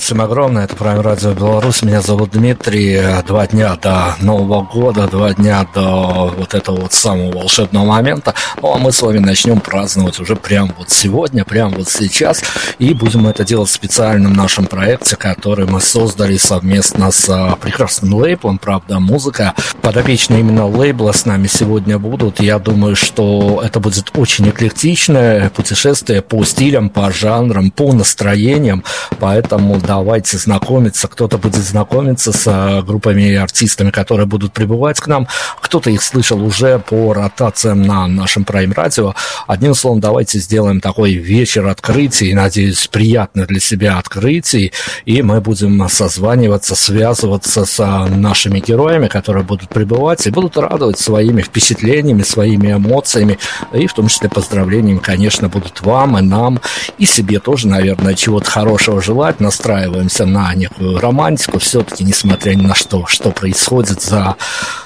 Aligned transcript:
Привет 0.00 0.06
всем 0.06 0.22
огромное, 0.22 0.64
это 0.64 0.76
Prime 0.76 1.02
Radio 1.02 1.34
Беларусь, 1.34 1.82
меня 1.82 2.00
зовут 2.00 2.30
Дмитрий. 2.30 3.02
Два 3.26 3.46
дня 3.46 3.76
до 3.76 4.16
Нового 4.22 4.62
года, 4.62 5.06
два 5.06 5.34
дня 5.34 5.66
до 5.74 6.32
вот 6.34 6.54
этого 6.54 6.80
вот 6.80 6.94
самого 6.94 7.30
волшебного 7.32 7.84
момента. 7.84 8.34
Ну 8.62 8.72
а 8.72 8.78
мы 8.78 8.92
с 8.92 9.02
вами 9.02 9.18
начнем 9.18 9.60
праздновать 9.60 10.18
уже 10.18 10.36
прямо 10.36 10.72
вот 10.78 10.88
сегодня, 10.88 11.44
прямо 11.44 11.76
вот 11.76 11.90
сейчас. 11.90 12.42
И 12.78 12.94
будем 12.94 13.26
это 13.26 13.44
делать 13.44 13.68
в 13.68 13.72
специальном 13.72 14.32
нашем 14.32 14.64
проекте, 14.64 15.16
который 15.16 15.66
мы 15.66 15.82
создали 15.82 16.38
совместно 16.38 17.10
с 17.10 17.28
а, 17.28 17.56
прекрасным 17.56 18.14
лейблом, 18.14 18.56
правда, 18.56 19.00
музыка. 19.00 19.52
Подопечные 19.82 20.40
именно 20.40 20.66
лейбла 20.66 21.12
с 21.12 21.26
нами 21.26 21.46
сегодня 21.46 21.98
будут. 21.98 22.40
Я 22.40 22.58
думаю, 22.58 22.96
что 22.96 23.60
это 23.62 23.80
будет 23.80 24.10
очень 24.16 24.48
эклектичное 24.48 25.50
путешествие 25.50 26.22
по 26.22 26.42
стилям, 26.44 26.88
по 26.88 27.12
жанрам, 27.12 27.70
по 27.70 27.92
настроениям. 27.92 28.82
Поэтому 29.18 29.78
давайте 29.90 30.38
знакомиться. 30.38 31.08
Кто-то 31.08 31.36
будет 31.36 31.64
знакомиться 31.64 32.30
с 32.30 32.44
а, 32.46 32.80
группами 32.82 33.22
и 33.22 33.34
артистами, 33.34 33.90
которые 33.90 34.24
будут 34.24 34.52
прибывать 34.52 35.00
к 35.00 35.08
нам. 35.08 35.26
Кто-то 35.60 35.90
их 35.90 36.00
слышал 36.00 36.40
уже 36.44 36.78
по 36.78 37.12
ротациям 37.12 37.82
на 37.82 38.06
нашем 38.06 38.44
Radio. 38.44 39.16
Одним 39.48 39.74
словом, 39.74 39.98
давайте 39.98 40.38
сделаем 40.38 40.80
такой 40.80 41.14
вечер 41.14 41.66
открытий, 41.66 42.32
надеюсь, 42.34 42.86
приятный 42.86 43.46
для 43.46 43.58
себя 43.58 43.98
открытий. 43.98 44.72
И 45.06 45.22
мы 45.22 45.40
будем 45.40 45.88
созваниваться, 45.88 46.76
связываться 46.76 47.64
с 47.64 47.80
а, 47.80 48.06
нашими 48.06 48.60
героями, 48.60 49.08
которые 49.08 49.42
будут 49.42 49.70
прибывать 49.70 50.24
и 50.24 50.30
будут 50.30 50.56
радовать 50.56 51.00
своими 51.00 51.42
впечатлениями, 51.42 52.22
своими 52.22 52.74
эмоциями. 52.74 53.40
И 53.72 53.88
в 53.88 53.92
том 53.94 54.06
числе 54.06 54.28
поздравлениями, 54.28 54.98
конечно, 54.98 55.48
будут 55.48 55.80
вам 55.80 56.16
и 56.16 56.20
нам, 56.20 56.60
и 56.98 57.06
себе 57.06 57.40
тоже, 57.40 57.66
наверное, 57.66 58.14
чего-то 58.14 58.48
хорошего 58.48 59.02
желать. 59.02 59.40
Настраиваемся 59.80 60.26
на 60.26 60.54
некую 60.54 61.00
романтику 61.00 61.58
все-таки, 61.58 62.04
несмотря 62.04 62.54
ни 62.54 62.60
на 62.60 62.74
что, 62.74 63.06
что 63.06 63.30
происходит 63.30 64.02
за 64.02 64.36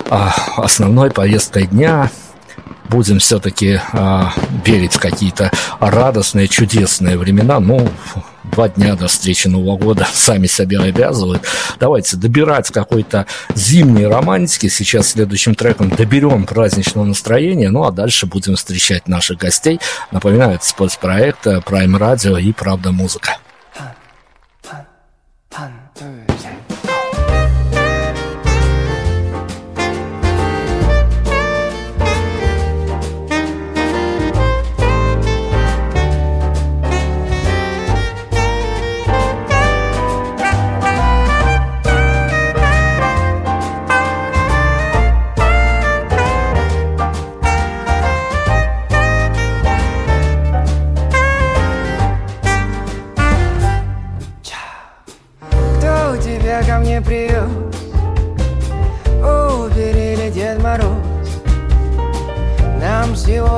а, 0.08 0.32
основной 0.56 1.11
повесткой 1.11 1.67
дня, 1.67 2.12
будем 2.91 3.19
все-таки 3.19 3.81
а, 3.93 4.32
верить 4.64 4.94
в 4.94 5.00
какие-то 5.00 5.50
радостные, 5.81 6.46
чудесные 6.46 7.19
времена. 7.19 7.58
Ну, 7.58 7.88
два 8.44 8.69
дня 8.69 8.94
до 8.94 9.08
встречи 9.08 9.49
Нового 9.49 9.76
года 9.76 10.06
сами 10.12 10.46
себя 10.46 10.81
обязывают. 10.82 11.43
Давайте 11.81 12.17
добирать 12.17 12.70
какой-то 12.70 13.26
зимней 13.56 14.06
романтики. 14.06 14.69
Сейчас 14.69 15.08
следующим 15.08 15.56
треком 15.56 15.88
доберем 15.88 16.46
праздничного 16.46 17.05
настроения. 17.05 17.69
Ну, 17.69 17.82
а 17.82 17.91
дальше 17.91 18.26
будем 18.26 18.55
встречать 18.55 19.08
наших 19.08 19.38
гостей. 19.38 19.81
Напоминаю, 20.12 20.55
это 20.55 20.64
спецпроект 20.64 21.44
Prime 21.49 21.99
Radio 21.99 22.41
и 22.41 22.52
Правда 22.52 22.93
Музыка. 22.93 23.38
하나 25.55 25.89
둘셋 25.95 26.27
네. 26.27 26.51
네. 26.51 26.63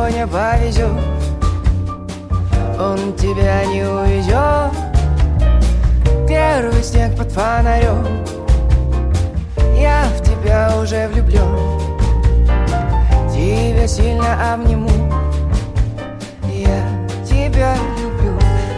Сегодня 0.07 0.27
повезет. 0.29 0.93
Он 2.79 3.13
тебя 3.17 3.65
не 3.67 3.83
увезет. 3.83 4.73
Первый 6.29 6.83
снег 6.83 7.17
под 7.17 7.33
фонарем. 7.33 8.07
Я 9.77 10.05
в 10.17 10.23
тебя 10.23 10.71
уже 10.81 11.09
влюблен. 11.09 11.81
Тебя 13.33 13.87
сильно 13.89 14.55
обниму. 14.55 14.91
Я 16.53 17.09
тебя 17.25 17.75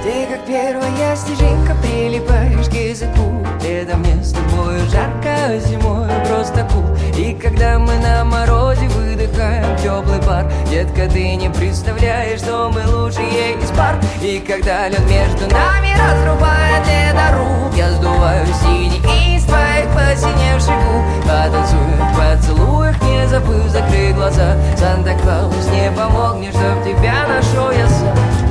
Ты 0.08 0.24
как 0.24 0.46
первая 0.46 1.16
снежинка 1.16 1.74
Прилипаешь 1.82 2.66
к 2.70 2.72
языку. 2.72 3.44
Летом 3.62 4.00
мне 4.00 4.24
с 4.24 4.32
тобой 4.32 4.78
жарко 4.88 5.58
Зимой 5.58 6.08
просто 6.26 6.66
кул. 6.72 6.86
И 7.14 7.34
когда 7.34 7.78
мы 7.78 7.92
на 7.98 8.24
морозе 8.24 8.88
выдыхаем 8.88 9.76
теплый 9.76 10.18
пар 10.22 10.50
Детка, 10.70 11.10
ты 11.12 11.36
не 11.36 11.50
представляешь, 11.50 12.40
что 12.40 12.70
мы 12.72 12.90
лучшие 12.90 13.52
из 13.62 13.70
пар. 13.72 14.00
И 14.22 14.38
когда 14.38 14.88
лед 14.88 15.02
между 15.10 15.46
нами 15.54 15.92
разрубает 15.92 16.86
ледоруб 16.86 17.74
Я 17.76 17.90
сдуваю 17.90 18.46
синий 18.62 19.36
из 19.36 19.44
твоих 19.44 19.88
посиневших 19.92 20.72
губ. 20.88 21.04
Потанцуем 21.24 22.00
в 22.00 22.16
поцелуях, 22.16 23.02
не 23.02 23.28
забыв 23.28 23.68
закрыть 23.68 24.14
глаза. 24.14 24.56
Санта-Клаус 24.78 25.68
не 25.70 25.90
помог 25.94 26.36
мне, 26.36 26.50
чтоб 26.50 26.82
тебя 26.82 27.28
нашел 27.28 27.70
я 27.72 27.86
сам 27.86 28.47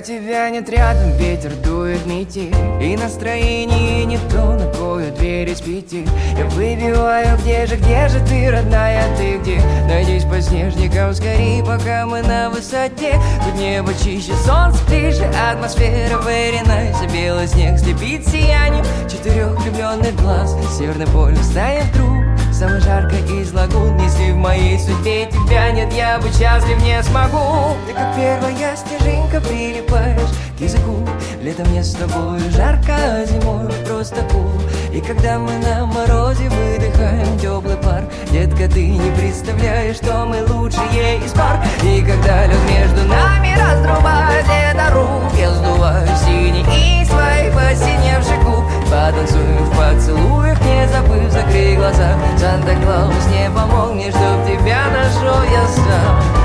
тебя 0.00 0.48
нет 0.50 0.68
рядом, 0.68 1.12
ветер 1.16 1.52
дует 1.64 2.04
метель 2.06 2.54
И 2.80 2.96
настроение 2.96 4.04
не 4.04 4.18
то, 4.30 4.54
на 4.54 4.66
твою 4.72 5.14
дверь 5.14 5.50
из 5.50 5.60
пяти 5.60 6.06
Я 6.36 6.44
выбиваю, 6.46 7.36
где 7.38 7.66
же, 7.66 7.76
где 7.76 8.08
же 8.08 8.20
ты, 8.26 8.50
родная, 8.50 9.04
ты 9.16 9.38
где? 9.38 9.60
Надеюсь, 9.88 10.24
по 10.24 10.40
снежникам 10.40 11.14
скорей, 11.14 11.62
пока 11.62 12.06
мы 12.06 12.22
на 12.22 12.50
высоте. 12.50 13.20
Тут 13.44 13.54
небо 13.58 13.92
чище, 14.02 14.32
солнце 14.44 14.84
ближе, 14.86 15.24
атмосфера 15.24 16.18
nice 16.18 17.12
Белый 17.12 17.48
снег 17.48 17.78
слепит 17.78 18.26
сиянием 18.26 18.84
четырех 19.08 19.58
влюбленных 19.60 20.14
глаз. 20.16 20.54
Северный 20.76 21.06
полюс 21.06 21.46
станет 21.46 21.84
вдруг 21.86 22.27
Самый 22.58 22.80
жарко 22.80 23.14
из 23.14 23.52
лагун. 23.52 23.96
Если 24.00 24.32
в 24.32 24.36
моей 24.36 24.80
судьбе 24.80 25.26
тебя 25.26 25.70
нет 25.70 25.92
Я 25.92 26.18
бы 26.18 26.28
счастлив 26.28 26.82
не 26.82 27.00
смогу. 27.04 27.76
Ты 27.86 27.92
как 27.92 28.16
первая 28.16 28.76
снежинка 28.76 29.40
Прилипаешь 29.40 30.47
языку. 30.60 31.04
Летом 31.42 31.68
мне 31.68 31.84
с 31.84 31.92
тобой 31.92 32.40
жарко 32.50 33.24
зимой 33.26 33.72
просто 33.86 34.22
кул 34.32 34.50
И 34.92 35.00
когда 35.00 35.38
мы 35.38 35.52
на 35.58 35.86
морозе 35.86 36.48
Выдыхаем 36.48 37.38
теплый 37.38 37.76
пар 37.76 38.04
Детка, 38.32 38.68
ты 38.68 38.88
не 38.88 39.10
представляешь 39.16 39.96
Что 39.96 40.26
мы 40.26 40.44
лучшие 40.52 41.24
из 41.24 41.32
пар. 41.32 41.64
И 41.82 42.02
когда 42.02 42.46
лед 42.46 42.58
между 42.68 43.08
нами 43.08 43.54
Разрубает 43.54 44.44
ледоруб 44.46 45.32
Я 45.38 45.50
сдуваю 45.52 46.08
синий 46.26 47.02
из 47.02 47.08
твоих 47.08 47.54
посиневших 47.54 48.42
губ. 48.44 48.64
Потанцуем 48.90 49.64
в 49.64 49.76
поцелуях 49.76 50.60
Не 50.62 50.88
забыв 50.88 51.30
закрыть 51.32 51.78
глаза. 51.78 52.18
Санта-Клаус 52.36 53.26
не 53.30 53.48
помог 53.50 53.94
мне, 53.94 54.10
чтоб 54.10 54.44
тебя 54.44 54.84
нашел 54.90 55.42
я 55.44 55.66
сам 55.68 56.38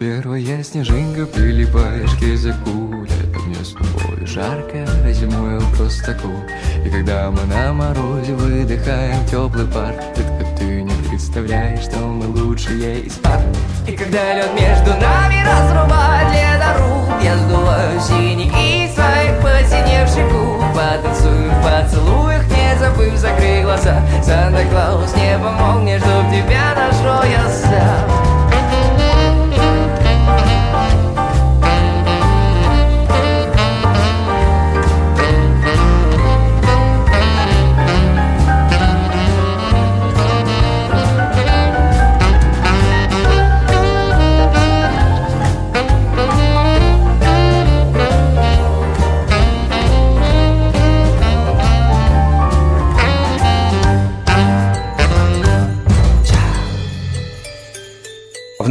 первая 0.00 0.64
снежинка 0.64 1.26
Прилипаешь 1.26 2.14
к 2.14 2.22
языку 2.22 3.04
Летом 3.04 3.42
мне 3.46 3.62
с 3.62 3.72
тобой 3.72 4.26
жарко, 4.26 4.86
а 5.04 5.12
зимой 5.12 5.60
просто 5.76 6.14
кул 6.14 6.42
И 6.84 6.88
когда 6.88 7.30
мы 7.30 7.44
на 7.44 7.72
морозе 7.74 8.32
выдыхаем 8.32 9.24
теплый 9.26 9.66
пар 9.66 9.94
Детка, 10.16 10.46
ты 10.58 10.82
не 10.82 11.08
представляешь, 11.08 11.82
что 11.82 11.98
мы 11.98 12.26
лучшие 12.28 13.00
из 13.00 13.12
пар. 13.14 13.40
И 13.86 13.92
когда 13.92 14.34
лед 14.34 14.50
между 14.58 14.90
нами 14.92 15.44
разрубает 15.44 16.28
ледоруб 16.32 17.22
Я 17.22 17.36
сдуваю 17.36 18.00
синий 18.00 18.48
из 18.48 18.94
своих 18.94 19.38
посиневших 19.42 20.32
губ. 20.32 20.64
Потанцуем 20.74 21.50
в 21.50 21.62
поцелуях, 21.62 22.44
не 22.48 22.78
забыв 22.78 23.16
закрыть 23.18 23.64
глаза. 23.64 24.00
Санта-Клаус 24.22 25.14
не 25.16 25.38
помог 25.38 25.82
мне, 25.82 25.98
чтоб 25.98 26.30
тебя 26.30 26.74
нашел 26.74 27.22
я 27.30 27.48
сам 27.50 28.19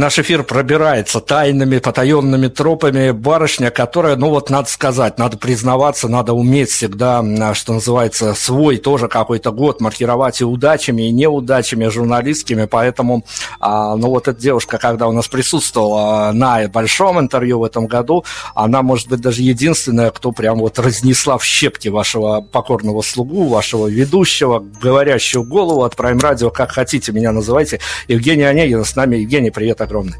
наш 0.00 0.18
эфир 0.18 0.42
пробирается 0.44 1.20
тайными, 1.20 1.78
потаенными 1.78 2.48
тропами. 2.48 3.10
Барышня, 3.10 3.70
которая, 3.70 4.16
ну 4.16 4.30
вот 4.30 4.48
надо 4.48 4.68
сказать, 4.68 5.18
надо 5.18 5.36
признаваться, 5.36 6.08
надо 6.08 6.32
уметь 6.32 6.70
всегда, 6.70 7.22
что 7.54 7.74
называется, 7.74 8.34
свой 8.34 8.78
тоже 8.78 9.08
какой-то 9.08 9.52
год 9.52 9.80
маркировать 9.80 10.40
и 10.40 10.44
удачами, 10.44 11.02
и 11.02 11.10
неудачами 11.10 11.86
журналистскими, 11.86 12.64
поэтому, 12.64 13.24
а, 13.60 13.94
ну 13.96 14.08
вот 14.08 14.26
эта 14.26 14.40
девушка, 14.40 14.78
когда 14.78 15.06
у 15.06 15.12
нас 15.12 15.28
присутствовала 15.28 16.32
на 16.32 16.66
большом 16.68 17.20
интервью 17.20 17.60
в 17.60 17.64
этом 17.64 17.86
году, 17.86 18.24
она, 18.54 18.82
может 18.82 19.08
быть, 19.08 19.20
даже 19.20 19.42
единственная, 19.42 20.10
кто 20.10 20.32
прям 20.32 20.58
вот 20.60 20.78
разнесла 20.78 21.36
в 21.36 21.44
щепки 21.44 21.88
вашего 21.88 22.40
покорного 22.40 23.02
слугу, 23.02 23.48
вашего 23.48 23.86
ведущего, 23.86 24.64
говорящего 24.80 25.44
голову 25.44 25.84
от 25.84 25.94
Prime 25.94 26.18
Radio, 26.18 26.50
как 26.50 26.72
хотите. 26.72 27.12
Меня 27.12 27.32
называйте, 27.32 27.80
Евгения 28.08 28.48
Онегина 28.48 28.84
с 28.84 28.96
нами. 28.96 29.16
Евгений, 29.16 29.50
привет 29.50 29.82
привет 29.90 30.14
огромный. 30.14 30.16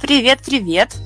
Привет, 0.00 0.40
привет. 0.44 0.96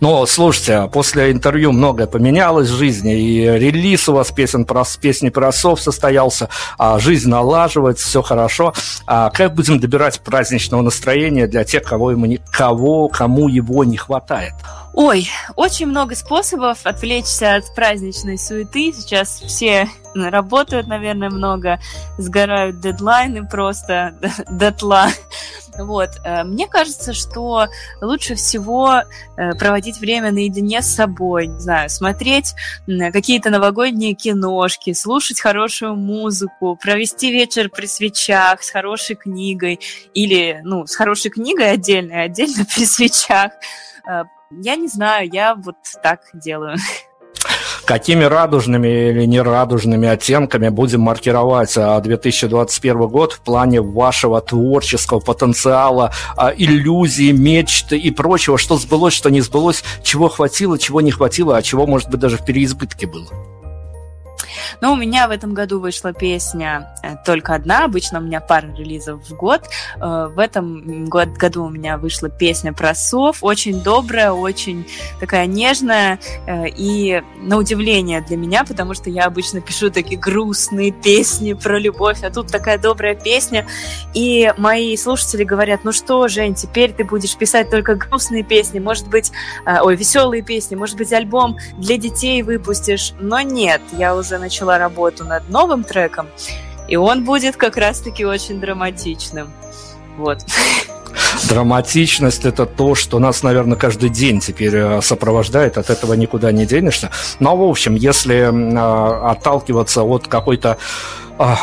Ну, 0.00 0.24
слушайте, 0.26 0.88
после 0.92 1.32
интервью 1.32 1.72
многое 1.72 2.06
поменялось 2.06 2.68
в 2.68 2.76
жизни, 2.76 3.18
и 3.18 3.42
релиз 3.42 4.08
у 4.08 4.14
вас 4.14 4.30
песен 4.30 4.64
про, 4.64 4.84
песни 5.00 5.28
про 5.28 5.52
сов 5.52 5.80
состоялся, 5.80 6.48
а 6.78 6.98
жизнь 6.98 7.28
налаживается, 7.28 8.06
все 8.06 8.22
хорошо. 8.22 8.74
А 9.06 9.30
как 9.30 9.54
будем 9.54 9.80
добирать 9.80 10.20
праздничного 10.20 10.82
настроения 10.82 11.46
для 11.46 11.64
тех, 11.64 11.82
кого, 11.82 12.12
ему 12.12 12.26
не, 12.26 12.40
кого, 12.50 13.08
кому 13.08 13.48
его 13.48 13.84
не 13.84 13.96
хватает? 13.96 14.54
Ой, 14.94 15.28
очень 15.54 15.86
много 15.86 16.14
способов 16.14 16.84
отвлечься 16.84 17.56
от 17.56 17.74
праздничной 17.74 18.38
суеты. 18.38 18.92
Сейчас 18.92 19.40
все 19.40 19.88
работают, 20.14 20.86
наверное, 20.86 21.30
много, 21.30 21.78
сгорают 22.16 22.80
дедлайны 22.80 23.46
просто 23.46 24.18
дотла. 24.50 25.08
Вот. 25.78 26.10
Э, 26.24 26.42
мне 26.42 26.66
кажется, 26.66 27.12
что 27.12 27.66
лучше 28.00 28.34
всего 28.34 29.02
э, 29.36 29.52
проводить 29.54 29.98
время 29.98 30.32
наедине 30.32 30.82
с 30.82 30.86
собой, 30.86 31.46
не 31.46 31.60
знаю, 31.60 31.88
смотреть 31.90 32.54
какие-то 32.86 33.50
новогодние 33.50 34.14
киношки, 34.14 34.92
слушать 34.92 35.40
хорошую 35.40 35.94
музыку, 35.94 36.76
провести 36.76 37.30
вечер 37.30 37.70
при 37.70 37.86
свечах 37.86 38.62
с 38.62 38.70
хорошей 38.70 39.16
книгой 39.16 39.78
или, 40.14 40.60
ну, 40.64 40.86
с 40.86 40.96
хорошей 40.96 41.30
книгой 41.30 41.70
отдельно, 41.72 42.22
отдельно 42.22 42.64
при 42.74 42.84
свечах. 42.84 43.52
Я 44.50 44.76
не 44.76 44.88
знаю, 44.88 45.28
я 45.30 45.54
вот 45.54 45.76
так 46.02 46.20
делаю. 46.32 46.76
какими 47.84 48.24
радужными 48.24 49.10
или 49.10 49.24
нерадужными 49.24 50.08
оттенками 50.08 50.68
будем 50.68 51.00
маркировать 51.00 51.74
2021 51.74 53.02
а, 53.02 53.06
год 53.06 53.32
в 53.32 53.40
плане 53.40 53.80
вашего 53.80 54.40
творческого 54.40 55.20
потенциала, 55.20 56.12
а, 56.36 56.52
иллюзий, 56.54 57.32
мечт 57.32 57.92
и 57.92 58.10
прочего, 58.10 58.58
что 58.58 58.76
сбылось, 58.76 59.14
что 59.14 59.30
не 59.30 59.40
сбылось, 59.40 59.84
чего 60.02 60.28
хватило, 60.28 60.78
чего 60.78 61.00
не 61.00 61.10
хватило, 61.10 61.56
а 61.56 61.62
чего, 61.62 61.86
может 61.86 62.10
быть, 62.10 62.20
даже 62.20 62.36
в 62.36 62.44
переизбытке 62.44 63.06
было? 63.06 63.57
Но 64.80 64.92
у 64.92 64.96
меня 64.96 65.28
в 65.28 65.30
этом 65.30 65.54
году 65.54 65.80
вышла 65.80 66.12
песня 66.12 66.94
э, 67.02 67.16
только 67.24 67.54
одна, 67.54 67.84
обычно 67.84 68.18
у 68.18 68.22
меня 68.22 68.40
пара 68.40 68.66
релизов 68.76 69.22
в 69.28 69.34
год. 69.34 69.62
Э, 70.00 70.28
в 70.32 70.38
этом 70.38 71.06
году 71.06 71.64
у 71.64 71.70
меня 71.70 71.98
вышла 71.98 72.28
песня 72.28 72.72
про 72.72 72.94
сов, 72.94 73.38
очень 73.42 73.82
добрая, 73.82 74.32
очень 74.32 74.86
такая 75.20 75.46
нежная 75.46 76.18
э, 76.46 76.68
и 76.68 77.22
на 77.40 77.56
удивление 77.56 78.20
для 78.20 78.36
меня, 78.36 78.64
потому 78.64 78.94
что 78.94 79.10
я 79.10 79.24
обычно 79.24 79.60
пишу 79.60 79.90
такие 79.90 80.18
грустные 80.18 80.92
песни 80.92 81.54
про 81.54 81.78
любовь, 81.78 82.22
а 82.22 82.30
тут 82.30 82.48
такая 82.48 82.78
добрая 82.78 83.14
песня. 83.14 83.66
И 84.14 84.52
мои 84.56 84.96
слушатели 84.96 85.44
говорят, 85.44 85.84
ну 85.84 85.92
что, 85.92 86.28
Жень, 86.28 86.54
теперь 86.54 86.92
ты 86.92 87.04
будешь 87.04 87.36
писать 87.36 87.70
только 87.70 87.94
грустные 87.94 88.42
песни, 88.42 88.78
может 88.78 89.08
быть, 89.08 89.32
ой, 89.66 89.96
веселые 89.96 90.42
песни, 90.42 90.74
может 90.74 90.96
быть, 90.96 91.12
альбом 91.12 91.58
для 91.76 91.96
детей 91.96 92.42
выпустишь. 92.42 93.12
Но 93.20 93.40
нет, 93.40 93.80
я 93.92 94.14
уже 94.16 94.38
начала 94.38 94.57
начала 94.58 94.78
работу 94.78 95.24
над 95.24 95.48
новым 95.50 95.84
треком, 95.84 96.26
и 96.88 96.96
он 96.96 97.24
будет 97.24 97.56
как 97.56 97.76
раз-таки 97.76 98.24
очень 98.24 98.60
драматичным. 98.60 99.52
Вот. 100.16 100.38
Драматичность– 101.48 102.44
это 102.44 102.66
то, 102.66 102.94
что 102.94 103.20
нас, 103.20 103.42
наверное, 103.42 103.76
каждый 103.76 104.08
день 104.08 104.40
теперь 104.40 104.74
э, 104.74 105.02
сопровождает, 105.02 105.78
от 105.78 105.90
этого 105.90 106.14
никуда 106.14 106.50
не 106.52 106.66
денешься. 106.66 107.10
Но, 107.38 107.56
в 107.56 107.62
общем, 107.62 107.94
если 107.94 108.36
э, 108.36 109.30
отталкиваться 109.30 110.02
от 110.02 110.26
какой-то 110.26 110.70
а, 110.70 110.76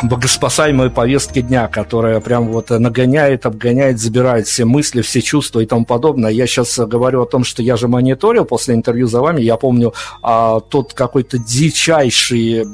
богоспасаемой 0.02 0.90
повестки 0.90 1.42
дня, 1.42 1.68
которая 1.68 2.20
прям 2.20 2.48
вот 2.48 2.70
нагоняет, 2.70 3.44
обгоняет, 3.46 4.00
забирает 4.00 4.46
все 4.46 4.64
мысли, 4.64 5.02
все 5.02 5.20
чувства 5.20 5.60
и 5.60 5.66
тому 5.66 5.84
подобное. 5.84 6.30
Я 6.30 6.46
сейчас 6.46 6.78
говорю 6.78 7.22
о 7.22 7.26
том, 7.26 7.44
что 7.44 7.62
я 7.62 7.76
же 7.76 7.86
мониторил 7.86 8.44
после 8.44 8.74
интервью 8.74 9.06
за 9.06 9.20
вами, 9.20 9.42
я 9.42 9.56
помню 9.56 9.92
а, 10.22 10.60
тот 10.60 10.94
какой-то 10.94 11.38
дичайший, 11.38 12.64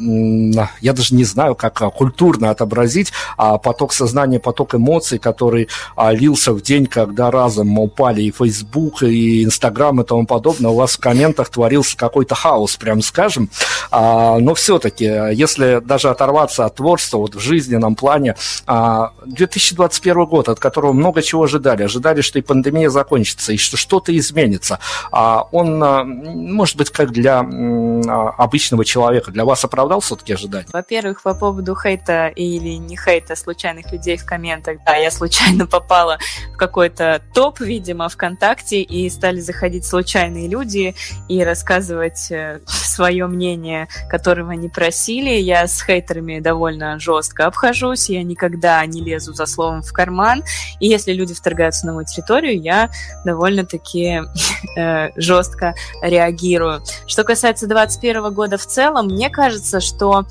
я 0.80 0.92
даже 0.92 1.14
не 1.14 1.24
знаю, 1.24 1.54
как 1.54 1.82
а, 1.82 1.90
культурно 1.90 2.50
отобразить, 2.50 3.12
а, 3.36 3.58
поток 3.58 3.92
сознания, 3.92 4.38
поток 4.38 4.74
эмоций, 4.76 5.18
который 5.18 5.68
а, 5.96 6.12
лился 6.12 6.52
в 6.52 6.62
день, 6.62 6.86
когда 6.86 7.30
разом 7.30 7.78
упали 7.78 8.22
и 8.22 8.30
Facebook, 8.30 9.02
и 9.02 9.42
Instagram 9.44 10.02
и 10.02 10.04
тому 10.04 10.26
подобное. 10.26 10.70
У 10.70 10.76
вас 10.76 10.92
в 10.92 11.00
комментах 11.00 11.48
творился 11.48 11.96
какой-то 11.96 12.34
хаос, 12.34 12.76
прям 12.76 13.02
скажем. 13.02 13.50
А, 13.90 14.38
но 14.38 14.54
все-таки, 14.54 15.04
если 15.04 15.80
даже 15.84 16.08
оторваться 16.08 16.64
от 16.64 16.76
творчества, 16.76 16.91
творчества 16.92 17.18
вот 17.18 17.34
в 17.34 17.40
жизненном 17.40 17.96
плане. 17.96 18.36
2021 18.66 20.20
а, 20.20 20.24
год, 20.26 20.48
от 20.48 20.60
которого 20.60 20.92
много 20.92 21.22
чего 21.22 21.44
ожидали. 21.44 21.84
Ожидали, 21.84 22.20
что 22.20 22.38
и 22.38 22.42
пандемия 22.42 22.90
закончится, 22.90 23.52
и 23.52 23.56
что 23.56 23.76
что-то 23.78 24.16
изменится. 24.16 24.78
А 25.10 25.48
он, 25.52 25.82
а, 25.82 26.04
может 26.04 26.76
быть, 26.76 26.90
как 26.90 27.12
для 27.12 27.38
обычного 27.40 28.84
человека, 28.84 29.30
для 29.30 29.44
вас 29.44 29.64
оправдал 29.64 30.00
все-таки 30.00 30.34
ожидания? 30.34 30.66
Во-первых, 30.72 31.22
по 31.22 31.34
поводу 31.34 31.74
хейта 31.74 32.28
или 32.28 32.74
не 32.74 32.96
хейта 32.96 33.36
случайных 33.36 33.90
людей 33.90 34.18
в 34.18 34.26
комментах. 34.26 34.78
Да, 34.84 34.96
я 34.96 35.10
случайно 35.10 35.66
попала 35.66 36.18
в 36.54 36.56
какой-то 36.58 37.22
топ, 37.34 37.60
видимо, 37.60 38.08
ВКонтакте, 38.08 38.82
и 38.82 39.08
стали 39.08 39.40
заходить 39.40 39.86
случайные 39.86 40.48
люди 40.48 40.94
и 41.28 41.42
рассказывать 41.42 42.30
э, 42.30 42.60
свое 42.66 43.26
мнение, 43.26 43.88
которого 44.10 44.52
они 44.52 44.68
просили. 44.68 45.30
Я 45.30 45.66
с 45.66 45.82
хейтерами 45.82 46.40
довольно 46.40 46.81
довольно 46.82 46.98
жестко 46.98 47.46
обхожусь, 47.46 48.10
я 48.10 48.22
никогда 48.22 48.84
не 48.86 49.00
лезу 49.00 49.32
за 49.32 49.46
словом 49.46 49.82
в 49.82 49.92
карман, 49.92 50.42
и 50.80 50.88
если 50.88 51.12
люди 51.12 51.34
вторгаются 51.34 51.86
на 51.86 51.92
мою 51.94 52.06
территорию, 52.06 52.60
я 52.60 52.90
довольно-таки 53.24 54.22
э, 54.76 55.10
жестко 55.16 55.74
реагирую. 56.02 56.82
Что 57.06 57.24
касается 57.24 57.66
2021 57.66 58.34
года 58.34 58.58
в 58.58 58.66
целом, 58.66 59.06
мне 59.06 59.30
кажется, 59.30 59.80
что 59.80 60.24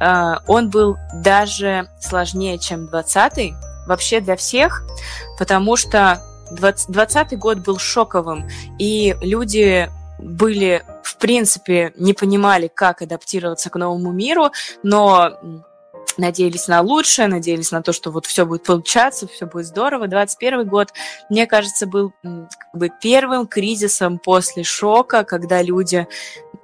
э, 0.00 0.34
он 0.46 0.70
был 0.70 0.96
даже 1.14 1.88
сложнее, 2.00 2.58
чем 2.58 2.86
20 2.86 3.52
вообще 3.86 4.20
для 4.20 4.36
всех, 4.36 4.84
потому 5.38 5.76
что 5.76 6.22
2020 6.52 7.38
год 7.38 7.58
был 7.58 7.78
шоковым, 7.78 8.48
и 8.78 9.16
люди 9.20 9.90
были 10.18 10.82
в 11.02 11.16
принципе 11.16 11.92
не 11.96 12.12
понимали, 12.12 12.70
как 12.72 13.02
адаптироваться 13.02 13.70
к 13.70 13.76
новому 13.76 14.12
миру, 14.12 14.50
но 14.82 15.38
надеялись 16.18 16.68
на 16.68 16.82
лучшее, 16.82 17.28
надеялись 17.28 17.70
на 17.70 17.82
то, 17.82 17.92
что 17.92 18.10
вот 18.10 18.26
все 18.26 18.44
будет 18.44 18.64
получаться, 18.64 19.26
все 19.26 19.46
будет 19.46 19.66
здорово. 19.66 20.08
21 20.08 20.68
год, 20.68 20.92
мне 21.30 21.46
кажется, 21.46 21.86
был 21.86 22.12
как 22.22 22.74
бы 22.74 22.90
первым 23.00 23.46
кризисом 23.46 24.18
после 24.18 24.64
шока, 24.64 25.24
когда 25.24 25.62
люди 25.62 26.06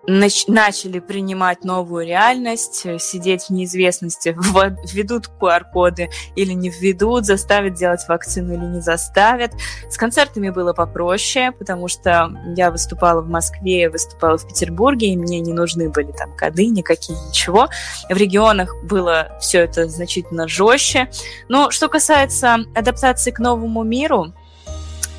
нач- 0.08 0.44
начали 0.48 0.98
принимать 0.98 1.64
новую 1.64 2.06
реальность, 2.06 2.82
э, 2.84 2.98
сидеть 2.98 3.44
в 3.44 3.50
неизвестности, 3.50 4.36
введут 4.92 5.30
QR-коды 5.40 6.10
или 6.36 6.52
не 6.52 6.70
введут, 6.70 7.26
заставят 7.26 7.74
делать 7.74 8.06
вакцину 8.08 8.54
или 8.54 8.64
не 8.64 8.80
заставят. 8.80 9.52
С 9.88 9.96
концертами 9.96 10.50
было 10.50 10.72
попроще, 10.72 11.52
потому 11.52 11.88
что 11.88 12.30
я 12.56 12.70
выступала 12.70 13.20
в 13.20 13.28
Москве, 13.28 13.88
выступала 13.88 14.38
в 14.38 14.46
Петербурге, 14.46 15.08
и 15.08 15.16
мне 15.16 15.40
не 15.40 15.52
нужны 15.52 15.88
были 15.90 16.12
там 16.12 16.36
коды 16.36 16.66
никакие, 16.66 17.18
ничего. 17.28 17.68
В 18.08 18.16
регионах 18.16 18.74
было 18.84 19.38
все 19.44 19.60
это 19.60 19.88
значительно 19.88 20.48
жестче. 20.48 21.10
Но 21.48 21.70
что 21.70 21.88
касается 21.88 22.64
адаптации 22.74 23.30
к 23.30 23.38
новому 23.38 23.84
миру, 23.84 24.32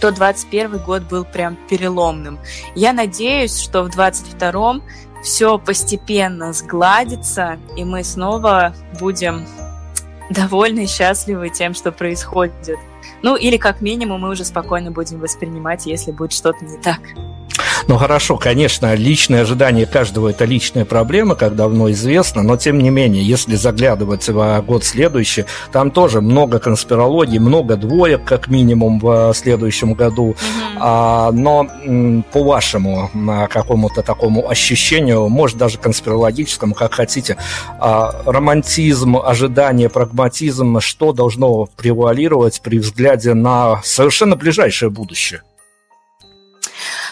то 0.02 0.12
21 0.12 0.80
год 0.80 1.04
был 1.04 1.24
прям 1.24 1.58
переломным. 1.70 2.40
Я 2.76 2.92
надеюсь, 2.92 3.60
что 3.60 3.84
в 3.84 3.90
22 3.90 4.82
все 5.24 5.58
постепенно 5.58 6.54
сгладится, 6.54 7.58
и 7.78 7.84
мы 7.84 8.04
снова 8.04 8.76
будем 9.00 9.48
довольны 10.30 10.84
и 10.84 10.88
счастливы 10.88 11.50
тем, 11.50 11.74
что 11.74 11.92
происходит. 11.92 12.80
Ну, 13.22 13.36
или 13.36 13.58
как 13.58 13.82
минимум 13.82 14.22
мы 14.22 14.30
уже 14.30 14.44
спокойно 14.44 14.92
будем 14.92 15.20
воспринимать, 15.20 15.86
если 15.86 16.12
будет 16.12 16.34
что-то 16.34 16.66
не 16.66 16.78
так. 16.78 17.00
Ну 17.88 17.98
хорошо, 17.98 18.38
конечно, 18.38 18.94
личное 18.96 19.42
ожидание 19.42 19.86
каждого 19.86 20.30
это 20.30 20.46
личная 20.46 20.86
проблема, 20.86 21.36
как 21.36 21.56
давно 21.56 21.92
известно, 21.92 22.42
но 22.44 22.58
тем 22.58 22.80
не 22.80 22.90
менее, 22.90 23.24
если 23.24 23.56
заглядывать 23.56 24.28
в 24.28 24.62
год 24.62 24.84
следующий, 24.84 25.46
там 25.72 25.92
тоже 25.92 26.22
много 26.22 26.60
конспирологии, 26.60 27.38
много 27.38 27.76
двоек, 27.76 28.24
как 28.24 28.48
минимум, 28.48 29.00
в 29.00 29.34
следующем 29.34 29.94
году. 29.94 30.32
Mm-hmm. 30.32 30.78
А, 30.80 31.32
но 31.32 31.68
по 32.32 32.44
вашему 32.44 33.10
какому-то 33.50 34.02
такому 34.02 34.50
ощущению, 34.50 35.30
может 35.30 35.58
даже 35.58 35.78
конспирологическому, 35.78 36.74
как 36.74 36.94
хотите, 36.94 37.38
а, 37.80 38.22
романтизм, 38.26 39.18
ожидание, 39.18 39.90
прагматизм, 39.90 40.80
что 40.80 41.14
должно 41.14 41.68
превалировать 41.78 42.62
при 42.62 42.80
взгляде 42.80 43.34
на 43.34 43.82
совершенно 43.84 44.36
ближайшее 44.36 44.90
будущее? 44.90 45.42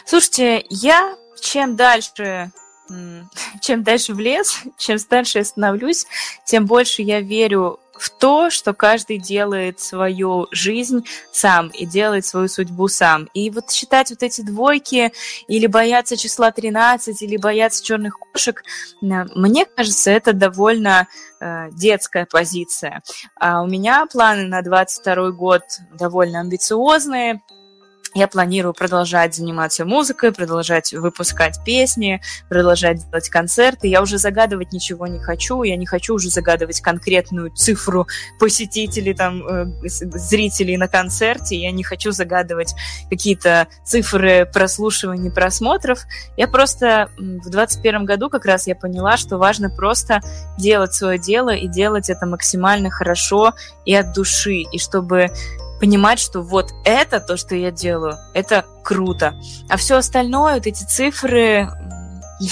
Слушайте, 0.05 0.65
я 0.69 1.15
чем 1.41 1.75
дальше 1.75 2.51
чем 3.61 3.83
дальше 3.83 4.13
в 4.13 4.19
лес, 4.19 4.59
чем 4.77 4.99
старше 4.99 5.39
я 5.39 5.45
становлюсь, 5.45 6.05
тем 6.45 6.65
больше 6.65 7.01
я 7.01 7.21
верю 7.21 7.79
в 7.93 8.09
то, 8.09 8.49
что 8.49 8.73
каждый 8.73 9.19
делает 9.19 9.79
свою 9.79 10.47
жизнь 10.51 11.05
сам 11.31 11.67
и 11.69 11.85
делает 11.85 12.25
свою 12.25 12.47
судьбу 12.47 12.87
сам. 12.87 13.29
И 13.35 13.51
вот 13.51 13.71
считать 13.71 14.09
вот 14.09 14.23
эти 14.23 14.41
двойки 14.41 15.13
или 15.47 15.67
бояться 15.67 16.17
числа 16.17 16.51
13, 16.51 17.21
или 17.21 17.37
бояться 17.37 17.83
черных 17.83 18.17
кошек, 18.17 18.63
мне 18.99 19.65
кажется, 19.65 20.09
это 20.09 20.33
довольно 20.33 21.07
э, 21.39 21.69
детская 21.71 22.25
позиция. 22.25 23.03
А 23.39 23.61
у 23.61 23.67
меня 23.67 24.07
планы 24.11 24.47
на 24.47 24.63
22 24.63 25.31
год 25.31 25.61
довольно 25.93 26.39
амбициозные 26.39 27.41
я 28.13 28.27
планирую 28.27 28.73
продолжать 28.73 29.35
заниматься 29.35 29.85
музыкой, 29.85 30.31
продолжать 30.31 30.93
выпускать 30.93 31.63
песни, 31.65 32.21
продолжать 32.49 33.03
делать 33.09 33.29
концерты. 33.29 33.87
Я 33.87 34.01
уже 34.01 34.17
загадывать 34.17 34.71
ничего 34.71 35.07
не 35.07 35.19
хочу. 35.19 35.63
Я 35.63 35.75
не 35.75 35.85
хочу 35.85 36.15
уже 36.15 36.29
загадывать 36.29 36.81
конкретную 36.81 37.51
цифру 37.51 38.07
посетителей, 38.39 39.13
там, 39.13 39.47
э, 39.47 39.65
зрителей 39.83 40.77
на 40.77 40.87
концерте. 40.87 41.55
Я 41.55 41.71
не 41.71 41.83
хочу 41.83 42.11
загадывать 42.11 42.75
какие-то 43.09 43.67
цифры 43.83 44.49
прослушиваний, 44.51 45.31
просмотров. 45.31 46.01
Я 46.37 46.47
просто 46.47 47.09
в 47.17 47.49
2021 47.49 48.05
году 48.05 48.29
как 48.29 48.45
раз 48.45 48.67
я 48.67 48.75
поняла, 48.75 49.17
что 49.17 49.37
важно 49.37 49.69
просто 49.69 50.21
делать 50.57 50.93
свое 50.93 51.17
дело 51.17 51.49
и 51.49 51.67
делать 51.67 52.09
это 52.09 52.25
максимально 52.25 52.89
хорошо 52.89 53.53
и 53.85 53.95
от 53.95 54.13
души. 54.13 54.63
И 54.71 54.77
чтобы 54.77 55.29
понимать, 55.83 56.17
что 56.17 56.41
вот 56.41 56.73
это 56.85 57.19
то, 57.19 57.35
что 57.35 57.55
я 57.55 57.69
делаю, 57.69 58.17
это 58.33 58.63
круто. 58.85 59.35
А 59.67 59.75
все 59.75 59.97
остальное, 59.97 60.55
вот 60.55 60.65
эти 60.65 60.81
цифры, 60.85 61.67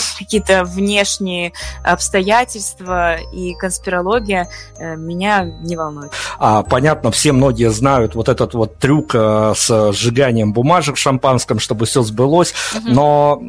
какие-то 0.20 0.64
внешние 0.64 1.54
обстоятельства 1.84 3.18
и 3.34 3.54
конспирология 3.56 4.50
э, 4.78 4.96
меня 4.96 5.44
не 5.44 5.76
волнует. 5.76 6.12
А, 6.40 6.64
понятно, 6.64 7.12
все 7.12 7.32
многие 7.32 7.70
знают 7.72 8.16
вот 8.16 8.30
этот 8.30 8.54
вот 8.54 8.78
трюк 8.78 9.12
э, 9.14 9.54
с 9.56 9.92
сжиганием 9.94 10.54
бумажек 10.54 10.96
в 10.96 11.00
шампанском, 11.00 11.60
чтобы 11.60 11.86
все 11.86 12.02
сбылось, 12.02 12.54
угу. 12.76 12.90
но 12.90 13.42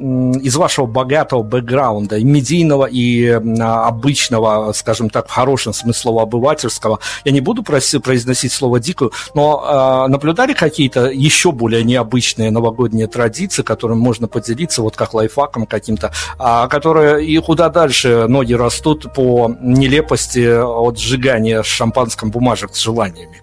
из 0.43 0.57
вашего 0.57 0.87
богатого 0.87 1.43
бэкграунда, 1.43 2.17
и 2.17 2.25
медийного, 2.25 2.87
и 2.87 3.27
обычного, 3.29 4.73
скажем 4.73 5.11
так, 5.11 5.29
в 5.29 5.31
хорошем 5.31 5.73
смысле 5.73 6.03
слова 6.03 6.23
обывательского, 6.23 6.99
я 7.25 7.33
не 7.33 7.41
буду 7.41 7.63
произносить 7.63 8.53
слово 8.53 8.81
дикую, 8.81 9.13
но 9.35 10.07
э, 10.07 10.11
наблюдали 10.11 10.53
какие-то 10.53 11.07
еще 11.07 11.53
более 11.53 11.85
необычные 11.85 12.51
новогодние 12.51 13.07
традиции, 13.07 13.63
которыми 13.63 13.99
можно 13.99 14.29
поделиться, 14.29 14.83
вот 14.83 14.97
как 14.97 15.15
лайфхаком 15.15 15.67
каким-то, 15.67 16.13
которые 16.39 17.25
и 17.27 17.39
куда 17.39 17.69
дальше 17.69 18.27
ноги 18.29 18.55
растут 18.55 19.13
по 19.15 19.55
нелепости 19.61 20.61
от 20.61 20.99
сжигания 20.99 21.63
шампанском 21.63 22.31
бумажек 22.31 22.75
с 22.75 22.81
желаниями. 22.81 23.43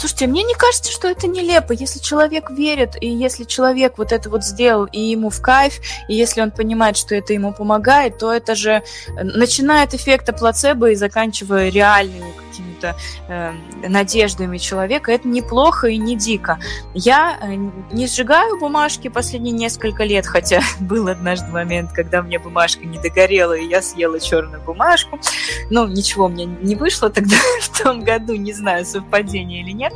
Слушайте, 0.00 0.28
мне 0.28 0.44
не 0.44 0.54
кажется, 0.54 0.90
что 0.90 1.08
это 1.08 1.26
нелепо. 1.26 1.72
Если 1.72 1.98
человек 1.98 2.50
верит, 2.50 2.96
и 2.98 3.06
если 3.06 3.44
человек 3.44 3.98
вот 3.98 4.12
это 4.12 4.30
вот 4.30 4.42
сделал, 4.42 4.86
и 4.86 4.98
ему 4.98 5.28
в 5.28 5.42
кайф, 5.42 5.78
и 6.08 6.14
если 6.14 6.40
он 6.40 6.52
понимает, 6.52 6.96
что 6.96 7.14
это 7.14 7.34
ему 7.34 7.52
помогает, 7.52 8.16
то 8.16 8.32
это 8.32 8.54
же 8.54 8.82
начиная 9.22 9.84
от 9.84 9.92
эффекта 9.92 10.32
плацебо 10.32 10.90
и 10.90 10.94
заканчивая 10.94 11.70
реальными 11.70 12.32
какими-то 12.60 12.96
э, 13.28 13.52
надеждами 13.88 14.58
человека, 14.58 15.12
это 15.12 15.28
неплохо 15.28 15.88
и 15.88 15.96
не 15.96 16.16
дико. 16.16 16.58
Я 16.94 17.38
э, 17.40 17.54
не 17.92 18.06
сжигаю 18.06 18.58
бумажки 18.58 19.08
последние 19.08 19.52
несколько 19.52 20.04
лет, 20.04 20.26
хотя 20.26 20.60
был 20.80 21.08
однажды 21.08 21.50
момент, 21.50 21.92
когда 21.92 22.22
мне 22.22 22.38
бумажка 22.38 22.84
не 22.86 22.98
догорела, 22.98 23.54
и 23.54 23.66
я 23.66 23.82
съела 23.82 24.20
черную 24.20 24.62
бумажку. 24.62 25.18
Ну, 25.70 25.86
ничего 25.86 26.28
мне 26.28 26.44
не 26.44 26.74
вышло 26.74 27.10
тогда 27.10 27.36
в 27.60 27.82
том 27.82 28.02
году, 28.02 28.34
не 28.34 28.52
знаю, 28.52 28.84
совпадение 28.84 29.62
или 29.62 29.72
нет. 29.72 29.92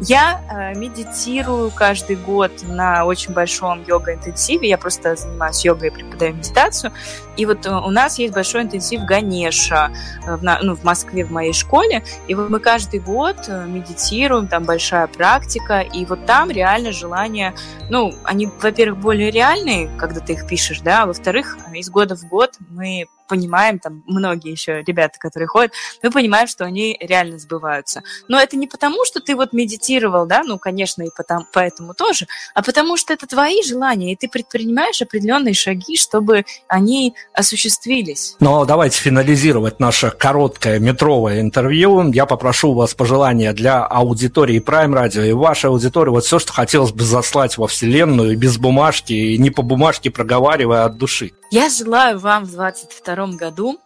Я 0.00 0.40
э, 0.50 0.78
медитирую 0.78 1.70
каждый 1.70 2.16
год 2.16 2.52
на 2.62 3.04
очень 3.04 3.32
большом 3.32 3.84
йога-интенсиве. 3.86 4.68
Я 4.68 4.78
просто 4.78 5.16
занимаюсь 5.16 5.64
йогой 5.64 5.88
и 5.88 5.90
преподаю 5.90 6.34
медитацию. 6.34 6.92
И 7.36 7.46
вот 7.46 7.66
э, 7.66 7.70
у 7.70 7.90
нас 7.90 8.18
есть 8.18 8.34
большой 8.34 8.62
интенсив 8.62 9.02
Ганеша 9.02 9.90
э, 10.26 10.36
в, 10.36 10.42
ну, 10.62 10.74
в 10.74 10.84
Москве 10.84 11.24
в 11.24 11.30
моей 11.30 11.52
школе. 11.52 12.04
И 12.26 12.34
вот 12.34 12.50
мы 12.50 12.60
каждый 12.60 13.00
год 13.00 13.36
э, 13.48 13.66
медитируем, 13.66 14.48
там 14.48 14.64
большая 14.64 15.06
практика, 15.06 15.80
и 15.80 16.04
вот 16.04 16.26
там 16.26 16.50
реально 16.50 16.92
желание, 16.92 17.54
ну, 17.90 18.14
они, 18.24 18.48
во-первых, 18.60 19.00
более 19.00 19.30
реальные, 19.30 19.90
когда 19.98 20.20
ты 20.20 20.34
их 20.34 20.46
пишешь, 20.46 20.80
да, 20.80 21.02
а 21.02 21.06
во-вторых, 21.06 21.56
из 21.72 21.90
года 21.90 22.16
в 22.16 22.24
год 22.28 22.54
мы 22.70 23.06
понимаем, 23.28 23.78
там 23.78 24.02
многие 24.06 24.50
еще 24.50 24.82
ребята, 24.82 25.18
которые 25.18 25.46
ходят, 25.46 25.72
мы 26.02 26.10
понимаем, 26.10 26.48
что 26.48 26.64
они 26.64 26.96
реально 27.00 27.38
сбываются. 27.38 28.02
Но 28.26 28.40
это 28.40 28.56
не 28.56 28.66
потому, 28.66 29.04
что 29.04 29.20
ты 29.20 29.36
вот 29.36 29.52
медитировал, 29.52 30.26
да, 30.26 30.42
ну, 30.44 30.58
конечно, 30.58 31.02
и 31.02 31.10
потом, 31.16 31.46
поэтому 31.52 31.94
тоже, 31.94 32.26
а 32.54 32.62
потому 32.62 32.96
что 32.96 33.12
это 33.12 33.26
твои 33.26 33.62
желания, 33.62 34.12
и 34.12 34.16
ты 34.16 34.28
предпринимаешь 34.28 35.02
определенные 35.02 35.54
шаги, 35.54 35.96
чтобы 35.96 36.44
они 36.66 37.14
осуществились. 37.32 38.36
Но 38.40 38.64
давайте 38.64 38.98
финализировать 39.00 39.80
наше 39.80 40.10
короткое 40.10 40.78
метровое 40.78 41.40
интервью. 41.40 42.10
Я 42.12 42.26
попрошу 42.26 42.70
у 42.70 42.74
вас 42.74 42.94
пожелания 42.94 43.52
для 43.52 43.84
аудитории 43.84 44.60
Prime 44.60 44.92
Radio 44.92 45.28
и 45.28 45.32
вашей 45.32 45.66
аудитории. 45.66 46.10
Вот 46.10 46.24
все, 46.24 46.38
что 46.38 46.52
хотелось 46.52 46.92
бы 46.92 47.04
заслать 47.04 47.58
во 47.58 47.66
Вселенную, 47.66 48.36
без 48.38 48.58
бумажки, 48.58 49.12
и 49.12 49.38
не 49.38 49.50
по 49.50 49.62
бумажке 49.62 50.10
проговаривая 50.10 50.84
от 50.84 50.96
души. 50.96 51.32
Я 51.50 51.70
желаю 51.70 52.18
вам 52.18 52.44
в 52.44 52.50
22 52.50 53.26
году 53.28 53.80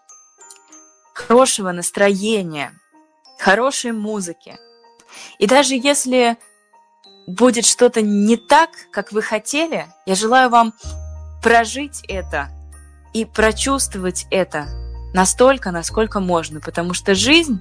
хорошего 1.15 1.71
настроения, 1.71 2.73
хорошей 3.39 3.93
музыки. 3.93 4.59
И 5.39 5.47
даже 5.47 5.75
если 5.75 6.39
будет 7.29 7.65
что-то 7.65 8.03
не 8.03 8.37
так, 8.37 8.71
как 8.91 9.13
вы 9.13 9.23
хотели, 9.23 9.87
я 10.07 10.15
желаю 10.17 10.51
вам 10.51 10.75
прожить 11.41 12.03
это 12.09 12.49
и 13.13 13.25
прочувствовать 13.25 14.27
это 14.31 14.67
настолько, 15.15 15.71
насколько 15.71 16.19
можно, 16.19 16.61
потому 16.61 16.95
что 16.95 17.15
жизнь 17.15 17.61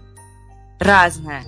разная, 0.80 1.44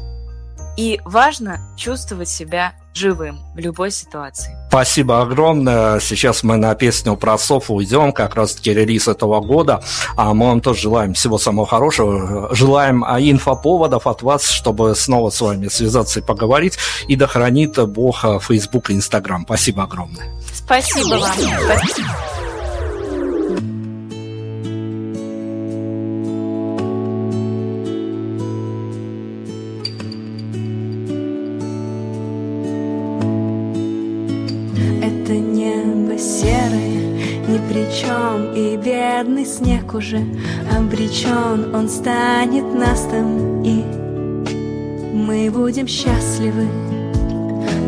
и 0.78 1.02
важно 1.06 1.58
чувствовать 1.76 2.30
себя 2.30 2.76
живым 2.94 3.40
в 3.54 3.60
любой 3.60 3.92
ситуации. 3.92 4.56
Спасибо 4.70 5.22
огромное. 5.22 6.00
Сейчас 6.00 6.44
мы 6.44 6.58
на 6.58 6.74
песню 6.76 7.16
про 7.16 7.38
Софу 7.38 7.76
уйдем, 7.76 8.12
как 8.12 8.36
раз-таки 8.36 8.74
релиз 8.74 9.08
этого 9.08 9.42
года. 9.42 9.84
А 10.16 10.34
мы 10.34 10.48
вам 10.48 10.62
тоже 10.62 10.82
желаем 10.82 11.14
всего 11.14 11.38
самого 11.38 11.68
хорошего. 11.68 12.54
Желаем 12.54 13.04
а, 13.04 13.20
инфоповодов 13.20 14.08
от 14.08 14.22
вас, 14.22 14.50
чтобы 14.50 14.96
снова 14.96 15.30
с 15.30 15.42
вами 15.42 15.68
связаться 15.68 16.20
и 16.20 16.24
поговорить. 16.24 16.78
И 17.08 17.16
да 17.16 17.28
хранит 17.28 17.78
Бог 17.88 18.24
Facebook 18.42 18.90
и 18.90 18.94
Instagram. 18.94 19.44
Спасибо 19.46 19.84
огромное. 19.84 20.32
Спасибо 20.54 21.16
вам. 21.16 21.34
Спасибо. 21.34 22.43
Снег 39.58 39.94
уже 39.94 40.22
обречен, 40.76 41.76
он 41.76 41.88
станет 41.88 42.74
настом, 42.74 43.62
и 43.64 43.84
мы 45.14 45.52
будем 45.52 45.88
счастливы. 45.88 46.68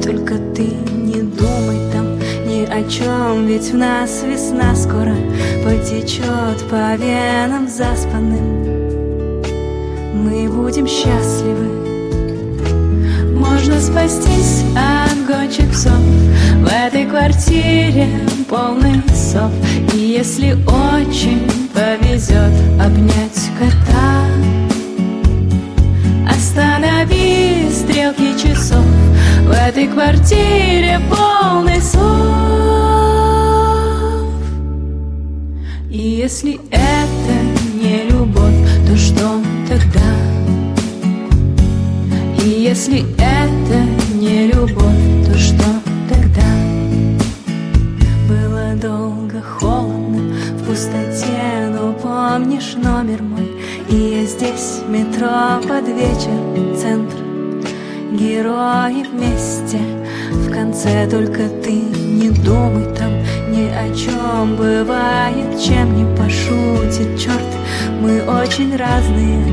Только 0.04 0.36
ты 0.54 0.68
не 0.92 1.22
думай 1.24 1.92
там 1.92 2.20
ни 2.46 2.66
о 2.66 2.88
чем, 2.88 3.48
ведь 3.48 3.72
в 3.72 3.76
нас 3.76 4.24
весна 4.24 4.76
скоро 4.76 5.16
потечет 5.64 6.64
по 6.70 6.96
венам 6.96 7.68
заспанным. 7.68 8.46
Мы 10.14 10.48
будем 10.48 10.88
счастливы. 10.88 11.86
Можно 13.34 13.82
спастись 13.82 14.64
от 14.76 15.26
гончих 15.26 15.72
псов, 15.72 16.00
В 16.66 16.68
этой 16.68 17.06
квартире 17.06 18.08
полный 18.50 19.00
сов. 19.14 19.52
И 19.94 19.98
если 20.00 20.54
очень 20.54 21.48
повезет 21.76 22.54
обнять 22.82 23.52
кота 23.60 24.26
Останови 26.28 27.70
стрелки 27.72 28.34
часов. 28.42 28.84
В 29.44 29.52
этой 29.52 29.88
квартире 29.88 31.00
полный 31.08 31.80
сов. 31.82 32.02
И 35.92 35.98
если 35.98 36.60
это 36.72 37.36
не 37.80 38.10
любовь, 38.10 38.56
то 38.88 38.98
что 38.98 39.40
тогда? 39.70 40.02
И 42.44 42.50
если 42.50 43.06
это 43.20 43.35
помнишь 52.36 52.76
номер 52.76 53.22
мой? 53.22 53.50
И 53.90 53.96
я 53.96 54.26
здесь, 54.26 54.82
метро 54.90 55.62
под 55.66 55.88
вечер, 55.88 56.36
центр 56.78 57.16
Герои 58.12 59.06
вместе, 59.10 59.80
в 60.32 60.52
конце 60.52 61.08
только 61.10 61.48
ты 61.64 61.72
не 61.72 62.30
думай 62.32 62.94
там 62.94 63.14
ни 63.54 63.70
о 63.70 63.88
чем 63.96 64.58
бывает, 64.58 65.62
чем 65.62 65.96
не 65.96 66.18
пошутит 66.18 67.18
черт. 67.18 67.42
Мы 68.02 68.22
очень 68.24 68.76
разные, 68.76 69.46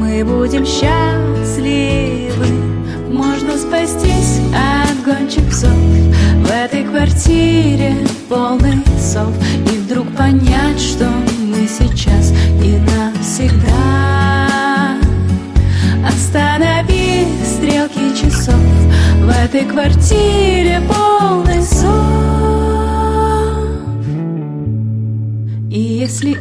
мы 0.00 0.24
будем 0.24 0.66
счастливы. 0.66 2.46
Можно 3.12 3.56
спастись 3.56 4.40
от 4.52 4.85
гончих 5.06 5.48
псов 5.48 5.70
В 5.70 6.50
этой 6.50 6.82
квартире 6.82 7.94
полный 8.28 8.82
сов 8.98 9.32
И 9.72 9.78
вдруг 9.78 10.08
понять, 10.16 10.80
что 10.80 11.06
мы 11.06 11.68
сейчас 11.68 12.32
и 12.60 12.78
навсегда. 12.78 13.76
Останови 16.04 17.24
стрелки 17.44 18.20
часов. 18.20 18.54
В 19.20 19.28
этой 19.28 19.64
квартире 19.64 20.82
полный 20.88 21.62
сон 21.62 22.16
если 25.68 26.38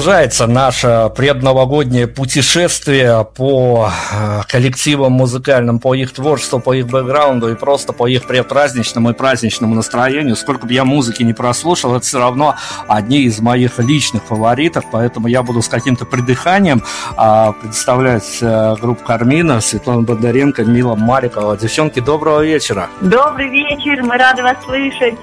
Продолжается 0.00 0.46
наше 0.46 1.12
предновогоднее 1.14 2.06
путешествие 2.06 3.22
по 3.36 3.90
э, 3.90 4.40
коллективам 4.48 5.12
музыкальным, 5.12 5.78
по 5.78 5.94
их 5.94 6.14
творчеству, 6.14 6.58
по 6.58 6.72
их 6.72 6.86
бэкграунду 6.86 7.50
и 7.50 7.54
просто 7.54 7.92
по 7.92 8.06
их 8.08 8.24
предпраздничному 8.24 9.10
и 9.10 9.12
праздничному 9.12 9.74
настроению. 9.74 10.36
Сколько 10.36 10.66
бы 10.66 10.72
я 10.72 10.86
музыки 10.86 11.22
не 11.22 11.34
прослушал, 11.34 11.94
это 11.96 12.06
все 12.06 12.18
равно 12.18 12.56
одни 12.88 13.24
из 13.24 13.40
моих 13.40 13.78
личных 13.78 14.22
фаворитов, 14.22 14.84
поэтому 14.90 15.28
я 15.28 15.42
буду 15.42 15.60
с 15.60 15.68
каким-то 15.68 16.06
придыханием 16.06 16.82
а, 17.18 17.52
представлять 17.52 18.38
э, 18.40 18.76
группу 18.80 19.04
Кармина, 19.04 19.60
Светлана 19.60 20.00
Бондаренко, 20.00 20.64
Мила 20.64 20.94
Марикова. 20.94 21.58
Девчонки, 21.58 22.00
доброго 22.00 22.42
вечера. 22.42 22.88
Добрый 23.02 23.50
вечер, 23.50 24.02
мы 24.02 24.16
рады 24.16 24.42
вас 24.42 24.56
слышать. 24.64 25.16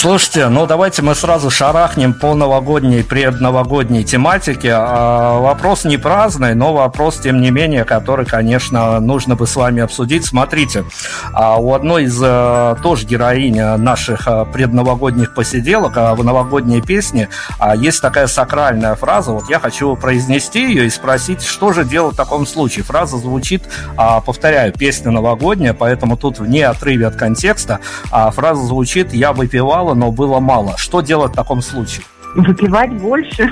Слушайте, 0.00 0.48
ну 0.48 0.64
давайте 0.64 1.02
мы 1.02 1.16
сразу 1.16 1.50
шарахнем 1.50 2.14
по 2.14 2.32
новогодней, 2.34 3.02
предновогодней 3.02 4.04
тематике. 4.04 4.70
А, 4.72 5.40
вопрос 5.40 5.84
не 5.84 5.96
праздный, 5.96 6.54
но 6.54 6.72
вопрос, 6.72 7.16
тем 7.16 7.40
не 7.40 7.50
менее, 7.50 7.84
который, 7.84 8.24
конечно, 8.24 9.00
нужно 9.00 9.34
бы 9.34 9.44
с 9.44 9.56
вами 9.56 9.82
обсудить. 9.82 10.24
Смотрите, 10.24 10.84
а, 11.32 11.56
у 11.56 11.74
одной 11.74 12.04
из 12.04 12.16
а, 12.22 12.76
тоже 12.76 13.06
героинь 13.06 13.60
наших 13.60 14.28
а, 14.28 14.44
предновогодних 14.44 15.34
посиделок 15.34 15.96
а, 15.96 16.14
в 16.14 16.22
новогодней 16.22 16.80
песне 16.80 17.28
а, 17.58 17.74
есть 17.74 18.00
такая 18.00 18.28
сакральная 18.28 18.94
фраза. 18.94 19.32
Вот 19.32 19.50
я 19.50 19.58
хочу 19.58 19.96
произнести 19.96 20.64
ее 20.64 20.86
и 20.86 20.90
спросить, 20.90 21.42
что 21.42 21.72
же 21.72 21.84
делать 21.84 22.14
в 22.14 22.16
таком 22.16 22.46
случае. 22.46 22.84
Фраза 22.84 23.18
звучит, 23.18 23.64
а, 23.96 24.20
повторяю, 24.20 24.72
песня 24.72 25.10
новогодняя, 25.10 25.74
поэтому 25.74 26.16
тут 26.16 26.38
вне 26.38 26.68
отрыве 26.68 27.08
от 27.08 27.16
контекста. 27.16 27.80
А, 28.12 28.30
фраза 28.30 28.64
звучит 28.64 29.12
«Я 29.12 29.32
выпивал 29.32 29.87
мало, 29.88 29.94
но 29.94 30.12
было 30.12 30.40
мало. 30.40 30.76
Что 30.76 31.00
делать 31.00 31.32
в 31.32 31.36
таком 31.36 31.60
случае? 31.60 32.04
Выпивать 32.34 32.92
больше. 33.00 33.50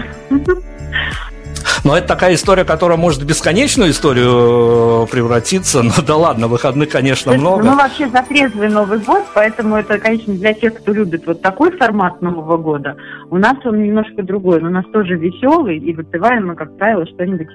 Но 1.84 1.96
это 1.96 2.08
такая 2.08 2.34
история, 2.34 2.64
которая 2.64 2.98
может 2.98 3.22
в 3.22 3.26
бесконечную 3.26 3.90
историю 3.90 5.04
э, 5.04 5.06
превратиться. 5.10 5.82
Ну 5.82 5.92
да 6.06 6.16
ладно, 6.16 6.48
выходных, 6.48 6.88
конечно, 6.88 7.30
есть, 7.30 7.40
много. 7.40 7.64
Ну 7.64 7.76
вообще 7.76 8.08
за 8.08 8.22
трезвый 8.22 8.68
Новый 8.68 8.98
год, 8.98 9.24
поэтому 9.34 9.76
это, 9.76 9.98
конечно, 9.98 10.34
для 10.34 10.52
тех, 10.52 10.74
кто 10.74 10.92
любит 10.92 11.26
вот 11.26 11.42
такой 11.42 11.76
формат 11.76 12.20
Нового 12.22 12.56
года. 12.56 12.96
У 13.30 13.38
нас 13.38 13.56
он 13.64 13.82
немножко 13.82 14.22
другой. 14.22 14.60
Но 14.60 14.68
у 14.68 14.72
нас 14.72 14.84
тоже 14.92 15.16
веселый, 15.16 15.78
и 15.78 15.92
выпиваем 15.92 16.48
мы, 16.48 16.54
как 16.54 16.76
правило, 16.76 17.06
что-нибудь 17.06 17.48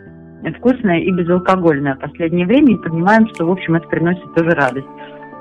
вкусное 0.58 1.00
и 1.00 1.12
безалкогольное 1.12 1.96
в 1.96 2.00
последнее 2.00 2.46
время, 2.46 2.74
и 2.74 2.78
понимаем, 2.78 3.28
что, 3.34 3.46
в 3.46 3.52
общем, 3.52 3.76
это 3.76 3.88
приносит 3.88 4.34
тоже 4.34 4.52
радость. 4.52 4.88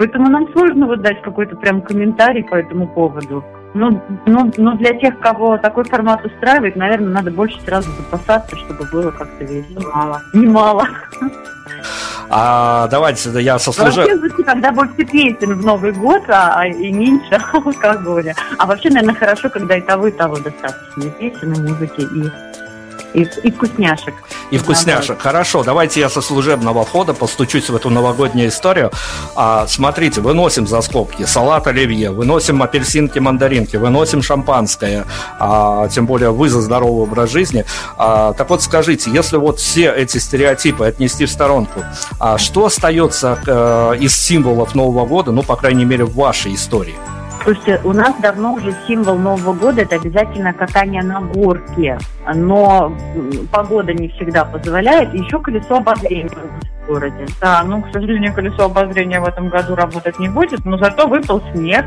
Поэтому 0.01 0.31
нам 0.31 0.51
сложно 0.53 0.87
вот 0.87 1.03
дать 1.03 1.21
какой-то 1.21 1.57
прям 1.57 1.83
комментарий 1.83 2.43
по 2.43 2.55
этому 2.55 2.89
поводу. 2.89 3.45
Но, 3.75 3.91
ну, 3.91 4.03
но, 4.25 4.45
ну, 4.45 4.53
но 4.57 4.75
для 4.77 4.95
тех, 4.95 5.19
кого 5.21 5.59
такой 5.59 5.85
формат 5.85 6.25
устраивает, 6.25 6.75
наверное, 6.75 7.11
надо 7.11 7.31
больше 7.31 7.61
сразу 7.61 7.91
запасаться, 7.93 8.57
чтобы 8.57 8.87
было 8.91 9.11
как-то 9.11 9.45
весело. 9.45 9.79
Немало. 9.79 10.23
Немало. 10.33 10.89
А 12.31 12.89
давайте 12.89 13.29
я 13.43 13.59
сослужу... 13.59 14.01
Вообще, 14.01 14.43
когда 14.43 14.73
больше 14.73 15.05
песен 15.05 15.53
в 15.53 15.67
Новый 15.67 15.93
год, 15.93 16.23
а, 16.29 16.55
а 16.61 16.67
и 16.67 16.91
меньше 16.91 17.39
алкоголя. 17.53 18.35
А 18.57 18.65
вообще, 18.65 18.89
наверное, 18.89 19.17
хорошо, 19.17 19.51
когда 19.51 19.77
и 19.77 19.83
того, 19.83 20.07
и 20.07 20.13
того 20.13 20.39
достаточно. 20.39 21.03
И 21.03 21.11
песен, 21.11 21.53
и 21.53 21.61
музыки, 21.61 22.01
и 22.01 22.50
и, 23.15 23.29
и 23.43 23.51
вкусняшек. 23.51 24.15
И 24.51 24.59
вкусняшек. 24.59 25.21
Хорошо, 25.21 25.63
давайте 25.63 26.01
я 26.01 26.09
со 26.09 26.21
служебного 26.21 26.85
входа 26.85 27.15
постучусь 27.15 27.71
в 27.71 27.77
эту 27.77 27.91
новогоднюю 27.91 28.49
историю. 28.49 28.91
А, 29.35 29.67
смотрите, 29.67 30.21
выносим 30.21 30.67
за 30.67 30.81
скобки 30.81 31.25
салат 31.25 31.67
оливье, 31.67 32.11
выносим 32.11 32.63
апельсинки, 32.63 33.19
мандаринки, 33.19 33.77
выносим 33.77 34.23
шампанское, 34.23 35.07
а, 35.39 35.89
тем 35.89 36.07
более 36.07 36.31
вы 36.31 36.49
за 36.49 36.61
здоровый 36.61 37.03
образ 37.03 37.31
жизни. 37.31 37.65
А, 37.97 38.33
так 38.33 38.51
вот 38.51 38.63
скажите, 38.63 39.11
если 39.11 39.37
вот 39.37 39.59
все 39.59 39.93
эти 39.93 40.19
стереотипы 40.19 40.87
отнести 40.87 41.27
в 41.27 41.31
сторонку, 41.31 41.85
а, 42.19 42.39
что 42.39 42.67
остается 42.67 43.39
а, 43.47 43.93
из 43.93 44.17
символов 44.17 44.75
Нового 44.75 45.07
года, 45.07 45.33
ну, 45.33 45.43
по 45.43 45.57
крайней 45.57 45.85
мере, 45.85 46.05
в 46.05 46.15
вашей 46.15 46.55
истории? 46.55 46.97
Слушайте, 47.43 47.81
у 47.85 47.93
нас 47.93 48.15
давно 48.21 48.55
уже 48.55 48.75
символ 48.87 49.17
Нового 49.17 49.55
года– 49.55 49.81
это 49.83 49.97
обязательно 49.97 50.53
катание 50.53 51.03
на 51.03 51.21
горке. 51.21 51.99
Но 52.35 52.95
погода 53.51 53.95
не 53.95 54.09
всегда 54.09 54.45
позволяет. 54.45 55.15
Еще 55.15 55.41
колесо 55.41 55.77
обозрения 55.77 56.31
городе. 56.91 57.27
Да, 57.41 57.63
ну, 57.63 57.83
к 57.83 57.93
сожалению, 57.93 58.35
колесо 58.35 58.65
обозрения 58.65 59.21
в 59.21 59.25
этом 59.25 59.49
году 59.49 59.75
работать 59.75 60.19
не 60.19 60.29
будет, 60.29 60.65
но 60.65 60.77
зато 60.77 61.07
выпал 61.07 61.43
снег, 61.53 61.87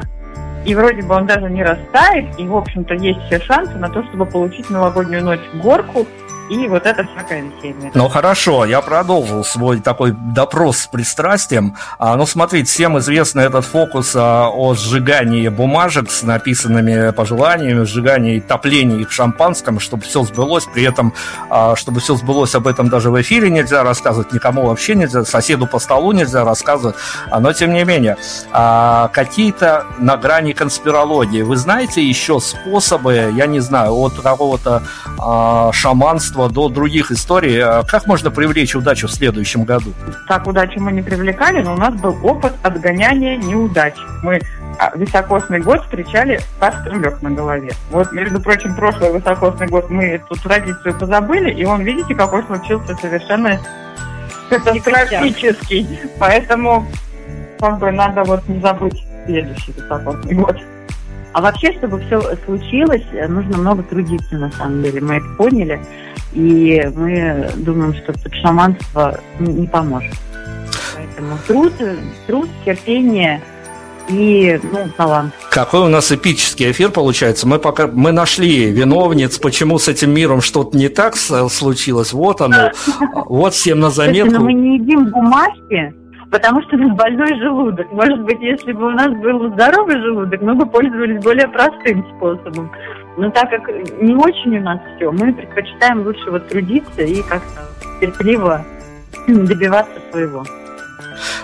и 0.66 0.76
вроде 0.76 1.02
бы 1.02 1.16
он 1.16 1.26
даже 1.26 1.50
не 1.50 1.64
растает, 1.64 2.40
и, 2.40 2.48
в 2.48 2.56
общем-то, 2.56 2.94
есть 2.94 3.20
все 3.26 3.40
шансы 3.40 3.78
на 3.78 3.90
то, 3.90 4.04
чтобы 4.04 4.26
получить 4.26 4.70
новогоднюю 4.70 5.24
ночь 5.24 5.42
в 5.54 5.60
горку 5.60 6.08
и 6.54 6.68
вот 6.68 6.86
это 6.86 7.04
всякое 7.04 7.42
веселье. 7.42 7.92
Ну 7.94 8.08
хорошо, 8.10 8.66
я 8.66 8.82
продолжил 8.82 9.44
свой 9.44 9.80
такой 9.80 10.12
допрос 10.12 10.80
с 10.80 10.88
пристрастием. 10.88 11.76
А, 11.98 12.16
ну 12.16 12.26
смотрите, 12.26 12.66
всем 12.72 13.00
известный 13.00 13.46
этот 13.46 13.66
фокус 13.66 14.14
а, 14.16 14.50
о 14.50 14.76
сжигании 14.76 15.48
бумажек 15.50 16.12
с 16.12 16.24
написанными 16.24 17.12
пожеланиями, 17.12 17.84
сжигании 17.86 18.40
топлений 18.40 19.02
их 19.02 19.12
шампанском, 19.12 19.80
чтобы 19.80 20.04
все 20.04 20.24
сбылось. 20.24 20.66
При 20.66 20.84
этом, 20.84 21.14
а, 21.50 21.76
чтобы 21.76 22.00
все 22.00 22.16
сбылось, 22.16 22.54
об 22.56 22.68
этом 22.68 22.90
даже 22.90 23.10
в 23.10 23.20
эфире 23.22 23.50
нельзя 23.50 23.84
рассказывать, 23.84 24.32
никому 24.32 24.68
вообще 24.68 24.96
нельзя, 24.96 25.26
соседу 25.26 25.66
по 25.66 25.80
столу 25.80 26.12
нельзя 26.12 26.44
рассказывать. 26.44 26.96
А, 27.32 27.40
но 27.40 27.54
тем 27.54 27.74
не 27.74 27.84
менее, 27.84 28.18
а, 28.52 29.08
какие-то 29.10 29.86
на 29.98 30.18
грани 30.18 30.54
конспирологии, 30.54 31.42
вы 31.42 31.58
знаете 31.58 32.04
еще 32.08 32.40
способы, 32.40 33.34
я 33.36 33.48
не 33.48 33.60
знаю, 33.60 33.94
от 33.96 34.14
какого-то 34.14 34.84
а, 35.20 35.72
шаманства 35.72 36.43
детства 36.44 36.50
до 36.50 36.70
других 36.70 37.12
историй. 37.12 37.62
А 37.62 37.84
как 37.84 38.08
можно 38.08 38.32
привлечь 38.32 38.76
удачу 38.76 39.08
в 39.08 39.12
следующем 39.12 39.64
году? 39.64 39.94
Так 40.28 40.48
удачу 40.48 40.80
мы 40.80 40.92
не 40.92 41.02
привлекали, 41.02 41.62
но 41.62 41.74
у 41.74 41.78
нас 41.78 41.94
был 41.94 42.16
опыт 42.24 42.54
отгоняния 42.64 43.38
неудач. 43.38 43.94
Мы 44.24 44.42
а, 44.80 44.92
високосный 44.96 45.60
год 45.60 45.84
встречали 45.84 46.40
кастрюлек 46.60 47.22
на 47.22 47.32
голове. 47.32 47.74
Вот, 47.92 48.12
между 48.12 48.40
прочим, 48.42 48.76
прошлый 48.76 49.12
высокосный 49.12 49.68
год 49.68 49.90
мы 49.90 50.06
эту 50.06 50.36
традицию 50.36 50.98
позабыли, 50.98 51.52
и 51.52 51.66
он, 51.66 51.84
видите, 51.84 52.16
какой 52.16 52.44
случился 52.44 52.96
совершенно 52.96 53.60
катастрофический. 54.50 56.00
Поэтому 56.20 56.88
как 57.60 57.80
бы 57.80 57.92
надо 57.92 58.24
вот 58.24 58.48
не 58.48 58.60
забыть 58.60 59.04
следующий 59.26 59.72
высокосный 59.72 60.36
год. 60.36 60.58
А 61.34 61.42
вообще, 61.42 61.74
чтобы 61.74 62.00
все 62.02 62.22
случилось, 62.46 63.04
нужно 63.28 63.58
много 63.58 63.84
трудиться, 63.84 64.36
на 64.36 64.52
самом 64.52 64.84
деле. 64.84 65.02
Мы 65.02 65.16
это 65.16 65.26
поняли, 65.38 65.82
и 66.32 66.90
мы 66.96 67.50
думаем, 67.58 67.94
что 67.96 68.14
тут 68.14 68.34
шаманство 68.36 69.20
не 69.40 69.68
поможет. 69.68 70.14
Поэтому 70.96 71.38
труд, 71.48 71.74
труд, 72.28 72.50
терпение 72.66 73.42
и 74.10 74.60
ну, 74.64 74.90
талант. 74.96 75.34
Какой 75.50 75.82
у 75.82 75.88
нас 75.88 76.12
эпический 76.12 76.70
эфир 76.72 76.92
получается. 76.92 77.48
Мы 77.48 77.58
пока 77.58 77.88
мы 77.88 78.12
нашли 78.12 78.66
виновниц, 78.70 79.38
почему 79.40 79.80
с 79.80 79.88
этим 79.88 80.14
миром 80.14 80.42
что-то 80.42 80.78
не 80.78 80.90
так 80.90 81.16
случилось. 81.16 82.14
Вот 82.14 82.42
оно. 82.42 82.72
Вот 83.28 83.54
всем 83.54 83.80
на 83.80 83.90
заметку. 83.90 84.34
Но 84.34 84.42
мы 84.42 84.54
не 84.54 84.78
едим 84.78 85.10
бумажки, 85.10 85.94
потому 86.34 86.64
что 86.64 86.76
у 86.76 86.80
нас 86.80 86.98
больной 86.98 87.38
желудок. 87.38 87.92
Может 87.92 88.22
быть, 88.22 88.42
если 88.42 88.72
бы 88.72 88.88
у 88.88 88.92
нас 88.92 89.12
был 89.18 89.52
здоровый 89.52 90.02
желудок, 90.02 90.42
мы 90.42 90.56
бы 90.56 90.66
пользовались 90.66 91.24
более 91.24 91.48
простым 91.48 92.04
способом. 92.16 92.72
Но 93.18 93.30
так 93.30 93.52
как 93.52 93.70
не 94.02 94.16
очень 94.16 94.58
у 94.58 94.62
нас 94.62 94.80
все, 94.96 95.12
мы 95.12 95.32
предпочитаем 95.32 96.02
лучше 96.02 96.32
вот 96.32 96.48
трудиться 96.48 97.04
и 97.04 97.22
как-то 97.22 97.62
терпеливо 98.02 98.66
добиваться 99.28 99.94
своего. 100.12 100.44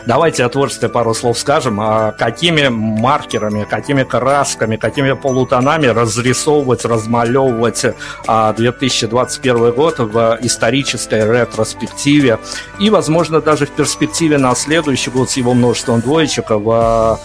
Давайте 0.06 0.44
о 0.44 0.50
творчестве 0.50 0.90
пару 0.90 1.14
слов 1.14 1.38
скажем. 1.38 1.80
А 1.82 2.12
какими 2.12 2.68
маркерами, 2.68 3.64
какими 3.64 4.04
красками, 4.04 4.76
какими 4.76 5.14
полутонами 5.14 5.88
разрисовывать, 5.88 6.86
размалевывать 6.86 7.86
2021 8.26 9.56
а, 9.56 9.72
год 9.72 10.00
в 10.00 10.38
исторической 10.42 11.26
ретроспективе 11.26 12.40
и, 12.80 12.90
возможно, 12.90 13.42
даже 13.42 13.66
в 13.66 13.72
перспективе 13.72 14.38
на 14.38 14.56
следующий 14.56 15.12
год 15.12 15.30
с 15.30 15.38
его 15.38 15.54
множеством 15.54 16.02
двоечек 16.02 16.50
в, 16.50 17.20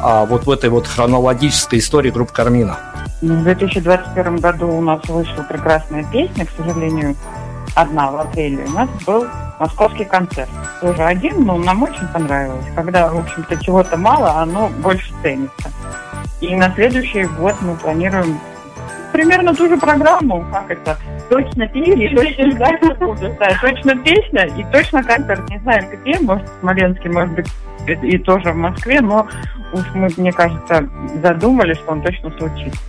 а, 0.00 0.24
вот 0.26 0.46
в 0.46 0.50
этой 0.50 0.70
вот 0.70 0.86
хронологической 0.86 1.78
истории 1.78 2.10
группы 2.10 2.32
Кармина? 2.32 2.78
В 3.20 3.42
2021 3.42 4.36
году 4.36 4.68
у 4.68 4.80
нас 4.80 5.00
вышла 5.08 5.42
прекрасная 5.42 6.04
песня, 6.12 6.46
к 6.46 6.50
сожалению, 6.56 7.16
одна 7.80 8.10
в 8.10 8.16
апреле. 8.18 8.64
У 8.66 8.70
нас 8.70 8.88
был 9.06 9.26
московский 9.58 10.04
концерт. 10.04 10.50
Тоже 10.80 11.02
один, 11.02 11.44
но 11.44 11.56
нам 11.56 11.82
очень 11.82 12.06
понравилось. 12.12 12.66
Когда, 12.74 13.08
в 13.08 13.18
общем-то, 13.18 13.56
чего-то 13.64 13.96
мало, 13.96 14.40
оно 14.40 14.68
больше 14.82 15.12
ценится. 15.22 15.70
И 16.40 16.54
на 16.54 16.72
следующий 16.74 17.24
год 17.24 17.54
мы 17.60 17.74
планируем 17.76 18.38
примерно 19.12 19.54
ту 19.54 19.68
же 19.68 19.76
программу, 19.76 20.44
как 20.52 20.70
это, 20.70 20.96
точно 21.28 21.66
песня, 21.68 22.14
точно, 22.14 22.54
да, 23.38 23.48
точно 23.60 23.96
песня 23.96 24.46
и 24.56 24.64
точно 24.70 25.02
концерт. 25.02 25.48
Не 25.48 25.58
знаю 25.60 25.84
где, 25.90 26.20
может, 26.20 26.48
в 26.48 26.60
Смоленске, 26.60 27.08
может 27.08 27.34
быть, 27.34 27.48
и 28.02 28.18
тоже 28.18 28.52
в 28.52 28.56
Москве, 28.56 29.00
но 29.00 29.26
уж 29.72 29.82
мы, 29.94 30.08
мне 30.16 30.32
кажется, 30.32 30.88
задумали, 31.22 31.74
что 31.74 31.92
он 31.92 32.02
точно 32.02 32.30
случится. 32.38 32.80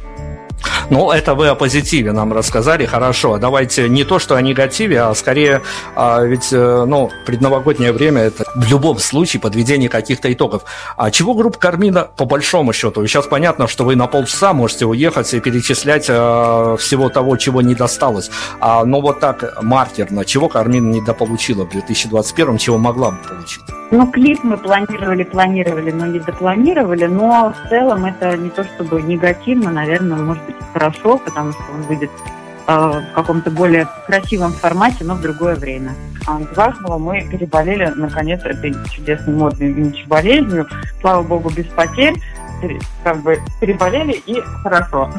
Ну, 0.90 1.12
это 1.12 1.36
вы 1.36 1.48
о 1.48 1.56
позитиве 1.56 2.12
нам 2.12 2.34
рассказали, 2.34 2.86
хорошо. 2.86 3.38
Давайте 3.38 3.88
не 3.90 4.04
то, 4.04 4.20
что 4.20 4.36
о 4.36 4.42
негативе, 4.42 5.02
а 5.02 5.14
скорее, 5.14 5.62
а, 5.96 6.24
ведь, 6.24 6.50
э, 6.52 6.86
ну, 6.88 7.12
предновогоднее 7.26 7.92
время 7.92 8.24
это 8.24 8.46
в 8.56 8.68
любом 8.70 8.98
случае 9.00 9.40
подведение 9.40 9.90
каких-то 9.90 10.32
итогов. 10.32 10.64
А 10.98 11.12
чего 11.12 11.36
группа 11.36 11.60
Кармина 11.60 12.08
по 12.16 12.26
большому 12.26 12.74
счету? 12.74 13.06
Сейчас 13.06 13.28
понятно, 13.28 13.68
что 13.68 13.86
вы 13.86 13.96
на 13.96 14.08
полчаса 14.08 14.54
можете 14.54 14.86
уехать 14.86 15.34
и 15.34 15.40
перечислять 15.40 16.08
а, 16.10 16.76
всего 16.78 17.10
того, 17.10 17.38
чего 17.38 17.62
не 17.62 17.76
досталось. 17.76 18.32
А, 18.60 18.84
но 18.84 19.02
вот 19.02 19.20
так 19.20 19.62
маркерно, 19.62 20.26
чего 20.26 20.50
Кармина 20.50 20.92
недополучила 20.92 21.66
в 21.66 21.70
2021, 21.70 22.58
чего 22.58 22.78
могла 22.78 23.12
бы 23.12 23.18
получить? 23.18 23.79
Ну, 23.92 24.06
клип 24.12 24.44
мы 24.44 24.58
планировали, 24.58 25.24
планировали, 25.24 25.92
но 25.92 26.06
не 26.06 26.20
допланировали, 26.20 27.06
но 27.06 27.54
в 27.54 27.70
целом 27.70 28.06
это 28.06 28.38
не 28.38 28.50
то 28.50 28.64
чтобы 28.64 29.02
негативно, 29.02 29.72
наверное, 29.72 30.18
может 30.18 30.46
быть 30.46 30.56
хорошо, 30.74 31.18
потому 31.18 31.54
что 31.54 31.64
он 31.74 31.82
выйдет 31.84 32.12
э, 32.68 32.72
в 32.72 33.16
каком-то 33.16 33.50
более 33.50 33.88
красивом 34.06 34.52
формате, 34.52 35.04
но 35.06 35.16
в 35.16 35.22
другое 35.22 35.56
время. 35.56 35.96
А 36.28 36.40
важного 36.56 37.00
мы 37.00 37.28
переболели, 37.32 37.92
наконец, 37.96 38.42
этой 38.44 38.76
чудесной 38.92 39.34
модной 39.34 39.72
ВИЧ-болезнью. 39.72 40.68
Слава 41.02 41.24
богу, 41.24 41.50
без 41.50 41.66
потерь. 41.66 42.14
Как 43.04 43.18
бы 43.24 43.40
переболели 43.60 44.22
и 44.28 44.40
хорошо. 44.62 45.10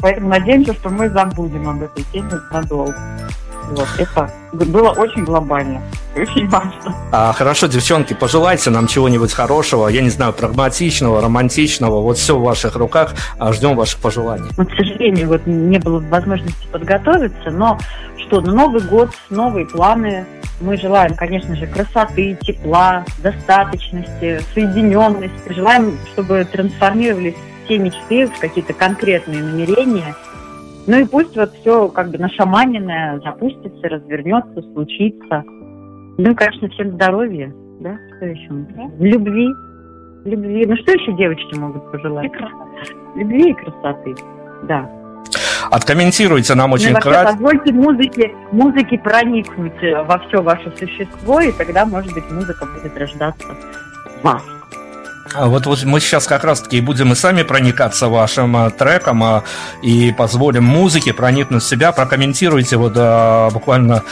Поэтому 0.00 0.30
надеемся, 0.30 0.72
что 0.74 0.88
мы 0.88 1.10
забудем 1.10 1.68
об 1.68 1.82
этой 1.82 2.02
теме 2.12 2.40
надолго. 2.50 2.96
Вот, 3.70 3.88
это 3.98 4.30
было 4.52 4.90
очень 4.90 5.24
глобально, 5.24 5.82
очень 6.16 6.48
важно. 6.48 6.94
А, 7.12 7.32
хорошо, 7.32 7.66
девчонки, 7.66 8.14
пожелайте 8.14 8.70
нам 8.70 8.86
чего-нибудь 8.86 9.32
хорошего, 9.32 9.88
я 9.88 10.00
не 10.00 10.10
знаю, 10.10 10.32
прагматичного, 10.32 11.20
романтичного, 11.20 12.00
вот 12.00 12.16
все 12.16 12.36
в 12.36 12.42
ваших 12.42 12.76
руках, 12.76 13.14
а 13.38 13.52
ждем 13.52 13.76
ваших 13.76 14.00
пожеланий. 14.00 14.48
Ну, 14.56 14.64
к 14.64 14.70
сожалению, 14.70 15.28
вот 15.28 15.46
не 15.46 15.78
было 15.78 16.00
возможности 16.00 16.66
подготовиться, 16.72 17.50
но 17.50 17.78
что, 18.26 18.40
на 18.40 18.52
Новый 18.52 18.82
год, 18.82 19.10
новые 19.30 19.66
планы, 19.66 20.24
мы 20.60 20.76
желаем, 20.76 21.14
конечно 21.14 21.54
же, 21.54 21.66
красоты, 21.66 22.36
тепла, 22.42 23.04
достаточности, 23.18 24.42
соединенности. 24.54 25.52
Желаем, 25.52 25.98
чтобы 26.12 26.46
трансформировались 26.50 27.36
все 27.64 27.78
мечты 27.78 28.26
в 28.26 28.38
какие-то 28.40 28.72
конкретные 28.72 29.42
намерения– 29.42 30.16
ну 30.88 30.96
и 30.98 31.04
пусть 31.04 31.36
вот 31.36 31.52
все 31.60 31.88
как 31.88 32.10
бы 32.10 32.16
нашаманенное 32.16 33.20
запустится, 33.20 33.88
развернется, 33.88 34.62
случится. 34.72 35.44
Ну 36.16 36.30
и, 36.30 36.34
конечно, 36.34 36.66
всем 36.70 36.92
здоровья, 36.92 37.52
да? 37.80 37.98
Что 38.16 38.24
еще? 38.24 38.48
Да? 38.48 38.90
Любви. 38.98 39.48
Любви. 40.24 40.64
Ну 40.66 40.76
что 40.76 40.92
еще 40.92 41.12
девочки 41.12 41.54
могут 41.58 41.92
пожелать? 41.92 42.32
И 43.14 43.18
Любви 43.18 43.50
и 43.50 43.54
красоты, 43.54 44.14
да. 44.62 44.90
Откомментируйте 45.70 46.54
нам 46.54 46.72
очень 46.72 46.94
ну, 46.94 47.00
кратко. 47.00 47.32
Позвольте 47.32 47.72
музыке, 47.74 48.32
музыке 48.50 48.98
проникнуть 48.98 49.82
во 50.06 50.18
все 50.20 50.42
ваше 50.42 50.72
существо, 50.74 51.40
и 51.40 51.52
тогда, 51.52 51.84
может 51.84 52.14
быть, 52.14 52.24
музыка 52.30 52.64
будет 52.64 52.96
рождаться 52.96 53.46
в 54.20 54.24
вас. 54.24 54.57
А 55.34 55.46
вот, 55.46 55.66
вот 55.66 55.84
мы 55.84 56.00
сейчас 56.00 56.26
как 56.26 56.44
раз-таки 56.44 56.80
будем 56.80 57.12
и 57.12 57.14
сами 57.14 57.42
проникаться 57.42 58.08
вашим 58.08 58.56
а, 58.56 58.70
треком 58.70 59.22
а, 59.22 59.44
и 59.82 60.12
позволим 60.12 60.64
музыке 60.64 61.12
проникнуть 61.12 61.62
в 61.62 61.68
себя. 61.68 61.92
Прокомментируйте 61.92 62.76
вот 62.76 62.94
а, 62.96 63.50
буквально 63.50 64.02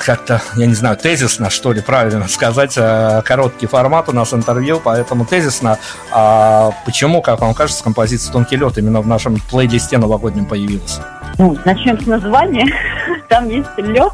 как-то, 0.00 0.42
я 0.56 0.66
не 0.66 0.74
знаю, 0.74 0.96
тезисно, 0.96 1.50
что 1.50 1.72
ли, 1.72 1.80
правильно 1.80 2.28
сказать, 2.28 2.74
а, 2.76 3.22
короткий 3.22 3.66
формат 3.66 4.08
у 4.08 4.12
нас 4.12 4.32
интервью, 4.34 4.80
поэтому 4.82 5.24
тезисно, 5.24 5.78
а 6.10 6.72
почему, 6.84 7.22
как 7.22 7.40
вам 7.40 7.54
кажется, 7.54 7.84
композиция 7.84 8.32
«Тонкий 8.32 8.56
лед» 8.56 8.76
именно 8.78 9.00
в 9.00 9.06
нашем 9.06 9.36
плейлисте 9.50 9.98
новогоднем 9.98 10.46
появилась? 10.46 11.00
Ну, 11.38 11.56
начнем 11.64 12.00
с 12.00 12.06
названия. 12.06 12.66
Там 13.28 13.48
есть 13.48 13.70
лед. 13.76 14.12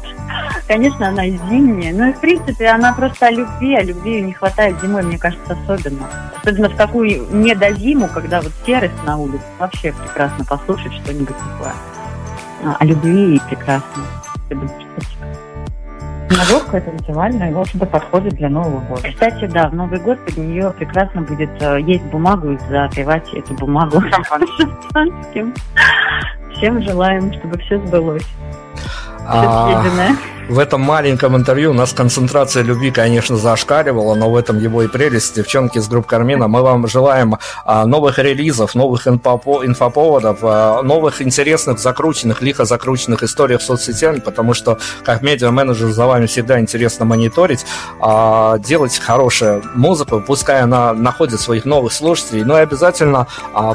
Конечно, 0.67 1.09
она 1.09 1.25
зимняя. 1.25 1.93
Ну 1.93 2.09
и, 2.09 2.13
в 2.13 2.19
принципе, 2.19 2.67
она 2.67 2.93
просто 2.93 3.27
о 3.27 3.31
любви. 3.31 3.75
А 3.75 3.83
любви 3.83 4.21
не 4.21 4.33
хватает 4.33 4.81
зимой, 4.81 5.03
мне 5.03 5.19
кажется, 5.19 5.57
особенно. 5.63 6.07
Особенно 6.41 6.69
в 6.69 6.75
такую 6.75 7.27
не 7.31 7.53
до 7.53 7.73
зиму, 7.73 8.07
когда 8.07 8.41
вот 8.41 8.51
серость 8.65 9.03
на 9.05 9.17
улице. 9.17 9.43
Вообще 9.59 9.91
прекрасно 9.93 10.45
послушать 10.45 10.93
что-нибудь 10.93 11.37
такое. 11.37 11.73
А, 12.63 12.77
о 12.79 12.85
любви 12.85 13.39
прекрасно. 13.49 14.03
Легкая, 16.31 16.81
танцевальная, 16.81 17.53
в 17.53 17.59
общем-то, 17.59 17.85
подходит 17.85 18.35
для 18.35 18.49
Нового 18.49 18.79
года. 18.79 19.09
Кстати, 19.09 19.47
да, 19.47 19.67
в 19.67 19.73
Новый 19.75 19.99
год 19.99 20.23
под 20.25 20.37
нее 20.37 20.71
прекрасно 20.71 21.21
будет 21.21 21.49
э, 21.61 21.81
есть 21.81 22.03
бумагу 22.05 22.51
и 22.51 22.57
запивать 22.69 23.27
эту 23.33 23.53
бумагу 23.55 24.01
шампанским. 24.09 25.53
Всем 26.55 26.81
желаем, 26.83 27.33
чтобы 27.33 27.57
все 27.59 27.79
сбылось. 27.85 28.23
Все 28.23 29.27
А, 29.27 29.81
съеденное. 29.81 30.15
В 30.51 30.59
этом 30.59 30.81
маленьком 30.81 31.37
интервью 31.37 31.71
у 31.71 31.73
нас 31.73 31.93
концентрация 31.93 32.61
любви, 32.61 32.91
конечно, 32.91 33.37
зашкаливала, 33.37 34.15
но 34.15 34.29
в 34.29 34.35
этом 34.35 34.59
его 34.59 34.83
и 34.83 34.87
прелесть. 34.89 35.35
Девчонки 35.35 35.77
из 35.77 35.87
группы 35.87 36.09
Кармина, 36.09 36.49
мы 36.49 36.61
вам 36.61 36.87
желаем 36.87 37.37
а, 37.63 37.85
новых 37.85 38.19
релизов, 38.19 38.75
новых 38.75 39.07
инфопо- 39.07 39.65
инфоповодов, 39.65 40.39
а, 40.41 40.81
новых 40.81 41.21
интересных, 41.21 41.79
закрученных, 41.79 42.41
лихо 42.41 42.65
закрученных 42.65 43.23
историй 43.23 43.57
в 43.57 43.63
соцсетях, 43.63 44.21
потому 44.25 44.53
что 44.53 44.77
как 45.05 45.21
медиа-менеджер 45.21 45.87
за 45.87 46.05
вами 46.05 46.25
всегда 46.25 46.59
интересно 46.59 47.05
мониторить, 47.05 47.65
а, 48.01 48.57
делать 48.57 48.99
хорошую 48.99 49.63
музыку, 49.73 50.21
пускай 50.25 50.61
она 50.61 50.91
находит 50.91 51.39
своих 51.39 51.63
новых 51.63 51.93
слушателей, 51.93 52.43
но 52.43 52.57
и 52.57 52.61
обязательно 52.61 53.27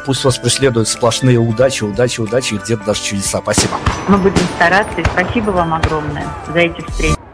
пусть 0.04 0.24
вас 0.24 0.36
преследуют 0.36 0.88
сплошные 0.88 1.38
удачи, 1.38 1.84
удачи, 1.84 2.20
удачи 2.20 2.54
и 2.54 2.58
где-то 2.58 2.84
даже 2.84 3.02
чудеса. 3.02 3.38
Спасибо. 3.38 3.78
Мы 4.08 4.18
будем 4.18 4.36
стараться. 4.56 5.00
И 5.00 5.04
спасибо 5.04 5.50
вам 5.50 5.72
огромное 5.72 6.26
за 6.52 6.65
эти 6.66 6.80
встречи. 6.90 7.25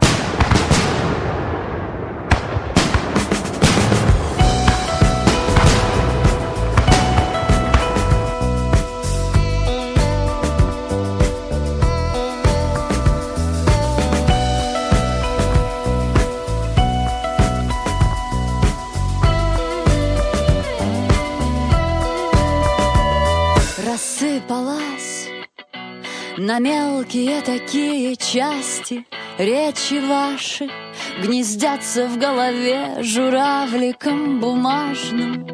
Такие 28.13 28.17
части 28.17 29.05
речи 29.39 30.01
ваши 30.01 30.69
гнездятся 31.23 32.07
в 32.07 32.19
голове 32.19 33.03
журавликом 33.03 34.41
бумажным. 34.41 35.47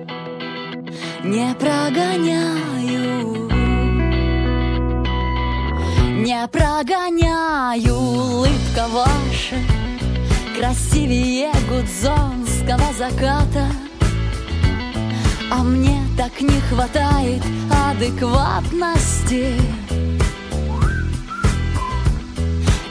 Не 1.24 1.54
прогоняю, 1.54 3.48
не 6.24 6.48
прогоняю 6.48 7.94
улыбка 7.94 8.86
ваша 8.88 9.56
красивее 10.56 11.52
гудзонского 11.68 12.92
заката. 12.96 13.66
А 15.50 15.62
мне 15.62 16.00
так 16.16 16.40
не 16.40 16.60
хватает 16.60 17.42
адекватности 17.90 19.54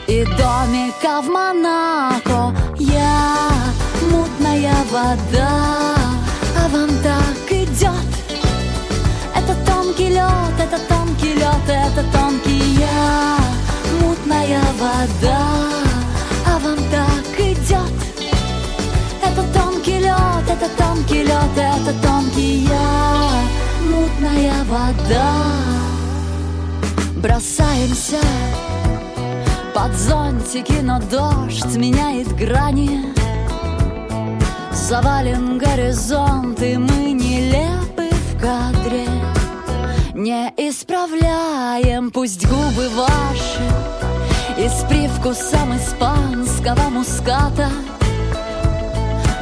И 0.08 0.24
домика 0.24 1.20
в 1.20 1.28
Монако. 1.28 2.54
Я 2.78 3.50
мутная 4.10 4.74
вода 4.90 5.50
А 6.56 6.68
вам 6.70 6.88
так 7.02 7.52
идет 7.52 8.08
Это 9.36 9.54
тонкий 9.66 10.08
лед, 10.08 10.54
это 10.58 10.78
тонкий 10.88 11.34
лед, 11.34 11.68
это 11.68 12.02
тонкий 12.10 12.78
я. 12.80 13.36
Мутная 14.00 14.62
вода 14.80 15.40
А 16.46 16.58
вам 16.58 16.78
так 16.90 17.38
идет 17.38 17.92
это 19.22 19.42
тонкий 19.52 19.98
лед, 19.98 20.48
это 20.48 20.70
тонкий 20.78 21.22
лед, 21.22 21.54
это 21.54 21.92
тонкий 22.02 22.66
я, 22.66 23.42
мутная 23.90 24.64
вода. 24.64 25.34
Бросаемся 27.16 28.20
под 29.74 29.92
зонтики, 29.94 30.80
но 30.82 31.00
дождь 31.00 31.76
меняет 31.76 32.28
грани. 32.34 33.14
Завален 34.72 35.58
горизонт, 35.58 36.62
и 36.62 36.76
мы 36.76 37.12
нелепы 37.12 38.08
в 38.10 38.40
кадре. 38.40 39.06
Не 40.14 40.52
исправляем, 40.56 42.10
пусть 42.10 42.44
губы 42.44 42.88
ваши 42.90 43.62
И 44.58 44.68
с 44.68 44.84
привкусом 44.88 45.76
испанского 45.76 46.90
муската 46.90 47.70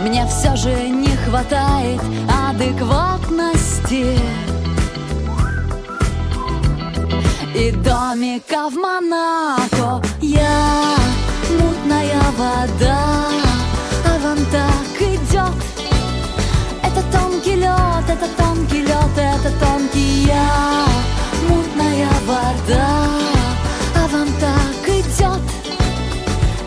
мне 0.03 0.27
все 0.27 0.55
же 0.55 0.89
не 0.89 1.17
хватает 1.17 2.01
адекватности 2.51 4.19
И 7.57 7.71
домика 7.71 8.69
в 8.69 8.75
Монако. 8.75 10.07
Я 10.21 10.95
мутная 11.59 12.21
вода 12.37 12.99
А 14.05 14.19
вам 14.23 14.37
так 14.53 15.01
идет. 15.01 15.57
Это 16.83 17.03
тонкий 17.11 17.57
лед, 17.57 18.05
это 18.11 18.29
тонкий 18.37 18.83
лед, 18.83 19.17
это 19.17 19.51
тонкий 19.59 20.27
я. 20.27 20.85
Мутная 21.49 22.11
вода 22.27 22.89
А 23.95 24.07
вам 24.13 24.29
так 24.39 24.89
идет. 24.89 25.41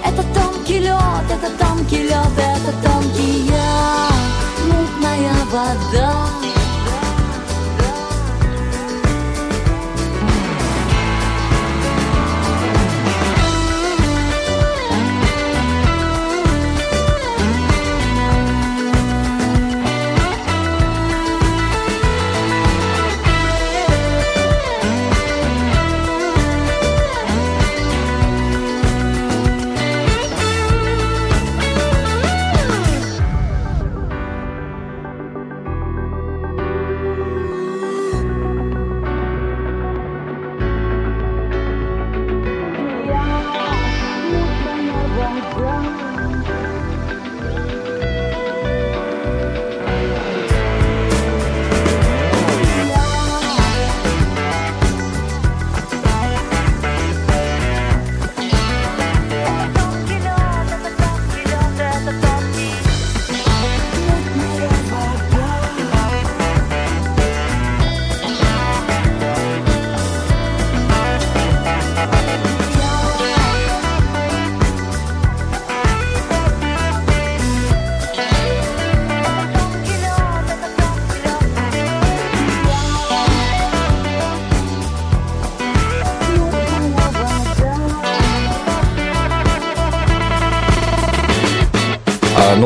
Это 0.03 0.23
тонкий 0.33 0.79
лед, 0.79 1.27
это 1.29 1.51
тонкий 1.63 2.01
лед, 2.01 2.35
это 2.35 2.73
тонкий 2.83 3.45
я, 3.47 4.09
мутная 4.65 5.35
вода. 5.51 6.38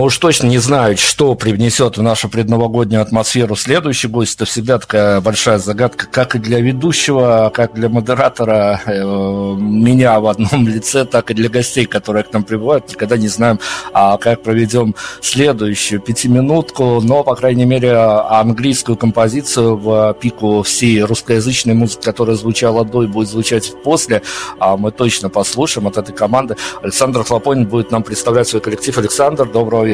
Ну 0.03 0.07
уж 0.07 0.17
точно 0.17 0.47
не 0.47 0.57
знают, 0.57 0.99
что 0.99 1.33
привнесет 1.33 1.97
в 1.97 2.01
нашу 2.01 2.27
предновогоднюю 2.27 3.01
атмосферу 3.01 3.55
следующий 3.55 4.09
гость. 4.09 4.35
Это 4.35 4.43
всегда 4.43 4.77
такая 4.77 5.21
большая 5.21 5.59
загадка, 5.59 6.07
как 6.11 6.35
и 6.35 6.39
для 6.39 6.59
ведущего, 6.59 7.49
как 7.53 7.73
для 7.73 7.87
модератора, 7.87 8.81
э, 8.85 9.01
меня 9.01 10.19
в 10.19 10.27
одном 10.27 10.67
лице, 10.67 11.05
так 11.05 11.31
и 11.31 11.33
для 11.33 11.47
гостей, 11.47 11.85
которые 11.85 12.25
к 12.25 12.33
нам 12.33 12.43
прибывают. 12.43 12.89
Никогда 12.89 13.15
не 13.15 13.29
знаем, 13.29 13.61
а 13.93 14.17
как 14.17 14.43
проведем 14.43 14.93
следующую 15.21 16.01
пятиминутку, 16.01 16.99
но, 16.99 17.23
по 17.23 17.35
крайней 17.35 17.63
мере, 17.63 17.95
английскую 17.95 18.97
композицию 18.97 19.77
в 19.77 20.17
пику 20.19 20.63
всей 20.63 21.01
русскоязычной 21.01 21.75
музыки, 21.75 22.03
которая 22.03 22.35
звучала 22.35 22.83
до 22.83 23.03
и 23.03 23.07
будет 23.07 23.29
звучать 23.29 23.71
после, 23.85 24.21
а 24.59 24.75
мы 24.75 24.91
точно 24.91 25.29
послушаем 25.29 25.87
от 25.87 25.97
этой 25.97 26.13
команды. 26.13 26.57
Александр 26.81 27.23
Хлопонин 27.23 27.67
будет 27.67 27.89
нам 27.89 28.03
представлять 28.03 28.49
свой 28.49 28.61
коллектив. 28.61 28.97
Александр, 28.97 29.47
доброго 29.47 29.85
вечера. 29.85 29.92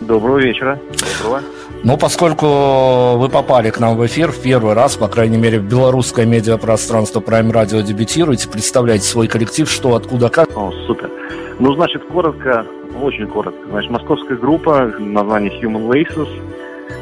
Доброго 0.00 0.38
вечера. 0.38 0.78
Доброго. 1.18 1.42
Ну, 1.84 1.96
поскольку 1.96 3.16
вы 3.16 3.28
попали 3.28 3.70
к 3.70 3.78
нам 3.78 3.96
в 3.96 4.04
эфир 4.04 4.30
в 4.30 4.42
первый 4.42 4.74
раз, 4.74 4.96
по 4.96 5.08
крайней 5.08 5.38
мере, 5.38 5.58
в 5.58 5.64
белорусское 5.64 6.26
медиапространство 6.26 7.20
Prime 7.20 7.50
Radio 7.52 7.82
дебютируете, 7.82 8.48
представляете 8.48 9.04
свой 9.04 9.28
коллектив, 9.28 9.70
что, 9.70 9.94
откуда, 9.94 10.28
как? 10.28 10.56
О, 10.56 10.72
супер. 10.86 11.10
Ну, 11.58 11.74
значит, 11.74 12.04
коротко, 12.04 12.66
очень 13.00 13.26
коротко. 13.28 13.60
Значит, 13.70 13.90
московская 13.90 14.36
группа, 14.36 14.92
название 14.98 15.50
Human 15.62 15.88
Laces, 15.88 16.28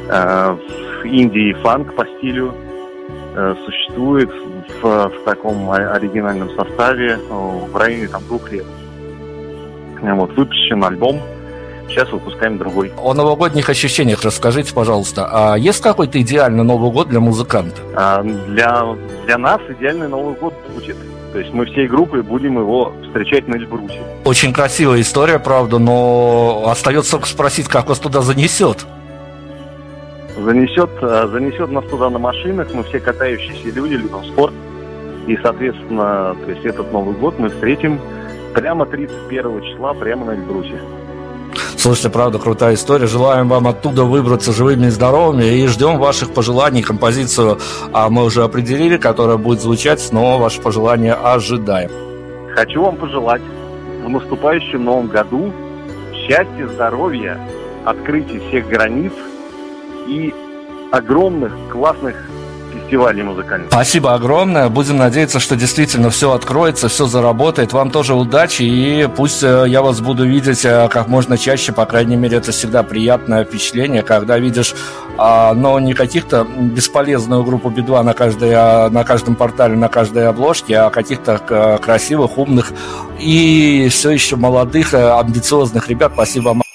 э, 0.09 0.57
в 1.01 1.05
Индии 1.05 1.53
фанк 1.63 1.93
по 1.95 2.05
стилю, 2.05 2.53
э, 3.35 3.55
существует 3.65 4.29
в, 4.81 5.09
в 5.09 5.23
таком 5.25 5.69
оригинальном 5.71 6.49
составе 6.55 7.17
в 7.29 7.75
районе 7.75 8.07
там 8.07 8.23
двух 8.27 8.51
лет. 8.51 8.65
Вот, 10.01 10.31
выпущен 10.33 10.83
альбом 10.83 11.19
Сейчас 11.87 12.11
выпускаем 12.11 12.57
другой. 12.57 12.91
О 12.97 13.13
новогодних 13.13 13.69
ощущениях 13.69 14.23
расскажите, 14.23 14.73
пожалуйста. 14.73 15.29
А 15.31 15.55
есть 15.55 15.81
какой-то 15.81 16.21
идеальный 16.21 16.63
Новый 16.63 16.91
год 16.91 17.07
для 17.07 17.19
музыканта? 17.19 17.81
А, 17.95 18.21
для, 18.23 18.85
для 19.25 19.37
нас 19.37 19.61
идеальный 19.69 20.07
Новый 20.07 20.35
год 20.35 20.53
будет. 20.73 20.97
То 21.31 21.39
есть 21.39 21.53
мы 21.53 21.65
всей 21.65 21.87
группой 21.87 22.23
будем 22.23 22.57
его 22.57 22.93
встречать 23.03 23.47
на 23.47 23.55
Эльбрусе. 23.55 23.99
Очень 24.25 24.53
красивая 24.53 25.01
история, 25.01 25.39
правда, 25.39 25.77
но 25.77 26.65
остается 26.67 27.11
только 27.11 27.27
спросить, 27.27 27.67
как 27.67 27.87
вас 27.87 27.99
туда 27.99 28.21
занесет. 28.21 28.85
Занесет, 30.37 30.89
а, 31.01 31.27
занесет 31.27 31.71
нас 31.71 31.85
туда 31.85 32.09
на 32.09 32.19
машинах, 32.19 32.73
мы 32.73 32.83
все 32.83 32.99
катающиеся 32.99 33.73
люди, 33.75 33.93
любим 33.93 34.23
спорт. 34.25 34.53
И, 35.27 35.37
соответственно, 35.41 36.35
то 36.45 36.51
есть 36.51 36.65
этот 36.65 36.91
Новый 36.93 37.15
год 37.15 37.37
мы 37.37 37.49
встретим 37.49 37.99
прямо 38.53 38.85
31 38.85 39.61
числа, 39.61 39.93
прямо 39.93 40.25
на 40.25 40.31
Эльбрусе. 40.31 40.79
Слушайте, 41.77 42.09
правда, 42.09 42.39
крутая 42.39 42.75
история. 42.75 43.07
Желаем 43.07 43.47
вам 43.49 43.67
оттуда 43.67 44.03
выбраться 44.03 44.51
живыми 44.51 44.87
и 44.87 44.89
здоровыми 44.89 45.45
и 45.45 45.67
ждем 45.67 45.97
ваших 45.97 46.33
пожеланий. 46.33 46.81
Композицию 46.81 47.59
а 47.93 48.09
мы 48.09 48.25
уже 48.25 48.43
определили, 48.43 48.97
которая 48.97 49.37
будет 49.37 49.61
звучать, 49.61 50.07
но 50.11 50.37
ваши 50.37 50.61
пожелания 50.61 51.13
ожидаем. 51.13 51.91
Хочу 52.55 52.81
вам 52.81 52.97
пожелать 52.97 53.41
в 54.03 54.09
наступающем 54.09 54.83
новом 54.83 55.07
году 55.07 55.53
счастья, 56.13 56.67
здоровья, 56.67 57.39
открытия 57.85 58.39
всех 58.47 58.67
границ 58.67 59.13
и 60.07 60.33
огромных 60.91 61.53
классных 61.71 62.15
фестивалей 62.87 63.23
музыкальных. 63.23 63.67
Спасибо 63.69 64.13
огромное. 64.13 64.69
Будем 64.69 64.97
надеяться, 64.97 65.39
что 65.39 65.55
действительно 65.55 66.09
все 66.09 66.31
откроется, 66.31 66.87
все 66.87 67.05
заработает. 67.05 67.73
Вам 67.73 67.91
тоже 67.91 68.13
удачи, 68.13 68.63
и 68.63 69.07
пусть 69.07 69.43
э, 69.43 69.65
я 69.67 69.81
вас 69.81 69.99
буду 69.99 70.25
видеть 70.25 70.63
э, 70.63 70.87
как 70.89 71.07
можно 71.07 71.37
чаще. 71.37 71.73
По 71.73 71.85
крайней 71.85 72.15
мере, 72.15 72.37
это 72.37 72.51
всегда 72.51 72.83
приятное 72.83 73.43
впечатление, 73.43 74.03
когда 74.03 74.39
видишь, 74.39 74.73
а, 75.17 75.53
но 75.53 75.79
не 75.79 75.93
каких-то 75.93 76.45
бесполезную 76.45 77.43
группу 77.43 77.69
Би-2 77.69 78.03
на, 78.03 78.13
каждой, 78.13 78.53
а, 78.53 78.89
на 78.89 79.03
каждом 79.03 79.35
портале, 79.35 79.75
на 79.75 79.89
каждой 79.89 80.27
обложке, 80.27 80.77
а 80.77 80.89
каких-то 80.89 81.41
э, 81.49 81.77
красивых, 81.79 82.37
умных 82.37 82.71
и 83.19 83.87
все 83.91 84.11
еще 84.11 84.37
молодых, 84.37 84.93
амбициозных 84.93 85.89
ребят. 85.89 86.13
Спасибо 86.13 86.49
вам. 86.49 86.66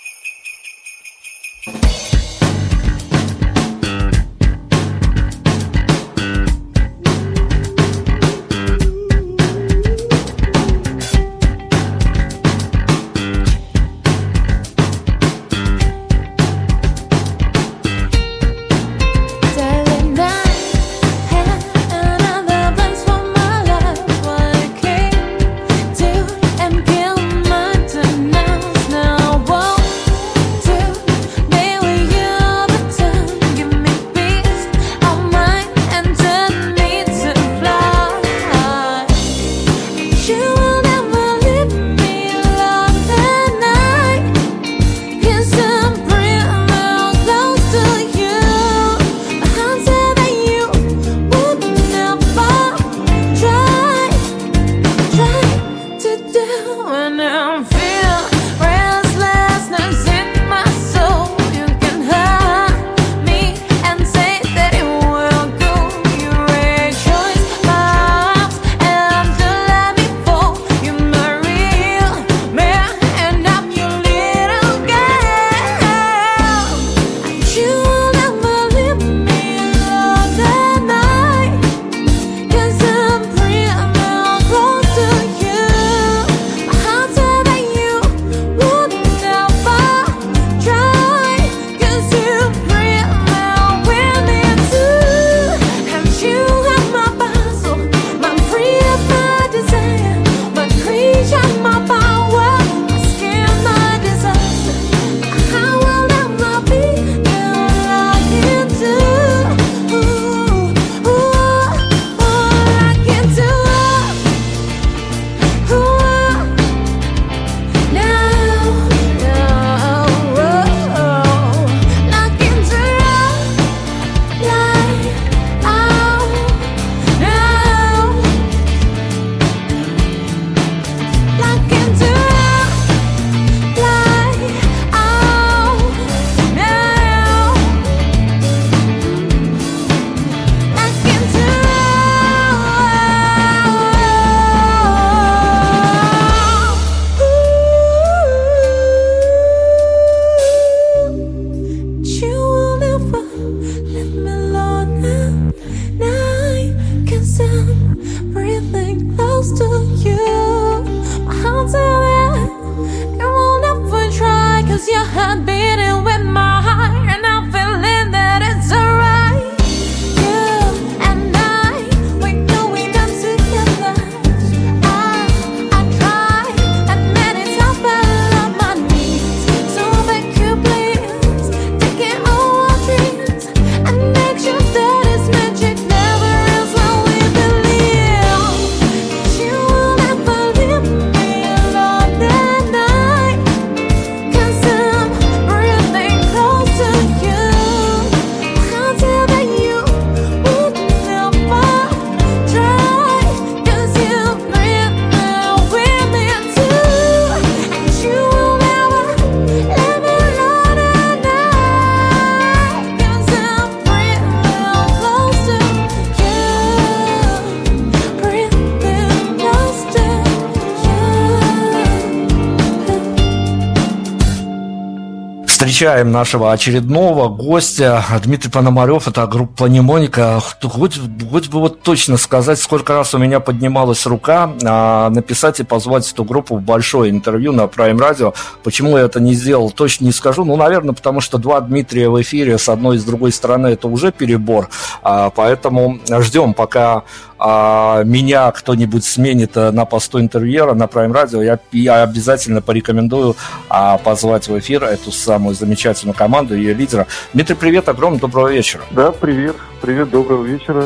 Встречаем 225.83 226.12
нашего 226.12 226.53
очередного 226.53 227.28
гостя. 227.28 228.05
Дмитрий 228.22 228.53
Пономарев, 228.53 229.09
это 229.09 229.26
группа 229.26 229.64
Немоника. 229.64 230.39
Хоть, 230.62 231.01
хоть 231.28 231.49
бы 231.49 231.59
вот 231.59 231.83
точно 231.83 232.18
сказать, 232.18 232.61
сколько 232.61 232.93
раз 232.95 233.16
у 233.16 233.18
меня 233.18 233.41
поднималась 233.41 234.07
рука 234.07 234.53
а, 234.64 235.11
написать 235.11 235.59
и 235.59 235.64
позвать 235.64 236.09
эту 236.09 236.22
группу 236.22 236.57
в 236.57 236.62
большое 236.62 237.11
интервью 237.11 237.51
на 237.51 237.62
Prime 237.62 237.99
Radio. 237.99 238.33
Почему 238.62 238.97
я 238.97 239.07
это 239.07 239.18
не 239.18 239.35
сделал, 239.35 239.72
точно 239.72 240.05
не 240.05 240.12
скажу. 240.12 240.45
Ну, 240.45 240.55
наверное, 240.55 240.95
потому 240.95 241.20
что 241.20 241.37
два 241.37 241.61
Дмитрия 241.61 242.09
в 242.09 242.22
эфире 242.22 242.59
с 242.59 242.68
одной 242.68 242.95
и 242.95 243.01
с 243.01 243.05
другой 243.05 243.33
стороны 243.33 243.66
это 243.66 243.89
уже 243.89 244.12
перебор. 244.12 244.68
А, 245.03 245.30
поэтому 245.30 245.99
ждем, 246.20 246.55
пока 246.55 247.03
а, 247.45 248.05
меня 248.05 248.53
кто-нибудь 248.53 249.05
сменит 249.05 249.57
э, 249.57 249.72
на 249.72 249.84
посту 249.84 250.20
интервьюера 250.20 250.74
на 250.74 250.84
Prime 250.84 251.12
Radio, 251.12 251.45
я, 251.45 251.59
я 251.72 252.05
обязательно 252.05 252.62
порекомендую 252.62 253.34
а, 253.68 253.99
позвать 253.99 254.47
в 254.47 254.57
эфир 254.61 254.84
эту 254.84 255.11
самую 255.11 255.57
замечательную 255.57 256.14
команду, 256.14 256.55
ее 256.55 256.72
лидера. 256.72 257.09
Дмитрий, 257.34 257.57
привет, 257.57 257.88
огромное 257.88 258.20
доброго 258.20 258.47
вечера. 258.47 258.84
Да, 258.93 259.11
привет, 259.11 259.57
привет, 259.80 260.11
доброго 260.11 260.45
вечера. 260.45 260.84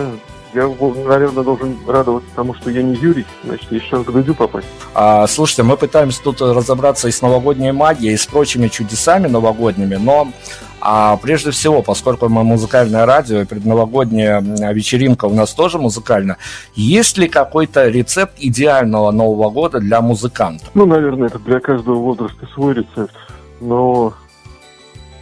Я, 0.54 0.66
наверное, 0.66 1.44
должен 1.44 1.76
радоваться 1.86 2.30
тому, 2.34 2.54
что 2.54 2.70
я 2.70 2.82
не 2.82 2.94
Юрий, 2.94 3.26
значит, 3.44 3.70
есть 3.70 3.86
шанс 3.88 4.06
к 4.06 4.10
Дудю 4.10 4.34
попасть. 4.34 4.66
А, 4.94 5.26
слушайте, 5.26 5.62
мы 5.62 5.76
пытаемся 5.76 6.22
тут 6.22 6.40
разобраться 6.40 7.08
и 7.08 7.10
с 7.10 7.20
новогодней 7.20 7.72
магией, 7.72 8.14
и 8.14 8.16
с 8.16 8.24
прочими 8.24 8.68
чудесами 8.68 9.26
новогодними, 9.26 9.96
но 9.96 10.32
а 10.80 11.16
прежде 11.16 11.50
всего, 11.50 11.82
поскольку 11.82 12.28
мы 12.28 12.44
музыкальное 12.44 13.06
радио, 13.06 13.40
и 13.40 13.44
предновогодняя 13.44 14.40
вечеринка 14.40 15.26
у 15.26 15.34
нас 15.34 15.52
тоже 15.52 15.78
музыкальная, 15.78 16.38
есть 16.74 17.18
ли 17.18 17.28
какой-то 17.28 17.88
рецепт 17.88 18.34
идеального 18.38 19.10
Нового 19.10 19.50
года 19.50 19.80
для 19.80 20.00
музыканта? 20.00 20.64
Ну, 20.74 20.86
наверное, 20.86 21.28
это 21.28 21.38
для 21.38 21.60
каждого 21.60 21.96
возраста 21.96 22.46
свой 22.54 22.74
рецепт. 22.74 23.14
Но 23.60 24.14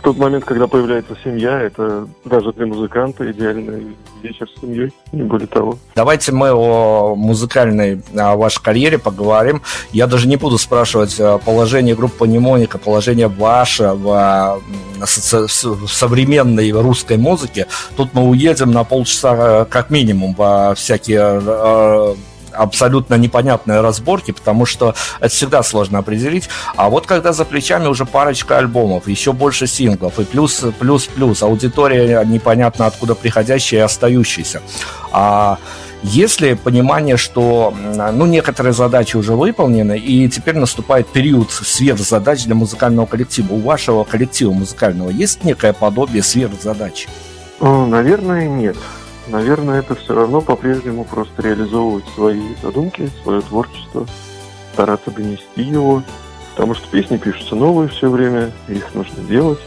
тот 0.05 0.19
момент, 0.19 0.45
когда 0.45 0.67
появляется 0.67 1.17
семья, 1.25 1.61
это 1.61 2.07
даже 2.25 2.53
для 2.53 2.67
музыканта 2.67 3.31
идеальный 3.33 3.97
вечер 4.23 4.47
с 4.55 4.61
семьей, 4.61 4.93
не 5.13 5.23
более 5.23 5.47
того. 5.47 5.79
Давайте 5.97 6.31
мы 6.31 6.53
о 6.53 7.15
музыкальной 7.17 8.03
о 8.15 8.37
вашей 8.37 8.63
карьере 8.63 8.99
поговорим. 8.99 9.63
Я 9.93 10.07
даже 10.07 10.29
не 10.29 10.37
буду 10.37 10.59
спрашивать 10.59 11.21
положение 11.45 11.97
группы 11.97 12.29
Немоника, 12.29 12.79
положение 12.79 13.29
ваше 13.29 13.93
в, 13.95 14.61
в 15.01 15.89
современной 15.89 16.71
русской 16.71 17.17
музыке. 17.17 17.67
Тут 17.97 18.13
мы 18.13 18.29
уедем 18.29 18.73
на 18.73 18.85
полчаса 18.85 19.63
э, 19.63 19.65
как 19.65 19.89
минимум 19.89 20.35
во 20.35 20.75
всякие 20.75 21.41
э, 21.43 22.15
абсолютно 22.55 23.15
непонятные 23.15 23.81
разборки, 23.81 24.33
потому 24.33 24.67
что 24.67 24.95
это 25.21 25.29
всегда 25.29 25.63
сложно 25.63 25.99
определить. 25.99 26.49
А 26.77 26.89
вот 26.89 27.07
когда 27.07 27.33
за 27.33 27.45
плечами 27.45 27.87
уже 27.87 28.05
парочка 28.05 28.59
альбомов, 28.59 29.09
еще 29.09 29.33
больше 29.33 29.67
синглов, 29.67 30.19
и 30.19 30.25
плюс, 30.25 30.65
плюс, 30.79 31.07
плюс, 31.07 31.43
аудитория 31.43 32.25
непонятно 32.25 32.87
откуда 32.87 33.15
приходящая 33.15 33.81
и 33.81 33.85
остающаяся. 33.85 34.63
А 35.13 35.59
есть 36.03 36.43
ли 36.43 36.55
понимание, 36.55 37.17
что 37.17 37.75
ну, 38.13 38.27
некоторые 38.27 38.75
задачи 38.75 39.17
уже 39.17 39.33
выполнены, 39.33 39.99
и 39.99 40.29
теперь 40.29 40.57
наступает 40.57 41.09
период 41.09 41.51
сверхзадач 41.51 42.45
для 42.45 42.55
музыкального 42.55 43.07
коллектива? 43.07 43.55
У 43.55 43.61
вашего 43.61 44.05
коллектива 44.05 44.53
музыкального 44.53 45.11
есть 45.11 45.45
некое 45.45 45.73
подобие 45.73 46.23
сверхзадач? 46.23 47.09
Наверное, 47.61 48.47
нет 48.47 48.77
наверное, 49.29 49.81
это 49.81 49.95
все 49.95 50.14
равно 50.14 50.41
по-прежнему 50.41 51.05
просто 51.05 51.43
реализовывать 51.43 52.05
свои 52.14 52.43
задумки, 52.62 53.11
свое 53.22 53.41
творчество, 53.43 54.07
стараться 54.72 55.11
донести 55.11 55.62
его, 55.62 56.03
потому 56.53 56.75
что 56.75 56.89
песни 56.89 57.16
пишутся 57.16 57.55
новые 57.55 57.89
все 57.89 58.09
время, 58.09 58.53
их 58.68 58.95
нужно 58.95 59.22
делать, 59.25 59.61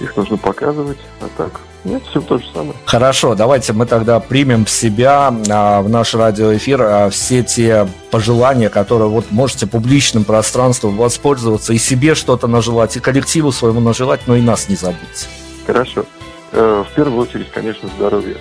их 0.00 0.16
нужно 0.16 0.36
показывать, 0.36 0.98
а 1.20 1.28
так 1.36 1.60
нет, 1.84 2.02
все 2.08 2.20
то 2.22 2.38
же 2.38 2.44
самое. 2.52 2.74
Хорошо, 2.86 3.34
давайте 3.34 3.74
мы 3.74 3.84
тогда 3.84 4.18
примем 4.18 4.64
в 4.64 4.70
себя 4.70 5.34
а, 5.50 5.82
в 5.82 5.88
наш 5.90 6.14
радиоэфир 6.14 6.82
а, 6.82 7.10
все 7.10 7.42
те 7.42 7.86
пожелания, 8.10 8.70
которые 8.70 9.08
вот 9.08 9.30
можете 9.30 9.66
публичным 9.66 10.24
пространством 10.24 10.96
воспользоваться 10.96 11.74
и 11.74 11.78
себе 11.78 12.14
что-то 12.14 12.46
нажелать, 12.46 12.96
и 12.96 13.00
коллективу 13.00 13.52
своему 13.52 13.80
нажелать, 13.80 14.20
но 14.26 14.34
и 14.34 14.40
нас 14.40 14.70
не 14.70 14.76
забудьте. 14.76 15.26
Хорошо. 15.66 16.06
Э, 16.52 16.84
в 16.90 16.94
первую 16.94 17.20
очередь, 17.20 17.50
конечно, 17.50 17.88
здоровье 17.96 18.36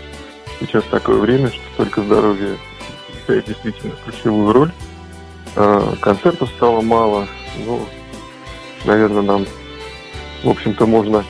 сейчас 0.60 0.84
такое 0.86 1.18
время, 1.18 1.50
что 1.50 1.62
только 1.78 2.02
здоровье 2.02 2.58
играет 3.24 3.46
действительно 3.46 3.94
ключевую 4.06 4.54
роль. 4.54 4.72
А, 5.56 5.96
концертов 6.02 6.50
стало 6.56 6.82
мало. 6.82 7.28
Ну, 7.66 7.86
наверное, 8.86 9.22
нам, 9.22 9.46
в 10.44 10.50
общем-то, 10.50 10.86
можно 10.86 11.24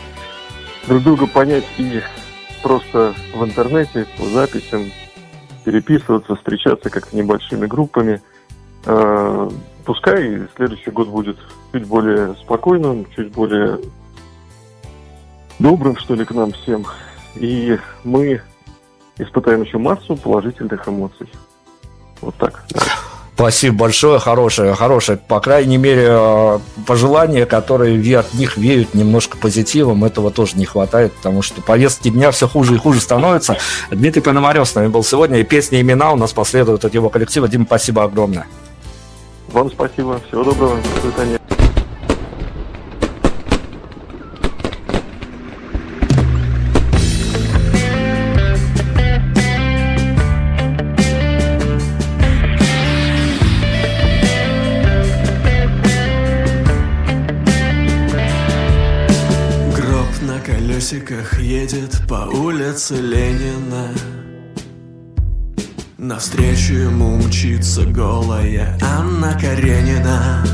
друг 0.88 1.04
друга 1.04 1.28
понять 1.28 1.66
и 1.78 2.02
просто 2.62 3.14
в 3.34 3.44
интернете 3.44 4.08
по 4.18 4.26
записям 4.26 4.92
переписываться, 5.66 6.36
встречаться 6.36 6.90
как-то 6.90 7.16
небольшими 7.16 7.66
группами. 7.66 8.22
А, 8.86 9.50
пускай 9.86 10.48
следующий 10.56 10.92
год 10.92 11.10
будет 11.10 11.38
чуть 11.72 11.86
более 11.86 12.36
спокойным, 12.36 13.06
чуть 13.16 13.32
более 13.32 13.80
добрым, 15.60 15.98
что 15.98 16.16
ли, 16.16 16.26
к 16.26 16.32
нам 16.32 16.52
всем. 16.52 16.86
И 17.36 17.78
мы 18.04 18.42
испытаем 19.18 19.64
еще 19.64 19.78
массу 19.78 20.16
положительных 20.16 20.88
эмоций. 20.88 21.28
Вот 22.22 22.36
так. 22.36 22.64
Спасибо 23.36 23.78
большое, 23.78 24.20
хорошее, 24.20 24.76
хорошее, 24.76 25.18
по 25.18 25.40
крайней 25.40 25.78
мере, 25.78 26.06
э, 26.08 26.60
пожелания, 26.86 27.48
которые 27.48 28.20
от 28.20 28.34
них 28.36 28.58
веют 28.58 28.94
немножко 28.94 29.38
позитивом, 29.38 30.06
этого 30.06 30.30
тоже 30.30 30.56
не 30.56 30.66
хватает, 30.66 31.14
потому 31.14 31.42
что 31.42 31.62
повестки 31.62 32.10
дня 32.10 32.30
все 32.30 32.48
хуже 32.48 32.76
и 32.76 32.78
хуже 32.78 33.02
становятся. 33.02 33.58
Дмитрий 33.90 34.22
Пономарев 34.22 34.68
с 34.68 34.76
нами 34.76 34.88
был 34.88 35.04
сегодня, 35.04 35.40
и 35.40 35.44
песни 35.44 35.82
имена 35.82 36.14
у 36.14 36.16
нас 36.16 36.32
последуют 36.32 36.86
от 36.86 36.94
его 36.94 37.10
коллектива. 37.10 37.48
Дима, 37.48 37.66
спасибо 37.66 38.04
огромное. 38.04 38.46
Вам 39.52 39.72
спасибо, 39.72 40.22
всего 40.28 40.44
доброго, 40.44 40.78
до 40.78 41.02
свидания. 41.02 41.40
Колесиках 60.94 61.40
едет 61.40 62.02
по 62.08 62.28
улице 62.30 62.96
Ленина. 62.96 63.90
Навстречу 65.98 66.74
ему 66.74 67.18
мчится 67.18 67.84
голая 67.86 68.78
Анна 68.82 69.38
Каренина. 69.40 70.46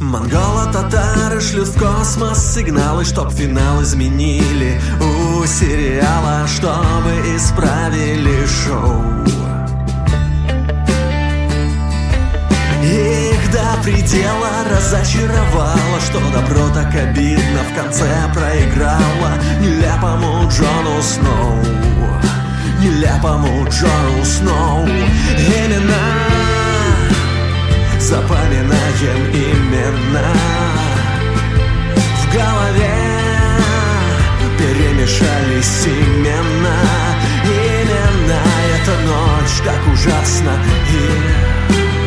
Монголо-татары 0.00 1.40
шлют 1.40 1.68
в 1.68 1.78
космос 1.78 2.54
сигналы, 2.54 3.04
чтоб 3.04 3.30
финал 3.30 3.82
изменили. 3.82 4.80
У 5.00 5.46
сериала, 5.46 6.46
чтобы 6.46 7.36
исправили 7.36 8.46
шоу 8.46 9.39
до 13.52 13.82
предела 13.82 14.64
разочаровало 14.70 16.00
Что 16.04 16.20
добро 16.32 16.68
так 16.74 16.94
обидно 16.94 17.60
в 17.70 17.74
конце 17.74 18.08
проиграло 18.32 19.32
Нелепому 19.60 20.48
Джону 20.48 21.02
Сноу 21.02 21.80
Нелепому 22.80 23.68
Джону 23.68 24.24
Сноу. 24.24 24.86
Имена 24.86 26.30
Запоминаем 27.98 29.30
имена. 29.34 30.32
В 32.16 32.34
голове 32.34 32.90
перемешались 34.58 35.66
семена 35.66 36.78
Имена 37.44 38.42
Эта 38.74 38.94
ночь 39.06 39.60
так 39.62 39.92
ужасна 39.92 40.54
и 40.90 41.99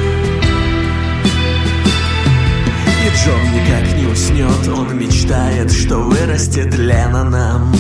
Джон 3.15 3.41
никак 3.53 3.95
не 3.95 4.05
уснет 4.07 4.67
Он 4.67 4.97
мечтает, 4.97 5.71
что 5.71 5.97
вырастет 5.97 6.75
Лена 6.75 7.23
нам. 7.23 7.73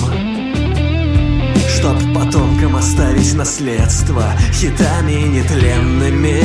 Чтоб 1.75 1.97
потомкам 2.13 2.75
оставить 2.75 3.33
наследство 3.33 4.23
Хитами 4.53 5.27
нетленными. 5.27 6.43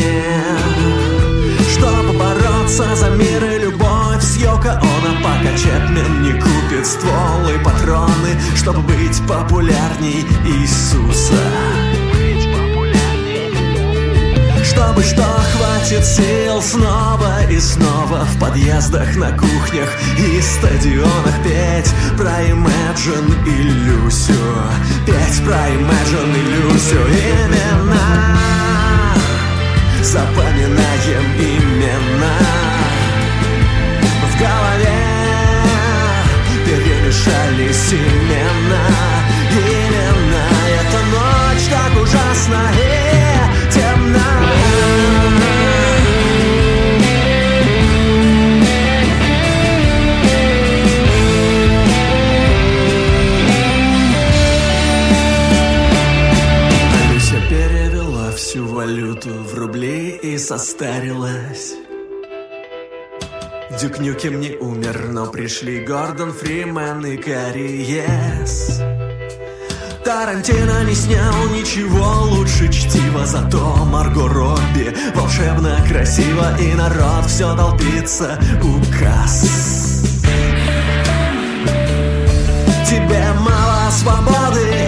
Чтоб 1.72 2.16
бороться 2.16 2.96
за 2.96 3.10
мир 3.10 3.44
и 3.44 3.58
любовь 3.64 4.22
С 4.22 4.36
Йоко 4.36 4.72
Оно 4.72 5.14
пока 5.22 5.56
Чепмен 5.56 6.22
не 6.22 6.32
купит 6.32 6.86
ствол 6.86 7.48
и 7.54 7.62
патроны 7.62 8.40
Чтобы 8.56 8.80
быть 8.80 9.20
популярней 9.28 10.24
Иисуса 10.44 11.97
Чтобы 14.70 15.02
что 15.02 15.22
хватит 15.22 16.04
сил 16.04 16.60
снова 16.62 17.44
и 17.50 17.58
снова 17.58 18.26
В 18.32 18.38
подъездах, 18.38 19.16
на 19.16 19.30
кухнях 19.30 19.88
и 20.18 20.40
стадионах 20.40 21.42
Петь 21.42 21.92
про 22.16 22.42
Imagine 22.42 23.46
и 23.46 23.62
Люсю 23.62 24.32
Петь 25.06 25.44
про 25.44 25.68
Imagine 25.68 26.36
и 26.36 26.72
Люсю 26.72 26.96
Имена 26.96 28.38
Запоминаем 30.02 31.24
имена. 31.38 32.38
В 34.22 34.40
голове 34.40 34.98
перемешались 36.64 37.92
имена. 37.92 38.86
Имена 39.50 40.46
Эта 40.80 40.98
ночь 41.12 41.68
так 41.68 42.02
ужасна 42.02 42.70
состарилась 60.48 61.74
Дюк 63.78 63.98
Нюкем 63.98 64.40
не 64.40 64.56
умер, 64.56 65.08
но 65.10 65.26
пришли 65.26 65.84
Гордон 65.84 66.32
Фримен 66.32 67.04
и 67.04 67.18
Кариес. 67.18 68.80
Тарантино 70.02 70.84
не 70.84 70.94
снял 70.94 71.48
ничего 71.50 72.30
лучше 72.30 72.72
чтива 72.72 73.26
Зато 73.26 73.58
Марго 73.92 74.26
Робби 74.26 74.96
волшебно 75.14 75.84
красиво 75.86 76.56
И 76.58 76.72
народ 76.72 77.26
все 77.26 77.54
толпится 77.54 78.40
у 78.62 78.80
касс 78.98 80.02
Тебе 82.88 83.22
мало 83.38 83.90
свободы 83.90 84.87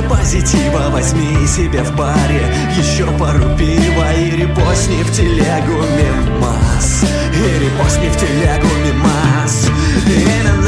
и 0.00 0.08
позитива. 0.08 0.90
Возьми 0.90 1.46
себе 1.46 1.82
в 1.82 1.94
баре 1.96 2.42
еще 2.76 3.06
пару 3.18 3.56
пива 3.56 4.12
И 4.14 4.30
репостни 4.30 5.02
в 5.02 5.12
телегу 5.12 5.82
мимас. 5.96 7.04
И 7.34 7.64
репостни 7.64 8.08
в 8.08 8.16
телегу 8.16 8.68
мимас. 8.84 9.68
Имена 10.06 10.60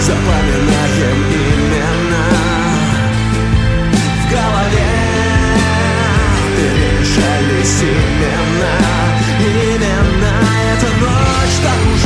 Запоминаем 0.00 1.18
имена. 1.34 2.26
В 4.22 4.30
голове 4.30 4.90
перемешались 6.56 7.82
имена. 7.82 8.98
Эта 9.40 9.77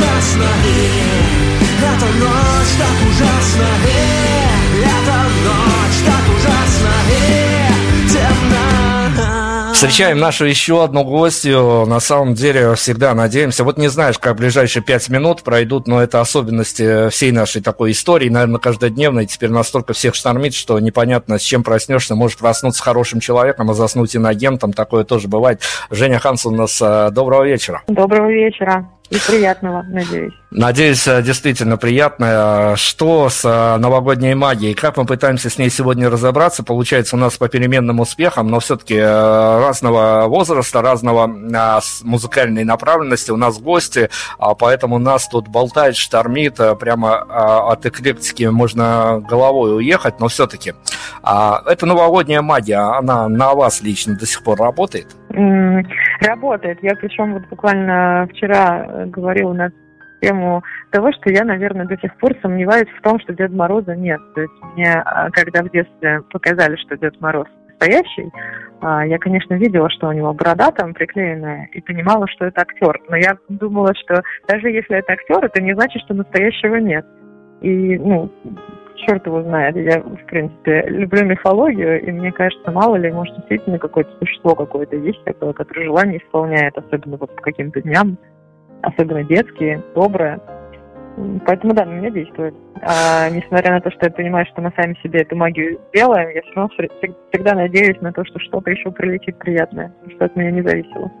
ужасна 0.03 0.49
и 0.65 0.91
Эта 1.79 2.05
ночь 2.05 2.73
так 2.79 2.97
ужасна 3.09 3.69
и 3.85 4.81
Эта 4.81 5.17
ночь 5.45 5.99
так 6.05 6.35
ужасна 6.35 6.93
и 7.09 8.09
темна 8.09 9.73
Встречаем 9.73 10.17
нашу 10.19 10.45
еще 10.45 10.81
одну 10.81 11.03
гостью. 11.03 11.85
На 11.87 11.99
самом 11.99 12.35
деле 12.35 12.73
всегда 12.75 13.13
надеемся. 13.13 13.65
Вот 13.65 13.77
не 13.77 13.89
знаешь, 13.89 14.17
как 14.17 14.37
ближайшие 14.37 14.81
пять 14.81 15.09
минут 15.09 15.43
пройдут, 15.43 15.87
но 15.87 16.01
это 16.01 16.21
особенности 16.21 17.09
всей 17.09 17.33
нашей 17.33 17.61
такой 17.61 17.91
истории, 17.91 18.29
наверное, 18.29 18.59
каждодневной. 18.59 19.25
Теперь 19.25 19.49
настолько 19.49 19.91
всех 19.91 20.15
штормит, 20.15 20.53
что 20.53 20.79
непонятно, 20.79 21.37
с 21.37 21.41
чем 21.41 21.63
проснешься. 21.63 22.15
Можешь 22.15 22.37
проснуться 22.37 22.81
хорошим 22.81 23.19
человеком, 23.19 23.71
а 23.71 23.73
заснуть 23.73 24.15
иногентом. 24.15 24.71
Такое 24.71 25.03
тоже 25.03 25.27
бывает. 25.27 25.61
Женя 25.91 26.19
Хансон 26.19 26.53
у 26.53 26.57
нас. 26.59 26.81
э, 26.81 27.09
Доброго 27.11 27.43
вечера. 27.43 27.81
Доброго 27.87 28.31
вечера 28.31 28.87
и 29.13 29.19
приятного, 29.27 29.83
надеюсь. 29.83 30.33
Надеюсь, 30.49 31.07
э, 31.07 31.21
действительно 31.21 31.77
приятно. 31.77 32.73
Что 32.75 33.29
с 33.29 33.45
э, 33.45 33.77
новогодней 33.77 34.33
магией? 34.33 34.73
Как 34.73 34.97
мы 34.97 35.05
пытаемся 35.05 35.51
с 35.51 35.59
ней 35.59 35.69
сегодня 35.69 36.09
разобраться? 36.09 36.63
Получается 36.63 37.15
у 37.15 37.19
нас 37.19 37.37
по 37.37 37.47
переменным 37.47 37.99
успехам, 37.99 38.47
но 38.49 38.59
все-таки 38.59 38.99
разного 38.99 40.25
возраста, 40.27 40.81
разного 40.81 41.29
а, 41.55 41.79
музыкальной 42.01 42.63
направленности. 42.63 43.29
У 43.29 43.37
нас 43.37 43.59
гости, 43.59 44.09
а 44.39 44.55
поэтому 44.55 44.97
нас 44.97 45.27
тут 45.27 45.47
болтает, 45.47 45.95
штормит. 45.95 46.59
э, 46.59 46.75
Прямо 46.75 47.17
а, 47.29 47.71
от 47.71 47.85
эклектики 47.85 48.45
можно 48.45 49.23
головой 49.29 49.77
уехать, 49.77 50.19
но 50.19 50.27
все-таки 50.27 50.73
эта 51.23 51.85
новогодняя 51.85 52.41
магия, 52.41 52.77
она 52.97 53.27
на 53.27 53.53
вас 53.53 53.81
лично 53.81 54.15
до 54.15 54.25
сих 54.25 54.43
пор 54.43 54.59
работает? 54.59 55.07
Работает. 56.21 56.79
Я 56.81 56.95
причем 56.95 57.33
вот 57.33 57.43
буквально 57.49 58.27
вчера 58.31 58.85
э, 58.85 59.05
говорила 59.07 59.53
на 59.53 59.71
тему 60.21 60.63
того, 60.91 61.11
что 61.11 61.31
я, 61.31 61.43
наверное, 61.43 61.85
до 61.85 61.97
сих 61.97 62.15
пор 62.17 62.33
сомневаюсь 62.41 62.87
в 62.97 63.01
том, 63.01 63.19
что 63.19 63.33
Деда 63.33 63.55
Мороза 63.55 63.95
нет. 63.95 64.21
То 64.35 64.41
есть 64.41 64.53
мне, 64.73 64.93
а, 64.93 65.29
когда 65.31 65.63
в 65.63 65.71
детстве 65.71 66.21
показали, 66.31 66.75
что 66.77 66.97
Дед 66.97 67.19
Мороз 67.19 67.47
настоящий, 67.67 68.31
а, 68.81 69.05
я, 69.05 69.17
конечно, 69.17 69.55
видела, 69.55 69.89
что 69.89 70.07
у 70.07 70.11
него 70.13 70.33
борода 70.33 70.71
там 70.71 70.93
приклеенная, 70.93 71.69
и 71.73 71.81
понимала, 71.81 72.27
что 72.27 72.45
это 72.45 72.61
актер. 72.61 73.01
Но 73.09 73.17
я 73.17 73.37
думала, 73.49 73.93
что 73.95 74.23
даже 74.47 74.69
если 74.69 74.97
это 74.97 75.13
актер, 75.13 75.43
это 75.43 75.61
не 75.61 75.73
значит, 75.73 76.01
что 76.03 76.13
настоящего 76.13 76.75
нет. 76.75 77.05
И, 77.61 77.97
ну, 77.97 78.31
черт 79.05 79.25
его 79.25 79.41
знает. 79.43 79.75
Я, 79.75 80.01
в 80.01 80.25
принципе, 80.25 80.83
люблю 80.87 81.25
мифологию, 81.25 82.01
и 82.01 82.11
мне 82.11 82.31
кажется, 82.31 82.71
мало 82.71 82.95
ли, 82.95 83.11
может, 83.11 83.35
действительно 83.37 83.79
какое-то 83.79 84.11
существо 84.19 84.55
какое-то 84.55 84.95
есть 84.95 85.23
такое, 85.23 85.53
которое 85.53 85.85
желание 85.85 86.17
исполняет, 86.19 86.77
особенно 86.77 87.17
вот 87.17 87.35
по 87.35 87.41
каким-то 87.41 87.81
дням, 87.81 88.17
особенно 88.81 89.23
детские, 89.23 89.81
добрые. 89.95 90.39
М, 91.17 91.41
Поэтому, 91.45 91.73
да, 91.73 91.85
на 91.85 91.91
меня 91.91 92.09
действует. 92.09 92.55
А, 92.81 93.29
несмотря 93.29 93.71
на 93.71 93.81
то, 93.81 93.91
что 93.91 94.05
я 94.05 94.11
понимаю, 94.11 94.45
что 94.47 94.61
мы 94.61 94.73
сами 94.75 94.97
себе 95.03 95.21
эту 95.21 95.35
магию 95.35 95.79
делаем, 95.93 96.29
я 96.29 96.41
все 96.41 96.53
равно 96.55 96.73
всегда 97.31 97.53
надеюсь 97.53 98.01
на 98.01 98.11
то, 98.11 98.25
что 98.25 98.39
что-то 98.39 98.71
еще 98.71 98.91
прилетит 98.91 99.37
приятное, 99.37 99.93
что 100.09 100.25
от 100.25 100.35
меня 100.35 100.51
не 100.51 100.61
зависело. 100.61 101.11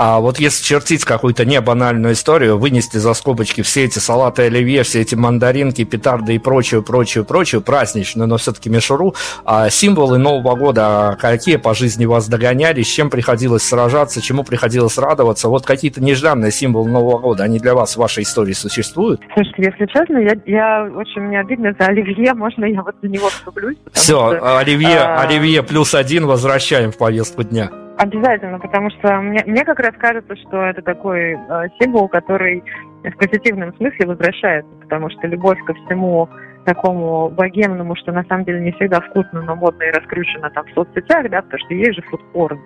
А 0.00 0.20
вот 0.20 0.38
если 0.38 0.62
чертить 0.62 1.04
какую-то 1.04 1.44
небанальную 1.44 2.14
историю, 2.14 2.56
вынести 2.56 2.98
за 2.98 3.14
скобочки 3.14 3.62
все 3.62 3.86
эти 3.86 3.98
салаты 3.98 4.42
оливье, 4.42 4.84
все 4.84 5.00
эти 5.00 5.16
мандаринки, 5.16 5.82
петарды 5.82 6.36
и 6.36 6.38
прочую, 6.38 6.84
прочую, 6.84 7.24
прочую, 7.24 7.62
праздничную, 7.62 8.28
но 8.28 8.36
все-таки 8.36 8.70
мишуру, 8.70 9.16
а 9.44 9.68
символы 9.70 10.18
Нового 10.18 10.54
года, 10.54 11.18
какие 11.20 11.56
по 11.56 11.74
жизни 11.74 12.06
вас 12.06 12.28
догоняли, 12.28 12.82
с 12.82 12.86
чем 12.86 13.10
приходилось 13.10 13.64
сражаться, 13.64 14.22
чему 14.22 14.44
приходилось 14.44 14.96
радоваться, 14.98 15.48
вот 15.48 15.66
какие-то 15.66 16.00
нежданные 16.00 16.52
символы 16.52 16.88
Нового 16.88 17.18
года, 17.18 17.42
они 17.42 17.58
для 17.58 17.74
вас 17.74 17.94
в 17.94 17.98
вашей 17.98 18.22
истории 18.22 18.52
существуют? 18.52 19.20
Слушайте, 19.34 19.74
если 19.74 19.86
честно, 19.86 20.18
я, 20.18 20.36
я 20.46 20.88
очень 20.94 21.22
мне 21.22 21.40
обидно 21.40 21.74
за 21.76 21.86
Оливье, 21.86 22.34
можно 22.34 22.66
я 22.66 22.84
вот 22.84 22.94
за 23.02 23.08
него 23.08 23.30
вступлюсь? 23.30 23.78
Все, 23.90 24.36
что, 24.36 24.58
оливье, 24.58 25.00
а, 25.00 25.22
оливье 25.22 25.64
плюс 25.64 25.92
один 25.92 26.26
возвращаем 26.26 26.92
в 26.92 26.98
повестку 26.98 27.42
дня. 27.42 27.72
Обязательно, 27.98 28.60
потому 28.60 28.90
что 28.90 29.20
мне, 29.20 29.42
мне 29.44 29.64
как 29.64 29.80
раз 29.80 29.92
кажется, 29.98 30.36
что 30.36 30.62
это 30.62 30.82
такой 30.82 31.32
э, 31.32 31.68
символ, 31.80 32.08
который 32.08 32.62
в 33.02 33.16
позитивном 33.16 33.74
смысле 33.74 34.06
возвращается, 34.06 34.70
потому 34.82 35.10
что 35.10 35.26
любовь 35.26 35.58
ко 35.66 35.74
всему 35.74 36.28
такому 36.64 37.28
богемному, 37.30 37.96
что 37.96 38.12
на 38.12 38.22
самом 38.24 38.44
деле 38.44 38.60
не 38.60 38.70
всегда 38.72 39.00
вкусно, 39.00 39.42
но 39.42 39.56
модно 39.56 39.82
и 39.82 39.90
раскручено 39.90 40.48
там 40.50 40.64
в 40.66 40.74
соцсетях, 40.74 41.28
да, 41.28 41.42
потому 41.42 41.58
что 41.58 41.74
есть 41.74 41.94
же 41.94 42.02
фудкорн, 42.02 42.60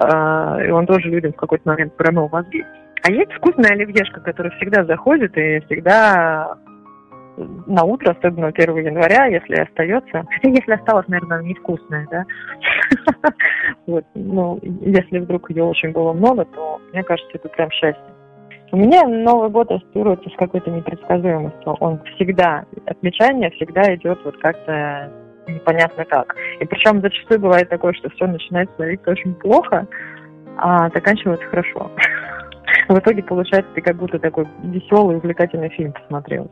э, 0.00 0.68
и 0.68 0.70
он 0.70 0.86
тоже 0.86 1.10
людям 1.10 1.34
в 1.34 1.36
какой-то 1.36 1.68
момент 1.68 1.94
промыл 1.94 2.30
мозги. 2.32 2.64
А 3.02 3.10
есть 3.10 3.32
вкусная 3.34 3.72
оливьешка, 3.72 4.20
которая 4.20 4.56
всегда 4.56 4.84
заходит 4.86 5.36
и 5.36 5.60
всегда 5.66 6.56
на 7.66 7.84
утро, 7.84 8.12
особенно 8.12 8.48
1 8.48 8.76
января, 8.76 9.26
если 9.26 9.54
остается. 9.54 10.24
Хотя 10.30 10.48
если 10.48 10.72
осталось, 10.72 11.08
наверное, 11.08 11.42
невкусная, 11.42 12.06
да. 12.10 12.24
Вот, 13.86 14.04
ну, 14.14 14.58
если 14.62 15.18
вдруг 15.18 15.50
ее 15.50 15.64
очень 15.64 15.92
было 15.92 16.12
много, 16.12 16.44
то 16.44 16.80
мне 16.92 17.02
кажется, 17.02 17.32
это 17.34 17.48
прям 17.48 17.70
счастье. 17.70 18.04
У 18.70 18.76
меня 18.76 19.04
Новый 19.04 19.48
год 19.48 19.70
ассоциируется 19.70 20.28
с 20.28 20.36
какой-то 20.36 20.70
непредсказуемостью. 20.70 21.76
Он 21.80 22.00
всегда, 22.14 22.66
отмечание 22.86 23.50
всегда 23.52 23.94
идет 23.94 24.18
вот 24.24 24.36
как-то 24.38 25.10
непонятно 25.48 26.04
как. 26.04 26.36
И 26.60 26.66
причем 26.66 27.00
зачастую 27.00 27.40
бывает 27.40 27.70
такое, 27.70 27.94
что 27.94 28.10
все 28.10 28.26
начинает 28.26 28.70
становиться 28.72 29.10
очень 29.10 29.34
плохо, 29.34 29.86
а 30.58 30.90
заканчивается 30.90 31.46
хорошо. 31.46 31.90
В 32.88 32.98
итоге 32.98 33.22
получается, 33.22 33.70
ты 33.74 33.80
как 33.80 33.96
будто 33.96 34.18
такой 34.18 34.46
веселый, 34.62 35.16
увлекательный 35.16 35.70
фильм 35.70 35.92
посмотрел. 35.92 36.50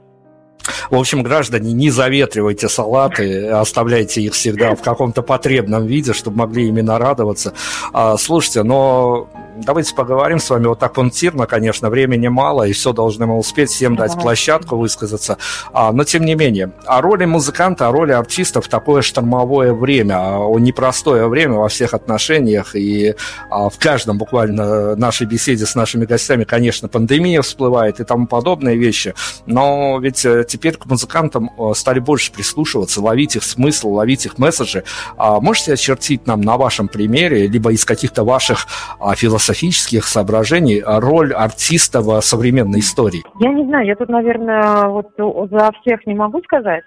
В 0.90 0.96
общем, 0.96 1.22
граждане, 1.22 1.72
не 1.72 1.90
заветривайте 1.90 2.68
салаты, 2.68 3.48
оставляйте 3.48 4.22
их 4.22 4.34
всегда 4.34 4.74
в 4.74 4.82
каком-то 4.82 5.22
потребном 5.22 5.86
виде, 5.86 6.12
чтобы 6.12 6.38
могли 6.38 6.68
ими 6.68 6.80
нарадоваться. 6.80 7.54
А, 7.92 8.16
слушайте, 8.16 8.62
но 8.62 9.28
давайте 9.62 9.94
поговорим 9.94 10.38
с 10.38 10.50
вами 10.50 10.66
вот 10.66 10.78
так 10.78 10.92
пунктирно, 10.94 11.46
конечно, 11.46 11.90
времени 11.90 12.28
мало, 12.28 12.64
и 12.64 12.72
все 12.72 12.92
должны 12.92 13.26
мы 13.26 13.36
успеть, 13.36 13.70
всем 13.70 13.96
дать 13.96 14.14
площадку 14.14 14.76
высказаться. 14.76 15.38
А, 15.72 15.92
но 15.92 16.04
тем 16.04 16.24
не 16.24 16.34
менее, 16.34 16.72
о 16.84 17.00
роли 17.00 17.24
музыканта, 17.24 17.88
о 17.88 17.92
роли 17.92 18.12
артиста 18.12 18.60
в 18.60 18.68
такое 18.68 19.02
штормовое 19.02 19.72
время, 19.72 20.38
о 20.38 20.58
непростое 20.58 21.28
время 21.28 21.54
во 21.54 21.68
всех 21.68 21.94
отношениях, 21.94 22.74
и 22.74 23.14
а, 23.50 23.68
в 23.68 23.78
каждом 23.78 24.18
буквально 24.18 24.96
нашей 24.96 25.26
беседе 25.26 25.66
с 25.66 25.74
нашими 25.74 26.04
гостями, 26.04 26.44
конечно, 26.44 26.88
пандемия 26.88 27.42
всплывает 27.42 28.00
и 28.00 28.04
тому 28.04 28.26
подобные 28.26 28.76
вещи, 28.76 29.14
но 29.46 29.98
ведь 30.00 30.24
э, 30.24 30.44
теперь 30.46 30.76
к 30.76 30.86
музыкантам 30.86 31.50
э, 31.58 31.72
стали 31.74 31.98
больше 31.98 32.32
прислушиваться, 32.32 33.00
ловить 33.00 33.36
их 33.36 33.42
смысл, 33.42 33.90
ловить 33.94 34.26
их 34.26 34.38
месседжи. 34.38 34.84
А 35.16 35.40
можете 35.40 35.72
очертить 35.72 36.26
нам 36.26 36.40
на 36.40 36.56
вашем 36.56 36.88
примере, 36.88 37.46
либо 37.46 37.72
из 37.72 37.84
каких-то 37.84 38.24
ваших 38.24 38.66
а, 38.98 39.14
философических 39.46 40.04
соображений 40.04 40.82
роль 40.84 41.32
артиста 41.32 42.00
в 42.00 42.20
современной 42.20 42.80
истории? 42.80 43.22
Я 43.40 43.52
не 43.52 43.64
знаю, 43.64 43.86
я 43.86 43.96
тут, 43.96 44.08
наверное, 44.08 44.86
вот 44.88 45.10
за 45.16 45.70
всех 45.80 46.06
не 46.06 46.14
могу 46.14 46.42
сказать. 46.42 46.82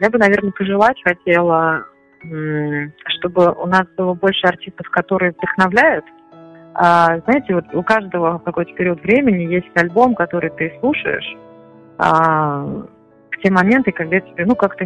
Я 0.00 0.10
бы, 0.10 0.18
наверное, 0.18 0.52
пожелать 0.52 0.96
хотела, 1.02 1.84
чтобы 3.18 3.52
у 3.52 3.66
нас 3.66 3.82
было 3.96 4.14
больше 4.14 4.46
артистов, 4.46 4.88
которые 4.90 5.32
вдохновляют. 5.32 6.04
А, 6.74 7.18
знаете, 7.26 7.54
вот 7.54 7.64
у 7.74 7.82
каждого 7.82 8.38
в 8.38 8.44
какой-то 8.44 8.72
период 8.74 9.02
времени 9.02 9.52
есть 9.52 9.68
альбом, 9.74 10.14
который 10.14 10.50
ты 10.50 10.72
слушаешь, 10.80 11.36
а, 11.98 12.64
в 13.30 13.42
те 13.42 13.50
моменты, 13.50 13.92
когда 13.92 14.20
тебе, 14.20 14.46
ну, 14.46 14.56
как-то 14.56 14.84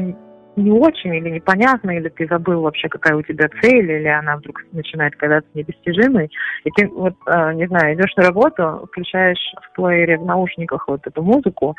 не 0.56 0.70
очень 0.70 1.14
или 1.14 1.30
непонятно, 1.30 1.90
или 1.90 2.08
ты 2.08 2.26
забыл 2.26 2.62
вообще, 2.62 2.88
какая 2.88 3.16
у 3.16 3.22
тебя 3.22 3.48
цель, 3.60 3.90
или 3.90 4.08
она 4.08 4.36
вдруг 4.36 4.64
начинает 4.72 5.14
казаться 5.16 5.50
недостижимой. 5.54 6.30
И 6.64 6.70
ты, 6.70 6.88
вот, 6.88 7.14
э, 7.26 7.52
не 7.54 7.66
знаю, 7.66 7.94
идешь 7.94 8.14
на 8.16 8.24
работу, 8.24 8.88
включаешь 8.90 9.54
в 9.62 9.76
плеере 9.76 10.18
в 10.18 10.24
наушниках 10.24 10.88
вот 10.88 11.06
эту 11.06 11.22
музыку, 11.22 11.76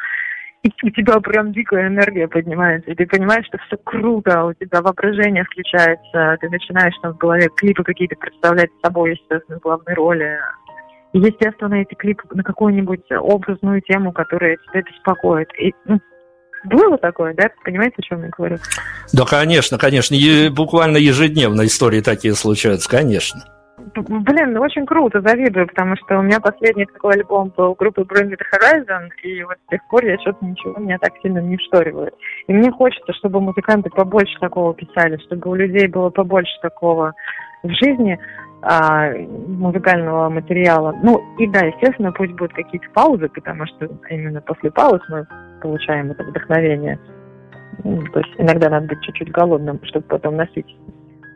и 0.63 0.71
у 0.83 0.89
тебя 0.89 1.19
прям 1.19 1.53
дикая 1.53 1.87
энергия 1.87 2.27
поднимается, 2.27 2.91
и 2.91 2.95
ты 2.95 3.05
понимаешь, 3.05 3.45
что 3.45 3.57
все 3.59 3.77
круто, 3.77 4.45
у 4.45 4.53
тебя 4.53 4.81
воображение 4.81 5.43
включается, 5.43 6.37
ты 6.41 6.49
начинаешь 6.49 6.95
там 7.01 7.13
в 7.13 7.17
голове 7.17 7.47
клипы 7.55 7.83
какие-то 7.83 8.15
представлять 8.15 8.69
с 8.71 8.85
собой, 8.85 9.11
естественно, 9.11 9.59
главной 9.59 9.93
роли. 9.93 10.37
И, 11.13 11.19
естественно, 11.19 11.75
эти 11.75 11.93
клипы 11.93 12.23
на 12.31 12.43
какую-нибудь 12.43 13.11
образную 13.11 13.81
тему, 13.81 14.11
которая 14.11 14.57
тебя 14.57 14.81
беспокоит. 14.81 15.47
И, 15.59 15.73
ну, 15.85 15.99
было 16.67 16.97
такое, 16.97 17.33
да? 17.33 17.49
Понимаете, 17.63 17.95
о 17.97 18.01
чем 18.01 18.23
я 18.23 18.29
говорю? 18.29 18.57
Да, 19.13 19.25
конечно, 19.25 19.77
конечно. 19.77 20.15
Е- 20.15 20.49
буквально 20.49 20.97
ежедневно 20.97 21.65
истории 21.65 22.01
такие 22.01 22.35
случаются, 22.35 22.89
конечно. 22.89 23.41
Блин, 23.95 24.53
ну 24.53 24.61
очень 24.61 24.85
круто, 24.85 25.21
завидую, 25.21 25.67
потому 25.67 25.95
что 25.97 26.19
у 26.19 26.21
меня 26.21 26.39
последний 26.39 26.85
такой 26.85 27.13
альбом 27.13 27.53
был 27.55 27.73
группы 27.73 28.01
Bring 28.01 28.31
The 28.31 28.37
Horizon, 28.53 29.09
и 29.23 29.43
вот 29.43 29.55
с 29.65 29.69
тех 29.69 29.81
пор 29.87 30.03
я 30.05 30.17
что-то 30.19 30.45
ничего 30.45 30.77
меня 30.77 30.97
так 30.99 31.13
сильно 31.21 31.39
не 31.39 31.57
вшторивает. 31.57 32.13
И 32.47 32.53
мне 32.53 32.71
хочется, 32.71 33.13
чтобы 33.13 33.39
музыканты 33.39 33.89
побольше 33.89 34.37
такого 34.39 34.73
писали, 34.73 35.17
чтобы 35.25 35.49
у 35.49 35.55
людей 35.55 35.87
было 35.87 36.09
побольше 36.09 36.53
такого 36.61 37.13
в 37.63 37.69
жизни 37.69 38.19
а, 38.61 39.11
музыкального 39.11 40.29
материала. 40.29 40.95
Ну 41.03 41.21
и 41.37 41.47
да, 41.47 41.65
естественно, 41.65 42.11
пусть 42.11 42.33
будут 42.33 42.53
какие-то 42.53 42.87
паузы, 42.93 43.29
потому 43.29 43.65
что 43.67 43.89
именно 44.09 44.41
после 44.41 44.71
пауз 44.71 45.01
мы 45.09 45.27
получаем 45.61 46.11
это 46.11 46.23
вдохновение. 46.23 46.99
Ну, 47.83 48.01
то 48.11 48.19
есть 48.19 48.33
иногда 48.37 48.69
надо 48.69 48.87
быть 48.87 49.01
чуть-чуть 49.01 49.31
голодным, 49.31 49.79
чтобы 49.83 50.05
потом 50.07 50.35
носить 50.37 50.75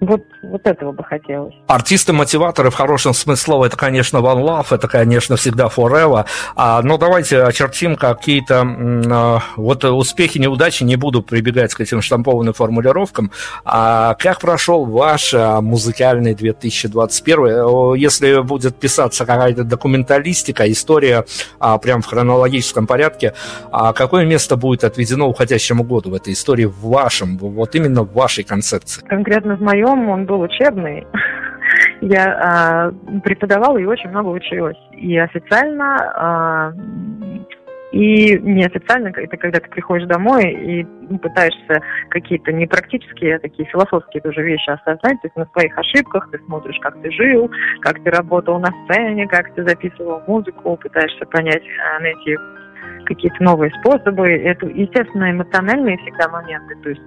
вот, 0.01 0.23
вот 0.41 0.65
этого 0.65 0.91
бы 0.91 1.03
хотелось. 1.03 1.53
Артисты-мотиваторы 1.67 2.71
в 2.71 2.73
хорошем 2.73 3.13
смысле 3.13 3.41
слова, 3.41 3.65
это, 3.65 3.77
конечно, 3.77 4.17
One 4.17 4.43
Love, 4.43 4.67
это, 4.71 4.87
конечно, 4.87 5.35
всегда 5.35 5.67
Forever. 5.67 6.25
А, 6.55 6.81
но 6.81 6.97
давайте 6.97 7.43
очертим 7.43 7.95
какие-то 7.95 8.65
а, 8.65 9.39
вот 9.55 9.83
успехи, 9.85 10.39
неудачи, 10.39 10.83
не 10.83 10.95
буду 10.95 11.21
прибегать 11.21 11.75
к 11.75 11.81
этим 11.81 12.01
штампованным 12.01 12.53
формулировкам. 12.53 13.31
А 13.63 14.15
как 14.15 14.39
прошел 14.39 14.85
ваш 14.85 15.35
а, 15.35 15.61
музыкальный 15.61 16.33
2021? 16.33 17.93
Если 17.95 18.41
будет 18.41 18.77
писаться 18.77 19.27
какая-то 19.27 19.63
документалистика, 19.63 20.69
история 20.71 21.25
а, 21.59 21.77
прям 21.77 22.01
в 22.01 22.07
хронологическом 22.07 22.87
порядке, 22.87 23.35
а 23.71 23.93
какое 23.93 24.25
место 24.25 24.55
будет 24.55 24.83
отведено 24.83 25.29
уходящему 25.29 25.83
году 25.83 26.09
в 26.09 26.15
этой 26.15 26.33
истории 26.33 26.65
в 26.65 26.87
вашем, 26.87 27.37
вот 27.37 27.75
именно 27.75 28.01
в 28.01 28.13
вашей 28.13 28.43
концепции? 28.43 29.03
Конкретно 29.07 29.57
в 29.57 29.61
моем 29.61 29.90
основном 29.91 30.09
он 30.09 30.25
был 30.25 30.41
учебный. 30.41 31.05
Я 32.01 32.25
а, 32.25 32.91
преподавала 33.23 33.77
и 33.77 33.85
очень 33.85 34.09
много 34.09 34.29
училась. 34.29 34.77
И 34.93 35.17
официально, 35.17 35.95
а, 36.15 36.73
и 37.91 38.39
неофициально, 38.39 39.09
это 39.09 39.37
когда 39.37 39.59
ты 39.59 39.69
приходишь 39.69 40.07
домой 40.07 40.51
и 40.51 40.83
ну, 41.09 41.19
пытаешься 41.19 41.81
какие-то 42.09 42.51
не 42.51 42.65
практические, 42.65 43.35
а 43.35 43.39
такие 43.39 43.67
философские 43.69 44.21
тоже 44.21 44.41
вещи 44.41 44.69
осознать, 44.69 45.21
то 45.21 45.27
есть 45.27 45.35
на 45.35 45.45
своих 45.47 45.77
ошибках 45.77 46.29
ты 46.31 46.39
смотришь, 46.45 46.79
как 46.81 46.99
ты 47.01 47.11
жил, 47.11 47.51
как 47.81 48.01
ты 48.03 48.09
работал 48.09 48.59
на 48.59 48.71
сцене, 48.85 49.27
как 49.27 49.53
ты 49.53 49.63
записывал 49.63 50.21
музыку, 50.25 50.77
пытаешься 50.77 51.25
понять, 51.25 51.63
а, 51.95 51.99
найти 51.99 52.37
какие-то 53.05 53.43
новые 53.43 53.71
способы. 53.81 54.29
Это, 54.29 54.67
естественно, 54.67 55.29
эмоциональные 55.29 55.97
всегда 55.97 56.29
моменты, 56.29 56.75
то 56.81 56.89
есть 56.89 57.01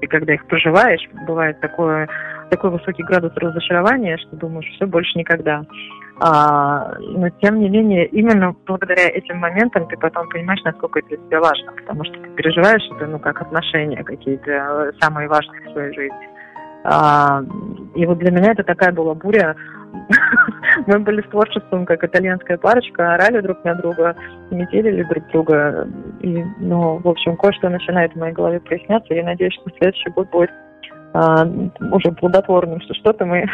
и 0.00 0.06
когда 0.06 0.34
их 0.34 0.46
проживаешь, 0.46 1.06
бывает 1.26 1.60
такое, 1.60 2.08
такой 2.50 2.70
высокий 2.70 3.02
градус 3.02 3.32
разочарования, 3.36 4.16
что 4.18 4.36
думаешь, 4.36 4.68
все 4.74 4.86
больше 4.86 5.18
никогда. 5.18 5.62
А, 6.22 6.96
но 7.00 7.30
тем 7.40 7.60
не 7.60 7.70
менее, 7.70 8.06
именно 8.06 8.54
благодаря 8.66 9.08
этим 9.08 9.38
моментам 9.38 9.88
ты 9.88 9.96
потом 9.96 10.28
понимаешь, 10.28 10.62
насколько 10.64 10.98
это 10.98 11.08
для 11.08 11.16
тебя 11.16 11.40
важно, 11.40 11.72
потому 11.72 12.04
что 12.04 12.14
ты 12.14 12.28
переживаешь 12.30 12.86
это, 12.94 13.06
ну, 13.06 13.18
как 13.18 13.40
отношения 13.40 14.04
какие-то 14.04 14.50
э, 14.50 14.92
самые 15.00 15.28
важные 15.28 15.62
в 15.62 15.72
своей 15.72 15.94
жизни. 15.94 16.28
А, 16.84 17.42
и 17.94 18.04
вот 18.04 18.18
для 18.18 18.30
меня 18.30 18.52
это 18.52 18.64
такая 18.64 18.92
была 18.92 19.14
буря. 19.14 19.56
Мы 20.86 20.98
были 20.98 21.22
с 21.22 21.30
творчеством, 21.30 21.86
как 21.86 22.04
итальянская 22.04 22.58
парочка, 22.58 23.14
орали 23.14 23.40
друг 23.40 23.64
на 23.64 23.74
друга, 23.74 24.16
метелили 24.50 25.02
друг 25.04 25.26
друга. 25.28 25.88
И, 26.20 26.44
ну, 26.58 26.98
в 26.98 27.08
общем, 27.08 27.36
кое-что 27.36 27.68
начинает 27.68 28.12
в 28.12 28.16
моей 28.16 28.32
голове 28.32 28.60
проясняться. 28.60 29.14
Я 29.14 29.24
надеюсь, 29.24 29.54
что 29.54 29.70
следующий 29.78 30.10
год 30.10 30.30
будет 30.30 30.50
а, 31.12 31.44
уже 31.92 32.12
плодотворным, 32.12 32.80
что 32.82 32.94
что-то 32.94 33.26
мы 33.26 33.46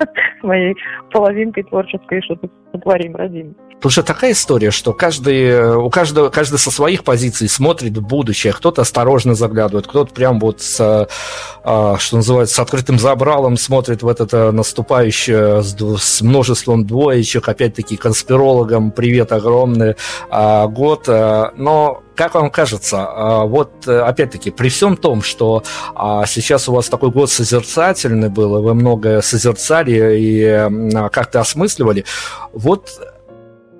с 0.00 0.42
моей 0.42 0.74
половинкой 1.12 1.64
творческой 1.64 2.22
что-то 2.22 2.48
сотворим, 2.72 3.14
родим. 3.14 3.54
Потому 3.78 3.90
что 3.92 4.02
такая 4.02 4.32
история, 4.32 4.72
что 4.72 4.92
каждый, 4.92 5.76
у 5.76 5.88
каждого, 5.88 6.30
каждый 6.30 6.58
со 6.58 6.72
своих 6.72 7.04
позиций 7.04 7.48
смотрит 7.48 7.96
в 7.96 8.04
будущее. 8.04 8.52
Кто-то 8.52 8.82
осторожно 8.82 9.34
заглядывает, 9.34 9.86
кто-то 9.86 10.12
прям 10.12 10.40
вот 10.40 10.60
с, 10.60 11.08
а, 11.62 11.96
что 11.98 12.16
называется, 12.16 12.56
с 12.56 12.58
открытым 12.58 12.98
забралом 12.98 13.56
смотрит 13.56 14.02
в 14.02 14.08
это 14.08 14.26
а, 14.32 14.50
наступающее 14.50 15.62
с, 15.62 15.76
с 15.76 16.22
множеством 16.22 16.84
двоечек. 16.84 17.48
Опять-таки 17.48 17.96
конспирологам 17.96 18.90
привет 18.90 19.30
огромный 19.30 19.94
год. 20.28 21.06
Но 21.06 22.02
как 22.18 22.34
вам 22.34 22.50
кажется, 22.50 23.06
а, 23.08 23.44
вот 23.44 23.86
э, 23.86 24.00
опять-таки, 24.00 24.50
при 24.50 24.70
всем 24.70 24.96
том, 24.96 25.22
что 25.22 25.62
а, 25.94 26.26
сейчас 26.26 26.68
у 26.68 26.72
вас 26.72 26.88
такой 26.88 27.12
год 27.12 27.30
созерцательный 27.30 28.28
был, 28.28 28.58
и 28.58 28.60
вы 28.60 28.74
многое 28.74 29.20
созерцали 29.20 30.18
и 30.18 30.42
а, 30.44 31.08
как-то 31.10 31.40
осмысливали, 31.40 32.04
вот 32.52 32.90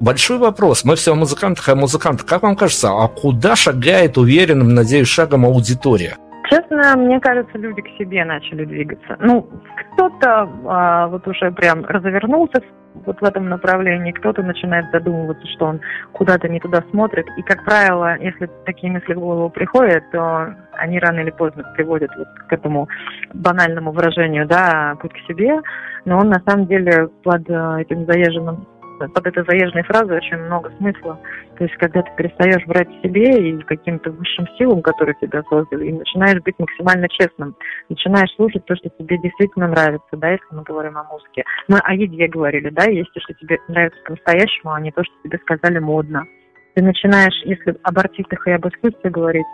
Большой 0.01 0.39
вопрос. 0.39 0.85
Мы 0.85 0.95
все 0.95 1.11
о 1.11 1.17
музыкантах, 1.17 1.69
а 1.69 1.75
музыкантах. 1.75 2.25
Как 2.25 2.43
вам 2.45 2.55
кажется, 2.55 2.91
а 2.91 3.09
куда 3.09 3.57
шагает 3.57 4.17
уверенным, 4.17 4.73
надеюсь, 4.73 5.09
шагом 5.09 5.45
аудитория? 5.45 6.17
Честно, 6.51 6.97
мне 6.97 7.21
кажется, 7.21 7.59
люди 7.59 7.83
к 7.83 7.89
себе 7.99 8.25
начали 8.25 8.65
двигаться. 8.65 9.17
Ну, 9.21 9.49
кто-то 9.93 10.49
а, 10.67 11.07
вот 11.09 11.27
уже 11.29 11.51
прям 11.53 11.85
развернулся 11.85 12.63
вот 13.07 13.21
в 13.21 13.25
этом 13.25 13.49
направлении, 13.49 14.13
кто-то 14.13 14.43
начинает 14.43 14.87
задумываться, 14.91 15.47
что 15.49 15.67
он 15.67 15.81
куда-то 16.13 16.49
не 16.49 16.59
туда 16.59 16.83
смотрит. 16.91 17.27
И, 17.37 17.43
как 17.43 17.65
правило, 17.65 18.17
если 18.19 18.49
такие 18.65 18.91
мысли 18.91 19.15
в 19.15 19.21
голову 19.21 19.51
приходят, 19.51 20.11
то 20.11 20.55
они 20.73 20.99
рано 20.99 21.21
или 21.21 21.31
поздно 21.31 21.65
приводят 21.77 22.11
вот 22.17 22.29
к 22.49 22.53
этому 22.53 22.89
банальному 23.35 23.93
выражению, 23.93 24.47
да, 24.47 24.97
путь 25.01 25.13
к 25.13 25.27
себе. 25.29 25.61
Но 26.07 26.19
он 26.19 26.31
на 26.31 26.41
самом 26.47 26.67
деле 26.67 27.09
под 27.23 27.49
э, 27.49 27.83
этим 27.83 28.07
заезженным 28.07 28.67
под 28.99 29.27
этой 29.27 29.45
заезженной 29.45 29.85
фразой 29.85 30.17
очень 30.17 30.39
много 30.39 30.73
смысла. 30.79 31.19
То 31.59 31.65
есть, 31.65 31.77
когда 31.77 32.03
ты 32.03 32.11
перестаешь 32.17 32.65
брать 32.67 32.89
себе 33.03 33.51
и 33.51 33.59
каким-то 33.65 34.13
высшим 34.13 34.47
силам, 34.57 34.81
которые 34.81 35.17
тебя 35.21 35.43
создали, 35.51 35.89
и 35.89 35.93
начинаешь 35.93 36.41
быть 36.43 36.55
максимально 36.57 37.09
честным, 37.09 37.57
начинаешь 37.89 38.31
слушать 38.37 38.65
то, 38.65 38.77
что 38.77 38.89
тебе 38.91 39.19
действительно 39.19 39.67
нравится, 39.67 40.07
да, 40.13 40.31
если 40.31 40.47
мы 40.53 40.63
говорим 40.63 40.97
о 40.97 41.03
музыке. 41.05 41.43
Мы 41.67 41.79
о 41.83 41.95
еде 41.95 42.29
говорили, 42.29 42.71
да, 42.71 42.85
есть 42.85 43.13
то, 43.13 43.21
что 43.21 43.35
тебе 43.35 43.59
нравится 43.67 43.99
по-настоящему, 44.05 44.73
а 44.73 44.81
не 44.81 44.93
то, 44.93 45.03
что 45.03 45.13
тебе 45.25 45.39
сказали 45.39 45.81
модно. 45.81 46.27
Ты 46.75 46.85
начинаешь, 46.85 47.35
если 47.45 47.77
об 47.83 47.99
артистах 47.99 48.47
и 48.47 48.53
об 48.53 48.65
искусстве 48.69 49.11
говорить, 49.11 49.47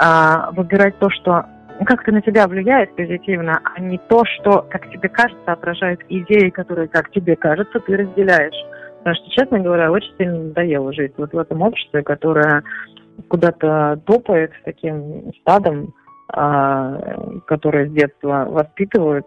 а, 0.00 0.52
выбирать 0.52 0.96
то, 1.00 1.10
что 1.10 1.44
как-то 1.86 2.12
на 2.12 2.22
тебя 2.22 2.46
влияет 2.46 2.94
позитивно, 2.94 3.60
а 3.64 3.80
не 3.80 3.98
то, 4.08 4.22
что, 4.24 4.64
как 4.70 4.88
тебе 4.90 5.08
кажется, 5.08 5.52
отражает 5.52 6.00
идеи, 6.08 6.50
которые, 6.50 6.86
как 6.86 7.10
тебе 7.10 7.34
кажется, 7.34 7.80
ты 7.80 7.96
разделяешь. 7.96 8.54
Потому 8.98 9.16
что, 9.16 9.30
честно 9.30 9.60
говоря, 9.60 9.90
очень 9.90 10.14
сильно 10.18 10.38
надоело 10.38 10.92
жить 10.92 11.12
вот 11.16 11.32
в 11.32 11.38
этом 11.38 11.62
обществе, 11.62 12.02
которое 12.02 12.62
куда-то 13.28 14.00
топает 14.06 14.52
таким 14.64 15.32
стадом, 15.40 15.94
а, 16.28 17.40
которое 17.46 17.88
с 17.88 17.92
детства 17.92 18.46
воспитывают 18.48 19.26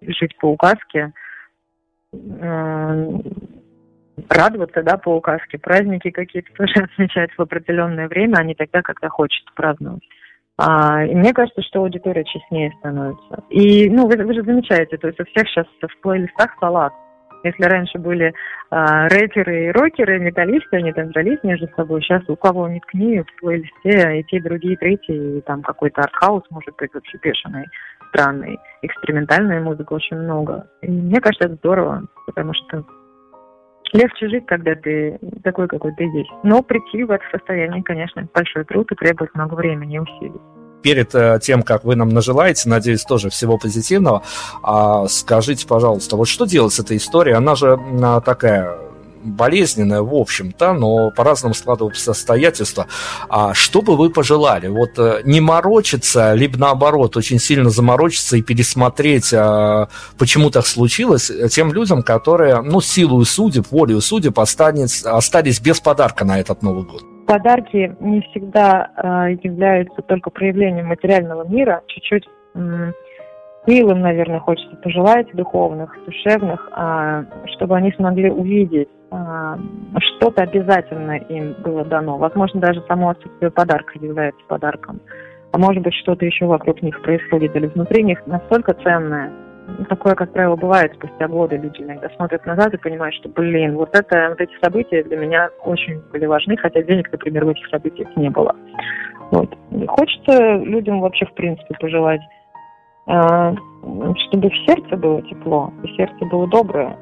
жить 0.00 0.36
по 0.38 0.46
указке, 0.46 1.12
радоваться, 4.28 4.82
да, 4.82 4.96
по 4.96 5.16
указке, 5.16 5.58
праздники 5.58 6.10
какие-то 6.10 6.52
тоже 6.54 6.72
отмечать 6.84 7.30
в 7.36 7.42
определенное 7.42 8.08
время, 8.08 8.36
а 8.36 8.44
не 8.44 8.54
тогда, 8.54 8.82
когда 8.82 9.08
хочется 9.08 9.50
праздновать. 9.54 10.02
А, 10.58 11.04
и 11.04 11.14
мне 11.14 11.34
кажется, 11.34 11.62
что 11.62 11.80
аудитория 11.80 12.24
честнее 12.24 12.72
становится. 12.78 13.44
И, 13.50 13.90
ну, 13.90 14.06
вы, 14.06 14.16
вы 14.24 14.34
же 14.34 14.42
замечаете, 14.42 14.96
то 14.96 15.08
есть 15.08 15.20
у 15.20 15.24
всех 15.24 15.46
сейчас 15.48 15.66
в 15.82 16.00
плейлистах 16.00 16.56
салат. 16.58 16.94
Если 17.46 17.62
раньше 17.62 17.98
были 17.98 18.34
а, 18.70 19.08
рэперы 19.08 19.66
и 19.66 19.70
рокеры, 19.70 20.18
металлисты, 20.18 20.78
они 20.78 20.92
там 20.92 21.12
дрались 21.12 21.38
между 21.44 21.68
собой, 21.76 22.02
сейчас 22.02 22.22
у 22.28 22.34
кого 22.34 22.68
ни 22.68 22.80
ткни, 22.80 23.20
в 23.20 23.40
плейлисте 23.40 24.18
и 24.18 24.24
те, 24.24 24.40
другие, 24.40 24.74
и 24.74 24.76
третьи, 24.76 25.38
и 25.38 25.40
там 25.42 25.62
какой-то 25.62 26.00
артхаус, 26.00 26.42
может 26.50 26.74
быть, 26.76 26.92
вообще 26.92 27.18
бешеный, 27.22 27.66
странный, 28.08 28.58
экспериментальная 28.82 29.60
музыка 29.60 29.92
очень 29.92 30.16
много. 30.16 30.66
И 30.82 30.90
мне 30.90 31.20
кажется, 31.20 31.46
это 31.46 31.56
здорово, 31.56 32.02
потому 32.26 32.52
что 32.52 32.84
легче 33.92 34.28
жить, 34.28 34.46
когда 34.46 34.74
ты 34.74 35.20
такой, 35.44 35.68
какой 35.68 35.94
ты 35.94 36.02
есть. 36.02 36.30
Но 36.42 36.62
прийти 36.62 37.04
в 37.04 37.12
это 37.12 37.24
состояние, 37.30 37.84
конечно, 37.84 38.26
большой 38.34 38.64
труд 38.64 38.90
и 38.90 38.96
требует 38.96 39.32
много 39.36 39.54
времени 39.54 39.96
и 39.96 40.00
усилий 40.00 40.55
перед 40.86 41.16
э, 41.16 41.40
тем, 41.42 41.64
как 41.64 41.82
вы 41.82 41.96
нам 41.96 42.10
нажелаете, 42.10 42.68
надеюсь, 42.68 43.02
тоже 43.02 43.28
всего 43.28 43.58
позитивного, 43.58 44.22
а 44.62 45.08
скажите, 45.08 45.66
пожалуйста, 45.66 46.14
вот 46.14 46.28
что 46.28 46.44
делать 46.46 46.74
с 46.74 46.78
этой 46.78 46.98
историей? 46.98 47.34
Она 47.34 47.56
же 47.56 47.76
такая 48.24 48.78
болезненная, 49.24 50.02
в 50.02 50.14
общем-то, 50.14 50.74
но 50.74 51.10
по-разному 51.10 51.54
складываются 51.54 52.12
обстоятельства. 52.12 52.86
А 53.28 53.52
что 53.52 53.82
бы 53.82 53.96
вы 53.96 54.10
пожелали? 54.10 54.68
Вот 54.68 54.90
э, 54.98 55.22
не 55.24 55.40
морочиться, 55.40 56.34
либо 56.34 56.56
наоборот, 56.56 57.16
очень 57.16 57.40
сильно 57.40 57.68
заморочиться 57.68 58.36
и 58.36 58.42
пересмотреть, 58.42 59.34
а, 59.34 59.88
почему 60.18 60.50
так 60.50 60.68
случилось, 60.68 61.32
тем 61.50 61.72
людям, 61.72 62.04
которые, 62.04 62.62
ну, 62.62 62.80
силу 62.80 63.24
судеб, 63.24 63.66
волею 63.72 64.00
судеб 64.00 64.38
остались, 64.38 65.02
остались 65.02 65.58
без 65.58 65.80
подарка 65.80 66.24
на 66.24 66.38
этот 66.38 66.62
Новый 66.62 66.84
год? 66.84 67.15
Подарки 67.26 67.96
не 68.00 68.20
всегда 68.22 68.90
э, 68.96 69.36
являются 69.42 70.02
только 70.02 70.30
проявлением 70.30 70.86
материального 70.86 71.46
мира, 71.46 71.82
чуть-чуть 71.86 72.28
милым, 73.66 74.00
наверное, 74.00 74.40
хочется 74.40 74.76
пожелать, 74.76 75.28
духовных, 75.34 75.94
душевных, 76.06 76.68
а, 76.72 77.24
чтобы 77.56 77.76
они 77.76 77.92
смогли 77.92 78.30
увидеть 78.30 78.88
а, 79.10 79.58
что-то 79.98 80.42
обязательно 80.42 81.16
им 81.16 81.54
было 81.62 81.84
дано. 81.84 82.18
Возможно, 82.18 82.60
даже 82.60 82.82
само 82.88 83.10
отсутствие 83.10 83.50
подарка 83.50 83.98
является 83.98 84.40
подарком. 84.48 85.00
А 85.52 85.58
может 85.58 85.82
быть, 85.82 85.94
что-то 85.94 86.24
еще 86.24 86.46
вокруг 86.46 86.82
них 86.82 87.00
происходит 87.02 87.54
или 87.56 87.66
внутри 87.66 88.02
них 88.02 88.26
настолько 88.26 88.74
ценное. 88.74 89.30
Такое, 89.88 90.14
как 90.14 90.32
правило, 90.32 90.56
бывает 90.56 90.92
спустя 90.94 91.28
годы. 91.28 91.56
Люди 91.56 91.82
иногда 91.82 92.08
смотрят 92.10 92.44
назад 92.46 92.74
и 92.74 92.78
понимают, 92.78 93.14
что, 93.16 93.28
блин, 93.28 93.76
вот 93.76 93.90
это, 93.94 94.28
вот 94.30 94.40
эти 94.40 94.52
события 94.62 95.02
для 95.02 95.16
меня 95.16 95.50
очень 95.64 96.00
были 96.12 96.26
важны, 96.26 96.56
хотя 96.56 96.82
денег, 96.82 97.10
например, 97.10 97.44
в 97.44 97.48
этих 97.48 97.66
событиях 97.68 98.08
не 98.16 98.30
было. 98.30 98.54
Вот. 99.32 99.52
Хочется 99.88 100.56
людям 100.58 101.00
вообще, 101.00 101.26
в 101.26 101.34
принципе, 101.34 101.74
пожелать 101.80 102.20
а, 103.06 103.54
чтобы 104.28 104.50
в 104.50 104.56
сердце 104.66 104.96
было 104.96 105.22
тепло, 105.22 105.72
и 105.84 105.88
сердце 105.96 106.24
было 106.26 106.48
доброе, 106.48 106.96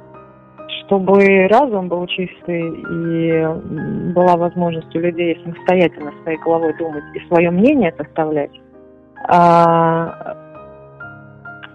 чтобы 0.84 1.48
разум 1.48 1.88
был 1.88 2.06
чистый 2.06 2.68
и 2.68 4.12
была 4.12 4.36
возможность 4.36 4.94
у 4.94 4.98
людей 4.98 5.40
самостоятельно 5.42 6.12
своей 6.22 6.38
головой 6.38 6.74
думать 6.76 7.04
и 7.14 7.20
свое 7.28 7.50
мнение 7.50 7.94
составлять. 7.96 8.50
А, 9.28 10.36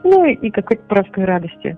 ну 0.03 0.25
и, 0.25 0.49
какой-то 0.49 0.83
простой 0.83 1.25
радости 1.25 1.77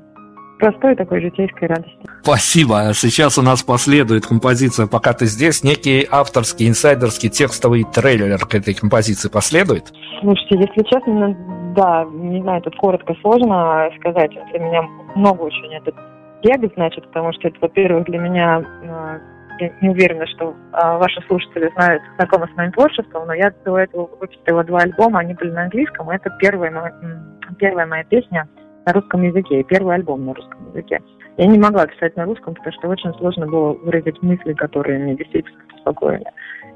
простой 0.62 0.96
такой 0.96 1.22
житейской 1.22 1.66
радости. 1.68 1.98
Спасибо. 2.22 2.92
Сейчас 2.94 3.38
у 3.40 3.42
нас 3.42 3.64
последует 3.64 4.28
композиция 4.28 4.86
«Пока 4.86 5.14
ты 5.14 5.26
здесь». 5.26 5.64
Некий 5.64 6.08
авторский, 6.10 6.68
инсайдерский 6.68 7.30
текстовый 7.30 7.84
трейлер 7.84 8.38
к 8.46 8.54
этой 8.54 8.76
композиции 8.76 9.28
последует? 9.28 9.92
Слушайте, 10.22 10.60
если 10.60 10.84
честно, 10.84 11.36
да, 11.76 12.06
не 12.14 12.42
знаю, 12.42 12.62
тут 12.62 12.76
коротко 12.76 13.16
сложно 13.22 13.90
сказать. 14.00 14.32
Для 14.52 14.60
меня 14.60 14.84
много 15.16 15.42
очень 15.42 15.74
этот 15.74 15.96
бег, 16.44 16.72
значит, 16.76 17.08
потому 17.08 17.34
что 17.34 17.48
это, 17.48 17.58
во-первых, 17.60 18.06
для 18.06 18.20
меня 18.20 18.62
э, 18.62 19.20
я 19.62 19.72
не 19.82 19.90
уверена, 19.90 20.26
что 20.28 20.56
а, 20.72 20.98
ваши 20.98 21.22
слушатели 21.28 21.72
знают, 21.76 22.02
знакомы 22.18 22.48
с 22.52 22.58
моим 22.58 22.72
творчеством, 22.72 23.28
но 23.28 23.34
я 23.34 23.54
до 23.64 23.78
этого 23.78 24.10
выпустила 24.20 24.64
два 24.64 24.80
альбома, 24.80 25.20
они 25.20 25.34
были 25.36 25.52
на 25.52 25.64
английском, 25.64 26.12
и 26.12 26.16
это 26.16 26.30
первая, 26.40 26.94
первая 27.58 27.86
моя 27.86 28.04
песня 28.04 28.48
на 28.86 28.94
русском 28.94 29.22
языке, 29.22 29.64
первый 29.64 29.96
альбом 29.96 30.26
на 30.26 30.34
русском 30.34 30.70
языке. 30.70 31.00
Я 31.38 31.46
не 31.46 31.60
могла 31.60 31.88
писать 31.88 32.16
на 32.16 32.26
русском, 32.26 32.56
потому 32.56 32.74
что 32.74 32.90
очень 32.90 33.14
сложно 33.14 33.48
было 33.48 33.74
выразить 33.74 34.22
мысли, 34.22 34.54
которые 34.54 35.00
меня 35.00 35.16
действительно 35.16 35.62
беспокоили. 35.74 36.26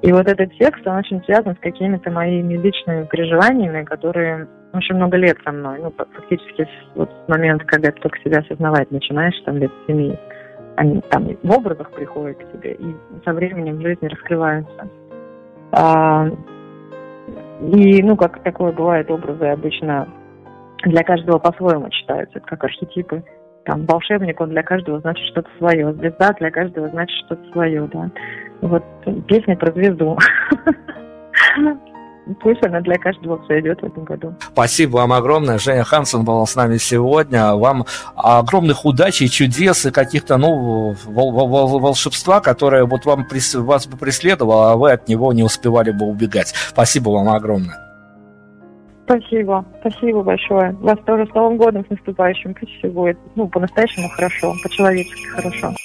И 0.01 0.11
вот 0.11 0.27
этот 0.27 0.53
текст, 0.53 0.85
он 0.85 0.97
очень 0.97 1.23
связан 1.23 1.55
с 1.55 1.59
какими-то 1.59 2.11
моими 2.11 2.53
личными 2.55 3.05
переживаниями, 3.05 3.83
которые 3.83 4.47
очень 4.73 4.95
много 4.95 5.17
лет 5.17 5.37
со 5.43 5.51
мной. 5.51 5.79
Ну, 5.81 5.91
фактически 5.91 6.67
вот 6.95 7.09
с 7.09 7.29
момента, 7.29 7.65
когда 7.65 7.91
ты 7.91 7.99
только 8.01 8.19
себя 8.19 8.39
осознавать 8.39 8.91
начинаешь, 8.91 9.39
там 9.45 9.57
лет 9.57 9.71
семи, 9.87 10.17
они 10.75 11.01
там 11.09 11.27
в 11.41 11.51
образах 11.51 11.91
приходят 11.91 12.37
к 12.37 12.51
тебе 12.51 12.73
и 12.73 12.95
со 13.23 13.33
временем 13.33 13.77
в 13.77 13.81
жизни 13.81 14.07
раскрываются. 14.07 14.89
А, 15.71 16.27
и, 17.61 18.03
ну, 18.03 18.15
как 18.15 18.43
такое 18.43 18.71
бывает, 18.71 19.09
образы 19.09 19.45
обычно 19.45 20.07
для 20.83 21.03
каждого 21.03 21.39
по-своему 21.39 21.89
читаются, 21.89 22.37
это 22.37 22.47
как 22.47 22.63
архетипы. 22.63 23.23
Там 23.63 23.85
волшебник, 23.85 24.39
он 24.39 24.49
для 24.49 24.61
каждого 24.61 24.99
значит 24.99 25.25
что-то 25.27 25.49
свое. 25.57 25.91
Звезда 25.93 26.33
для 26.33 26.51
каждого 26.51 26.87
значит 26.89 27.17
что-то 27.25 27.51
свое, 27.51 27.89
да. 27.91 28.11
Вот 28.61 28.83
песня 29.27 29.57
про 29.57 29.71
звезду. 29.71 30.17
Пусть 32.41 32.65
она 32.65 32.81
для 32.81 32.95
каждого 32.95 33.43
сойдет 33.47 33.81
в 33.81 33.85
этом 33.85 34.03
году. 34.03 34.35
Спасибо 34.51 34.97
вам 34.97 35.13
огромное. 35.13 35.59
Женя 35.59 35.83
Хансен 35.83 36.23
была 36.23 36.45
с 36.45 36.55
нами 36.55 36.77
сегодня. 36.77 37.53
Вам 37.53 37.85
огромных 38.15 38.85
удач 38.85 39.21
и 39.21 39.29
чудес, 39.29 39.85
и 39.85 39.91
каких-то, 39.91 40.37
ну, 40.37 40.95
вол 41.05 41.31
вол 41.31 41.79
волшебства, 41.79 42.39
которое 42.39 42.85
вот 42.85 43.05
вам 43.05 43.27
вас 43.55 43.87
бы 43.87 43.97
преследовало, 43.97 44.71
а 44.71 44.75
вы 44.75 44.91
от 44.91 45.07
него 45.07 45.33
не 45.33 45.43
успевали 45.43 45.91
бы 45.91 46.05
убегать. 46.05 46.53
Спасибо 46.69 47.09
вам 47.09 47.29
огромное. 47.29 47.85
Спасибо, 49.05 49.63
спасибо 49.81 50.23
большое. 50.23 50.71
Вас 50.79 50.97
тоже 51.05 51.27
с 51.27 51.33
Новым 51.35 51.57
годом, 51.57 51.85
с 51.85 51.89
наступающим. 51.91 52.55
Пусть 52.55 52.71
все 52.79 52.89
будет, 52.89 53.19
ну, 53.35 53.47
по-настоящему 53.47 54.09
хорошо, 54.09 54.51
по-человечески 54.63 55.27
хорошо. 55.27 55.75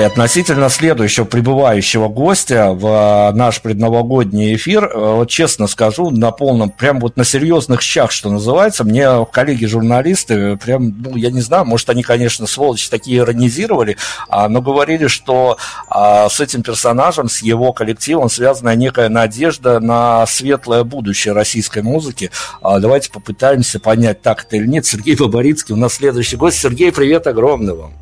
Ой, 0.00 0.06
относительно 0.06 0.70
следующего 0.70 1.26
прибывающего 1.26 2.08
гостя 2.08 2.70
в 2.72 3.32
наш 3.34 3.60
предновогодний 3.60 4.54
эфир, 4.54 4.90
вот 4.94 5.28
честно 5.28 5.66
скажу, 5.66 6.08
на 6.08 6.30
полном, 6.30 6.70
прям 6.70 7.00
вот 7.00 7.18
на 7.18 7.24
серьезных 7.24 7.82
щах, 7.82 8.10
что 8.10 8.30
называется, 8.30 8.82
мне 8.84 9.26
коллеги-журналисты, 9.30 10.56
прям, 10.56 10.94
ну, 11.02 11.16
я 11.16 11.30
не 11.30 11.42
знаю, 11.42 11.66
может, 11.66 11.90
они, 11.90 12.02
конечно, 12.02 12.46
сволочи 12.46 12.88
такие 12.88 13.18
иронизировали, 13.18 13.98
а, 14.30 14.48
но 14.48 14.62
говорили, 14.62 15.06
что 15.06 15.58
а, 15.90 16.30
с 16.30 16.40
этим 16.40 16.62
персонажем, 16.62 17.28
с 17.28 17.42
его 17.42 17.74
коллективом 17.74 18.30
связана 18.30 18.74
некая 18.74 19.10
надежда 19.10 19.80
на 19.80 20.24
светлое 20.26 20.82
будущее 20.82 21.34
российской 21.34 21.82
музыки. 21.82 22.30
А, 22.62 22.78
давайте 22.78 23.10
попытаемся 23.10 23.78
понять, 23.80 24.22
так 24.22 24.44
это 24.44 24.56
или 24.56 24.66
нет. 24.66 24.86
Сергей 24.86 25.14
Бабарицкий 25.14 25.74
у 25.74 25.78
нас 25.78 25.92
следующий 25.92 26.36
гость. 26.36 26.58
Сергей, 26.58 26.90
привет 26.90 27.26
огромный 27.26 27.74
вам. 27.74 27.92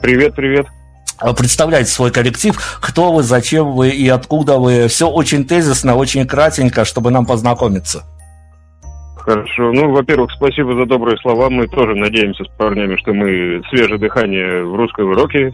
Привет, 0.00 0.34
привет. 0.34 0.66
А, 1.20 1.34
представляйте 1.34 1.90
свой 1.90 2.10
коллектив, 2.10 2.56
кто 2.80 3.12
вы, 3.12 3.22
зачем 3.22 3.72
вы 3.72 3.90
и 3.90 4.08
откуда 4.08 4.58
вы. 4.58 4.88
Все 4.88 5.08
очень 5.08 5.46
тезисно, 5.46 5.94
очень 5.94 6.26
кратенько, 6.26 6.84
чтобы 6.84 7.10
нам 7.10 7.26
познакомиться. 7.26 8.04
Хорошо. 9.18 9.70
Ну, 9.72 9.90
во-первых, 9.90 10.30
спасибо 10.32 10.74
за 10.74 10.86
добрые 10.86 11.18
слова. 11.18 11.50
Мы 11.50 11.68
тоже 11.68 11.94
надеемся 11.94 12.42
с 12.44 12.48
парнями, 12.56 12.96
что 12.96 13.12
мы 13.12 13.62
свежее 13.68 13.98
дыхание 13.98 14.64
в 14.64 14.74
русском 14.74 15.12
роке, 15.12 15.52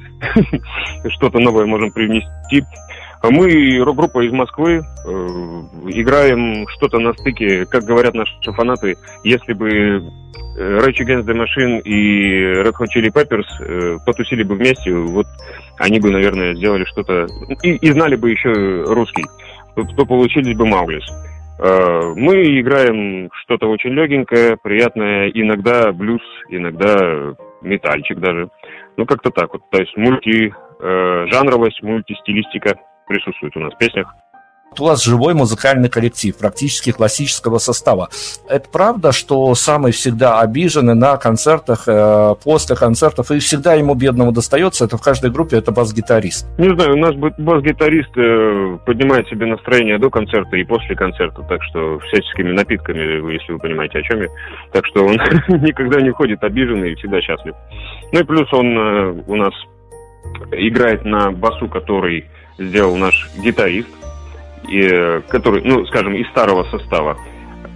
что-то 1.11 1.41
новое 1.41 1.67
можем 1.67 1.91
привнести. 1.91 2.63
А 3.27 3.31
мы 3.33 3.83
рок-группа 3.83 4.25
из 4.25 4.31
Москвы, 4.31 4.83
э, 4.83 5.11
играем 5.89 6.65
что-то 6.69 7.01
на 7.01 7.13
стыке, 7.15 7.67
как 7.67 7.83
говорят 7.83 8.15
наши 8.15 8.33
фанаты, 8.53 8.95
если 9.25 9.53
бы 9.53 9.69
э, 9.69 10.01
Rage 10.57 11.05
Against 11.05 11.25
the 11.25 11.35
Machine 11.35 11.81
и 11.83 12.63
Red 12.63 12.75
Hot 12.79 12.87
Chili 12.95 13.11
Peppers 13.13 13.47
э, 13.59 13.99
потусили 14.07 14.45
бы 14.45 14.55
вместе, 14.55 14.93
вот 14.95 15.27
они 15.79 15.99
бы, 15.99 16.13
наверное, 16.13 16.55
сделали 16.55 16.85
что-то 16.85 17.27
и, 17.65 17.71
и 17.73 17.91
знали 17.91 18.15
бы 18.15 18.31
еще 18.31 18.85
русский, 18.85 19.25
то, 19.75 19.83
то 19.83 20.07
получились 20.07 20.57
бы 20.57 20.65
Мауглис. 20.65 21.05
Э, 21.59 22.13
мы 22.15 22.61
играем 22.61 23.29
что-то 23.43 23.69
очень 23.69 23.91
легенькое, 23.91 24.57
приятное, 24.57 25.31
иногда 25.31 25.91
блюз, 25.91 26.23
иногда 26.49 27.35
метальчик 27.61 28.21
даже. 28.21 28.51
Ну, 28.97 29.05
как-то 29.05 29.31
так 29.31 29.53
вот. 29.53 29.69
То 29.71 29.81
есть 29.81 29.97
мульти, 29.97 30.55
э, 30.81 31.27
жанровость, 31.33 31.83
мультистилистика 31.83 32.77
присутствует 33.07 33.57
у 33.57 33.61
нас 33.61 33.73
в 33.75 33.79
песнях 33.79 34.15
у 34.81 34.85
вас 34.85 35.03
живой 35.03 35.35
музыкальный 35.35 35.89
коллектив, 35.89 36.37
практически 36.37 36.93
классического 36.93 37.59
состава. 37.59 38.09
Это 38.49 38.69
правда, 38.69 39.13
что 39.13 39.55
самый 39.55 39.93
всегда 39.93 40.41
обиженный 40.41 40.95
на 40.95 41.17
концертах, 41.17 41.85
э, 41.87 42.35
после 42.43 42.77
концертов, 42.77 43.31
и 43.31 43.39
всегда 43.39 43.75
ему 43.75 43.95
бедному 43.95 44.33
достается, 44.33 44.85
это 44.85 44.97
в 44.97 45.03
каждой 45.03 45.31
группе, 45.31 45.57
это 45.57 45.73
бас-гитарист? 45.73 46.47
Не 46.59 46.75
знаю, 46.75 46.95
у 46.95 46.99
нас 46.99 47.15
бас-гитарист 47.15 48.17
э, 48.17 48.79
поднимает 48.85 49.29
себе 49.29 49.47
настроение 49.47 49.99
до 49.99 50.11
концерта 50.11 50.57
и 50.57 50.65
после 50.65 50.95
концерта, 50.95 51.43
так 51.49 51.63
что 51.65 51.99
всяческими 52.01 52.53
напитками, 52.53 53.33
если 53.33 53.53
вы 53.53 53.59
понимаете, 53.59 53.99
о 53.99 54.03
чем 54.03 54.23
я. 54.23 54.29
Так 54.73 54.87
что 54.87 55.05
он 55.05 55.13
никогда 55.49 56.01
не 56.01 56.11
ходит 56.11 56.43
обиженный 56.43 56.93
и 56.93 56.95
всегда 56.97 57.21
счастлив. 57.21 57.55
Ну 58.13 58.21
и 58.21 58.25
плюс 58.25 58.53
он 58.53 58.79
э, 58.79 59.23
у 59.27 59.37
нас 59.37 59.55
играет 60.53 61.05
на 61.05 61.31
басу, 61.31 61.69
который 61.69 62.27
сделал 62.59 62.97
наш 62.97 63.31
гитарист, 63.39 63.89
и, 64.69 65.21
который, 65.29 65.63
ну, 65.65 65.85
скажем, 65.87 66.15
из 66.15 66.29
старого 66.29 66.65
состава. 66.65 67.17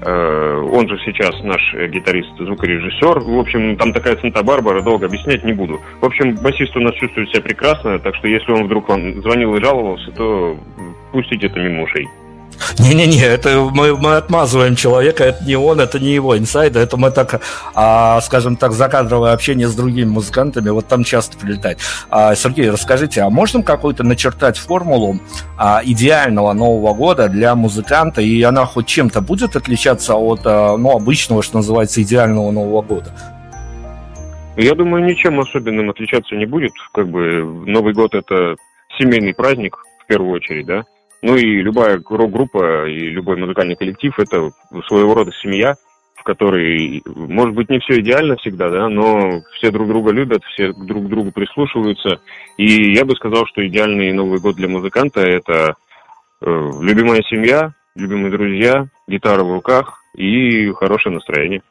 Э, 0.03 0.68
он 0.72 0.89
же 0.89 0.99
сейчас 1.05 1.43
наш 1.43 1.61
гитарист, 1.74 2.31
звукорежиссер. 2.39 3.20
В 3.20 3.39
общем, 3.39 3.76
там 3.76 3.93
такая 3.93 4.16
Санта-Барбара, 4.16 4.83
долго 4.83 5.07
объяснять 5.07 5.45
не 5.45 5.53
буду. 5.53 5.81
В 6.01 6.07
общем, 6.07 6.37
басист 6.37 6.76
у 6.76 6.81
нас 6.81 6.95
чувствует 6.95 7.28
себя 7.31 7.43
прекрасно, 7.43 7.99
так 7.99 8.14
что 8.16 8.28
если 8.28 8.53
он 8.53 8.64
вдруг 8.64 8.89
вам 8.89 9.20
звонил 9.22 9.55
и 9.55 9.62
жаловался, 9.62 10.11
то 10.12 10.59
пустите 11.12 11.47
это 11.47 11.61
мимо 11.61 11.83
ушей. 11.83 12.07
Не-не-не, 12.79 13.23
это 13.23 13.69
мы, 13.73 13.97
мы 13.97 14.17
отмазываем 14.17 14.77
человека, 14.77 15.25
это 15.25 15.45
не 15.45 15.57
он, 15.57 15.81
это 15.81 15.99
не 15.99 16.15
его 16.15 16.37
инсайды, 16.37 16.79
это 16.79 16.97
мы 16.97 17.11
так, 17.11 17.41
а, 17.75 18.21
скажем 18.21 18.57
так, 18.57 18.73
закадровое 18.73 19.33
общение 19.33 19.69
с 19.69 19.75
другими 19.75 20.09
музыкантами, 20.09 20.71
вот 20.71 20.87
там 20.89 21.05
часто 21.05 21.39
прилетает. 21.39 21.79
А, 22.11 22.35
Сергей, 22.35 22.71
расскажите, 22.71 23.23
а 23.23 23.31
можно 23.31 23.63
какую-то 23.63 24.03
начертать 24.05 24.59
формулу 24.59 25.21
а, 25.59 25.81
идеального 25.85 26.53
Нового 26.53 26.95
года 26.95 27.29
для 27.29 27.55
музыканта, 27.55 28.21
и 28.23 28.43
она 28.43 28.65
хоть 28.67 28.87
чем-то 28.87 29.21
будет 29.21 29.57
отличаться 29.57 30.15
от 30.15 30.41
а, 30.45 30.77
ну, 30.77 30.91
обычного, 30.97 31.43
что 31.43 31.59
называется, 31.59 32.03
идеального 32.03 32.51
Нового 32.51 32.83
года? 32.83 33.13
Я 34.57 34.75
думаю, 34.75 35.05
ничем 35.05 35.41
особенным 35.41 35.91
отличаться 35.91 36.35
не 36.35 36.45
будет. 36.45 36.73
Как 36.93 37.09
бы 37.09 37.43
Новый 37.67 37.95
год 37.95 38.15
это 38.15 38.57
семейный 38.99 39.33
праздник, 39.33 39.79
в 40.03 40.07
первую 40.07 40.33
очередь, 40.33 40.67
да. 40.67 40.85
Ну 41.23 41.37
и 41.37 41.62
любая 41.62 42.01
рок-группа 42.09 42.89
и 42.89 42.99
любой 43.11 43.37
музыкальный 43.37 43.77
коллектив– 43.77 44.12
это 44.18 44.51
своего 44.89 45.14
рода 45.14 45.33
семья, 45.43 45.75
в 46.16 46.23
которой, 46.23 47.03
может 47.05 47.55
быть, 47.55 47.68
не 47.68 47.79
все 47.81 48.01
идеально 48.01 48.37
всегда, 48.37 48.71
да, 48.71 48.89
но 48.89 49.43
все 49.57 49.71
друг 49.71 49.89
друга 49.89 50.12
любят, 50.12 50.43
все 50.45 50.73
друг 50.73 51.07
к 51.07 51.09
другу 51.09 51.31
прислушиваются. 51.33 52.21
И 52.57 52.95
я 52.95 53.05
бы 53.05 53.14
сказал, 53.16 53.47
что 53.47 53.66
идеальный 53.66 54.12
Новый 54.12 54.41
год 54.41 54.57
для 54.57 54.68
музыканта– 54.68 55.21
это 55.23 55.75
э, 56.41 56.71
любимая 56.81 57.23
семья, 57.29 57.75
любимые 57.97 58.31
друзья, 58.31 58.87
гитара 59.07 59.45
в 59.45 59.53
руках 59.53 60.03
и 60.16 60.71
хорошее 60.73 61.14
настроение 61.14 61.62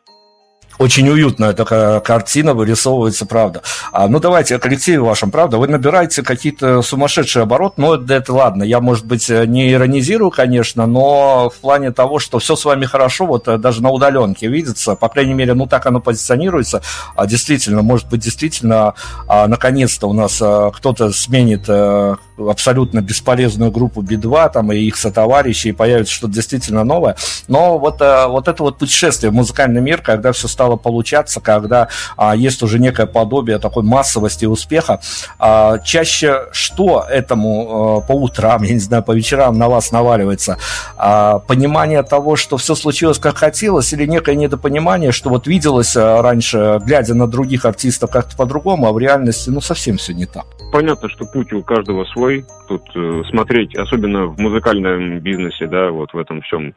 очень 0.80 1.10
уютная 1.10 1.54
такая 1.54 2.00
картина 2.00 2.54
вырисовывается, 2.54 3.26
правда. 3.26 3.62
А, 3.92 4.08
ну, 4.08 4.20
давайте 4.20 4.56
о 4.56 4.60
коллективе 4.60 5.02
вашем, 5.02 5.30
правда, 5.30 5.58
вы 5.58 5.68
набираете 5.68 6.24
какие-то 6.24 6.82
сумасшедшие 6.82 7.44
обороты, 7.44 7.82
но 7.82 7.96
это, 7.96 8.14
это 8.14 8.34
ладно, 8.34 8.64
я, 8.64 8.80
может 8.80 9.06
быть, 9.06 9.30
не 9.30 9.74
иронизирую, 9.74 10.32
конечно, 10.32 10.86
но 10.86 11.50
в 11.50 11.60
плане 11.60 11.92
того, 11.92 12.20
что 12.20 12.40
все 12.40 12.56
с 12.56 12.64
вами 12.64 12.86
хорошо, 12.86 13.26
вот 13.26 13.48
э, 13.50 13.58
даже 13.58 13.84
на 13.84 13.90
удаленке 13.90 14.48
видится, 14.48 14.96
по 14.96 15.10
крайней 15.10 15.34
мере, 15.34 15.54
ну, 15.54 15.68
так 15.68 15.86
оно 15.86 16.00
позиционируется, 16.00 16.82
а, 17.16 17.28
действительно, 17.28 17.82
может 17.82 18.08
быть, 18.08 18.22
действительно, 18.22 18.94
а, 19.28 19.48
наконец-то 19.48 20.08
у 20.08 20.14
нас 20.14 20.40
а, 20.42 20.72
кто-то 20.72 21.12
сменит 21.12 21.66
а, 21.68 22.16
абсолютно 22.48 23.02
бесполезную 23.02 23.72
группу 23.72 24.02
Би-2 24.02 24.52
там, 24.54 24.72
и 24.72 24.78
их 24.78 24.98
сотоварищи, 24.98 25.70
и 25.70 25.72
появится 25.72 26.14
что-то 26.14 26.34
действительно 26.34 26.84
новое, 26.84 27.16
но 27.48 27.78
вот, 27.78 28.02
а, 28.02 28.28
вот 28.28 28.48
это 28.48 28.64
вот 28.64 28.78
путешествие 28.78 29.32
в 29.32 29.34
музыкальный 29.34 29.82
мир, 29.82 30.02
когда 30.02 30.32
все 30.32 30.48
стало 30.48 30.76
получаться, 30.76 31.40
когда 31.42 31.88
а, 32.18 32.36
есть 32.36 32.62
уже 32.64 32.80
некое 32.80 33.06
подобие 33.06 33.60
такой 33.60 33.84
массовости 33.84 34.46
и 34.46 34.48
успеха. 34.48 35.02
А, 35.38 35.80
чаще 35.80 36.48
что 36.52 37.06
этому 37.10 37.98
а, 37.98 38.02
по 38.02 38.14
утрам, 38.14 38.64
я 38.64 38.74
не 38.74 38.80
знаю, 38.80 39.04
по 39.04 39.12
вечерам 39.12 39.58
на 39.58 39.70
вас 39.70 39.92
наваливается? 39.92 40.58
А, 40.98 41.40
понимание 41.40 42.04
того, 42.04 42.36
что 42.36 42.58
все 42.58 42.76
случилось 42.76 43.20
как 43.20 43.38
хотелось, 43.38 43.94
или 43.94 44.06
некое 44.06 44.36
недопонимание, 44.36 45.12
что 45.12 45.30
вот 45.30 45.48
виделось 45.48 45.96
а, 45.96 46.22
раньше, 46.22 46.80
глядя 46.86 47.14
на 47.14 47.28
других 47.28 47.66
артистов 47.66 48.12
как-то 48.12 48.36
по-другому, 48.36 48.88
а 48.88 48.92
в 48.92 49.00
реальности, 49.00 49.50
ну, 49.50 49.62
совсем 49.62 49.98
все 49.98 50.14
не 50.14 50.26
так. 50.26 50.46
Понятно, 50.72 51.10
что 51.10 51.26
путь 51.26 51.52
у 51.54 51.64
каждого 51.64 52.06
свой. 52.06 52.46
Тут 52.68 52.84
э, 52.96 53.24
смотреть, 53.30 53.76
особенно 53.76 54.26
в 54.26 54.40
музыкальном 54.40 55.20
бизнесе, 55.20 55.68
да, 55.68 55.90
вот 55.92 56.14
в 56.14 56.18
этом 56.18 56.42
всем 56.42 56.76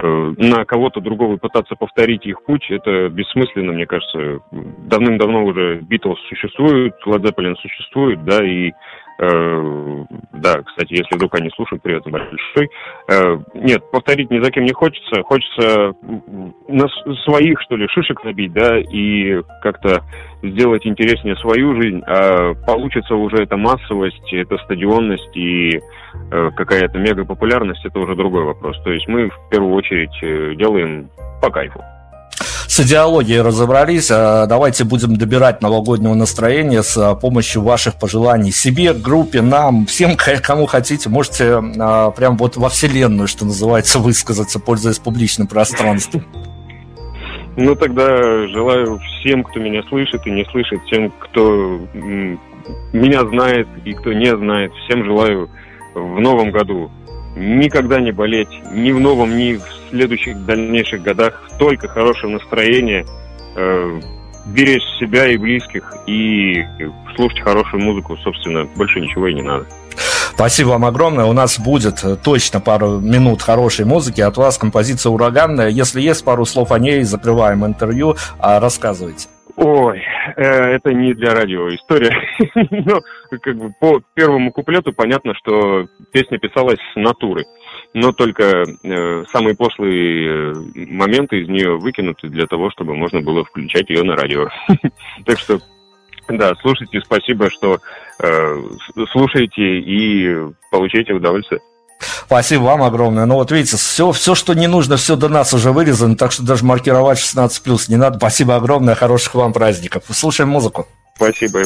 Э, 0.00 0.34
на 0.36 0.64
кого-то 0.64 1.00
другого 1.00 1.38
пытаться 1.38 1.74
повторить 1.74 2.24
их 2.24 2.44
путь, 2.44 2.70
это 2.70 3.08
бессмысленно, 3.08 3.72
мне 3.72 3.86
кажется. 3.86 4.40
Давным-давно 4.52 5.44
уже 5.44 5.80
Битлз 5.80 6.20
существует, 6.28 6.94
Led 7.04 7.22
Zeppelin 7.22 7.56
существует, 7.56 8.24
да, 8.24 8.44
и 8.44 8.72
Э, 9.20 10.04
да, 10.32 10.62
кстати, 10.62 10.92
если 10.92 11.16
вдруг 11.16 11.34
они 11.34 11.50
слушают, 11.50 11.82
привет 11.82 12.04
большой. 12.04 12.70
Э, 13.08 13.36
нет, 13.54 13.82
повторить 13.90 14.30
ни 14.30 14.38
за 14.38 14.50
кем 14.52 14.64
не 14.64 14.72
хочется. 14.72 15.22
Хочется 15.24 15.94
на 16.68 16.86
своих, 17.24 17.60
что 17.62 17.76
ли, 17.76 17.88
шишек 17.88 18.22
набить, 18.22 18.52
да, 18.52 18.78
и 18.78 19.42
как-то 19.60 20.02
сделать 20.42 20.86
интереснее 20.86 21.36
свою 21.36 21.80
жизнь. 21.80 22.02
А 22.06 22.54
получится 22.66 23.14
уже 23.14 23.42
эта 23.42 23.56
массовость, 23.56 24.32
эта 24.32 24.56
стадионность 24.58 25.36
и 25.36 25.80
э, 26.30 26.50
какая-то 26.56 26.98
мега 26.98 27.24
популярность, 27.24 27.84
это 27.84 27.98
уже 27.98 28.14
другой 28.14 28.44
вопрос. 28.44 28.80
То 28.82 28.92
есть 28.92 29.08
мы 29.08 29.28
в 29.28 29.48
первую 29.50 29.74
очередь 29.74 30.56
делаем 30.58 31.10
по 31.40 31.50
кайфу 31.50 31.82
с 32.68 32.80
идеологией 32.80 33.40
разобрались. 33.40 34.10
А 34.10 34.46
давайте 34.46 34.84
будем 34.84 35.16
добирать 35.16 35.62
новогоднего 35.62 36.14
настроения 36.14 36.82
с 36.82 36.96
а, 36.96 37.14
помощью 37.14 37.62
ваших 37.62 37.94
пожеланий 37.94 38.52
себе, 38.52 38.92
группе, 38.92 39.40
нам, 39.40 39.86
всем, 39.86 40.16
кому 40.16 40.66
хотите. 40.66 41.08
Можете 41.08 41.60
а, 41.78 42.10
прям 42.10 42.36
вот 42.36 42.56
во 42.56 42.68
вселенную, 42.68 43.26
что 43.26 43.46
называется, 43.46 43.98
высказаться, 43.98 44.60
пользуясь 44.60 44.98
публичным 44.98 45.48
пространством. 45.48 46.24
Ну, 47.60 47.74
тогда 47.74 48.46
желаю 48.46 49.00
всем, 49.00 49.42
кто 49.42 49.58
меня 49.58 49.82
слышит 49.88 50.24
и 50.26 50.30
не 50.30 50.44
слышит, 50.44 50.80
всем, 50.84 51.10
кто 51.18 51.80
меня 52.92 53.26
знает 53.26 53.66
и 53.84 53.92
кто 53.94 54.12
не 54.12 54.34
знает, 54.36 54.72
всем 54.84 55.04
желаю 55.04 55.50
в 55.92 56.20
новом 56.20 56.52
году 56.52 56.88
никогда 57.36 58.00
не 58.00 58.12
болеть 58.12 58.48
ни 58.72 58.92
в 58.92 59.00
новом, 59.00 59.36
ни 59.36 59.54
в 59.54 59.90
следующих 59.90 60.44
дальнейших 60.44 61.02
годах. 61.02 61.48
Только 61.58 61.88
хорошее 61.88 62.34
настроение, 62.34 63.04
э, 63.56 64.00
беречь 64.46 64.82
себя 65.00 65.26
и 65.26 65.36
близких 65.36 65.92
и 66.06 66.64
слушать 67.16 67.40
хорошую 67.40 67.82
музыку, 67.82 68.16
собственно, 68.18 68.66
больше 68.76 69.00
ничего 69.00 69.26
и 69.28 69.34
не 69.34 69.42
надо. 69.42 69.66
Спасибо 70.38 70.68
вам 70.68 70.84
огромное. 70.84 71.24
У 71.24 71.32
нас 71.32 71.58
будет 71.58 72.04
э, 72.04 72.14
точно 72.14 72.60
пару 72.60 73.00
минут 73.00 73.42
хорошей 73.42 73.84
музыки. 73.84 74.20
От 74.20 74.36
вас 74.36 74.56
композиция 74.56 75.10
ураганная. 75.10 75.68
Если 75.68 76.00
есть 76.00 76.24
пару 76.24 76.44
слов 76.46 76.70
о 76.70 76.78
ней, 76.78 77.02
закрываем 77.02 77.66
интервью. 77.66 78.14
А 78.38 78.60
рассказывайте. 78.60 79.26
Ой, 79.56 80.00
э, 80.36 80.42
это 80.44 80.94
не 80.94 81.12
для 81.12 81.34
радио 81.34 81.68
история. 81.74 82.16
Но 82.70 83.00
как 83.40 83.56
бы 83.56 83.72
по 83.80 84.00
первому 84.14 84.52
куплету 84.52 84.92
понятно, 84.92 85.34
что 85.34 85.88
песня 86.12 86.38
писалась 86.38 86.78
с 86.92 86.94
натуры. 86.94 87.44
Но 87.92 88.12
только 88.12 88.62
э, 88.62 89.24
самые 89.32 89.56
пошлые 89.56 90.52
э, 90.52 90.54
моменты 90.88 91.40
из 91.40 91.48
нее 91.48 91.78
выкинуты 91.78 92.28
для 92.28 92.46
того, 92.46 92.70
чтобы 92.70 92.94
можно 92.94 93.22
было 93.22 93.44
включать 93.44 93.90
ее 93.90 94.04
на 94.04 94.14
радио. 94.14 94.46
так 95.26 95.40
что, 95.40 95.58
да, 96.28 96.52
слушайте, 96.62 97.00
спасибо, 97.04 97.50
что 97.50 97.80
э, 98.20 98.62
слушаете 99.12 99.78
и 99.80 100.36
получаете 100.70 101.12
удовольствие. 101.12 101.60
Спасибо 102.26 102.62
вам 102.62 102.82
огромное. 102.82 103.26
Ну 103.26 103.34
вот 103.34 103.50
видите, 103.50 103.76
все, 103.76 104.12
все, 104.12 104.34
что 104.34 104.54
не 104.54 104.66
нужно, 104.66 104.96
все 104.96 105.16
до 105.16 105.28
нас 105.28 105.52
уже 105.52 105.72
вырезано, 105.72 106.16
так 106.16 106.30
что 106.32 106.44
даже 106.44 106.64
маркировать 106.64 107.18
16 107.18 107.62
плюс 107.62 107.88
не 107.88 107.96
надо. 107.96 108.18
Спасибо 108.18 108.56
огромное, 108.56 108.94
хороших 108.94 109.34
вам 109.34 109.52
праздников. 109.52 110.04
Слушаем 110.10 110.50
музыку. 110.50 110.86
Спасибо. 111.16 111.62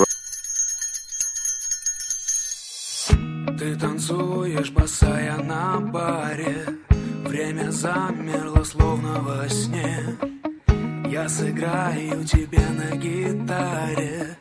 Ты 3.58 3.76
танцуешь, 3.76 4.70
босая 4.70 5.36
на 5.36 5.78
баре 5.78 6.66
Время 7.24 7.70
замерло, 7.70 8.64
словно 8.64 9.20
во 9.20 9.48
сне 9.48 10.16
Я 11.08 11.28
сыграю 11.28 12.24
тебе 12.24 12.60
на 12.70 12.96
гитаре 12.96 14.36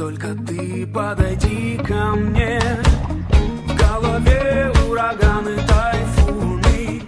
Только 0.00 0.28
ты 0.46 0.86
подойди 0.86 1.78
ко 1.86 2.14
мне. 2.16 2.58
В 3.66 3.76
голове 3.76 4.72
ураганы, 4.88 5.56
тайфуны. 5.68 7.02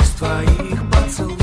Из 0.00 0.10
твоих 0.18 0.90
поцелуев 0.90 1.41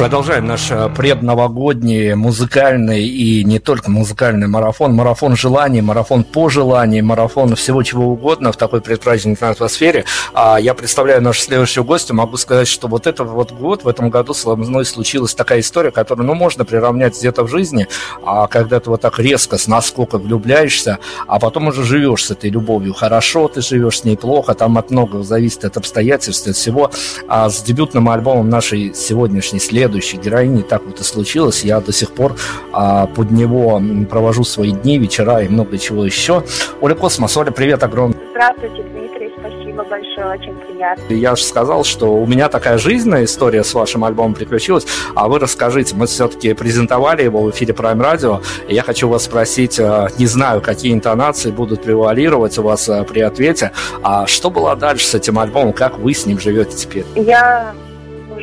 Продолжаем 0.00 0.46
наш 0.46 0.70
э, 0.70 0.88
предновогодний 0.96 2.14
музыкальный 2.14 3.04
и 3.04 3.44
не 3.44 3.58
только 3.58 3.90
музыкальный 3.90 4.48
марафон, 4.48 4.94
марафон 4.94 5.36
желаний, 5.36 5.82
марафон 5.82 6.24
пожеланий, 6.24 7.02
марафон 7.02 7.54
всего 7.54 7.82
чего 7.82 8.06
угодно 8.06 8.50
в 8.50 8.56
такой 8.56 8.80
предпраздничной 8.80 9.50
атмосфере. 9.50 10.06
А 10.32 10.58
я 10.58 10.72
представляю 10.72 11.20
нашу 11.20 11.42
следующую 11.42 11.84
гостью, 11.84 12.16
могу 12.16 12.38
сказать, 12.38 12.66
что 12.66 12.88
вот 12.88 13.06
этот 13.06 13.28
вот 13.28 13.52
год, 13.52 13.84
в 13.84 13.88
этом 13.88 14.08
году 14.08 14.32
со 14.32 14.56
мной 14.56 14.86
случилась 14.86 15.34
такая 15.34 15.60
история, 15.60 15.90
которую, 15.90 16.26
ну, 16.26 16.32
можно 16.32 16.64
приравнять 16.64 17.18
где-то 17.18 17.42
в 17.42 17.48
жизни, 17.48 17.86
а 18.24 18.46
когда 18.46 18.80
ты 18.80 18.88
вот 18.88 19.02
так 19.02 19.18
резко, 19.18 19.58
с 19.58 19.66
насколько 19.66 20.16
влюбляешься, 20.16 20.98
а 21.26 21.38
потом 21.38 21.68
уже 21.68 21.84
живешь 21.84 22.24
с 22.24 22.30
этой 22.30 22.48
любовью. 22.48 22.94
Хорошо 22.94 23.48
ты 23.48 23.60
живешь 23.60 23.98
с 23.98 24.04
ней, 24.04 24.16
плохо, 24.16 24.54
там 24.54 24.78
от 24.78 24.90
многого 24.90 25.24
зависит 25.24 25.66
от 25.66 25.76
обстоятельств, 25.76 26.48
от 26.48 26.56
всего. 26.56 26.90
А 27.28 27.50
с 27.50 27.62
дебютным 27.62 28.08
альбомом 28.08 28.48
нашей 28.48 28.94
сегодняшней 28.94 29.60
следующей 29.90 30.18
героини 30.18 30.62
так 30.62 30.82
вот 30.84 31.00
и 31.00 31.04
случилось. 31.04 31.64
Я 31.64 31.80
до 31.80 31.92
сих 31.92 32.12
пор 32.12 32.34
а, 32.72 33.06
под 33.06 33.30
него 33.32 33.82
провожу 34.08 34.44
свои 34.44 34.70
дни, 34.70 34.98
вечера 34.98 35.40
и 35.40 35.48
много 35.48 35.78
чего 35.78 36.04
еще. 36.04 36.44
Оля 36.80 36.94
Космос, 36.94 37.36
Оля, 37.36 37.50
привет 37.50 37.82
огромный. 37.82 38.16
Здравствуйте, 38.30 38.84
Дмитрий, 38.84 39.32
спасибо 39.38 39.84
большое, 39.84 40.38
очень 40.38 40.54
приятно. 40.54 41.12
Я 41.12 41.34
же 41.34 41.42
сказал, 41.42 41.82
что 41.82 42.14
у 42.14 42.26
меня 42.26 42.48
такая 42.48 42.78
жизненная 42.78 43.24
история 43.24 43.64
с 43.64 43.74
вашим 43.74 44.04
альбомом 44.04 44.34
приключилась, 44.34 44.86
а 45.16 45.28
вы 45.28 45.40
расскажите, 45.40 45.96
мы 45.96 46.06
все-таки 46.06 46.54
презентовали 46.54 47.24
его 47.24 47.42
в 47.42 47.50
эфире 47.50 47.74
Prime 47.74 48.00
Radio, 48.00 48.40
и 48.68 48.74
я 48.74 48.82
хочу 48.82 49.08
вас 49.08 49.24
спросить, 49.24 49.80
э, 49.80 50.08
не 50.18 50.26
знаю, 50.26 50.60
какие 50.60 50.92
интонации 50.92 51.50
будут 51.50 51.82
превалировать 51.82 52.56
у 52.58 52.62
вас 52.62 52.88
э, 52.88 53.02
при 53.04 53.20
ответе, 53.20 53.72
а 54.02 54.26
что 54.26 54.50
было 54.50 54.76
дальше 54.76 55.04
с 55.04 55.14
этим 55.14 55.38
альбомом, 55.38 55.72
как 55.72 55.98
вы 55.98 56.14
с 56.14 56.24
ним 56.26 56.38
живете 56.38 56.76
теперь? 56.76 57.04
Я 57.16 57.74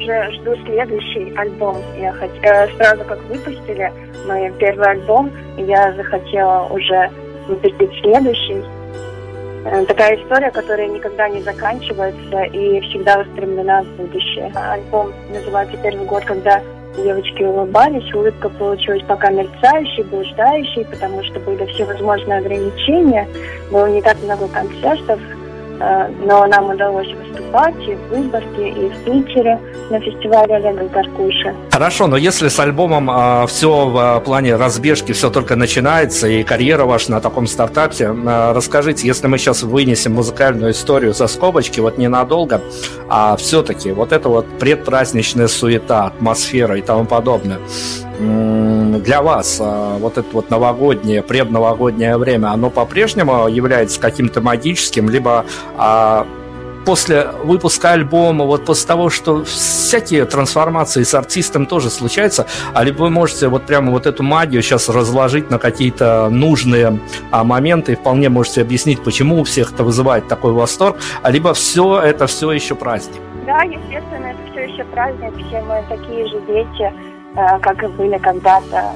уже 0.08 0.32
жду 0.34 0.56
следующий 0.66 1.34
альбом. 1.36 1.78
Я 2.00 2.14
хот... 2.14 2.32
э, 2.42 2.68
сразу 2.78 3.04
как 3.04 3.22
выпустили 3.24 3.92
мой 4.28 4.52
первый 4.58 4.88
альбом, 4.88 5.32
я 5.58 5.94
захотела 5.94 6.68
уже 6.72 7.10
выпустить 7.48 7.92
следующий. 8.02 8.64
Э, 9.66 9.86
Такая 9.86 10.16
история, 10.18 10.52
которая 10.52 10.88
никогда 10.88 11.28
не 11.30 11.42
заканчивается 11.42 12.44
и 12.44 12.80
всегда 12.82 13.20
устремлена 13.20 13.84
в 13.84 13.88
будущее. 13.98 14.52
Альбом 14.56 15.12
называется 15.30 15.78
«Первый 15.84 16.06
год», 16.06 16.24
когда 16.24 16.62
девочки 16.96 17.44
улыбались. 17.44 18.12
Улыбка 18.14 18.50
получилась 18.50 19.04
пока 19.08 19.30
мерцающей, 19.30 20.04
блуждающей, 20.04 20.86
потому 20.86 21.24
что 21.26 21.40
были 21.42 21.66
всевозможные 21.66 22.40
ограничения. 22.40 23.28
Было 23.72 23.88
не 23.88 24.02
так 24.02 24.18
много 24.24 24.48
концертов. 24.48 25.20
Э, 25.80 26.08
но 26.26 26.46
нам 26.48 26.70
удалось 26.70 27.08
выступать 27.14 27.76
и 27.88 27.96
в 27.96 28.10
Выборге, 28.10 28.70
и 28.70 28.90
в 28.90 28.98
Питере 29.04 29.60
на 29.90 30.00
фестивале 30.00 30.56
Олега 30.56 30.88
Гаркуша. 30.88 31.54
Хорошо, 31.72 32.08
но 32.08 32.18
если 32.18 32.48
с 32.48 32.60
альбомом 32.60 33.10
э, 33.10 33.48
все 33.48 33.88
в 33.88 34.18
э, 34.18 34.22
плане 34.22 34.56
разбежки, 34.56 35.12
все 35.12 35.30
только 35.30 35.56
начинается, 35.56 36.28
и 36.28 36.44
карьера 36.44 36.86
ваша 36.86 37.12
на 37.12 37.22
таком 37.22 37.48
стартапе, 37.48 38.06
э, 38.06 38.52
расскажите, 38.54 39.08
если 39.08 39.28
мы 39.28 39.38
сейчас 39.38 39.64
вынесем 39.64 40.14
музыкальную 40.14 40.72
историю 40.72 41.14
за 41.14 41.28
скобочки, 41.28 41.80
вот 41.80 41.98
ненадолго, 41.98 42.62
а 43.08 43.36
все-таки 43.38 43.92
вот 43.92 44.12
это 44.12 44.30
вот 44.30 44.46
предпраздничная 44.60 45.48
суета, 45.48 46.06
атмосфера 46.08 46.78
и 46.78 46.82
тому 46.82 47.06
подобное, 47.06 47.60
для 48.20 49.22
вас 49.22 49.60
а, 49.62 49.98
вот 49.98 50.18
это 50.18 50.28
вот 50.32 50.50
новогоднее, 50.50 51.22
предновогоднее 51.22 52.18
время, 52.18 52.48
оно 52.48 52.70
по-прежнему 52.70 53.48
является 53.48 54.00
каким-то 54.00 54.42
магическим, 54.42 55.10
либо 55.10 55.46
а, 55.78 56.26
после 56.88 57.28
выпуска 57.44 57.92
альбома, 57.92 58.46
вот 58.46 58.66
после 58.66 58.88
того, 58.88 59.10
что 59.10 59.44
всякие 59.44 60.24
трансформации 60.24 61.04
с 61.04 61.14
артистом 61.14 61.66
тоже 61.66 61.90
случаются, 61.90 62.48
а 62.74 62.84
либо 62.84 63.02
вы 63.02 63.10
можете 63.10 63.50
вот 63.50 63.66
прямо 63.66 63.92
вот 63.92 64.06
эту 64.06 64.24
магию 64.24 64.62
сейчас 64.62 64.88
разложить 64.88 65.52
на 65.52 65.60
какие-то 65.60 66.30
нужные 66.30 67.00
а, 67.30 67.44
моменты 67.44 67.92
и 67.92 67.96
вполне 67.96 68.30
можете 68.30 68.62
объяснить, 68.62 69.04
почему 69.04 69.42
у 69.42 69.44
всех 69.44 69.74
это 69.74 69.84
вызывает 69.84 70.28
такой 70.28 70.54
восторг, 70.54 70.98
а 71.22 71.30
либо 71.30 71.54
все 71.54 72.00
это 72.00 72.26
все 72.26 72.52
еще 72.52 72.74
праздник. 72.74 73.22
Да, 73.46 73.64
естественно, 73.64 74.28
это 74.28 74.52
все 74.52 74.62
еще 74.62 74.84
праздник, 74.86 75.34
все 75.48 75.62
мы 75.62 75.84
такие 75.90 76.26
же 76.28 76.42
дети, 76.48 76.94
как 77.38 77.84
и 77.84 77.88
были 77.88 78.18
когда-то. 78.18 78.94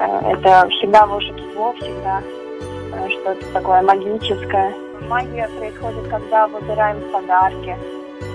Э, 0.00 0.32
это 0.32 0.68
всегда 0.70 1.06
волшебство, 1.06 1.74
всегда 1.74 2.22
э, 2.92 3.08
что-то 3.10 3.52
такое 3.52 3.82
магическое. 3.82 4.74
Магия 5.08 5.48
происходит, 5.58 6.08
когда 6.08 6.48
выбираем 6.48 7.00
подарки, 7.12 7.76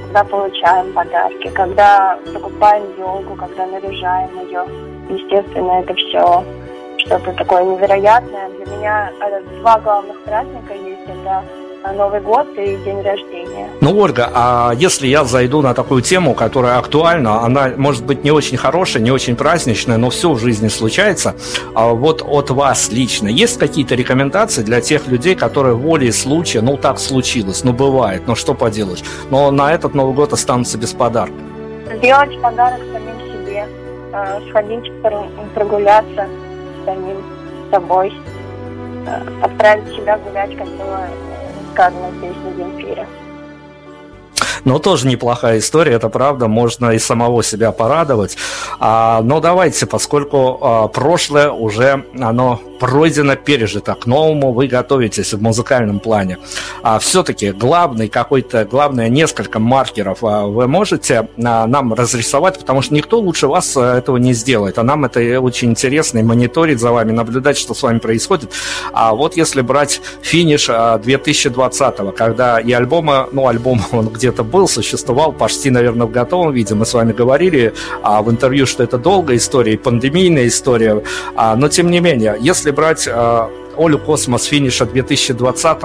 когда 0.04 0.24
получаем 0.24 0.94
подарки, 0.94 1.50
когда 1.50 2.20
покупаем 2.34 2.84
елку, 2.98 3.36
когда 3.36 3.66
наряжаем 3.66 4.30
ее. 4.42 4.64
Естественно, 5.10 5.80
это 5.82 5.96
все 5.96 6.44
что-то 6.98 7.34
такое 7.34 7.64
невероятное. 7.64 8.50
Для 8.50 8.78
меня 8.78 9.12
два 9.62 9.80
главных 9.80 10.22
праздника 10.24 10.74
есть. 10.74 11.08
Это 11.08 11.44
Новый 11.84 12.20
год 12.20 12.48
и 12.58 12.76
день 12.84 13.02
рождения. 13.02 13.70
Ну, 13.80 13.98
Ольга, 13.98 14.30
а 14.34 14.74
если 14.76 15.08
я 15.08 15.24
зайду 15.24 15.62
на 15.62 15.74
такую 15.74 16.02
тему, 16.02 16.34
которая 16.34 16.78
актуальна, 16.78 17.42
она 17.44 17.72
может 17.78 18.06
быть 18.06 18.24
не 18.26 18.32
очень 18.32 18.58
хорошая, 18.58 19.02
не 19.02 19.12
очень 19.12 19.38
праздничная, 19.38 19.98
но 19.98 20.10
все 20.10 20.32
в 20.34 20.40
жизни 20.40 20.68
случается, 20.68 21.36
а 21.74 21.94
вот 21.94 22.22
от 22.22 22.50
вас 22.50 22.92
лично 22.92 23.30
есть 23.30 23.58
какие-то 23.58 23.96
рекомендации 23.96 24.62
для 24.62 24.82
тех 24.82 25.08
людей, 25.08 25.36
которые 25.36 25.76
волей 25.76 26.12
случая, 26.12 26.62
ну 26.62 26.76
так 26.76 27.00
случилось, 27.00 27.64
ну 27.64 27.72
бывает, 27.72 28.24
ну 28.28 28.36
что 28.36 28.54
поделать, 28.54 29.04
но 29.30 29.50
на 29.50 29.74
этот 29.74 29.94
Новый 29.94 30.14
год 30.14 30.34
останутся 30.34 30.78
без 30.78 30.92
подарка? 30.92 31.34
Сделать 31.96 32.42
подарок 32.42 32.80
самим 32.92 33.20
себе, 33.32 33.66
э, 34.12 34.40
сходить 34.50 34.92
прогуляться 35.56 36.28
самим 36.86 37.24
собой, 37.72 38.14
э, 39.08 39.22
отправить 39.42 39.96
себя 39.96 40.18
гулять, 40.18 40.58
как 40.58 40.68
было 40.68 41.08
сказано 41.80 42.10
в 42.10 42.20
песне 42.20 42.54
Земфире. 42.58 43.08
Но 44.66 44.80
тоже 44.80 45.08
неплохая 45.08 45.60
история, 45.60 45.94
это 45.94 46.10
правда, 46.10 46.48
можно 46.48 46.92
и 46.92 47.00
самого 47.00 47.44
себя 47.44 47.72
порадовать. 47.72 48.38
А, 48.80 49.22
но 49.22 49.40
давайте, 49.40 49.86
поскольку 49.86 50.58
а, 50.62 50.88
прошлое 50.88 51.52
уже 51.52 52.06
оно 52.20 52.60
пройдено, 52.80 53.36
пережито, 53.36 53.94
к 53.96 54.06
новому 54.06 54.54
вы 54.54 54.68
готовитесь 54.68 55.34
в 55.34 55.42
музыкальном 55.42 56.00
плане. 56.00 56.38
А 56.82 56.98
все-таки 57.00 57.52
главный 57.52 58.08
какой-то, 58.08 58.66
главное, 58.66 59.10
несколько 59.10 59.60
маркеров 59.60 60.24
а, 60.24 60.46
вы 60.46 60.68
можете 60.68 61.28
а, 61.44 61.68
нам 61.68 61.94
разрисовать, 61.94 62.58
потому 62.58 62.82
что 62.82 62.94
никто 62.96 63.20
лучше 63.20 63.48
вас 63.48 63.76
а, 63.76 63.98
этого 63.98 64.18
не 64.18 64.34
сделает, 64.34 64.78
а 64.78 64.84
нам 64.84 65.06
это 65.06 65.42
очень 65.42 65.72
интересно, 65.72 66.20
и 66.20 66.24
мониторить 66.24 66.80
за 66.80 66.92
вами, 66.92 67.12
наблюдать, 67.12 67.58
что 67.58 67.74
с 67.74 67.84
вами 67.84 68.00
происходит. 68.00 68.52
А 68.94 69.14
вот 69.14 69.36
если 69.36 69.62
брать 69.62 70.02
финиш 70.22 70.70
2020-го, 70.70 72.12
когда 72.12 72.60
и 72.60 72.72
альбома, 72.72 73.28
ну, 73.32 73.48
альбом 73.48 73.82
он 73.92 74.08
где-то 74.08 74.44
был, 74.50 74.68
существовал 74.68 75.32
почти, 75.32 75.70
наверное, 75.70 76.08
в 76.08 76.12
готовом 76.12 76.52
виде. 76.54 76.76
Мы 76.76 76.86
с 76.86 76.94
вами 76.94 77.14
говорили 77.14 77.74
а, 78.02 78.22
в 78.22 78.30
интервью, 78.30 78.66
что 78.66 78.84
это 78.84 78.98
долгая 78.98 79.38
история, 79.38 79.78
пандемийная 79.78 80.48
история. 80.48 81.04
А, 81.36 81.56
но, 81.56 81.70
тем 81.70 81.90
не 81.90 82.00
менее, 82.00 82.36
если 82.40 82.72
брать 82.72 83.08
а, 83.08 83.50
Олю 83.78 83.98
Космос 83.98 84.44
финиша 84.46 84.86
2020 84.86 85.78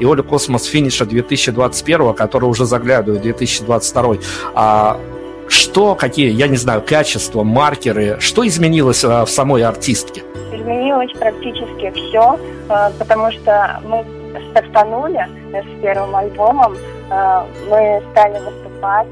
и 0.00 0.04
Олю 0.04 0.24
Космос 0.24 0.64
финиша 0.64 1.06
2021, 1.06 2.14
который 2.14 2.44
уже 2.44 2.66
заглядывает 2.66 3.22
2022, 3.22 4.16
а, 4.54 5.00
что, 5.48 5.94
какие, 5.94 6.30
я 6.30 6.46
не 6.46 6.56
знаю, 6.56 6.82
качества, 6.82 7.42
маркеры, 7.42 8.18
что 8.20 8.46
изменилось 8.46 9.02
а, 9.04 9.24
в 9.24 9.30
самой 9.30 9.62
артистке? 9.62 10.22
Изменилось 10.52 11.12
практически 11.18 11.90
все, 11.92 12.38
а, 12.68 12.90
потому 12.98 13.32
что 13.32 13.80
мы 13.86 14.04
стартанули 14.50 15.26
с 15.52 15.82
первым 15.82 16.14
альбомом, 16.14 16.76
мы 17.10 18.02
стали 18.12 18.38
выступать, 18.38 19.06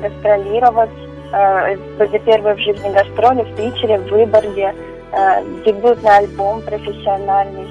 гастролировать. 0.00 0.90
Э, 1.32 1.76
были 1.98 2.18
первые 2.18 2.54
в 2.54 2.58
жизни 2.58 2.92
гастроли 2.92 3.42
в 3.42 3.56
Питере, 3.56 3.98
в 3.98 4.08
Выборге. 4.10 4.74
Э, 5.12 5.42
дебютный 5.64 6.18
альбом 6.18 6.62
профессиональный. 6.62 7.68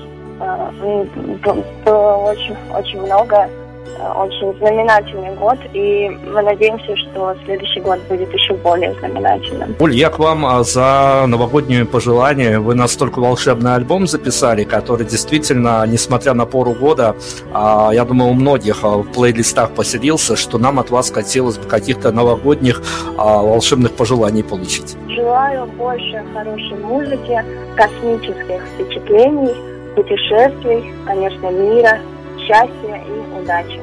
Было 1.84 2.16
очень, 2.16 2.56
очень 2.74 3.02
много 3.02 3.50
очень 4.16 4.58
знаменательный 4.58 5.36
год, 5.36 5.58
и 5.74 6.10
мы 6.10 6.42
надеемся, 6.42 6.96
что 6.96 7.36
следующий 7.46 7.82
год 7.82 8.00
будет 8.10 8.32
еще 8.34 8.54
более 8.56 8.94
знаменательным. 8.96 9.76
Оль, 9.80 9.96
я 9.96 10.10
к 10.10 10.20
вам 10.20 10.46
а, 10.46 10.64
за 10.64 11.26
новогодние 11.28 11.86
пожелания. 11.86 12.60
Вы 12.60 12.76
настолько 12.76 13.20
волшебный 13.20 13.76
альбом 13.76 14.08
записали, 14.08 14.64
который 14.64 15.06
действительно, 15.06 15.86
несмотря 15.86 16.34
на 16.34 16.46
пору 16.46 16.74
года, 16.74 17.16
а, 17.54 17.92
я 17.94 18.06
думаю, 18.06 18.32
у 18.32 18.34
многих 18.34 18.84
а, 18.84 18.98
в 18.98 19.12
плейлистах 19.12 19.72
поселился, 19.72 20.36
что 20.36 20.58
нам 20.58 20.80
от 20.80 20.90
вас 20.90 21.12
хотелось 21.12 21.58
бы 21.58 21.66
каких-то 21.66 22.12
новогодних 22.12 22.82
волшебных 23.18 23.94
пожеланий 23.94 24.44
получить. 24.44 24.96
Желаю 25.10 25.66
больше 25.78 26.24
хорошей 26.34 26.78
музыки, 26.78 27.44
космических 27.76 28.62
впечатлений, 28.74 29.54
путешествий, 29.96 30.94
конечно, 31.06 31.48
мира, 31.48 32.00
счастья 32.50 33.04
и 33.08 33.40
удачи. 33.40 33.80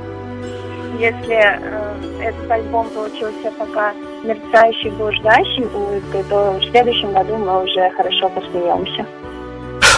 Если 0.99 1.35
э, 1.35 2.23
этот 2.23 2.51
альбом 2.51 2.89
получился 2.91 3.53
пока 3.59 3.93
мерцающий, 4.25 4.91
блуждающий 4.91 5.67
улыбкой, 5.67 6.25
то 6.25 6.53
в 6.53 6.65
следующем 6.71 7.13
году 7.13 7.37
мы 7.37 7.63
уже 7.63 7.91
хорошо 7.91 8.29
посмеемся. 8.31 9.07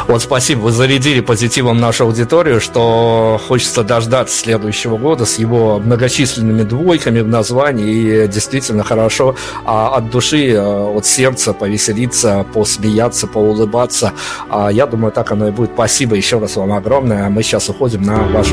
Вот 0.08 0.22
спасибо, 0.22 0.60
вы 0.60 0.72
зарядили 0.72 1.20
позитивом 1.20 1.80
нашу 1.80 2.04
аудиторию, 2.04 2.62
что 2.62 3.38
хочется 3.46 3.84
дождаться 3.84 4.38
следующего 4.38 4.96
года 4.96 5.26
с 5.26 5.38
его 5.38 5.78
многочисленными 5.78 6.62
двойками 6.62 7.20
в 7.20 7.28
названии 7.28 8.24
и 8.24 8.26
действительно 8.26 8.84
хорошо 8.84 9.36
а, 9.66 9.94
от 9.94 10.10
души, 10.10 10.54
а, 10.56 10.90
от 10.96 11.04
сердца 11.04 11.52
повеселиться, 11.52 12.46
посмеяться, 12.54 13.26
поулыбаться. 13.26 14.14
А, 14.48 14.72
я 14.72 14.86
думаю, 14.86 15.12
так 15.12 15.30
оно 15.30 15.48
и 15.48 15.50
будет. 15.50 15.72
Спасибо 15.74 16.16
еще 16.16 16.38
раз 16.38 16.56
вам 16.56 16.72
огромное. 16.72 17.28
Мы 17.28 17.42
сейчас 17.42 17.68
уходим 17.68 18.00
на 18.00 18.16
ваш 18.28 18.48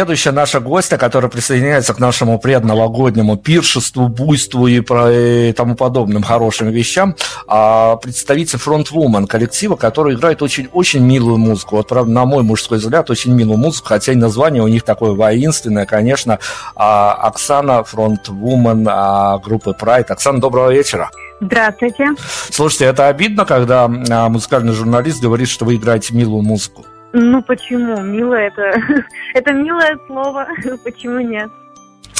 Следующая 0.00 0.30
наша 0.30 0.60
гостья, 0.60 0.96
которая 0.96 1.30
присоединяется 1.30 1.92
к 1.92 1.98
нашему 1.98 2.38
предновогоднему 2.38 3.36
пиршеству, 3.36 4.08
буйству 4.08 4.66
и, 4.66 4.80
про, 4.80 5.12
и 5.12 5.52
тому 5.52 5.74
подобным 5.74 6.22
хорошим 6.22 6.70
вещам, 6.70 7.14
а, 7.46 7.96
представитель 7.96 8.58
фронтвумен 8.58 9.26
коллектива, 9.26 9.76
который 9.76 10.14
играет 10.14 10.40
очень-очень 10.40 11.00
милую 11.00 11.36
музыку. 11.36 11.76
Вот, 11.76 11.88
правда, 11.88 12.10
на 12.12 12.24
мой 12.24 12.42
мужской 12.42 12.78
взгляд, 12.78 13.10
очень 13.10 13.34
милую 13.34 13.58
музыку, 13.58 13.88
хотя 13.88 14.12
и 14.12 14.16
название 14.16 14.62
у 14.62 14.68
них 14.68 14.84
такое 14.84 15.12
воинственное, 15.12 15.84
конечно. 15.84 16.38
А, 16.74 17.12
Оксана, 17.12 17.84
фронтвумен 17.84 18.88
а, 18.88 19.36
группы 19.36 19.76
Pride. 19.78 20.06
Оксана, 20.08 20.40
доброго 20.40 20.72
вечера. 20.72 21.10
Здравствуйте. 21.42 22.06
Слушайте, 22.48 22.86
это 22.86 23.08
обидно, 23.08 23.44
когда 23.44 23.86
музыкальный 23.86 24.72
журналист 24.72 25.20
говорит, 25.20 25.50
что 25.50 25.66
вы 25.66 25.76
играете 25.76 26.14
милую 26.14 26.42
музыку? 26.42 26.86
Ну 27.12 27.42
почему? 27.42 28.00
Милое 28.00 28.48
это, 28.48 28.80
это 29.34 29.52
милое 29.52 29.98
слово. 30.06 30.46
Почему 30.84 31.18
нет? 31.20 31.50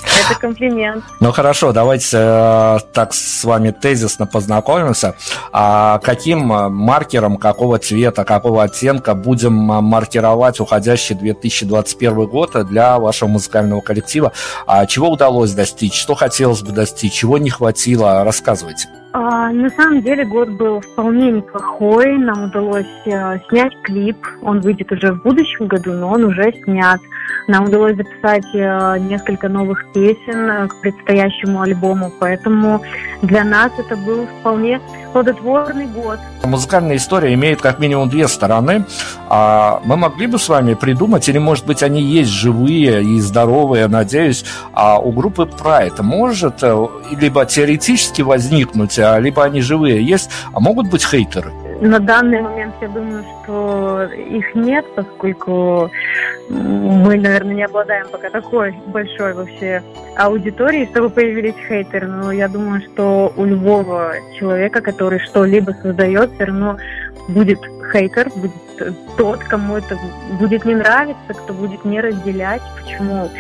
Это 0.02 0.38
комплимент. 0.38 1.04
Ну 1.20 1.30
хорошо, 1.32 1.72
давайте 1.72 2.16
э, 2.18 2.78
так 2.92 3.12
с 3.12 3.44
вами 3.44 3.70
тезисно 3.70 4.26
познакомимся. 4.26 5.14
А 5.52 5.98
каким 5.98 6.52
э, 6.52 6.68
маркером, 6.68 7.36
какого 7.36 7.78
цвета, 7.78 8.24
какого 8.24 8.62
оттенка 8.62 9.14
будем 9.14 9.70
э, 9.70 9.80
маркировать 9.80 10.58
уходящий 10.60 11.14
2021 11.14 12.26
год 12.26 12.66
для 12.66 12.98
вашего 12.98 13.28
музыкального 13.28 13.80
коллектива? 13.80 14.32
А 14.66 14.86
чего 14.86 15.10
удалось 15.10 15.52
достичь? 15.52 15.94
Что 15.94 16.14
хотелось 16.14 16.62
бы 16.62 16.72
достичь? 16.72 17.12
Чего 17.12 17.38
не 17.38 17.50
хватило? 17.50 18.24
Рассказывайте. 18.24 18.88
А, 19.12 19.51
на 19.51 19.69
самом 19.70 20.03
деле 20.03 20.24
год 20.24 20.51
был 20.51 20.81
вполне 20.81 21.32
неплохой. 21.32 22.16
Нам 22.16 22.45
удалось 22.45 22.87
э, 23.07 23.39
снять 23.49 23.73
клип. 23.82 24.16
Он 24.43 24.61
выйдет 24.61 24.93
уже 24.93 25.12
в 25.12 25.23
будущем 25.23 25.66
году, 25.66 25.93
но 25.93 26.11
он 26.11 26.24
уже 26.24 26.53
снят. 26.62 27.01
Нам 27.49 27.65
удалось 27.65 27.97
записать 27.97 28.47
э, 28.55 28.99
несколько 29.01 29.49
новых 29.49 29.85
песен 29.93 30.49
э, 30.49 30.69
к 30.69 30.81
предстоящему 30.81 31.61
альбому, 31.61 32.12
поэтому 32.20 32.82
для 33.23 33.43
нас 33.43 33.73
это 33.78 33.97
был 33.97 34.28
вполне 34.39 34.81
плодотворный 35.12 35.87
год. 35.87 36.20
Музыкальная 36.45 36.97
история 36.97 37.35
имеет 37.35 37.61
как 37.61 37.81
минимум 37.81 38.09
две 38.09 38.28
стороны. 38.28 38.85
А 39.28 39.81
мы 39.85 39.97
могли 39.97 40.28
бы 40.28 40.39
с 40.39 40.49
вами 40.49 40.74
придумать, 40.74 41.28
или, 41.28 41.39
может 41.39 41.66
быть, 41.66 41.82
они 41.82 42.01
есть 42.01 42.31
живые 42.31 43.03
и 43.03 43.19
здоровые, 43.19 43.89
надеюсь, 43.89 44.45
а 44.73 45.01
у 45.01 45.11
группы 45.11 45.43
Pride 45.43 46.01
может 46.03 46.62
либо 47.11 47.45
теоретически 47.45 48.23
возникнуть, 48.23 48.99
а, 49.01 49.18
либо 49.18 49.44
они 49.44 49.60
живые 49.60 50.05
есть, 50.05 50.31
а 50.52 50.60
могут 50.60 50.90
быть 50.90 51.05
хейтеры? 51.05 51.52
На 51.81 51.98
данный 51.98 52.43
момент 52.43 52.74
я 52.82 52.89
думаю, 52.89 53.24
что 53.43 54.02
их 54.12 54.55
нет, 54.55 54.85
поскольку 54.94 55.90
мы, 56.51 57.16
наверное, 57.16 57.55
не 57.55 57.62
обладаем 57.62 58.06
пока 58.10 58.28
такой 58.28 58.74
большой 58.89 59.32
вообще 59.32 59.82
аудиторией, 60.16 60.86
чтобы 60.90 61.09
появились 61.09 61.55
хейтеры. 61.68 62.06
Но 62.06 62.32
я 62.32 62.48
думаю, 62.48 62.82
что 62.82 63.32
у 63.36 63.44
любого 63.44 64.12
человека, 64.39 64.82
который 64.82 65.20
что-либо 65.20 65.70
создает, 65.82 66.32
все 66.32 66.44
равно 66.44 66.77
будет 67.28 67.60
хейтер, 67.92 68.30
будет 68.34 68.52
тот, 69.16 69.40
кому 69.44 69.76
это 69.76 69.98
будет 70.38 70.64
не 70.64 70.74
нравиться, 70.74 71.34
кто 71.34 71.52
будет 71.52 71.84
не 71.84 72.01
разделять, 72.01 72.62
почему 72.80 73.30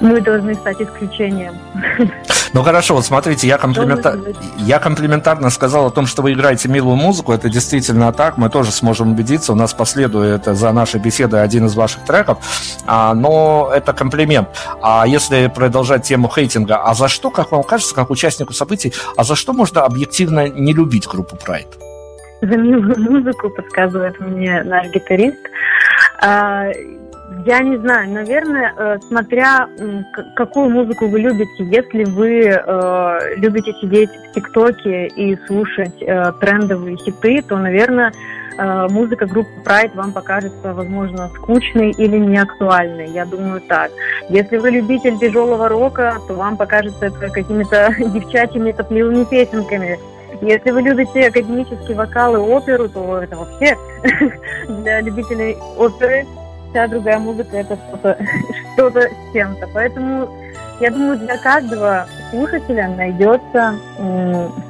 мы 0.00 0.20
должны 0.20 0.54
стать 0.54 0.80
исключением. 0.80 1.54
Ну 2.52 2.62
хорошо, 2.62 2.94
вот 2.94 3.04
смотрите, 3.04 3.46
я, 3.46 3.58
комплимента... 3.58 4.18
я 4.58 4.78
комплиментарно 4.78 5.50
сказал 5.50 5.86
о 5.86 5.90
том, 5.90 6.06
что 6.06 6.22
вы 6.22 6.32
играете 6.32 6.68
милую 6.68 6.96
музыку, 6.96 7.32
это 7.32 7.50
действительно 7.50 8.12
так, 8.12 8.38
мы 8.38 8.48
тоже 8.48 8.72
сможем 8.72 9.12
убедиться, 9.12 9.52
у 9.52 9.56
нас 9.56 9.74
последует 9.74 10.44
за 10.44 10.72
нашей 10.72 11.00
беседой 11.00 11.42
один 11.42 11.66
из 11.66 11.74
ваших 11.74 12.04
треков, 12.04 12.38
а, 12.86 13.14
но 13.14 13.70
это 13.74 13.92
комплимент. 13.92 14.48
А 14.80 15.06
если 15.06 15.48
продолжать 15.54 16.04
тему 16.04 16.30
хейтинга, 16.34 16.76
а 16.76 16.94
за 16.94 17.08
что, 17.08 17.30
как 17.30 17.52
вам 17.52 17.62
кажется, 17.62 17.94
как 17.94 18.10
участнику 18.10 18.52
событий, 18.54 18.94
а 19.16 19.24
за 19.24 19.34
что 19.34 19.52
можно 19.52 19.82
объективно 19.82 20.48
не 20.48 20.72
любить 20.72 21.06
группу 21.06 21.36
Pride? 21.36 21.85
За 22.42 22.56
милую 22.56 22.98
музыку, 22.98 23.50
подсказывает 23.50 24.20
мне 24.20 24.62
наш 24.62 24.88
гитарист. 24.88 25.38
А, 26.22 26.70
я 27.44 27.60
не 27.60 27.76
знаю, 27.76 28.10
наверное, 28.10 28.72
э, 28.76 28.98
смотря 29.08 29.68
какую 30.36 30.70
музыку 30.70 31.08
вы 31.08 31.20
любите. 31.20 31.64
Если 31.64 32.04
вы 32.04 32.44
э, 32.44 33.36
любите 33.36 33.72
сидеть 33.80 34.10
в 34.10 34.32
ТикТоке 34.32 35.08
и 35.08 35.36
слушать 35.46 36.00
э, 36.00 36.32
трендовые 36.40 36.96
хиты, 36.96 37.42
то, 37.42 37.56
наверное, 37.56 38.12
музыка 38.88 39.26
группы 39.26 39.50
Pride 39.66 39.94
вам 39.94 40.12
покажется, 40.12 40.72
возможно, 40.72 41.28
скучной 41.34 41.90
или 41.90 42.16
неактуальной. 42.16 43.10
Я 43.10 43.26
думаю 43.26 43.60
так. 43.60 43.90
Если 44.30 44.56
вы 44.56 44.70
любитель 44.70 45.18
тяжелого 45.18 45.68
рока, 45.68 46.16
то 46.26 46.32
вам 46.32 46.56
покажется 46.56 47.04
это 47.04 47.28
какими-то 47.28 47.94
девчачьими 47.98 48.72
топливыми 48.72 49.24
песенками. 49.24 49.98
Если 50.42 50.70
вы 50.70 50.82
любите 50.82 51.28
академический 51.28 51.94
вокал 51.94 52.34
и 52.34 52.38
оперу, 52.38 52.88
то 52.88 53.18
это 53.18 53.36
вообще 53.36 53.76
для 54.68 55.00
любителей 55.00 55.56
оперы 55.76 56.26
вся 56.70 56.88
другая 56.88 57.18
музыка 57.18 57.56
это 57.56 57.78
что-то 57.88 58.18
что 58.74 58.90
с 58.90 59.32
чем-то. 59.32 59.68
Поэтому 59.72 60.28
я 60.80 60.90
думаю, 60.90 61.18
для 61.18 61.38
каждого 61.38 62.06
слушателя 62.30 62.88
найдется 62.88 63.76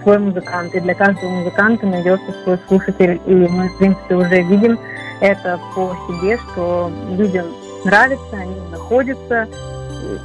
свой 0.03 0.19
музыкант, 0.19 0.73
и 0.75 0.81
для 0.81 0.95
каждого 0.95 1.31
музыканта 1.31 1.87
найдется 1.87 2.33
свой 2.45 2.59
слушатель. 2.69 3.21
И 3.27 3.35
мы, 3.35 3.69
в 3.69 3.79
принципе, 3.79 4.15
уже 4.15 4.43
видим 4.43 4.79
это 5.21 5.59
по 5.75 5.97
себе, 6.07 6.39
что 6.39 6.93
людям 7.11 7.47
нравится, 7.85 8.37
они 8.37 8.55
находятся 8.71 9.49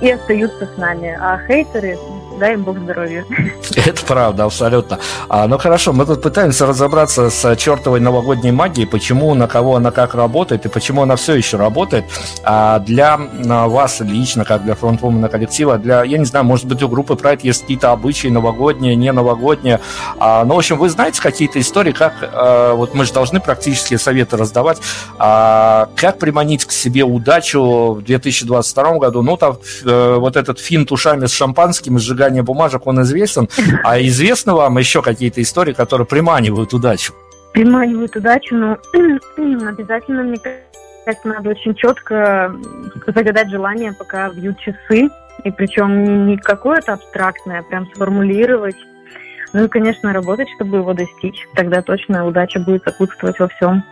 и 0.02 0.12
остаются 0.12 0.68
с 0.68 0.78
нами. 0.78 1.18
А 1.20 1.40
хейтеры, 1.48 1.98
дай 2.42 2.54
им 2.56 2.64
Бог 2.64 2.80
здоровья. 2.80 3.24
Это 3.76 4.04
правда, 4.06 4.46
абсолютно. 4.46 4.98
А, 5.30 5.48
ну 5.48 5.60
хорошо, 5.60 5.94
мы 5.94 6.08
тут 6.08 6.24
пытаемся 6.24 6.66
разобраться 6.66 7.30
с 7.30 7.56
чертовой 7.56 8.00
новогодней 8.00 8.52
магией, 8.52 8.88
почему, 8.88 9.36
на 9.36 9.48
кого 9.48 9.76
она 9.76 9.92
как 9.92 10.16
работает 10.16 10.66
и 10.66 10.70
почему 10.70 11.04
она 11.04 11.16
все 11.16 11.36
еще 11.36 11.58
работает. 11.58 12.06
А 12.44 12.80
для 12.80 13.18
вас 13.18 14.00
лично, 14.00 14.44
как 14.44 14.64
для 14.64 14.74
фронтвумена 14.74 15.30
коллектива, 15.30 15.78
для, 15.78 16.04
я 16.04 16.18
не 16.18 16.26
знаю, 16.26 16.44
может 16.44 16.66
быть, 16.66 16.82
у 16.82 16.88
группы 16.88 17.14
Pride 17.14 17.42
есть 17.44 17.62
какие-то 17.62 17.92
обычаи 17.92 18.30
новогодние, 18.30 18.96
не 18.96 19.12
новогодние. 19.12 19.80
А, 20.18 20.44
ну, 20.44 20.56
в 20.56 20.58
общем, 20.58 20.80
вы 20.80 20.90
знаете 20.90 21.22
какие-то 21.22 21.60
истории, 21.60 21.92
как, 21.92 22.14
а, 22.24 22.74
вот 22.74 22.96
мы 22.96 23.06
же 23.06 23.14
должны 23.14 23.40
практические 23.40 24.00
советы 24.00 24.36
раздавать, 24.36 24.80
а, 25.20 25.90
как 25.96 26.18
приманить 26.18 26.66
к 26.66 26.72
себе 26.72 27.04
удачу 27.04 27.94
в 27.94 28.02
2022 28.02 28.98
году. 28.98 29.22
Ну, 29.22 29.38
там 29.38 29.58
э, 29.86 30.16
вот 30.18 30.36
этот 30.36 30.60
финт 30.60 30.92
ушами 30.92 31.28
с 31.28 31.32
шампанским 31.32 31.98
и 31.98 32.00
сжигание 32.32 32.44
бумажек, 32.44 32.88
он 32.88 33.02
известен. 33.02 33.50
А 33.84 34.00
известно 34.02 34.56
вам 34.56 34.78
еще 34.78 35.02
какие-то 35.02 35.42
истории, 35.42 35.74
которые 35.74 36.08
приманивают 36.08 36.74
удачу? 36.74 37.14
Приманивают 37.54 38.16
удачу, 38.16 38.56
но 38.56 38.78
обязательно, 39.68 40.24
мне 40.24 40.38
кажется, 40.38 41.28
надо 41.28 41.50
очень 41.50 41.76
четко 41.76 42.54
загадать 43.08 43.50
желание, 43.50 43.94
пока 43.94 44.30
бьют 44.30 44.58
часы. 44.60 45.10
И 45.44 45.52
причем 45.52 46.28
не 46.28 46.38
какое-то 46.38 46.94
абстрактное, 46.94 47.60
а 47.60 47.64
прям 47.64 47.88
сформулировать. 47.96 48.76
Ну 49.54 49.66
и, 49.66 49.68
конечно, 49.68 50.14
работать, 50.14 50.48
чтобы 50.56 50.78
его 50.78 50.94
достичь. 50.94 51.48
Тогда 51.56 51.82
точно 51.82 52.26
удача 52.28 52.60
будет 52.60 52.84
сопутствовать 52.84 53.40
во 53.40 53.48
всем. 53.48 53.84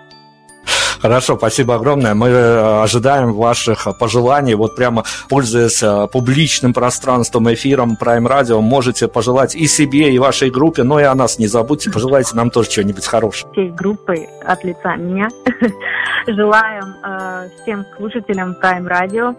Хорошо, 1.02 1.38
спасибо 1.38 1.76
огромное. 1.76 2.14
Мы 2.14 2.28
э, 2.28 2.84
ожидаем 2.84 3.34
ваших 3.34 3.88
пожеланий. 3.98 4.54
Вот 4.56 4.76
прямо 4.76 5.04
пользуясь 5.30 5.82
э, 5.82 6.08
публичным 6.12 6.74
пространством, 6.74 7.52
эфиром 7.54 7.98
Prime 8.00 8.28
Radio, 8.28 8.62
можете 8.62 9.08
пожелать 9.08 9.56
и 9.56 9.68
себе, 9.68 10.14
и 10.14 10.20
вашей 10.20 10.50
группе, 10.50 10.84
но 10.84 11.00
и 11.00 11.04
о 11.04 11.16
нас 11.16 11.40
не 11.40 11.48
забудьте. 11.48 11.90
Пожелайте 11.90 12.36
нам 12.36 12.50
тоже 12.50 12.70
чего-нибудь 12.70 13.06
хорошего. 13.06 13.52
Всей 13.54 13.70
группой 13.72 14.28
от 14.46 14.64
лица 14.64 14.96
меня 14.96 15.30
желаем 16.28 16.96
э, 17.04 17.50
всем 17.62 17.86
слушателям 17.98 18.56
Prime 18.62 18.88
Radio 18.88 19.36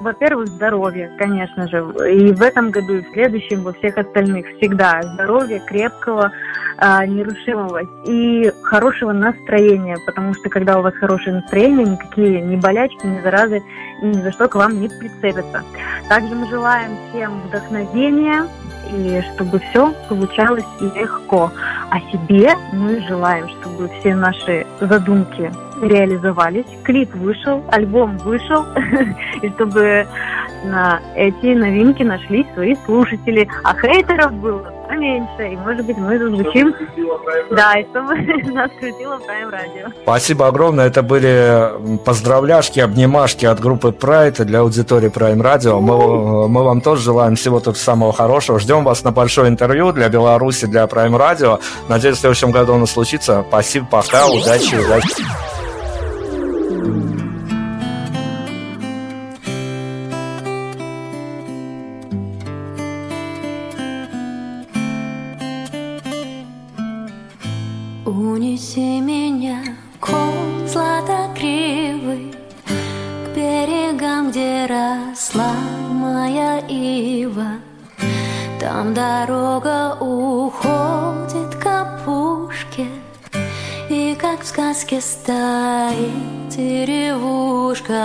во-первых, 0.00 0.48
здоровье, 0.48 1.10
конечно 1.18 1.66
же. 1.68 1.78
И 2.10 2.32
в 2.32 2.42
этом 2.42 2.70
году, 2.70 2.94
и 2.94 3.02
в 3.02 3.12
следующем, 3.12 3.62
во 3.62 3.72
всех 3.72 3.98
остальных 3.98 4.46
всегда 4.56 5.02
здоровье 5.02 5.60
крепкого, 5.60 6.30
э, 6.78 7.06
нерушимого 7.06 7.80
и 8.06 8.50
хорошего 8.62 9.12
настроения. 9.12 9.96
Потому 10.06 10.34
что 10.34 10.48
когда 10.48 10.78
у 10.78 10.82
вас 10.82 10.94
хорошее 10.94 11.36
настроение, 11.36 11.86
никакие 11.86 12.40
ни 12.40 12.56
болячки, 12.56 13.06
ни 13.06 13.20
заразы 13.20 13.62
ни 14.02 14.12
за 14.12 14.32
что 14.32 14.48
к 14.48 14.54
вам 14.54 14.80
не 14.80 14.88
прицепятся. 14.88 15.62
Также 16.08 16.34
мы 16.34 16.48
желаем 16.48 16.92
всем 17.08 17.40
вдохновения, 17.42 18.46
и 18.92 19.22
чтобы 19.34 19.58
все 19.58 19.92
получалось 20.08 20.64
легко. 20.80 21.50
А 21.90 22.00
себе 22.12 22.54
мы 22.72 23.00
желаем, 23.06 23.48
чтобы 23.60 23.88
все 24.00 24.14
наши 24.14 24.66
задумки 24.80 25.50
реализовались, 25.82 26.66
клип 26.84 27.14
вышел, 27.14 27.64
альбом 27.70 28.18
вышел, 28.18 28.64
и 29.42 29.48
чтобы 29.50 30.06
на 30.64 31.00
эти 31.14 31.54
новинки 31.54 32.02
нашли 32.02 32.46
свои 32.54 32.74
слушатели. 32.84 33.48
А 33.64 33.74
хейтеров 33.74 34.32
было 34.34 34.72
поменьше, 34.88 35.52
и, 35.52 35.56
может 35.56 35.84
быть, 35.84 35.96
мы 35.98 36.18
зазвучим. 36.18 36.74
Да, 37.50 37.74
и 37.74 37.84
чтобы 37.90 38.16
нас 38.52 38.70
крутило 38.78 39.18
Prime 39.18 39.50
Radio. 39.50 39.92
Спасибо 40.02 40.46
огромное. 40.48 40.86
Это 40.86 41.02
были 41.02 41.98
поздравляшки, 42.04 42.80
обнимашки 42.80 43.46
от 43.46 43.60
группы 43.60 43.88
Pride 43.88 44.44
для 44.44 44.60
аудитории 44.60 45.10
Prime 45.10 45.40
Radio. 45.40 45.80
Мы, 45.80 46.48
мы 46.48 46.64
вам 46.64 46.80
тоже 46.80 47.02
желаем 47.02 47.36
всего 47.36 47.60
тут 47.60 47.76
самого 47.76 48.12
хорошего. 48.12 48.58
Ждем 48.58 48.84
вас 48.84 49.04
на 49.04 49.12
большое 49.12 49.48
интервью 49.48 49.92
для 49.92 50.08
Беларуси, 50.08 50.66
для 50.66 50.84
Prime 50.84 51.16
Radio. 51.16 51.60
Надеюсь, 51.88 52.16
в 52.16 52.20
следующем 52.20 52.50
году 52.50 52.74
оно 52.74 52.86
случится. 52.86 53.44
Спасибо, 53.48 53.86
пока, 53.90 54.26
удачи, 54.26 54.74
удачи. 54.74 55.57
Унеси 68.48 69.00
меня, 69.00 69.62
ком 70.00 70.66
златокривый, 70.66 72.34
К 72.64 73.36
берегам, 73.36 74.30
где 74.30 74.64
росла 74.64 75.52
моя 75.90 76.58
ива. 76.66 77.58
Там 78.58 78.94
дорога 78.94 79.96
уходит 80.00 81.56
к 81.56 81.66
опушке, 81.66 82.86
И 83.90 84.16
как 84.18 84.40
в 84.40 84.46
сказке 84.46 85.02
стоит 85.02 86.48
деревушка. 86.48 87.98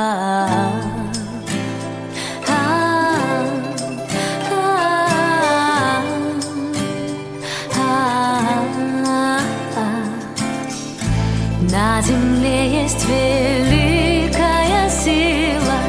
Земле 12.06 12.84
есть 12.84 13.06
великая 13.06 14.90
сила, 14.90 15.80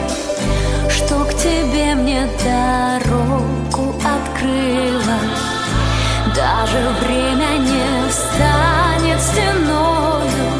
Что 0.88 1.24
к 1.24 1.34
тебе 1.34 1.94
мне 1.94 2.28
дорогу 2.44 3.94
открыла. 3.98 5.18
Даже 6.34 6.80
время 7.02 7.58
не 7.58 8.08
встанет 8.08 9.20
стеною, 9.20 10.50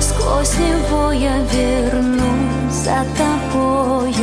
Сквозь 0.00 0.58
него 0.58 1.12
я 1.12 1.38
вернусь 1.52 2.72
за 2.72 3.04
тобою. 3.16 4.21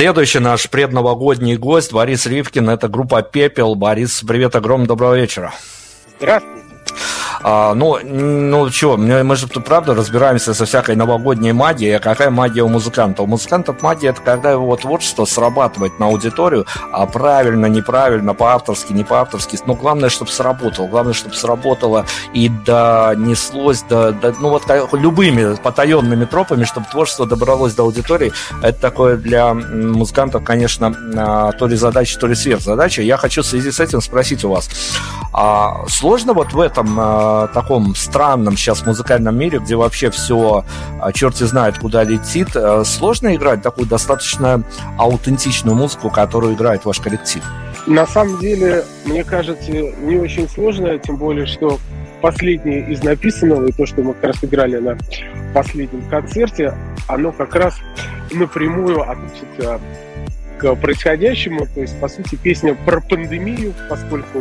Следующий 0.00 0.38
наш 0.38 0.70
предновогодний 0.70 1.56
гость 1.56 1.92
Борис 1.92 2.24
Ривкин. 2.24 2.70
Это 2.70 2.88
группа 2.88 3.20
«Пепел». 3.20 3.74
Борис, 3.74 4.24
привет, 4.26 4.56
огромное 4.56 4.86
доброго 4.86 5.14
вечера. 5.14 5.52
Здравствуйте. 6.16 6.49
А, 7.42 7.74
ну, 7.74 7.98
ну 8.02 8.70
что, 8.70 8.96
мы 8.96 9.36
же 9.36 9.48
тут 9.48 9.64
правда 9.64 9.94
разбираемся 9.94 10.54
со 10.54 10.66
всякой 10.66 10.96
новогодней 10.96 11.52
магией. 11.52 11.96
А 11.96 12.00
какая 12.00 12.30
магия 12.30 12.62
у 12.62 12.68
музыканта? 12.68 13.22
У 13.22 13.26
музыкантов 13.26 13.82
магия 13.82 14.08
это 14.08 14.20
когда 14.20 14.50
его 14.50 14.76
творчество 14.76 15.24
срабатывает 15.24 15.98
на 15.98 16.06
аудиторию, 16.06 16.66
а 16.92 17.06
правильно, 17.06 17.66
неправильно, 17.66 18.34
по-авторски, 18.34 18.92
не 18.92 19.04
по-авторски. 19.04 19.58
Но 19.66 19.74
главное, 19.74 20.10
чтобы 20.10 20.30
сработало. 20.30 20.86
Главное, 20.86 21.14
чтобы 21.14 21.34
сработало 21.34 22.06
и 22.34 22.48
донеслось 22.48 23.82
до, 23.82 24.12
до 24.12 24.34
ну 24.40 24.50
вот 24.50 24.64
любыми 24.92 25.56
потаенными 25.56 26.24
тропами, 26.24 26.64
чтобы 26.64 26.86
творчество 26.90 27.26
добралось 27.26 27.74
до 27.74 27.82
аудитории. 27.82 28.32
Это 28.62 28.80
такое 28.80 29.16
для 29.16 29.54
музыкантов, 29.54 30.44
конечно, 30.44 30.94
а, 31.16 31.52
то 31.52 31.66
ли 31.66 31.76
задача, 31.76 32.18
то 32.18 32.26
ли 32.26 32.34
сверхзадача. 32.34 33.02
Я 33.02 33.16
хочу 33.16 33.42
в 33.42 33.46
связи 33.46 33.70
с 33.70 33.80
этим 33.80 34.00
спросить 34.00 34.44
у 34.44 34.50
вас, 34.50 34.68
а 35.32 35.86
сложно 35.88 36.32
вот 36.32 36.52
в 36.52 36.60
этом 36.60 36.98
а, 37.30 37.46
таком 37.46 37.94
странном 37.94 38.56
сейчас 38.56 38.84
музыкальном 38.84 39.36
мире, 39.38 39.58
где 39.58 39.76
вообще 39.76 40.10
все 40.10 40.64
а, 41.00 41.12
черти 41.12 41.44
знает, 41.44 41.78
куда 41.78 42.02
летит, 42.02 42.48
э, 42.54 42.82
сложно 42.84 43.34
играть 43.34 43.62
такую 43.62 43.86
достаточно 43.86 44.62
аутентичную 44.98 45.76
музыку, 45.76 46.10
которую 46.10 46.54
играет 46.54 46.84
ваш 46.84 46.98
коллектив? 46.98 47.42
На 47.86 48.06
самом 48.06 48.38
деле, 48.40 48.84
мне 49.04 49.24
кажется, 49.24 49.70
не 49.70 50.18
очень 50.18 50.48
сложно, 50.48 50.98
тем 50.98 51.16
более, 51.16 51.46
что 51.46 51.78
последнее 52.20 52.90
из 52.90 53.02
написанного, 53.02 53.66
и 53.66 53.72
то, 53.72 53.86
что 53.86 54.02
мы 54.02 54.14
как 54.14 54.24
раз 54.24 54.36
играли 54.42 54.78
на 54.78 54.98
последнем 55.54 56.02
концерте, 56.10 56.74
оно 57.06 57.32
как 57.32 57.54
раз 57.54 57.74
напрямую 58.32 59.08
относится 59.08 59.80
к 60.58 60.74
происходящему. 60.74 61.66
То 61.74 61.80
есть, 61.80 61.98
по 62.00 62.08
сути, 62.08 62.36
песня 62.36 62.76
про 62.84 63.00
пандемию, 63.00 63.72
поскольку 63.88 64.40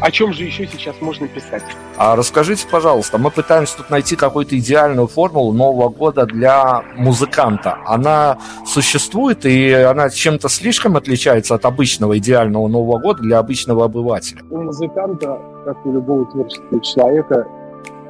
о 0.00 0.10
чем 0.10 0.32
же 0.32 0.44
еще 0.44 0.66
сейчас 0.66 0.96
можно 1.00 1.28
писать? 1.28 1.62
А 1.96 2.16
расскажите, 2.16 2.66
пожалуйста, 2.70 3.18
мы 3.18 3.30
пытаемся 3.30 3.76
тут 3.76 3.90
найти 3.90 4.16
какую-то 4.16 4.58
идеальную 4.58 5.06
формулу 5.06 5.52
Нового 5.52 5.88
года 5.88 6.26
для 6.26 6.82
музыканта. 6.96 7.78
Она 7.86 8.38
существует, 8.66 9.44
и 9.44 9.72
она 9.72 10.08
чем-то 10.08 10.48
слишком 10.48 10.96
отличается 10.96 11.54
от 11.54 11.64
обычного 11.64 12.18
идеального 12.18 12.68
Нового 12.68 12.98
года 12.98 13.22
для 13.22 13.38
обычного 13.38 13.84
обывателя? 13.84 14.42
У 14.50 14.62
музыканта, 14.62 15.38
как 15.64 15.84
у 15.84 15.92
любого 15.92 16.24
творческого 16.26 16.80
человека, 16.80 17.46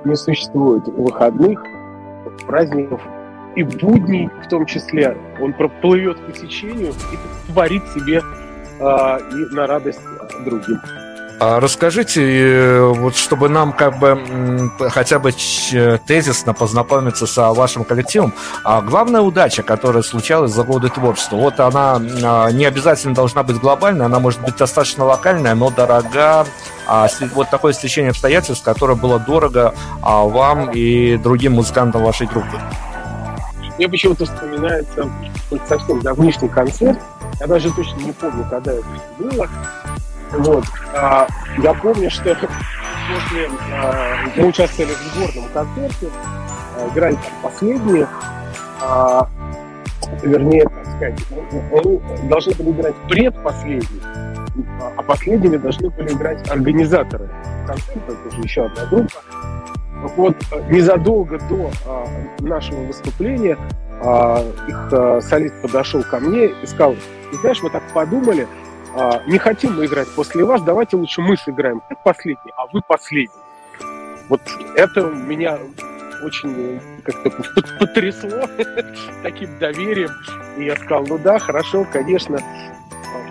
не 0.05 0.15
существует 0.15 0.87
выходных, 0.87 1.61
праздников 2.47 3.01
и 3.57 3.63
будней 3.63 4.29
в 4.45 4.49
том 4.49 4.67
числе. 4.67 5.17
Он 5.41 5.53
проплывет 5.53 6.25
по 6.25 6.33
течению 6.33 6.93
и 6.93 7.51
творит 7.53 7.83
себе 7.89 8.23
э, 8.81 9.19
и 9.33 9.55
на 9.55 9.67
радость 9.67 10.01
другим. 10.45 10.79
А 11.43 11.59
расскажите, 11.59 12.23
э, 12.23 12.83
вот 12.83 13.17
чтобы 13.17 13.49
нам 13.49 13.73
как 13.73 13.99
бы 13.99 14.71
хотя 14.91 15.19
бы 15.19 15.33
тезисно 15.33 16.53
познакомиться 16.53 17.27
с 17.27 17.53
вашим 17.55 17.85
коллективом, 17.85 18.35
а 18.63 18.83
главная 18.83 19.23
удача, 19.23 19.63
которая 19.63 20.03
случалась 20.03 20.53
за 20.53 20.65
годы 20.65 20.91
творчества, 20.91 21.37
вот 21.37 21.59
она 21.59 21.99
а, 22.23 22.51
не 22.51 22.67
обязательно 22.67 23.15
должна 23.15 23.43
быть 23.43 23.57
глобальной, 23.59 24.05
она 24.05 24.21
может 24.21 24.43
быть 24.43 24.57
достаточно 24.59 25.07
локальная, 25.07 25.55
но 25.55 25.71
дорога. 25.71 26.47
А 26.87 27.09
вот 27.35 27.49
такое 27.49 27.73
стечение 27.73 28.11
обстоятельств, 28.11 28.63
которое 28.63 28.97
было 28.97 29.19
дорого 29.19 29.75
вам 30.03 30.71
и 30.73 31.17
другим 31.17 31.55
музыкантам 31.55 32.03
вашей 32.03 32.27
группы. 32.27 32.61
Мне 33.79 33.89
почему-то 33.89 34.27
вспоминается 34.27 35.09
совсем 35.67 36.01
давнишний 36.01 36.49
концерт. 36.49 36.99
Я 37.41 37.47
даже 37.47 37.73
точно 37.73 37.99
не 38.01 38.13
помню, 38.13 38.47
когда 38.51 38.73
это 38.73 38.85
было. 39.19 39.49
Вот. 40.33 40.65
А, 40.95 41.27
я 41.59 41.75
помню, 41.75 42.11
что 42.11 42.35
после 42.35 43.51
а, 43.73 44.17
мы 44.37 44.47
участвовали 44.47 44.93
в 44.93 45.15
сборном 45.15 45.51
концерте, 45.53 46.09
а, 46.77 46.89
играли 46.89 47.15
там 47.15 47.33
последние, 47.43 48.07
а, 48.81 49.29
вернее, 50.23 50.65
так 50.65 50.87
сказать, 50.87 51.21
мы 51.73 52.29
должны 52.29 52.55
были 52.55 52.71
играть 52.71 52.95
предпоследний, 53.09 54.03
а 54.97 55.03
последними 55.03 55.57
должны 55.57 55.91
были 55.91 56.13
играть 56.13 56.49
организаторы 56.51 57.29
концерта, 57.67 58.13
это 58.13 58.29
уже 58.29 58.41
еще 58.43 58.67
одна 58.67 58.87
группа. 58.87 59.21
Вот 60.17 60.37
незадолго 60.71 61.39
до 61.49 61.71
а, 61.87 62.07
нашего 62.41 62.81
выступления 62.85 63.59
а, 64.03 64.43
их 64.67 64.89
а, 64.93 65.21
солист 65.21 65.55
подошел 65.61 66.03
ко 66.03 66.19
мне 66.21 66.47
и 66.47 66.67
сказал, 66.67 66.97
знаешь, 67.43 67.63
мы 67.63 67.71
так 67.71 67.83
подумали, 67.93 68.47
а, 68.95 69.23
не 69.27 69.39
хотим 69.39 69.77
мы 69.77 69.87
играть 69.87 70.09
после 70.15 70.45
вас, 70.45 70.63
давайте 70.63 70.97
лучше 70.97 71.21
мы 71.21 71.37
сыграем 71.37 71.83
как 71.89 72.03
последний, 72.03 72.53
а 72.57 72.67
вы 72.73 72.81
последний. 72.87 73.31
Вот 74.29 74.41
это 74.77 75.03
меня 75.03 75.59
очень 76.23 76.81
как-то 77.05 77.31
потрясло 77.79 78.49
таким 79.23 79.59
доверием. 79.59 80.11
И 80.59 80.65
я 80.65 80.77
сказал, 80.77 81.07
ну 81.07 81.19
да, 81.19 81.39
хорошо, 81.39 81.87
конечно. 81.91 82.39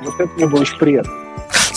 Вот 0.03 0.19
это 0.19 0.33
мне 0.35 0.47
было 0.47 0.61
очень 0.61 0.77
приятно. 0.77 1.28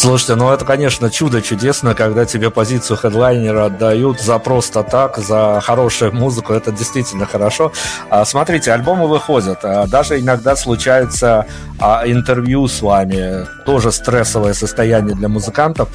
Слушайте, 0.02 0.34
ну 0.34 0.50
это, 0.50 0.64
конечно, 0.64 1.10
чудо 1.10 1.40
чудесно, 1.42 1.94
когда 1.94 2.24
тебе 2.24 2.50
позицию 2.50 2.96
хедлайнера 2.96 3.66
отдают 3.66 4.20
за 4.20 4.38
просто 4.40 4.82
так, 4.82 5.18
за 5.18 5.60
хорошую 5.62 6.12
музыку, 6.12 6.52
это 6.54 6.72
действительно 6.72 7.24
хорошо. 7.24 7.72
А, 8.10 8.24
смотрите, 8.24 8.72
альбомы 8.72 9.06
выходят, 9.06 9.60
а, 9.62 9.86
даже 9.86 10.18
иногда 10.18 10.56
случается 10.56 11.46
а, 11.78 12.02
интервью 12.04 12.66
с 12.66 12.82
вами, 12.82 13.46
тоже 13.64 13.92
стрессовое 13.92 14.54
состояние 14.54 15.14
для 15.14 15.28
музыкантов. 15.28 15.88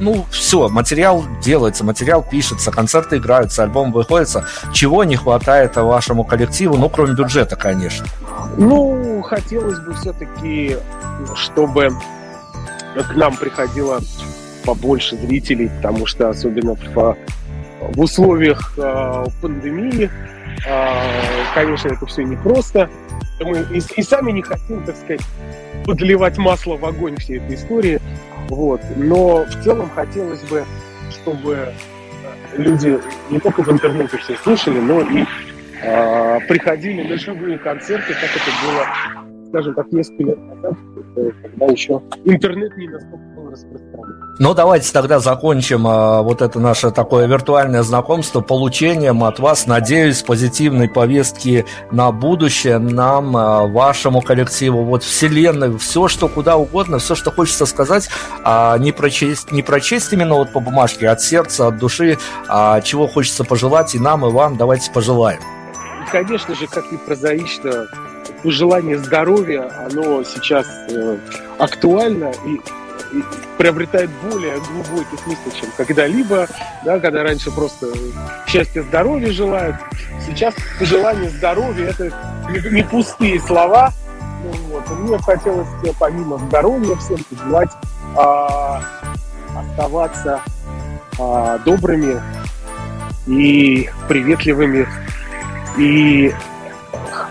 Ну, 0.00 0.26
все, 0.30 0.68
материал 0.68 1.24
делается, 1.42 1.84
материал 1.84 2.22
пишется, 2.22 2.70
концерты 2.70 3.16
играются, 3.16 3.62
альбом 3.62 3.90
выходится. 3.90 4.44
Чего 4.74 5.04
не 5.04 5.16
хватает 5.16 5.76
вашему 5.76 6.24
коллективу, 6.24 6.76
ну, 6.76 6.90
кроме 6.90 7.14
бюджета, 7.14 7.56
конечно? 7.56 8.06
Ну, 8.58 9.22
хотелось 9.22 9.78
бы 9.78 9.94
все-таки, 9.94 10.76
чтобы 11.34 11.90
к 12.94 13.14
нам 13.16 13.36
приходило 13.36 14.00
побольше 14.64 15.16
зрителей, 15.16 15.70
потому 15.76 16.06
что 16.06 16.28
особенно 16.28 16.74
в, 16.74 17.16
в 17.80 18.00
условиях 18.00 18.74
э, 18.76 19.24
пандемии, 19.40 20.10
э, 20.66 21.04
конечно, 21.54 21.88
это 21.88 22.06
все 22.06 22.22
непросто. 22.22 22.88
Мы 23.40 23.64
и, 23.72 23.80
и 23.96 24.02
сами 24.02 24.32
не 24.32 24.42
хотим, 24.42 24.82
так 24.84 24.96
сказать, 24.96 25.22
подливать 25.84 26.38
масло 26.38 26.76
в 26.76 26.84
огонь 26.84 27.16
всей 27.16 27.38
этой 27.38 27.54
истории. 27.54 28.00
Вот. 28.48 28.80
Но 28.96 29.44
в 29.44 29.64
целом 29.64 29.90
хотелось 29.94 30.42
бы, 30.42 30.64
чтобы 31.10 31.72
люди 32.56 32.98
не 33.30 33.38
только 33.38 33.62
в 33.62 33.70
интернете 33.70 34.18
все 34.18 34.36
слушали, 34.36 34.80
но 34.80 35.00
и 35.00 35.24
э, 35.82 36.40
приходили 36.48 37.08
на 37.08 37.16
живые 37.16 37.58
концерты, 37.58 38.12
как 38.14 38.30
это 38.36 38.50
было 38.66 38.86
скажем 39.48 39.74
так, 39.74 39.90
несколько 39.92 40.22
лет 40.24 40.38
назад, 40.38 40.74
когда 41.42 41.66
еще 41.66 42.02
интернет 42.24 42.76
не 42.76 42.88
настолько 42.88 43.16
был 43.36 43.50
распространен. 43.50 44.28
Ну, 44.40 44.54
давайте 44.54 44.92
тогда 44.92 45.18
закончим 45.18 45.86
а, 45.86 46.22
вот 46.22 46.42
это 46.42 46.60
наше 46.60 46.92
такое 46.92 47.26
виртуальное 47.26 47.82
знакомство 47.82 48.40
получением 48.40 49.24
от 49.24 49.40
вас, 49.40 49.66
надеюсь, 49.66 50.22
позитивной 50.22 50.88
повестки 50.88 51.66
на 51.90 52.12
будущее, 52.12 52.78
нам, 52.78 53.36
а, 53.36 53.66
вашему 53.66 54.20
коллективу, 54.20 54.84
вот 54.84 55.02
вселенной, 55.02 55.76
все, 55.78 56.06
что 56.06 56.28
куда 56.28 56.56
угодно, 56.56 56.98
все, 56.98 57.16
что 57.16 57.32
хочется 57.32 57.66
сказать, 57.66 58.08
а, 58.44 58.78
не 58.78 58.92
прочесть, 58.92 59.50
не 59.50 59.62
прочесть 59.62 60.12
именно 60.12 60.34
вот 60.34 60.52
по 60.52 60.60
бумажке, 60.60 61.08
от 61.08 61.20
сердца, 61.20 61.66
от 61.66 61.78
души, 61.78 62.18
а, 62.48 62.80
чего 62.80 63.08
хочется 63.08 63.42
пожелать 63.44 63.94
и 63.96 63.98
нам, 63.98 64.24
и 64.24 64.30
вам, 64.30 64.56
давайте 64.56 64.92
пожелаем. 64.92 65.40
Конечно 66.12 66.54
же, 66.54 66.66
как 66.68 66.92
и 66.92 66.96
прозаично, 66.96 67.86
пожелание 68.42 68.98
здоровья, 68.98 69.70
оно 69.86 70.22
сейчас 70.22 70.66
э, 70.90 71.18
актуально 71.58 72.32
и, 72.46 72.60
приобретает 73.56 74.10
более 74.30 74.60
глубокий 74.60 75.16
смысл, 75.24 75.50
чем 75.58 75.70
когда-либо, 75.76 76.46
да, 76.84 77.00
когда 77.00 77.22
раньше 77.22 77.50
просто 77.50 77.86
счастья, 78.46 78.82
здоровья 78.82 79.32
желают. 79.32 79.76
Сейчас 80.24 80.54
пожелание 80.78 81.30
здоровья– 81.30 81.86
это 81.98 82.12
не, 82.70 82.82
пустые 82.84 83.40
слова. 83.40 83.92
Ну, 84.44 84.52
вот. 84.70 84.98
Мне 84.98 85.18
хотелось 85.18 85.68
помимо 85.98 86.38
здоровья 86.38 86.94
всем 86.96 87.18
пожелать 87.30 87.70
а, 88.16 88.82
оставаться 89.56 90.40
а, 91.18 91.58
добрыми 91.58 92.20
и 93.26 93.90
приветливыми 94.08 94.86
и 95.76 96.32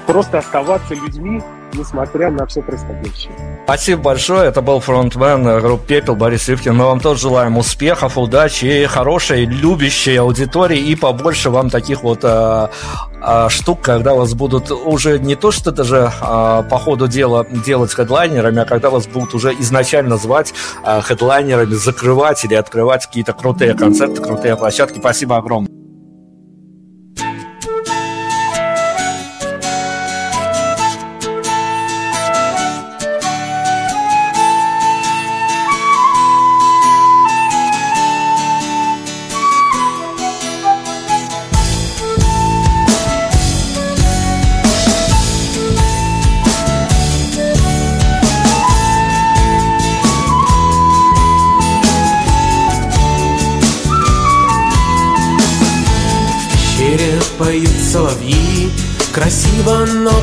просто 0.07 0.39
оставаться 0.39 0.95
людьми, 0.95 1.43
несмотря 1.73 2.31
на 2.31 2.45
все 2.47 2.61
происходящее. 2.61 3.31
Спасибо 3.65 4.01
большое. 4.01 4.47
Это 4.47 4.61
был 4.61 4.79
фронтмен 4.79 5.59
группы 5.59 5.85
«Пепел» 5.85 6.15
Борис 6.15 6.47
Ривкин. 6.47 6.75
Мы 6.75 6.85
вам 6.85 6.99
тоже 7.01 7.21
желаем 7.21 7.57
успехов, 7.57 8.17
удачи 8.17 8.65
и 8.65 8.85
хорошей, 8.85 9.45
любящей 9.45 10.15
аудитории, 10.15 10.79
и 10.79 10.95
побольше 10.95 11.49
вам 11.49 11.69
таких 11.69 12.01
вот 12.01 12.19
э, 12.23 12.67
а, 13.21 13.49
штук, 13.49 13.81
когда 13.81 14.13
вас 14.13 14.33
будут 14.33 14.71
уже 14.71 15.19
не 15.19 15.35
то, 15.35 15.51
что 15.51 15.71
даже 15.71 16.11
а, 16.21 16.63
по 16.63 16.77
ходу 16.79 17.07
дела 17.07 17.45
делать 17.65 17.93
хедлайнерами, 17.93 18.61
а 18.61 18.65
когда 18.65 18.89
вас 18.89 19.05
будут 19.05 19.33
уже 19.33 19.53
изначально 19.59 20.15
звать 20.15 20.53
а, 20.83 21.01
хедлайнерами, 21.01 21.73
закрывать 21.73 22.45
или 22.45 22.55
открывать 22.55 23.05
какие-то 23.05 23.33
крутые 23.33 23.73
концерты, 23.73 24.21
крутые 24.21 24.55
площадки. 24.55 24.99
Спасибо 24.99 25.35
огромное. 25.35 25.76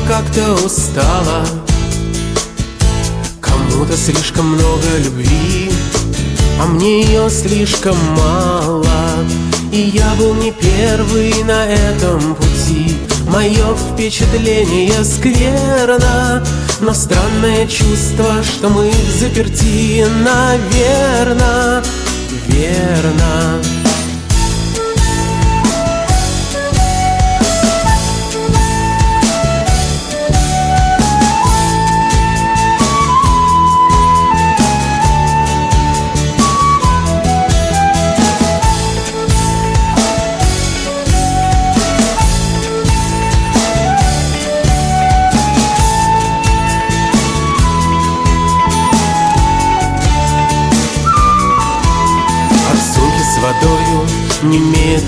Как-то 0.07 0.53
устала. 0.65 1.45
Кому-то 3.41 3.97
слишком 3.97 4.49
много 4.49 4.97
любви 5.03 5.71
А 6.59 6.65
мне 6.65 7.01
ее 7.03 7.29
слишком 7.29 7.95
мало. 8.17 8.85
И 9.71 9.77
я 9.77 10.13
был 10.15 10.33
не 10.35 10.51
первый 10.51 11.43
на 11.43 11.65
этом 11.65 12.35
пути. 12.35 12.97
Мое 13.27 13.75
впечатление 13.75 15.03
скверно 15.03 16.43
Но 16.79 16.93
странное 16.93 17.67
чувство, 17.67 18.43
что 18.43 18.69
мы 18.69 18.91
заперти 19.19 20.05
Наверно, 20.23 21.83
верно. 22.47 23.61
не 23.85 23.94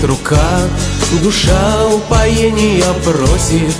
рука 0.08 0.60
Душа 1.22 1.86
упоения 1.94 2.92
просит 3.04 3.76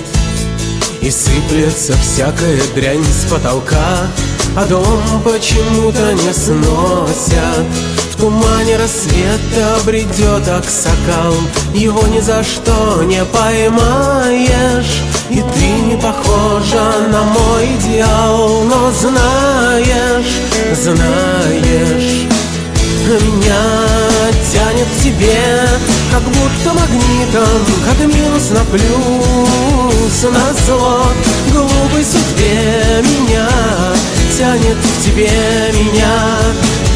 И 1.01 1.09
сыплется 1.09 1.93
всякая 1.97 2.59
дрянь 2.75 3.03
с 3.03 3.29
потолка 3.29 4.07
А 4.55 4.65
дом 4.65 5.01
почему-то 5.23 6.13
не 6.13 6.33
сносят. 6.33 7.65
В 8.11 8.21
тумане 8.21 8.77
рассвета 8.77 9.79
бредет 9.85 10.47
аксакал 10.47 11.33
Его 11.73 12.05
ни 12.07 12.19
за 12.19 12.43
что 12.43 13.03
не 13.03 13.23
поймаешь. 13.25 15.01
И 15.29 15.35
ты 15.35 15.67
не 15.85 15.95
похожа 15.95 17.07
на 17.11 17.23
мой 17.23 17.65
идеал 17.75 18.63
Но 18.63 18.91
знаешь, 18.91 20.39
знаешь 20.73 22.27
Меня 23.07 23.99
тянет 24.51 24.87
к 24.87 25.03
тебе 25.03 25.98
Как 26.11 26.23
будто 26.23 26.73
магнитом, 26.73 27.65
как 27.85 27.99
минус 27.99 28.49
на 28.49 28.65
плюс 28.65 30.23
На 30.23 30.53
зло. 30.65 31.05
Глупой 31.51 32.03
судьбе 32.03 33.03
меня 33.03 33.47
Тянет 34.37 34.77
к 34.77 35.01
тебе 35.03 35.31
меня 35.73 36.37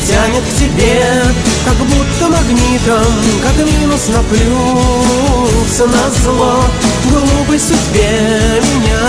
Тянет 0.08 0.44
к 0.44 0.54
тебе, 0.60 1.24
как 1.66 1.76
будто 1.76 2.28
магнитом 2.28 3.14
Как 3.42 3.56
минус 3.66 4.10
на 4.10 4.22
плюс 4.24 5.80
На 5.80 6.10
зло. 6.24 6.64
Глупой 7.10 7.60
судьбе 7.60 8.62
меня 8.62 9.08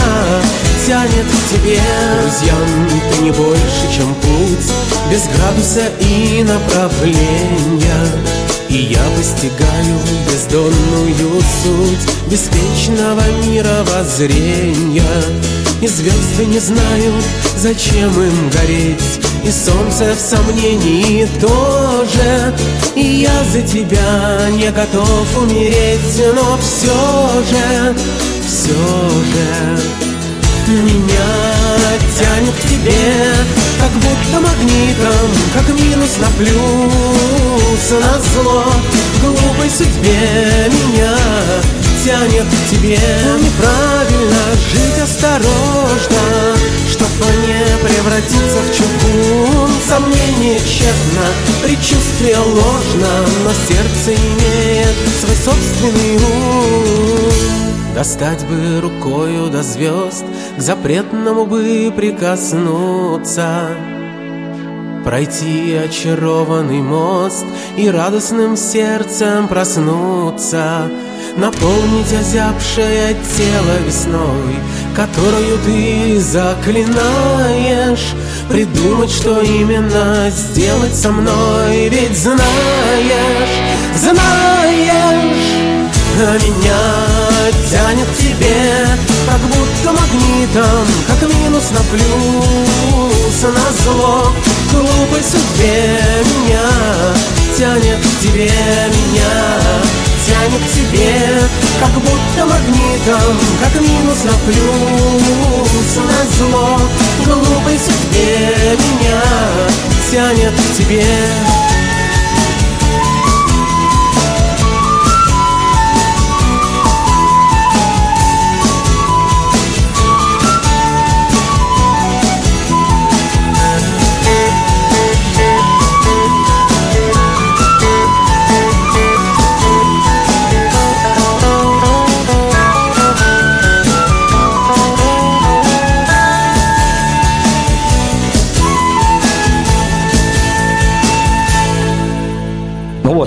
тянет 0.86 1.26
к 1.26 1.28
тебе. 1.50 1.82
Друзьям 2.22 2.68
ты 3.10 3.16
не 3.22 3.30
больше, 3.30 3.84
чем 3.94 4.14
путь 4.14 4.72
Без 5.10 5.22
градуса 5.34 5.84
и 6.00 6.42
направления 6.42 8.04
И 8.74 8.88
я 8.90 9.04
постигаю 9.16 10.00
бездонную 10.28 11.40
суть 11.62 12.28
Беспечного 12.28 13.22
мира 13.46 13.84
воззрения 13.84 15.04
И 15.80 15.86
звезды 15.86 16.46
не 16.46 16.58
знают, 16.58 17.24
зачем 17.56 18.10
им 18.20 18.50
гореть 18.50 19.20
И 19.44 19.50
солнце 19.52 20.12
в 20.16 20.18
сомнении 20.18 21.24
тоже. 21.40 22.52
И 22.96 23.20
я 23.22 23.44
за 23.52 23.62
тебя 23.62 24.50
не 24.50 24.72
готов 24.72 25.38
умереть 25.40 26.20
Но 26.34 26.58
все 26.58 27.30
же, 27.48 27.94
все 28.44 28.74
же 28.74 29.84
меня 30.82 31.73
тянет 31.98 32.54
к 32.54 32.68
тебе 32.68 33.34
Как 33.80 33.92
будто 33.92 34.40
магнитом, 34.40 35.30
как 35.52 35.68
минус 35.80 36.18
на 36.18 36.28
плюс. 36.38 37.90
На 37.90 38.20
зло 38.20 38.64
глупой 39.20 39.70
судьбе 39.70 40.70
меня 40.70 41.16
тянет 42.04 42.46
к 42.46 42.70
тебе. 42.70 42.98
Неправильно 43.38 44.42
жить 44.70 45.02
осторожно 45.02 46.56
Чтоб 46.90 47.08
не 47.46 47.86
превратиться 47.86 48.58
в 48.62 48.74
чугун. 48.74 49.70
Сомнение 49.88 50.58
тщетно, 50.58 51.26
предчувствие 51.62 52.38
ложно 52.38 53.26
Но 53.44 53.52
сердце 53.52 54.14
имеет 54.14 54.94
свой 55.20 55.36
собственный 55.36 56.16
ум 56.16 57.43
Достать 57.94 58.44
бы 58.46 58.80
рукою 58.80 59.50
до 59.50 59.62
звезд, 59.62 60.24
к 60.58 60.60
запретному 60.60 61.46
бы 61.46 61.92
прикоснуться. 61.96 63.68
Пройти 65.04 65.74
очарованный 65.76 66.82
мост 66.82 67.44
и 67.76 67.88
радостным 67.88 68.56
сердцем 68.56 69.46
проснуться, 69.46 70.90
Наполнить 71.36 72.12
озябшее 72.12 73.16
тело 73.36 73.78
весной, 73.86 74.56
которую 74.96 75.58
ты 75.64 76.18
заклинаешь, 76.20 78.14
Придумать, 78.48 79.10
что 79.10 79.40
именно 79.40 80.30
сделать 80.30 80.94
со 80.96 81.12
мной, 81.12 81.88
ведь 81.90 82.16
знаешь, 82.16 82.40
знаешь, 83.96 85.44
а 86.16 86.38
меня 86.38 87.23
тянет 87.52 88.08
к 88.08 88.16
тебе 88.16 88.86
Как 89.26 89.40
будто 89.40 89.92
магнитом, 89.92 90.86
как 91.06 91.22
минус 91.28 91.70
на 91.70 91.80
плюс 91.90 93.42
На 93.42 93.72
зло. 93.82 94.32
Глупой 94.72 95.22
судьбе 95.22 96.00
меня 96.24 96.66
Тянет 97.56 97.98
к 97.98 98.20
тебе 98.20 98.50
меня 98.50 99.60
Тянет 100.26 100.60
к 100.60 100.74
тебе, 100.74 101.40
как 101.80 101.92
будто 101.92 102.46
магнитом 102.46 103.38
Как 103.60 103.80
минус 103.80 104.24
на 104.24 104.32
плюс 104.46 105.96
На 105.96 106.36
зло. 106.36 106.80
Глупой 107.26 107.78
судьбе 107.78 108.76
меня 108.78 109.22
Тянет 110.10 110.54
к 110.54 110.76
тебе 110.78 111.04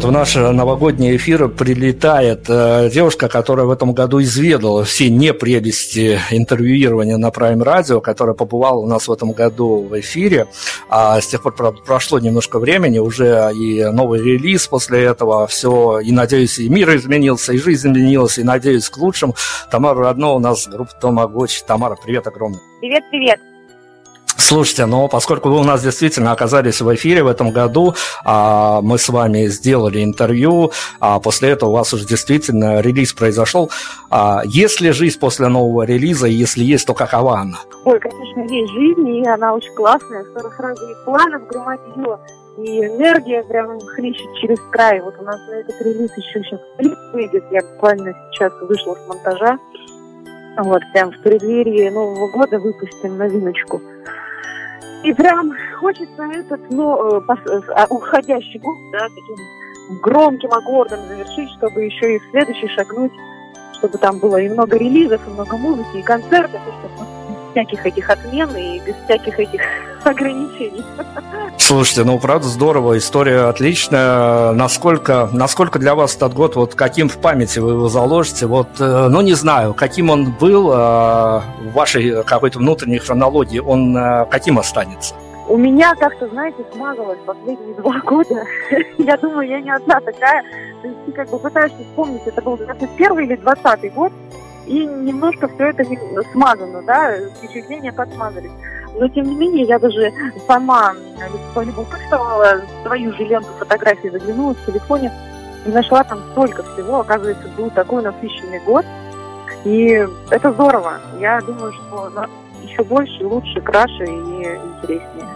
в 0.07 0.11
наш 0.11 0.35
новогодний 0.35 1.17
эфир 1.17 1.49
прилетает 1.49 2.45
э, 2.47 2.89
девушка, 2.89 3.27
которая 3.27 3.65
в 3.65 3.71
этом 3.71 3.91
году 3.91 4.21
изведала 4.21 4.85
все 4.85 5.09
непрелести 5.09 6.17
интервьюирования 6.31 7.17
на 7.17 7.27
Prime 7.27 7.61
Radio, 7.61 7.99
которая 7.99 8.33
побывала 8.33 8.77
у 8.77 8.87
нас 8.87 9.09
в 9.09 9.11
этом 9.11 9.33
году 9.33 9.81
в 9.81 9.99
эфире. 9.99 10.47
А 10.89 11.19
с 11.19 11.27
тех 11.27 11.43
пор 11.43 11.53
прошло 11.85 12.19
немножко 12.19 12.57
времени, 12.57 12.99
уже 12.99 13.51
и 13.53 13.83
новый 13.83 14.21
релиз 14.23 14.67
после 14.67 15.03
этого, 15.03 15.45
все, 15.45 15.99
и 15.99 16.13
надеюсь, 16.13 16.57
и 16.57 16.69
мир 16.69 16.95
изменился, 16.95 17.51
и 17.51 17.57
жизнь 17.57 17.89
изменилась, 17.89 18.37
и 18.37 18.43
надеюсь, 18.43 18.89
к 18.89 18.95
лучшему. 18.97 19.35
Тамара 19.69 19.99
Родно 19.99 20.29
у 20.35 20.39
нас 20.39 20.69
группа 20.69 20.93
Томагочи. 21.01 21.63
Тамара, 21.67 21.97
привет 22.01 22.27
огромный. 22.27 22.59
Привет, 22.79 23.03
привет. 23.11 23.56
Слушайте, 24.37 24.85
но 24.85 25.07
поскольку 25.07 25.49
вы 25.49 25.59
у 25.59 25.63
нас 25.63 25.83
действительно 25.83 26.31
оказались 26.31 26.79
в 26.79 26.95
эфире 26.95 27.23
в 27.23 27.27
этом 27.27 27.51
году, 27.51 27.95
а, 28.23 28.81
мы 28.81 28.97
с 28.97 29.09
вами 29.09 29.47
сделали 29.47 30.03
интервью, 30.03 30.71
а 30.99 31.19
после 31.19 31.49
этого 31.49 31.71
у 31.71 31.73
вас 31.73 31.93
уже 31.93 32.05
действительно 32.05 32.79
релиз 32.79 33.13
произошел. 33.13 33.71
А, 34.09 34.43
есть 34.45 34.79
ли 34.79 34.91
жизнь 34.91 35.19
после 35.19 35.47
нового 35.47 35.83
релиза, 35.83 36.27
если 36.27 36.63
есть, 36.63 36.85
то 36.85 36.93
какова 36.93 37.39
она? 37.39 37.57
Ой, 37.83 37.99
конечно, 37.99 38.53
есть 38.53 38.71
жизнь, 38.71 39.09
и 39.09 39.27
она 39.27 39.53
очень 39.53 39.73
классная. 39.73 40.23
Сразу 40.55 40.85
и 40.87 41.05
планов 41.05 41.47
громадье, 41.47 42.17
и 42.57 42.85
энергия 42.85 43.43
прям 43.43 43.79
хлещет 43.79 44.33
через 44.41 44.59
край. 44.71 45.01
Вот 45.01 45.15
у 45.19 45.23
нас 45.23 45.39
на 45.47 45.55
этот 45.55 45.81
релиз 45.81 46.11
еще 46.15 46.43
сейчас 46.43 46.59
клип 46.77 46.97
выйдет. 47.13 47.43
Я 47.51 47.61
буквально 47.61 48.13
сейчас 48.31 48.53
вышла 48.61 48.95
с 48.95 49.07
монтажа. 49.07 49.57
Вот, 50.57 50.81
прям 50.91 51.11
в 51.11 51.21
преддверии 51.21 51.89
Нового 51.89 52.31
года 52.31 52.59
выпустим 52.59 53.17
новиночку. 53.17 53.79
И 55.03 55.13
прям 55.13 55.53
хочется 55.79 56.23
этот, 56.23 56.69
ну, 56.71 57.19
э, 57.19 57.21
э, 57.29 57.61
а, 57.75 57.85
уходящий 57.89 58.59
год, 58.59 58.77
да, 58.91 59.07
таким 59.09 59.99
громким 60.01 60.51
аккордом 60.51 60.99
завершить, 61.07 61.49
чтобы 61.57 61.83
еще 61.83 62.15
и 62.15 62.19
в 62.19 62.31
следующий 62.31 62.67
шагнуть, 62.69 63.11
чтобы 63.77 63.97
там 63.99 64.19
было 64.19 64.37
и 64.37 64.49
много 64.49 64.77
релизов, 64.77 65.25
и 65.27 65.31
много 65.31 65.55
музыки, 65.57 65.97
и 65.97 66.03
концертов, 66.03 66.61
и 66.67 66.71
чтобы 66.79 67.26
всяких 67.57 67.85
этих 67.87 68.09
отмен 68.09 68.55
и 68.55 68.79
без 68.85 68.95
всяких 69.05 69.39
этих 69.39 69.61
ограничений. 70.03 70.83
Слушайте, 71.57 72.03
ну 72.03 72.19
правда 72.19 72.47
здорово, 72.47 72.97
история 72.97 73.49
отличная. 73.49 74.51
Насколько, 74.51 75.27
насколько 75.33 75.79
для 75.79 75.95
вас 75.95 76.15
этот 76.15 76.35
год, 76.35 76.55
вот 76.55 76.75
каким 76.75 77.09
в 77.09 77.17
памяти 77.17 77.57
вы 77.59 77.71
его 77.71 77.89
заложите? 77.89 78.45
Вот, 78.45 78.67
э, 78.79 79.07
ну 79.09 79.21
не 79.21 79.33
знаю, 79.33 79.73
каким 79.73 80.11
он 80.11 80.31
был 80.39 80.71
э, 80.71 80.75
в 80.75 81.73
вашей 81.73 82.23
какой-то 82.23 82.59
внутренней 82.59 82.99
хронологии, 82.99 83.59
он 83.59 83.97
э, 83.97 84.25
каким 84.29 84.59
останется? 84.59 85.15
У 85.49 85.57
меня 85.57 85.95
как-то, 85.95 86.27
знаете, 86.27 86.63
смазалось 86.73 87.19
последние 87.25 87.73
два 87.75 87.99
года. 88.05 88.43
я 88.99 89.17
думаю, 89.17 89.49
я 89.49 89.61
не 89.61 89.71
одна 89.71 89.99
такая. 90.01 90.43
То 90.83 90.89
есть 90.89 91.05
ты 91.07 91.11
как 91.11 91.29
бы 91.29 91.39
пытаешься 91.39 91.77
вспомнить, 91.89 92.21
это 92.25 92.39
был 92.41 92.55
21 92.57 93.19
или 93.21 93.35
20 93.35 93.93
год, 93.95 94.13
и 94.67 94.85
немножко 94.85 95.47
все 95.47 95.69
это 95.69 95.83
смазано, 96.31 96.81
да, 96.83 97.15
впечатления 97.37 97.93
подсмазались. 97.93 98.51
Но, 98.99 99.07
тем 99.09 99.25
не 99.25 99.35
менее, 99.35 99.65
я 99.65 99.79
даже 99.79 100.11
сама 100.47 100.93
полюбопытствовала 101.53 102.61
свою 102.83 103.13
же 103.13 103.23
ленту 103.23 103.49
фотографий, 103.59 104.09
заглянула 104.09 104.53
в 104.53 104.65
телефоне 104.65 105.11
и 105.65 105.69
нашла 105.69 106.03
там 106.03 106.19
столько 106.31 106.63
всего. 106.63 106.99
Оказывается, 106.99 107.47
был 107.55 107.69
такой 107.69 108.03
насыщенный 108.03 108.59
год. 108.65 108.85
И 109.63 110.05
это 110.31 110.51
здорово. 110.51 110.99
Я 111.19 111.39
думаю, 111.41 111.73
что 111.73 112.11
еще 112.63 112.83
больше, 112.83 113.25
лучше, 113.25 113.61
краше 113.61 114.05
и 114.05 114.09
интереснее. 114.09 115.27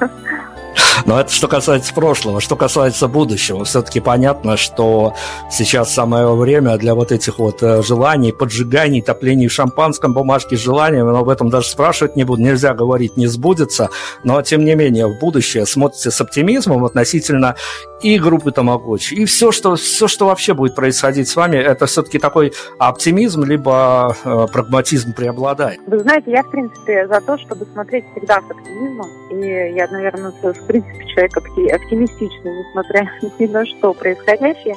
Но 1.06 1.20
это 1.20 1.32
что 1.32 1.48
касается 1.48 1.94
прошлого. 1.94 2.40
Что 2.40 2.56
касается 2.56 3.08
будущего, 3.08 3.64
все-таки 3.64 4.00
понятно, 4.00 4.56
что 4.56 5.14
сейчас 5.50 5.92
самое 5.92 6.34
время 6.34 6.76
для 6.76 6.94
вот 6.94 7.12
этих 7.12 7.38
вот 7.38 7.62
э, 7.62 7.82
желаний, 7.82 8.32
поджиганий, 8.32 9.02
топлений 9.02 9.48
в 9.48 9.52
шампанском, 9.52 10.12
бумажки 10.12 10.54
с 10.54 10.60
желаниями, 10.60 11.10
но 11.10 11.18
об 11.18 11.28
этом 11.28 11.50
даже 11.50 11.68
спрашивать 11.68 12.16
не 12.16 12.24
буду, 12.24 12.42
нельзя 12.42 12.74
говорить, 12.74 13.16
не 13.16 13.26
сбудется. 13.26 13.90
Но, 14.24 14.40
тем 14.42 14.64
не 14.64 14.74
менее, 14.74 15.06
в 15.06 15.18
будущее 15.18 15.66
смотрите 15.66 16.10
с 16.10 16.20
оптимизмом 16.20 16.84
относительно 16.84 17.56
и 18.02 18.18
группы 18.18 18.52
Тамагочи, 18.52 19.14
и 19.14 19.24
все 19.24 19.50
что, 19.50 19.74
все, 19.76 20.06
что 20.06 20.26
вообще 20.26 20.54
будет 20.54 20.74
происходить 20.74 21.28
с 21.28 21.36
вами, 21.36 21.56
это 21.56 21.86
все-таки 21.86 22.18
такой 22.18 22.52
оптимизм, 22.78 23.42
либо 23.42 24.16
э, 24.24 24.46
прагматизм 24.52 25.12
преобладает? 25.14 25.80
Вы 25.86 25.98
знаете, 25.98 26.30
я, 26.30 26.42
в 26.42 26.50
принципе, 26.50 27.08
за 27.08 27.20
то, 27.20 27.36
чтобы 27.38 27.66
смотреть 27.72 28.04
всегда 28.12 28.40
с 28.40 28.50
оптимизмом, 28.50 29.08
и 29.30 29.74
я, 29.74 29.88
наверное, 29.88 30.32
принципе, 30.68 31.06
человек 31.06 31.36
оптимистичный, 31.36 32.64
несмотря 32.64 33.10
ни 33.38 33.46
на 33.46 33.66
что 33.66 33.92
происходящее, 33.92 34.76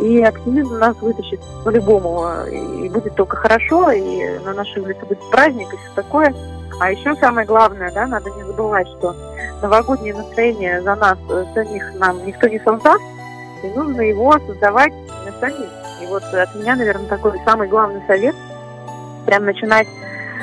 и 0.00 0.22
оптимизм 0.22 0.78
нас 0.78 0.96
вытащит 1.00 1.40
по-любому, 1.64 2.24
и 2.46 2.88
будет 2.88 3.16
только 3.16 3.36
хорошо, 3.36 3.90
и 3.90 4.38
на 4.44 4.54
нашей 4.54 4.80
улице 4.80 5.04
будет 5.04 5.30
праздник, 5.30 5.72
и 5.72 5.76
все 5.76 5.90
такое. 5.96 6.32
А 6.80 6.92
еще 6.92 7.16
самое 7.16 7.44
главное, 7.44 7.90
да, 7.92 8.06
надо 8.06 8.30
не 8.30 8.44
забывать, 8.44 8.86
что 8.98 9.16
новогоднее 9.60 10.14
настроение 10.14 10.80
за 10.82 10.94
нас 10.94 11.18
э, 11.28 11.44
самих 11.52 11.94
нам 11.94 12.24
никто 12.24 12.46
не 12.46 12.60
создаст, 12.60 13.02
и 13.64 13.66
нужно 13.76 14.02
его 14.02 14.38
создавать 14.46 14.92
самим. 15.40 15.68
И 16.02 16.06
вот 16.06 16.22
от 16.22 16.54
меня, 16.54 16.76
наверное, 16.76 17.06
такой 17.06 17.40
самый 17.44 17.68
главный 17.68 18.02
совет, 18.06 18.34
прям 19.26 19.44
начинать 19.44 19.88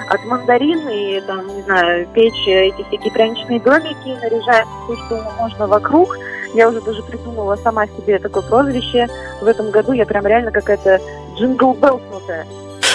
от 0.10 0.24
мандарин 0.26 0.88
и, 0.88 1.22
там, 1.22 1.48
не 1.48 1.62
знаю, 1.64 2.08
печь 2.14 2.48
эти 2.48 2.84
всякие 2.84 3.12
пряничные 3.12 3.60
домики, 3.60 4.18
наряжать 4.22 4.68
все, 4.86 4.96
что 5.06 5.32
можно 5.38 5.68
вокруг. 5.68 6.18
Я 6.54 6.70
уже 6.70 6.82
даже 6.82 7.04
придумала 7.04 7.56
сама 7.58 7.88
себе 7.88 8.20
такое 8.20 8.44
прозвище. 8.44 9.08
В 9.42 9.46
этом 9.46 9.72
году 9.72 9.92
я 9.92 10.06
прям 10.06 10.26
реально 10.26 10.52
какая-то 10.52 11.02
джингл 11.36 11.74
белснутая. 11.74 12.46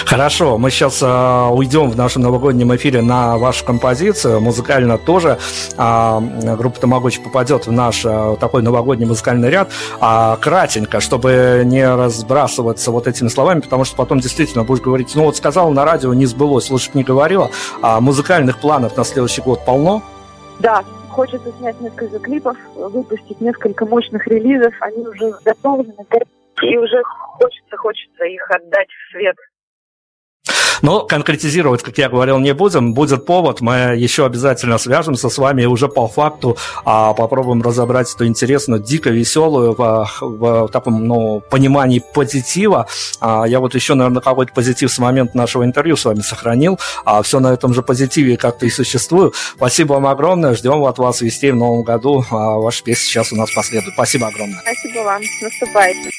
Хорошо, 0.07 0.59
мы 0.59 0.71
сейчас 0.71 1.03
э, 1.03 1.49
уйдем 1.53 1.91
в 1.91 1.97
нашем 1.97 2.23
новогоднем 2.23 2.75
эфире 2.77 3.03
на 3.03 3.37
вашу 3.39 3.65
композицию. 3.65 4.41
Музыкально 4.41 4.99
тоже 4.99 5.39
э, 5.77 6.55
группа 6.57 6.81
Тамагочи 6.81 7.23
попадет 7.23 7.67
в 7.67 7.73
наш 7.73 8.05
э, 8.05 8.37
такой 8.41 8.63
новогодний 8.63 9.07
музыкальный 9.07 9.51
ряд. 9.51 9.71
А 10.01 10.37
кратенько, 10.37 11.01
чтобы 11.01 11.63
не 11.65 11.87
разбрасываться 11.87 12.91
вот 12.91 13.07
этими 13.07 13.29
словами, 13.29 13.61
потому 13.61 13.85
что 13.85 13.97
потом 13.97 14.21
действительно 14.21 14.65
будешь 14.65 14.83
говорить, 14.83 15.15
ну 15.15 15.25
вот 15.25 15.37
сказал 15.37 15.71
на 15.71 15.85
радио, 15.85 16.15
не 16.15 16.27
сбылось, 16.27 16.71
лучше 16.71 16.91
бы 16.93 16.99
не 16.99 17.05
говорила. 17.05 17.51
А 17.83 18.01
музыкальных 18.01 18.59
планов 18.59 18.97
на 18.97 19.05
следующий 19.05 19.43
год 19.43 19.65
полно? 19.65 20.03
Да, 20.59 20.83
хочется 21.11 21.53
снять 21.59 21.81
несколько 21.81 22.19
клипов, 22.19 22.57
выпустить 22.75 23.41
несколько 23.41 23.87
мощных 23.87 24.27
релизов. 24.27 24.75
Они 24.81 25.07
уже 25.07 25.33
готовы, 25.45 25.87
и 26.63 26.77
уже 26.77 27.03
хочется, 27.05 27.77
хочется 27.77 28.25
их 28.25 28.51
отдать 28.51 28.89
в 28.89 29.13
свет 29.13 29.37
но 30.83 31.01
конкретизировать, 31.01 31.83
как 31.83 31.99
я 31.99 32.09
говорил, 32.09 32.39
не 32.39 32.55
будем. 32.55 32.95
Будет 32.95 33.27
повод, 33.27 33.61
мы 33.61 33.95
еще 33.97 34.27
обязательно 34.27 34.79
свяжемся 34.79 35.29
с 35.29 35.39
вами 35.39 35.65
уже 35.65 35.89
по 35.89 36.09
факту 36.09 36.57
а, 36.85 37.13
попробуем 37.13 37.63
разобрать 37.63 38.13
эту 38.13 38.27
интересную, 38.27 38.83
дико 38.83 39.11
веселую 39.11 39.75
в, 39.75 40.09
в 40.21 40.69
таком 40.69 41.07
ну, 41.07 41.43
понимании 41.51 42.03
позитива. 42.15 42.87
А, 43.21 43.45
я 43.45 43.61
вот 43.61 43.75
еще, 43.75 43.95
наверное, 43.95 44.23
какой-то 44.23 44.53
позитив 44.53 44.91
с 44.91 44.99
момента 44.99 45.37
нашего 45.37 45.65
интервью 45.65 45.97
с 45.97 46.05
вами 46.05 46.21
сохранил. 46.21 46.79
А 47.05 47.23
все 47.23 47.41
на 47.41 47.53
этом 47.53 47.75
же 47.75 47.83
позитиве 47.83 48.37
как-то 48.37 48.67
и 48.67 48.71
существую. 48.71 49.33
Спасибо 49.57 49.95
вам 49.95 50.07
огромное. 50.07 50.55
Ждем 50.55 50.85
от 50.85 50.99
вас 50.99 51.21
вести 51.21 51.51
в 51.51 51.57
новом 51.57 51.83
году. 51.83 52.25
А, 52.31 52.57
ваша 52.57 52.83
песня 52.83 53.05
сейчас 53.05 53.33
у 53.33 53.37
нас 53.37 53.51
последует. 53.53 53.95
Спасибо 53.95 54.29
огромное. 54.29 54.61
Спасибо 54.61 55.01
вам. 55.05 55.23
Наступайте. 55.43 56.11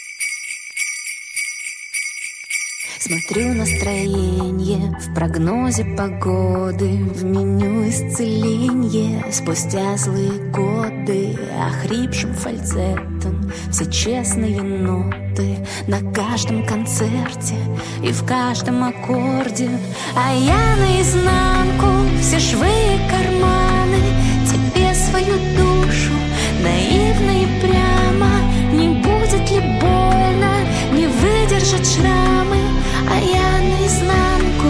Смотрю 3.03 3.55
настроение 3.55 4.95
в 4.99 5.15
прогнозе 5.15 5.83
погоды 5.83 7.03
В 7.15 7.23
меню 7.23 7.89
исцеление 7.89 9.25
спустя 9.31 9.97
злые 9.97 10.51
годы 10.51 11.35
Охрипшим 11.59 12.31
фальцетом 12.35 13.51
все 13.71 13.89
честные 13.91 14.61
ноты 14.61 15.65
На 15.87 15.99
каждом 16.13 16.63
концерте 16.63 17.55
и 18.03 18.11
в 18.11 18.23
каждом 18.23 18.83
аккорде. 18.83 19.71
А 20.15 20.35
я 20.35 20.75
наизнанку 20.75 22.07
все 22.21 22.37
швы 22.37 22.67
и 22.67 23.09
карманы 23.09 23.97
Тебе 24.45 24.93
свою 24.93 25.33
душу 25.57 26.13
наивно 26.61 27.31
и 27.31 27.61
прямо. 27.61 28.29
Не 28.71 29.01
будет 29.01 29.49
ли 29.49 29.59
больно, 29.81 30.53
не 30.93 31.07
выдержать 31.07 31.95
шрамы 31.95 32.70
а 33.11 33.19
я 33.19 33.59
наизнанку, 33.59 34.67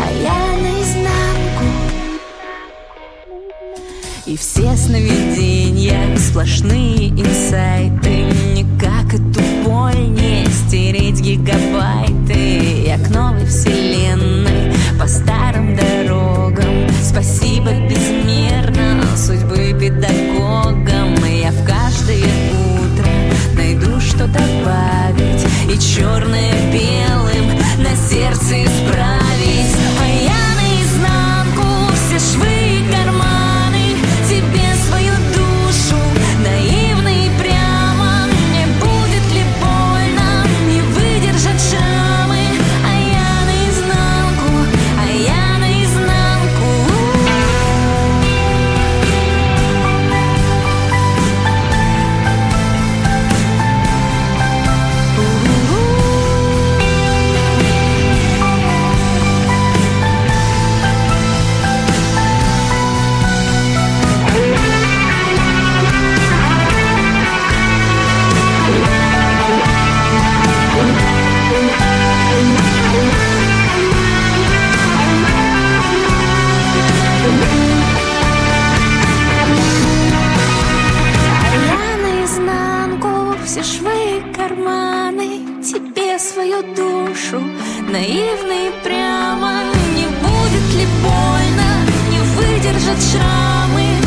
а 0.00 0.10
я 0.22 0.62
наизнанку. 0.62 1.64
И 4.24 4.36
все 4.36 4.74
сновидения 4.76 6.16
сплошные 6.16 7.08
инсайты. 7.08 8.24
Никак 8.54 9.12
эту 9.12 9.42
боль 9.64 10.08
не 10.08 10.46
стереть 10.46 11.20
гигабайты. 11.20 12.84
Я 12.86 12.98
к 12.98 13.10
новой 13.10 13.44
вселенной 13.46 14.72
по 14.98 15.06
старым 15.06 15.76
дорогам. 15.76 16.88
Спасибо 17.02 17.72
безмерно 17.88 19.04
судьбы 19.16 19.76
педагогам. 19.78 21.14
Я 21.26 21.50
в 21.50 21.66
каждое 21.66 22.22
утро 22.22 22.71
найду, 23.72 24.00
что 24.00 24.26
добавить. 24.26 25.46
И 25.70 25.78
черное 25.78 26.52
белым 26.72 27.58
на 27.78 27.96
сердце 27.96 28.64
исправить. 28.64 29.76
А 30.00 30.06
я 30.06 30.42
наизнанку 30.60 31.92
все 31.94 32.18
швы 32.18 32.51
наивно 87.92 88.52
и 88.52 88.70
прямо 88.82 89.64
Не 89.94 90.06
будет 90.06 90.74
ли 90.74 90.86
больно, 91.02 91.70
не 92.10 92.20
выдержат 92.20 92.98
шрамы 93.02 94.01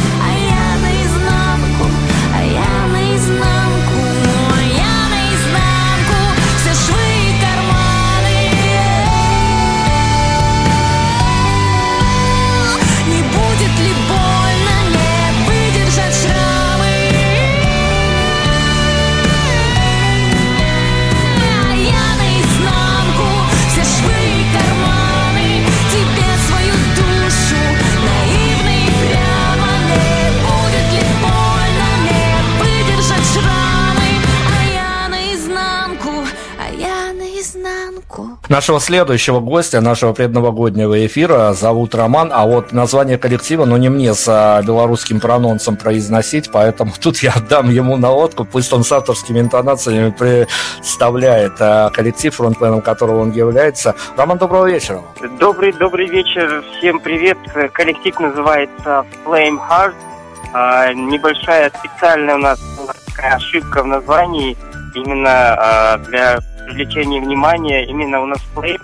Нашего 38.48 38.80
следующего 38.80 39.40
гостя, 39.40 39.82
нашего 39.82 40.14
предновогоднего 40.14 41.04
эфира 41.06 41.54
зовут 41.54 41.96
Роман, 41.96 42.30
а 42.32 42.46
вот 42.46 42.74
название 42.74 43.18
коллектива, 43.18 43.66
ну 43.66 43.76
не 43.78 43.90
мне 43.90 44.14
с 44.14 44.28
а, 44.28 44.62
белорусским 44.62 45.20
прононсом 45.20 45.78
произносить, 45.78 46.52
поэтому 46.52 46.92
тут 47.02 47.18
я 47.20 47.32
отдам 47.32 47.72
ему 47.72 47.98
на 47.98 48.12
откуп, 48.12 48.50
пусть 48.52 48.72
он 48.72 48.84
с 48.84 48.92
авторскими 48.92 49.40
интонациями 49.40 50.12
представляет 50.12 51.54
а, 51.60 51.90
коллектив, 51.90 52.36
фронтменом 52.36 52.82
которого 52.82 53.22
он 53.22 53.32
является. 53.32 53.96
Роман, 54.16 54.38
доброго 54.38 54.70
вечера. 54.70 55.02
Добрый, 55.40 55.74
добрый 55.74 56.08
вечер, 56.08 56.64
всем 56.78 57.00
привет. 57.00 57.40
Коллектив 57.74 58.20
называется 58.20 59.06
Flame 59.26 59.58
Heart. 59.58 59.96
А, 60.54 60.94
небольшая 60.94 61.72
специальная 61.80 62.36
у 62.36 62.40
нас 62.40 62.62
такая 63.08 63.38
ошибка 63.38 63.82
в 63.82 63.88
названии, 63.88 64.56
именно 64.94 66.00
для 66.08 66.40
привлечения 66.66 67.22
внимания. 67.22 67.86
Именно 67.86 68.22
у 68.22 68.26
нас 68.26 68.40
Flame, 68.56 68.82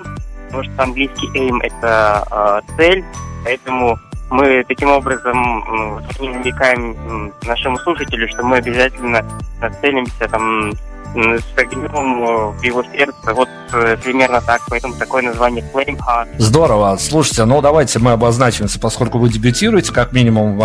потому 0.47 0.63
что 0.63 0.83
английский 0.83 1.27
aim 1.35 1.59
это 1.61 2.23
а, 2.29 2.61
цель, 2.77 3.03
поэтому 3.43 3.97
мы 4.29 4.63
таким 4.67 4.89
образом 4.91 5.37
м, 5.37 6.03
намекаем 6.19 7.33
нашему 7.45 7.77
слушателю, 7.79 8.27
что 8.29 8.43
мы 8.43 8.57
обязательно 8.57 9.25
нацелимся 9.59 10.27
там 10.29 10.71
с 11.13 11.59
огнем 11.59 12.23
э, 12.23 12.51
в 12.51 12.63
его 12.63 12.83
сердце. 12.83 13.33
Вот 13.33 13.49
э, 13.73 13.97
примерно 13.97 14.41
так, 14.41 14.61
поэтому 14.69 14.95
такое 14.95 15.23
название 15.23 15.63
Flame 15.73 15.97
Heart. 15.97 16.29
Здорово. 16.37 16.97
Слушайте, 16.97 17.45
ну 17.45 17.61
давайте 17.61 17.99
мы 17.99 18.11
обозначимся, 18.11 18.79
поскольку 18.79 19.17
вы 19.17 19.29
дебютируете 19.29 19.93
как 19.93 20.13
минимум 20.13 20.57
в 20.57 20.61
э, 20.61 20.63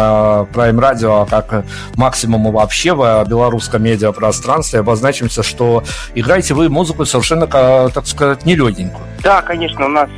Prime 0.56 0.78
Radio, 0.78 1.22
а 1.22 1.26
как 1.26 1.64
максимум 1.96 2.50
вообще 2.52 2.94
в 2.94 3.24
белорусском 3.28 3.82
медиапространстве, 3.82 4.80
обозначимся, 4.80 5.42
что 5.42 5.82
играете 6.14 6.54
вы 6.54 6.68
музыку 6.68 7.04
совершенно, 7.04 7.46
так 7.46 8.06
сказать, 8.06 8.44
нелегенькую. 8.44 9.04
Да, 9.22 9.42
конечно, 9.42 9.86
у 9.86 9.88
нас 9.88 10.08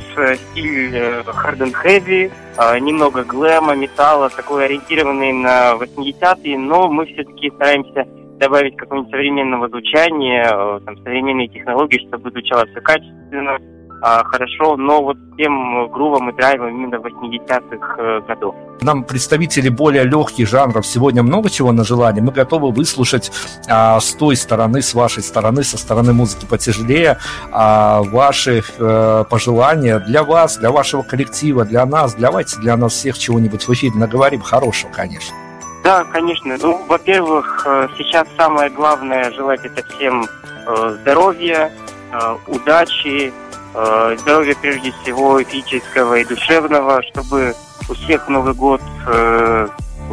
стиль 0.51 0.95
hard 0.95 1.57
and 1.57 1.73
heavy, 1.83 2.31
немного 2.79 3.23
глэма, 3.23 3.75
металла, 3.75 4.29
такой 4.29 4.65
ориентированный 4.65 5.33
на 5.33 5.73
80-е, 5.73 6.57
но 6.57 6.87
мы 6.87 7.05
все-таки 7.07 7.51
стараемся 7.55 8.05
добавить 8.39 8.75
какого-нибудь 8.77 9.11
современного 9.11 9.69
звучания, 9.69 10.45
э, 10.45 10.79
там, 10.85 10.97
современные 10.97 11.49
технологии, 11.49 12.07
чтобы 12.07 12.31
звучало 12.31 12.65
все 12.67 12.81
качественно, 12.81 13.59
а, 14.01 14.23
хорошо, 14.23 14.77
но 14.77 15.01
вот 15.01 15.17
тем 15.37 15.89
грувом 15.91 16.29
и 16.29 16.35
драйвом 16.35 16.69
именно 16.69 16.95
80-х 16.95 17.95
э, 17.97 18.21
годов. 18.27 18.55
Нам 18.81 19.03
представители 19.03 19.67
более 19.67 20.05
легких 20.05 20.47
жанров 20.47 20.85
сегодня 20.85 21.21
много 21.21 21.49
чего 21.49 21.73
на 21.73 21.83
желание. 21.83 22.23
Мы 22.23 22.31
готовы 22.31 22.71
выслушать 22.71 23.29
а, 23.67 23.99
с 23.99 24.13
той 24.13 24.37
стороны, 24.37 24.81
с 24.81 24.93
вашей 24.93 25.21
стороны, 25.21 25.63
со 25.63 25.77
стороны 25.77 26.13
музыки 26.13 26.45
потяжелее, 26.45 27.17
а, 27.51 28.01
ваши 28.03 28.63
э, 28.77 29.23
пожелания 29.29 29.99
для 29.99 30.23
вас, 30.23 30.57
для 30.57 30.71
вашего 30.71 31.01
коллектива, 31.01 31.65
для 31.65 31.85
нас. 31.85 32.15
Давайте 32.15 32.57
для 32.59 32.77
нас 32.77 32.93
всех 32.93 33.17
чего-нибудь 33.17 33.67
в 33.67 33.73
эфире 33.73 33.95
наговорим 33.95 34.39
хорошего, 34.39 34.91
конечно. 34.91 35.35
Да, 35.83 36.03
конечно. 36.03 36.57
Ну, 36.61 36.85
во-первых, 36.87 37.63
э, 37.65 37.87
сейчас 37.97 38.27
самое 38.37 38.69
главное 38.69 39.31
желать 39.31 39.63
это 39.65 39.83
всем 39.89 40.25
э, 40.67 40.97
здоровья, 41.01 41.71
э, 42.11 42.37
удачи, 42.47 43.33
здоровья 43.71 44.55
прежде 44.59 44.91
всего 44.91 45.39
физического 45.43 46.15
и 46.15 46.25
душевного, 46.25 47.03
чтобы 47.03 47.53
у 47.87 47.93
всех 47.93 48.27
Новый 48.27 48.55
год 48.55 48.81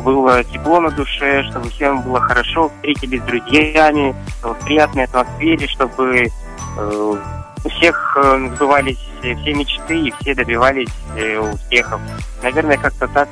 было 0.05 0.45
тепло 0.45 0.79
на 0.79 0.91
душе, 0.91 1.43
чтобы 1.45 1.71
всем 1.71 2.03
было 2.03 2.21
хорошо, 2.21 2.69
встретились 2.69 3.23
с 3.23 3.25
друзьями, 3.25 4.15
в 4.43 4.55
приятной 4.67 5.05
атмосфере, 5.05 5.67
чтобы 5.69 6.29
у 6.77 7.69
всех 7.71 8.19
сбывались 8.55 8.99
все 9.21 9.55
мечты 9.55 10.01
и 10.01 10.15
все 10.21 10.35
добивались 10.35 10.91
успехов. 11.55 11.99
Наверное, 12.43 12.77
как-то 12.77 13.09
так. 13.09 13.31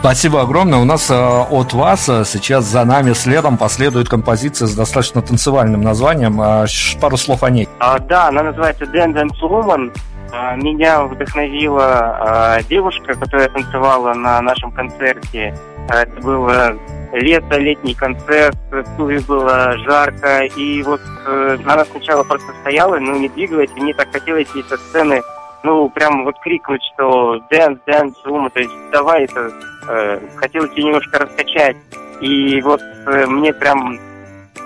Спасибо 0.00 0.42
огромное. 0.42 0.78
У 0.78 0.84
нас 0.84 1.10
э, 1.10 1.14
от 1.14 1.72
вас 1.72 2.08
э, 2.08 2.24
сейчас 2.24 2.64
за 2.64 2.84
нами 2.84 3.12
следом 3.12 3.56
последует 3.56 4.08
композиция 4.08 4.68
с 4.68 4.74
достаточно 4.74 5.22
танцевальным 5.22 5.80
названием. 5.80 6.40
Э, 6.40 6.66
пару 7.00 7.16
слов 7.16 7.42
о 7.42 7.50
ней. 7.50 7.68
А, 7.80 7.98
да, 7.98 8.28
она 8.28 8.42
называется 8.44 8.84
Dance 8.84 9.14
Dance 9.14 9.40
Woman. 9.42 9.92
А, 10.32 10.56
меня 10.56 11.04
вдохновила 11.04 11.86
а, 11.86 12.62
девушка, 12.62 13.14
которая 13.14 13.48
танцевала 13.48 14.12
на 14.14 14.40
нашем 14.42 14.70
концерте. 14.72 15.56
А, 15.88 16.02
это 16.02 16.20
было 16.20 16.76
лето, 17.12 17.58
летний 17.58 17.94
концерт, 17.94 18.56
в 18.70 18.96
Туве 18.96 19.20
было 19.20 19.76
жарко, 19.78 20.40
и 20.40 20.82
вот 20.82 21.00
она 21.26 21.84
сначала 21.84 22.24
просто 22.24 22.48
стояла, 22.60 22.98
ну, 22.98 23.16
не 23.18 23.28
двигалась, 23.28 23.70
и 23.74 23.80
мне 23.80 23.94
так 23.94 24.12
хотелось 24.12 24.48
ей 24.54 24.64
со 24.68 24.76
сцены, 24.76 25.22
ну, 25.66 25.90
прям 25.90 26.24
вот 26.24 26.38
крикнуть, 26.38 26.80
что 26.94 27.36
dance, 27.50 27.80
dance, 27.86 28.14
woman, 28.24 28.50
то 28.50 28.60
есть 28.60 28.72
давай 28.92 29.24
это, 29.24 29.52
э, 29.88 30.20
хотелось 30.36 30.70
ее 30.76 30.84
немножко 30.84 31.18
раскачать. 31.18 31.76
И 32.20 32.62
вот 32.62 32.80
э, 32.80 33.26
мне 33.26 33.52
прям 33.52 33.98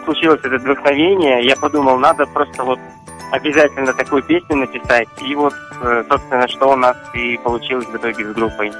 случилось 0.04 0.40
это 0.44 0.58
вдохновение, 0.58 1.42
я 1.46 1.56
подумал, 1.56 1.98
надо 1.98 2.26
просто 2.26 2.64
вот 2.64 2.78
обязательно 3.32 3.94
такую 3.94 4.22
песню 4.24 4.56
написать. 4.56 5.08
И 5.22 5.34
вот, 5.34 5.54
э, 5.82 6.04
собственно, 6.06 6.46
что 6.48 6.72
у 6.72 6.76
нас 6.76 6.96
и 7.14 7.38
получилось 7.38 7.86
в 7.86 7.96
итоге 7.96 8.26
с 8.26 8.34
группой. 8.34 8.70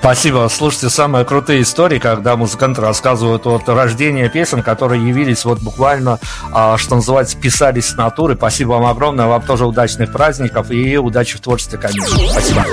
Спасибо. 0.00 0.48
Слушайте, 0.50 0.88
самые 0.88 1.26
крутые 1.26 1.60
истории, 1.60 1.98
когда 1.98 2.34
музыканты 2.34 2.80
рассказывают 2.80 3.46
от 3.46 3.68
рождения 3.68 4.30
песен, 4.30 4.62
которые 4.62 5.06
явились 5.06 5.44
вот 5.44 5.60
буквально, 5.60 6.18
а, 6.52 6.78
что 6.78 6.96
называется, 6.96 7.36
писались 7.36 7.90
с 7.90 7.96
натуры. 7.96 8.34
Спасибо 8.34 8.70
вам 8.70 8.86
огромное. 8.86 9.26
Вам 9.26 9.42
тоже 9.42 9.66
удачных 9.66 10.10
праздников 10.10 10.70
и 10.70 10.96
удачи 10.96 11.36
в 11.36 11.40
творчестве, 11.40 11.78
конечно. 11.78 12.16
Спасибо. 12.30 12.64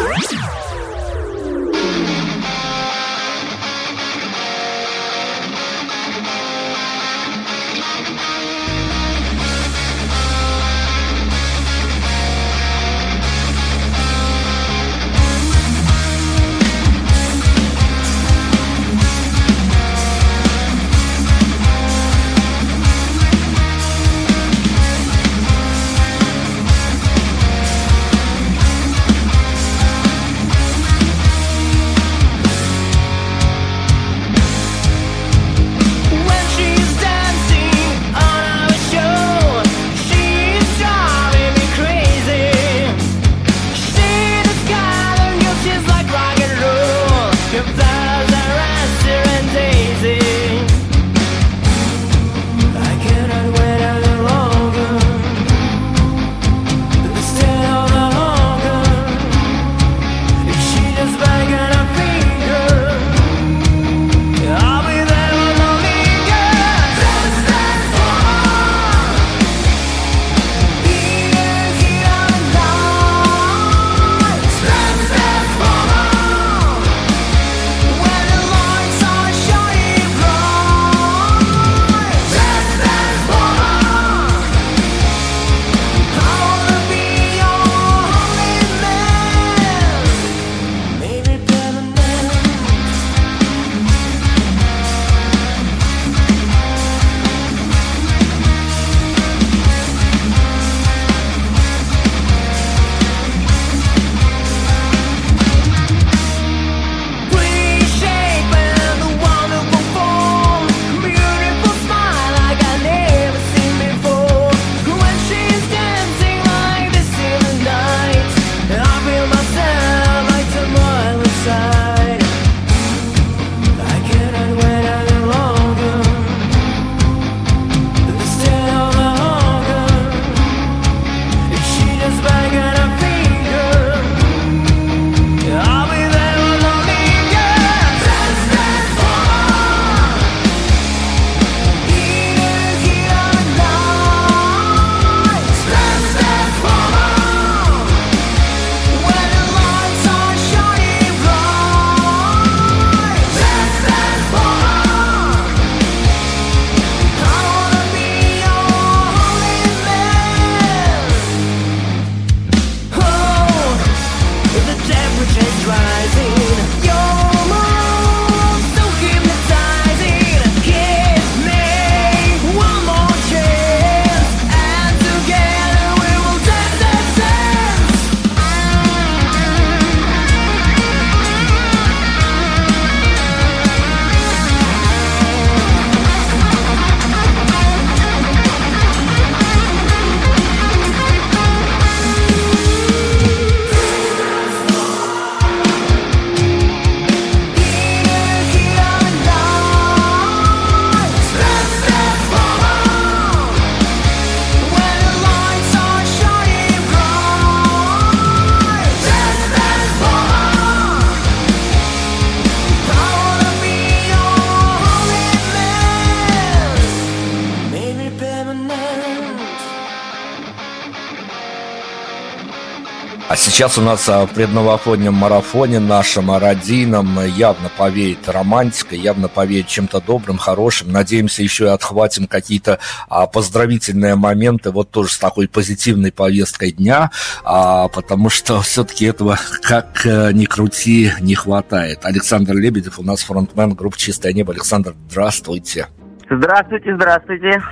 Сейчас 223.57 223.79
у 223.79 223.81
нас 223.81 224.07
а, 224.07 224.27
в 224.27 224.35
предновогоднем 224.35 225.15
марафоне 225.15 225.79
нашем 225.79 226.29
родийном 226.29 227.19
явно 227.25 227.71
повеет 227.75 228.29
романтикой, 228.29 228.99
явно 228.99 229.29
повеет 229.29 229.65
чем-то 229.65 229.99
добрым, 229.99 230.37
хорошим. 230.37 230.91
Надеемся, 230.91 231.41
еще 231.41 231.63
и 231.63 231.69
отхватим 231.69 232.27
какие-то 232.27 232.77
а, 233.09 233.25
поздравительные 233.25 234.13
моменты, 234.13 234.69
вот 234.69 234.91
тоже 234.91 235.09
с 235.09 235.17
такой 235.17 235.47
позитивной 235.47 236.11
повесткой 236.11 236.71
дня, 236.71 237.09
а, 237.43 237.87
потому 237.87 238.29
что 238.29 238.61
все-таки 238.61 239.05
этого, 239.05 239.39
как 239.63 240.05
а, 240.05 240.31
ни 240.31 240.45
крути, 240.45 241.11
не 241.19 241.33
хватает. 241.33 242.01
Александр 242.03 242.53
Лебедев 242.53 242.99
у 242.99 243.03
нас 243.03 243.23
фронтмен 243.23 243.73
группы 243.73 243.97
«Чистое 243.97 244.33
небо». 244.33 244.53
Александр, 244.53 244.93
здравствуйте. 245.09 245.87
Здравствуйте, 246.29 246.95
здравствуйте. 246.95 247.63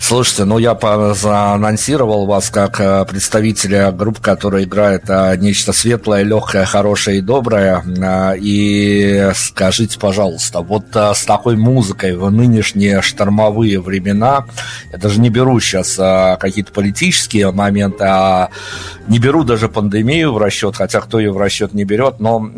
Слушайте, 0.00 0.44
ну 0.44 0.58
я 0.58 0.76
заанонсировал 1.14 2.26
вас 2.26 2.50
как 2.50 2.80
э, 2.80 3.04
представителя 3.04 3.92
групп, 3.92 4.20
которые 4.20 4.64
играют 4.64 5.04
э, 5.08 5.36
нечто 5.36 5.72
светлое, 5.72 6.22
легкое, 6.22 6.64
хорошее 6.64 7.18
и 7.18 7.20
доброе. 7.20 7.82
Э, 8.02 8.36
и 8.36 9.30
скажите, 9.34 9.98
пожалуйста, 9.98 10.60
вот 10.60 10.84
с 10.94 11.24
такой 11.24 11.56
музыкой 11.56 12.16
в 12.16 12.30
нынешние 12.30 13.00
штормовые 13.00 13.80
времена, 13.80 14.46
я 14.92 14.98
даже 14.98 15.20
не 15.20 15.30
беру 15.30 15.60
сейчас 15.60 15.96
какие-то 16.38 16.72
политические 16.72 17.50
моменты, 17.52 18.04
а 18.04 18.50
не 19.08 19.18
беру 19.18 19.44
даже 19.44 19.68
пандемию 19.68 20.32
в 20.32 20.38
расчет, 20.38 20.76
хотя 20.76 21.00
кто 21.00 21.18
ее 21.18 21.32
в 21.32 21.38
расчет 21.38 21.74
не 21.74 21.84
берет, 21.84 22.20
но 22.20 22.50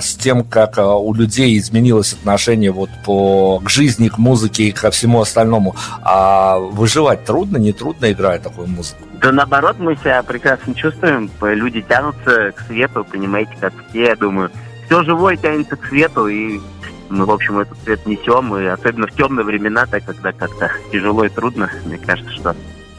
с 0.00 0.14
тем, 0.14 0.44
как 0.44 0.78
у 0.78 1.12
людей 1.14 1.58
изменилось 1.58 2.12
отношение 2.12 2.70
вот 2.70 2.90
по, 3.04 3.60
к 3.60 3.68
жизни, 3.68 4.08
к 4.08 4.18
музыке 4.18 4.64
и 4.64 4.72
ко 4.72 4.90
всему 4.90 5.20
остальному, 5.20 5.74
а 6.02 6.51
выживать 6.58 7.24
трудно, 7.24 7.56
не 7.56 7.72
трудно, 7.72 8.12
играя 8.12 8.38
такую 8.38 8.68
музыку? 8.68 9.02
Да 9.20 9.32
наоборот, 9.32 9.76
мы 9.78 9.96
себя 9.96 10.22
прекрасно 10.22 10.74
чувствуем. 10.74 11.30
Люди 11.40 11.82
тянутся 11.82 12.52
к 12.52 12.60
свету, 12.66 13.04
понимаете, 13.04 13.52
как 13.60 13.72
все, 13.88 14.04
я 14.06 14.16
думаю. 14.16 14.50
Все 14.86 15.02
живое 15.04 15.36
тянется 15.36 15.76
к 15.76 15.86
свету, 15.86 16.26
и 16.28 16.60
мы, 17.08 17.24
в 17.24 17.30
общем, 17.30 17.60
этот 17.60 17.78
свет 17.84 18.04
несем. 18.06 18.56
И 18.56 18.64
особенно 18.66 19.06
в 19.06 19.12
темные 19.12 19.44
времена, 19.44 19.86
так 19.86 20.04
когда 20.04 20.32
как-то 20.32 20.70
тяжело 20.90 21.24
и 21.24 21.28
трудно, 21.28 21.70
мне 21.84 21.98
кажется, 21.98 22.32
что 22.32 22.56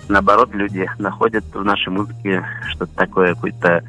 наоборот, 0.07 0.49
люди 0.53 0.89
находят 0.99 1.43
в 1.53 1.63
нашей 1.63 1.89
музыке 1.89 2.45
что-то 2.69 2.93
такое, 2.95 3.35
какой-то 3.35 3.83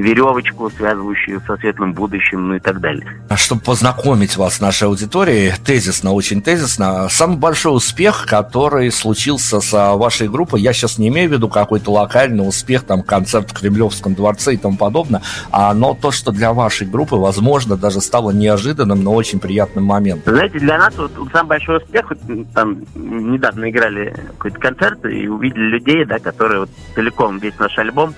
веревочку, 0.00 0.70
связывающую 0.70 1.40
со 1.46 1.56
светлым 1.56 1.92
будущим, 1.92 2.48
ну 2.48 2.54
и 2.54 2.60
так 2.60 2.80
далее. 2.80 3.06
А 3.28 3.36
чтобы 3.36 3.62
познакомить 3.62 4.36
вас 4.36 4.56
с 4.56 4.60
нашей 4.60 4.84
аудиторией, 4.84 5.52
тезисно, 5.64 6.12
очень 6.12 6.40
тезисно, 6.40 7.08
самый 7.08 7.36
большой 7.36 7.76
успех, 7.76 8.26
который 8.26 8.90
случился 8.90 9.60
с 9.60 9.96
вашей 9.96 10.28
группой, 10.28 10.60
я 10.60 10.72
сейчас 10.72 10.98
не 10.98 11.08
имею 11.08 11.28
в 11.28 11.32
виду 11.32 11.48
какой-то 11.48 11.90
локальный 11.92 12.46
успех, 12.46 12.84
там, 12.84 13.02
концерт 13.02 13.50
в 13.50 13.60
Кремлевском 13.60 14.14
дворце 14.14 14.54
и 14.54 14.56
тому 14.56 14.76
подобное, 14.76 15.22
а, 15.50 15.74
но 15.74 15.94
то, 15.94 16.10
что 16.10 16.30
для 16.30 16.52
вашей 16.52 16.86
группы, 16.86 17.16
возможно, 17.16 17.76
даже 17.76 18.00
стало 18.00 18.30
неожиданным, 18.30 19.02
но 19.02 19.14
очень 19.14 19.40
приятным 19.40 19.84
моментом. 19.84 20.34
Знаете, 20.34 20.58
для 20.58 20.78
нас 20.78 20.96
вот, 20.96 21.16
вот 21.16 21.28
самый 21.32 21.48
большой 21.48 21.78
успех, 21.78 22.10
вот, 22.10 22.18
там 22.54 22.78
недавно 22.94 23.68
играли 23.68 24.14
какой-то 24.36 24.58
концерт 24.58 25.04
и 25.06 25.28
увидели 25.28 25.64
людей, 25.64 26.04
да, 26.04 26.18
которые 26.18 26.60
вот 26.60 26.70
целиком 26.94 27.38
весь 27.38 27.58
наш 27.58 27.76
альбом 27.78 28.14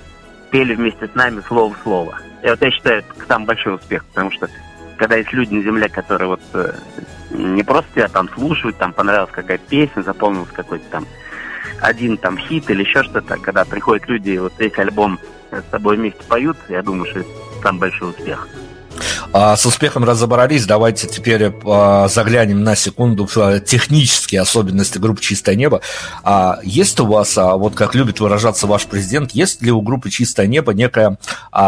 пели 0.51 0.75
вместе 0.75 1.07
с 1.07 1.15
нами 1.15 1.43
слово 1.47 1.75
в 1.75 1.79
слово. 1.83 2.19
И 2.43 2.49
вот 2.49 2.61
я 2.61 2.71
считаю, 2.71 2.99
это 3.01 3.27
там 3.27 3.45
большой 3.45 3.75
успех, 3.77 4.05
потому 4.07 4.31
что 4.33 4.49
когда 4.97 5.17
есть 5.17 5.33
люди 5.33 5.55
на 5.55 5.63
земле, 5.63 5.89
которые 5.89 6.29
вот 6.29 6.43
э, 6.55 6.73
не 7.31 7.63
просто 7.63 7.91
тебя 7.95 8.09
там 8.09 8.29
слушают, 8.29 8.77
там 8.77 8.93
понравилась 8.93 9.31
какая-то 9.31 9.65
песня, 9.69 10.03
запомнился 10.03 10.53
какой-то 10.53 10.85
там 10.91 11.07
один 11.81 12.17
там 12.17 12.37
хит 12.37 12.71
или 12.71 12.83
еще 12.83 13.03
что-то, 13.03 13.39
когда 13.39 13.65
приходят 13.65 14.07
люди, 14.09 14.37
вот 14.37 14.53
весь 14.59 14.77
альбом 14.79 15.19
с 15.51 15.71
тобой 15.71 15.97
вместе 15.97 16.23
поют, 16.29 16.57
я 16.69 16.83
думаю, 16.83 17.07
что 17.07 17.21
это 17.21 17.31
там 17.63 17.79
большой 17.79 18.11
успех. 18.11 18.47
А, 19.33 19.57
с 19.57 19.67
успехом 19.67 20.05
разобрались. 20.05 20.67
Давайте 20.67 21.07
теперь 21.07 21.53
а, 21.65 22.09
заглянем 22.09 22.63
на 22.63 22.75
секунду 22.75 23.27
в 23.27 23.37
а, 23.39 23.61
технические 23.61 24.41
особенности 24.41 24.99
группы 24.99 25.21
«Чистое 25.21 25.55
небо». 25.55 25.81
Есть 26.63 27.01
у 27.01 27.07
вас, 27.07 27.37
вот 27.37 27.75
как 27.75 27.95
любит 27.95 28.21
выражаться 28.21 28.67
ваш 28.67 28.87
президент, 28.87 29.33
есть 29.33 29.63
ли 29.63 29.71
у 29.71 29.81
группы 29.81 30.11
«Чистое 30.11 30.47
небо» 30.47 30.73
некая 30.75 31.19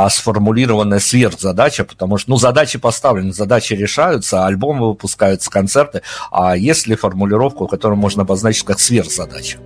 сформулированная 0.08 0.98
сверхзадача? 0.98 1.84
Потому 1.84 2.18
что, 2.18 2.30
ну, 2.30 2.36
задачи 2.36 2.78
поставлены, 2.78 3.32
задачи 3.32 3.74
решаются, 3.74 4.46
альбомы 4.46 4.88
выпускаются, 4.88 5.50
концерты. 5.50 6.02
А 6.30 6.56
есть 6.56 6.86
ли 6.86 6.96
формулировка, 6.96 7.66
которую 7.66 7.98
можно 7.98 8.22
обозначить 8.22 8.64
как 8.64 8.80
сверхзадача? 8.80 9.58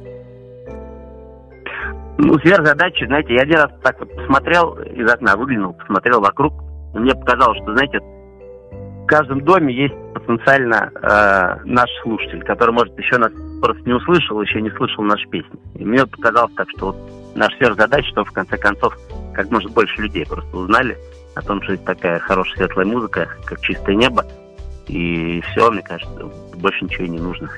Ну, 2.18 2.38
сверхзадача, 2.38 3.06
знаете, 3.06 3.34
я 3.34 3.42
один 3.42 3.56
раз 3.56 3.70
так 3.82 4.00
вот 4.00 4.14
посмотрел 4.14 4.74
из 4.74 5.10
окна, 5.10 5.36
выглянул, 5.36 5.74
посмотрел 5.74 6.20
вокруг, 6.20 6.54
мне 7.00 7.14
показалось, 7.14 7.58
что, 7.62 7.72
знаете, 7.72 7.98
в 8.00 9.06
каждом 9.06 9.40
доме 9.42 9.72
есть 9.72 9.94
потенциально 10.14 10.90
э, 10.94 11.64
наш 11.64 11.88
слушатель, 12.02 12.42
который, 12.42 12.72
может, 12.72 12.98
еще 12.98 13.18
нас 13.18 13.32
просто 13.60 13.82
не 13.84 13.92
услышал, 13.92 14.40
еще 14.42 14.60
не 14.60 14.70
слышал 14.70 15.04
наши 15.04 15.28
песни. 15.28 15.58
И 15.74 15.84
мне 15.84 16.04
показалось 16.06 16.52
так, 16.54 16.68
что 16.70 16.86
вот 16.86 16.96
наша 17.36 17.56
сверхзадача, 17.56 18.08
что 18.08 18.24
в 18.24 18.32
конце 18.32 18.56
концов 18.56 18.98
как 19.34 19.50
можно 19.50 19.70
больше 19.70 20.02
людей 20.02 20.26
просто 20.26 20.56
узнали 20.56 20.96
о 21.34 21.42
том, 21.42 21.62
что 21.62 21.72
есть 21.72 21.84
такая 21.84 22.18
хорошая 22.18 22.56
светлая 22.56 22.86
музыка, 22.86 23.28
как 23.44 23.60
«Чистое 23.60 23.94
небо», 23.94 24.24
и 24.88 25.42
все, 25.50 25.70
мне 25.70 25.82
кажется, 25.82 26.30
больше 26.56 26.84
ничего 26.84 27.04
и 27.04 27.10
не 27.10 27.18
нужно. 27.18 27.50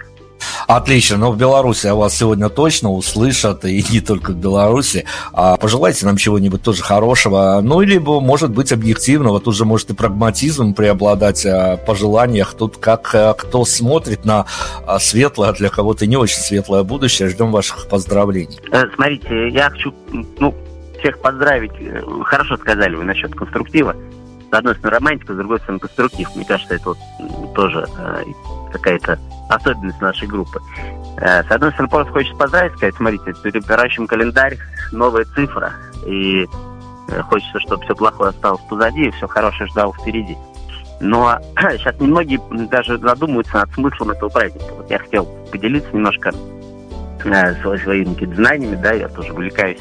Отлично, 0.68 1.16
но 1.16 1.32
в 1.32 1.38
Беларуси 1.38 1.86
о 1.86 1.94
вас 1.94 2.14
сегодня 2.14 2.50
точно 2.50 2.92
услышат, 2.92 3.64
и 3.64 3.82
не 3.90 4.02
только 4.02 4.32
в 4.32 4.36
Беларуси. 4.36 5.06
А 5.32 5.56
пожелайте 5.56 6.04
нам 6.04 6.18
чего-нибудь 6.18 6.62
тоже 6.62 6.82
хорошего, 6.82 7.60
ну, 7.62 7.80
либо, 7.80 8.20
может 8.20 8.50
быть, 8.50 8.70
объективного, 8.70 9.40
тут 9.40 9.56
же 9.56 9.64
может 9.64 9.88
и 9.88 9.94
прагматизм 9.94 10.74
преобладать 10.74 11.46
о 11.46 11.78
пожеланиях. 11.78 12.52
Тут 12.52 12.76
как 12.76 13.14
э, 13.14 13.32
кто 13.38 13.64
смотрит 13.64 14.26
на 14.26 14.44
а, 14.86 14.98
светлое, 14.98 15.48
а 15.48 15.52
для 15.54 15.70
кого-то 15.70 16.06
не 16.06 16.18
очень 16.18 16.36
светлое 16.36 16.82
будущее. 16.82 17.30
Ждем 17.30 17.50
ваших 17.50 17.88
поздравлений. 17.88 18.60
Э, 18.70 18.82
смотрите, 18.94 19.48
я 19.48 19.70
хочу, 19.70 19.94
ну, 20.38 20.54
всех 20.98 21.18
поздравить. 21.22 21.72
Э, 21.80 22.02
хорошо 22.24 22.58
сказали 22.58 22.94
вы 22.94 23.04
насчет 23.04 23.34
конструктива. 23.34 23.96
С 24.50 24.52
одной 24.52 24.74
стороны 24.74 24.98
романтика, 24.98 25.32
с 25.32 25.36
другой 25.38 25.60
стороны 25.60 25.78
конструктив. 25.78 26.28
Мне 26.36 26.44
кажется, 26.44 26.74
это 26.74 26.90
вот 26.90 27.54
тоже 27.54 27.88
какая-то 28.70 29.18
особенность 29.48 30.00
нашей 30.00 30.28
группы. 30.28 30.60
Э, 31.20 31.42
с 31.42 31.50
одной 31.50 31.70
стороны, 31.72 31.88
просто 31.90 32.12
хочется 32.12 32.36
поздравить, 32.36 32.72
сказать, 32.74 32.94
смотрите, 32.96 33.32
перебирающим 33.42 34.06
календарь, 34.06 34.58
новая 34.92 35.24
цифра, 35.34 35.72
и 36.06 36.46
э, 37.08 37.22
хочется, 37.22 37.60
чтобы 37.60 37.84
все 37.84 37.94
плохое 37.94 38.30
осталось 38.30 38.60
позади, 38.68 39.06
и 39.06 39.10
все 39.10 39.26
хорошее 39.26 39.68
ждало 39.70 39.92
впереди. 39.94 40.36
Но 41.00 41.38
сейчас 41.58 41.98
немногие 42.00 42.40
даже 42.70 42.98
задумываются 42.98 43.58
над 43.58 43.72
смыслом 43.72 44.10
этого 44.10 44.28
праздника. 44.28 44.74
Вот 44.76 44.90
я 44.90 44.98
хотел 44.98 45.26
поделиться 45.50 45.90
немножко 45.92 46.32
э, 47.24 47.54
своими 47.78 48.14
какими 48.14 48.34
знаниями, 48.34 48.76
да, 48.76 48.92
я 48.92 49.08
тоже 49.08 49.32
увлекаюсь 49.32 49.80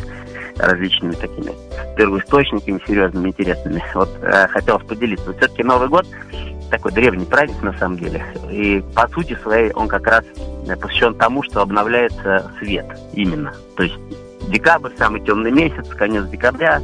различными 0.58 1.14
такими 1.14 1.52
первоисточниками 1.96 2.82
серьезными, 2.88 3.30
интересными. 3.30 3.84
Вот 3.94 4.10
э, 4.22 4.48
хотелось 4.48 4.86
поделиться. 4.86 5.34
Все-таки 5.34 5.64
Новый 5.64 5.88
год 5.88 6.06
такой 6.70 6.92
древний 6.92 7.26
праздник 7.26 7.62
на 7.62 7.74
самом 7.74 7.98
деле. 7.98 8.26
И 8.50 8.84
по 8.96 9.08
сути 9.10 9.38
своей 9.42 9.72
он 9.74 9.88
как 9.88 10.06
раз 10.08 10.26
посвящен 10.82 11.16
тому, 11.16 11.44
что 11.44 11.62
обновляется 11.62 12.52
свет 12.60 12.86
именно. 13.14 13.54
То 13.76 13.84
есть 13.84 13.98
декабрь, 14.50 14.92
самый 14.98 15.22
темный 15.22 15.52
месяц, 15.52 15.88
конец 15.90 16.26
декабря, 16.26 16.82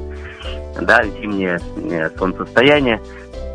да, 0.81 1.03
зимнее 1.03 1.59
э, 1.75 2.09
солнцестояние, 2.17 3.01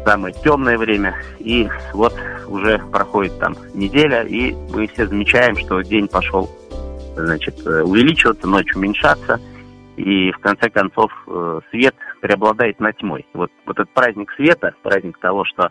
самое 0.05 0.35
темное 0.43 0.79
время. 0.79 1.15
И 1.39 1.69
вот 1.93 2.15
уже 2.47 2.79
проходит 2.79 3.39
там 3.39 3.57
неделя, 3.75 4.23
и 4.23 4.53
мы 4.73 4.87
все 4.89 5.07
замечаем, 5.07 5.57
что 5.57 5.81
день 5.83 6.09
пошел 6.09 6.51
значит, 7.17 7.67
э, 7.67 7.83
увеличиваться, 7.83 8.47
ночь 8.47 8.75
уменьшаться, 8.75 9.41
и 9.97 10.31
в 10.31 10.39
конце 10.39 10.71
концов 10.71 11.11
э, 11.27 11.61
свет 11.71 11.95
преобладает 12.21 12.81
над 12.81 12.97
тьмой. 12.99 13.27
Вот, 13.35 13.51
вот 13.67 13.79
этот 13.79 13.91
праздник 13.91 14.31
света, 14.33 14.75
праздник 14.83 15.19
того, 15.19 15.45
что 15.45 15.71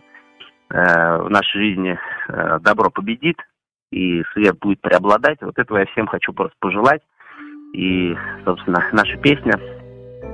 в 0.70 1.28
нашей 1.30 1.60
жизни 1.60 1.98
э, 2.28 2.58
добро 2.60 2.90
победит, 2.90 3.36
и 3.90 4.22
свет 4.32 4.58
будет 4.58 4.80
преобладать. 4.80 5.38
Вот 5.40 5.58
этого 5.58 5.78
я 5.78 5.86
всем 5.86 6.06
хочу 6.06 6.32
просто 6.32 6.54
пожелать. 6.60 7.02
И, 7.74 8.16
собственно, 8.44 8.84
наша 8.92 9.16
песня, 9.18 9.54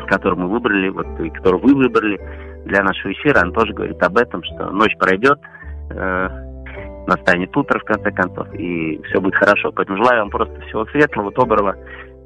которую 0.07 0.41
мы 0.41 0.49
выбрали, 0.49 0.89
вот, 0.89 1.07
и 1.21 1.31
которую 1.31 1.63
вы 1.63 1.75
выбрали 1.75 2.19
для 2.67 2.83
нашего 2.83 3.13
эфира, 3.13 3.41
она 3.41 3.53
тоже 3.53 3.73
говорит 3.73 4.03
об 4.03 4.17
этом, 4.17 4.43
что 4.43 4.71
ночь 4.71 4.97
пройдет, 4.99 5.39
э, 5.91 6.29
настанет 7.07 7.57
утро, 7.57 7.79
в 7.79 7.85
конце 7.85 8.11
концов, 8.11 8.53
и 8.55 9.01
все 9.05 9.21
будет 9.21 9.35
хорошо. 9.37 9.73
Поэтому 9.73 9.99
желаю 9.99 10.21
вам 10.21 10.31
просто 10.31 10.61
всего 10.63 10.87
светлого, 10.87 11.33
доброго, 11.33 11.77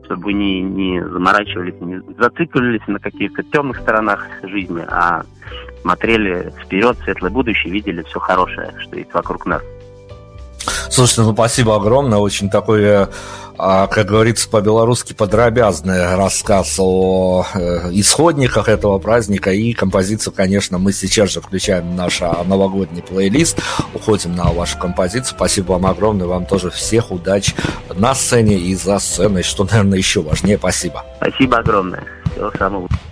чтобы 0.08 0.32
не, 0.32 0.62
не 0.62 1.04
заморачивались, 1.04 1.74
не 1.80 2.00
зацикливались 2.18 2.86
на 2.86 2.98
каких-то 2.98 3.42
темных 3.42 3.78
сторонах 3.78 4.26
жизни, 4.42 4.82
а 4.88 5.22
смотрели 5.82 6.50
вперед, 6.64 6.96
светлое 7.04 7.30
будущее, 7.30 7.70
видели 7.70 8.02
все 8.04 8.18
хорошее, 8.18 8.72
что 8.80 8.96
есть 8.96 9.12
вокруг 9.12 9.44
нас. 9.44 9.62
Слушайте, 10.88 11.22
ну 11.22 11.32
спасибо 11.34 11.76
огромное, 11.76 12.18
очень 12.18 12.48
такой 12.48 12.84
а, 12.84 13.10
как 13.58 14.06
говорится 14.06 14.48
по-белорусски, 14.48 15.14
подробязный 15.14 16.14
рассказ 16.14 16.76
о 16.78 17.44
э, 17.54 17.90
исходниках 17.92 18.68
этого 18.68 18.98
праздника 18.98 19.50
и 19.50 19.72
композицию, 19.72 20.32
конечно, 20.32 20.78
мы 20.78 20.92
сейчас 20.92 21.30
же 21.30 21.40
включаем 21.40 21.90
в 21.90 21.94
наш 21.94 22.22
а, 22.22 22.44
новогодний 22.44 23.02
плейлист, 23.02 23.60
уходим 23.94 24.36
на 24.36 24.44
вашу 24.44 24.78
композицию. 24.78 25.36
Спасибо 25.36 25.72
вам 25.72 25.86
огромное, 25.86 26.26
вам 26.26 26.46
тоже 26.46 26.70
всех 26.70 27.10
удач 27.10 27.54
на 27.94 28.14
сцене 28.14 28.56
и 28.56 28.74
за 28.74 28.98
сценой, 29.00 29.42
что, 29.42 29.64
наверное, 29.64 29.98
еще 29.98 30.22
важнее. 30.22 30.56
Спасибо. 30.56 31.04
Спасибо 31.16 31.58
огромное. 31.58 32.04
Всего 32.32 32.52
самого 32.52 32.82
лучшего. 32.82 33.07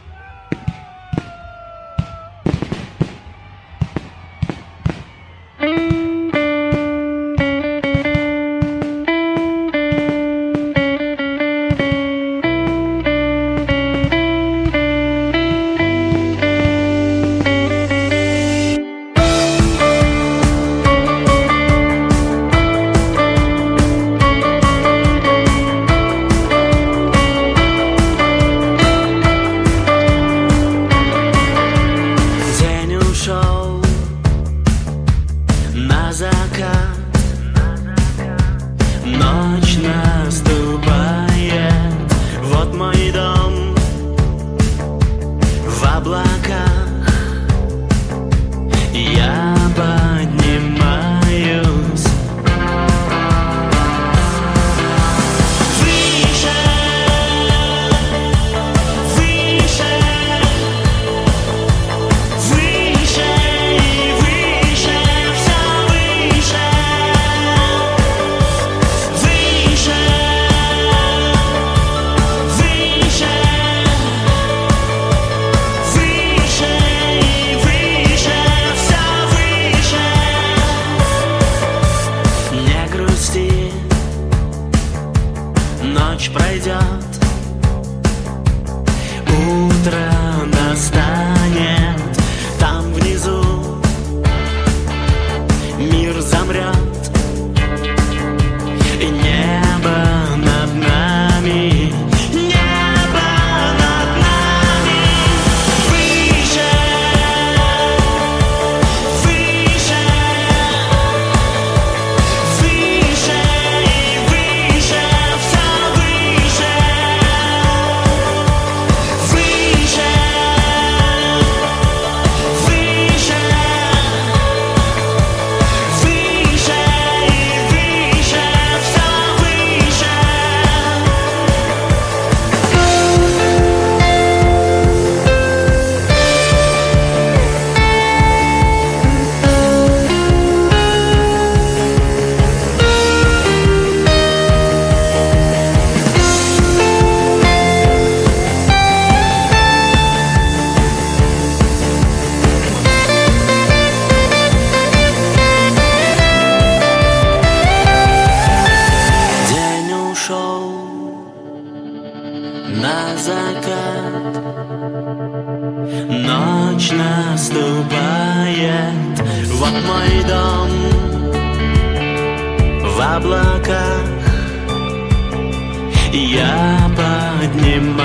Я 176.17 176.91
поднимаюсь. 176.97 177.99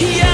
Я 0.00 0.25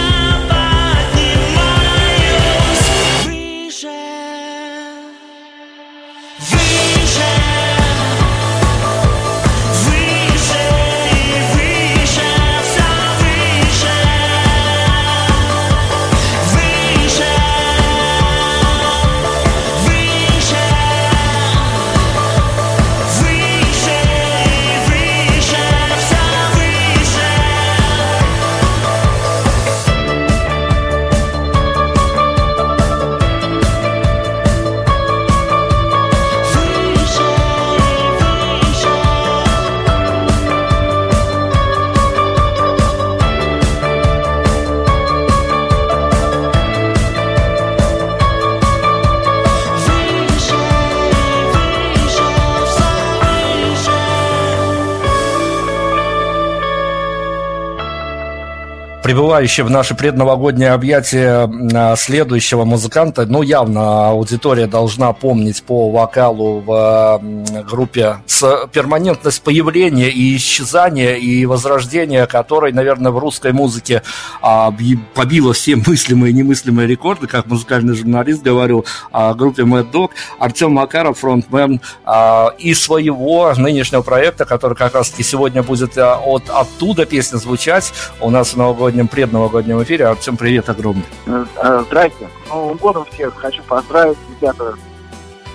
прибывающий 59.32 59.62
в 59.62 59.70
наше 59.70 59.94
предновогоднее 59.94 60.72
объятие 60.72 61.50
а, 61.74 61.96
следующего 61.96 62.64
музыканта. 62.64 63.24
Ну, 63.24 63.40
явно 63.40 64.10
аудитория 64.10 64.66
должна 64.66 65.14
помнить 65.14 65.62
по 65.62 65.90
вокалу 65.90 66.60
в 66.60 67.18
группе 67.66 68.18
с 68.26 68.68
перманентность 68.72 69.40
появления 69.40 70.10
и 70.10 70.36
исчезания 70.36 71.14
и 71.14 71.46
возрождения, 71.46 72.26
которой, 72.26 72.72
наверное, 72.72 73.10
в 73.10 73.16
русской 73.16 73.52
музыке 73.52 74.02
а, 74.42 74.70
побила 75.14 75.54
все 75.54 75.76
мыслимые 75.86 76.32
и 76.32 76.34
немыслимые 76.34 76.86
рекорды, 76.86 77.26
как 77.26 77.46
музыкальный 77.46 77.94
журналист 77.94 78.42
говорил 78.42 78.84
о 79.12 79.32
группе 79.32 79.62
Mad 79.62 79.90
Dog. 79.90 80.10
Артем 80.38 80.72
Макаров, 80.72 81.20
фронтмен 81.20 81.80
а, 82.04 82.52
и 82.58 82.74
своего 82.74 83.50
нынешнего 83.56 84.02
проекта, 84.02 84.44
который 84.44 84.76
как 84.76 84.94
раз-таки 84.94 85.22
сегодня 85.22 85.62
будет 85.62 85.96
от 85.96 86.50
оттуда 86.50 87.06
песня 87.06 87.38
звучать 87.38 87.94
у 88.20 88.28
нас 88.28 88.52
в 88.52 88.56
новогоднем 88.58 89.08
новогоднем, 89.30 89.52
предновогоднем 89.52 89.82
эфире. 89.82 90.06
Артем, 90.06 90.36
привет 90.36 90.68
огромный. 90.68 91.04
Э, 91.26 91.44
э, 91.56 91.84
здрасте. 91.86 92.28
Новым 92.48 92.76
годом 92.78 93.04
всех 93.12 93.34
хочу 93.34 93.62
поздравить, 93.62 94.18
ребята. 94.40 94.74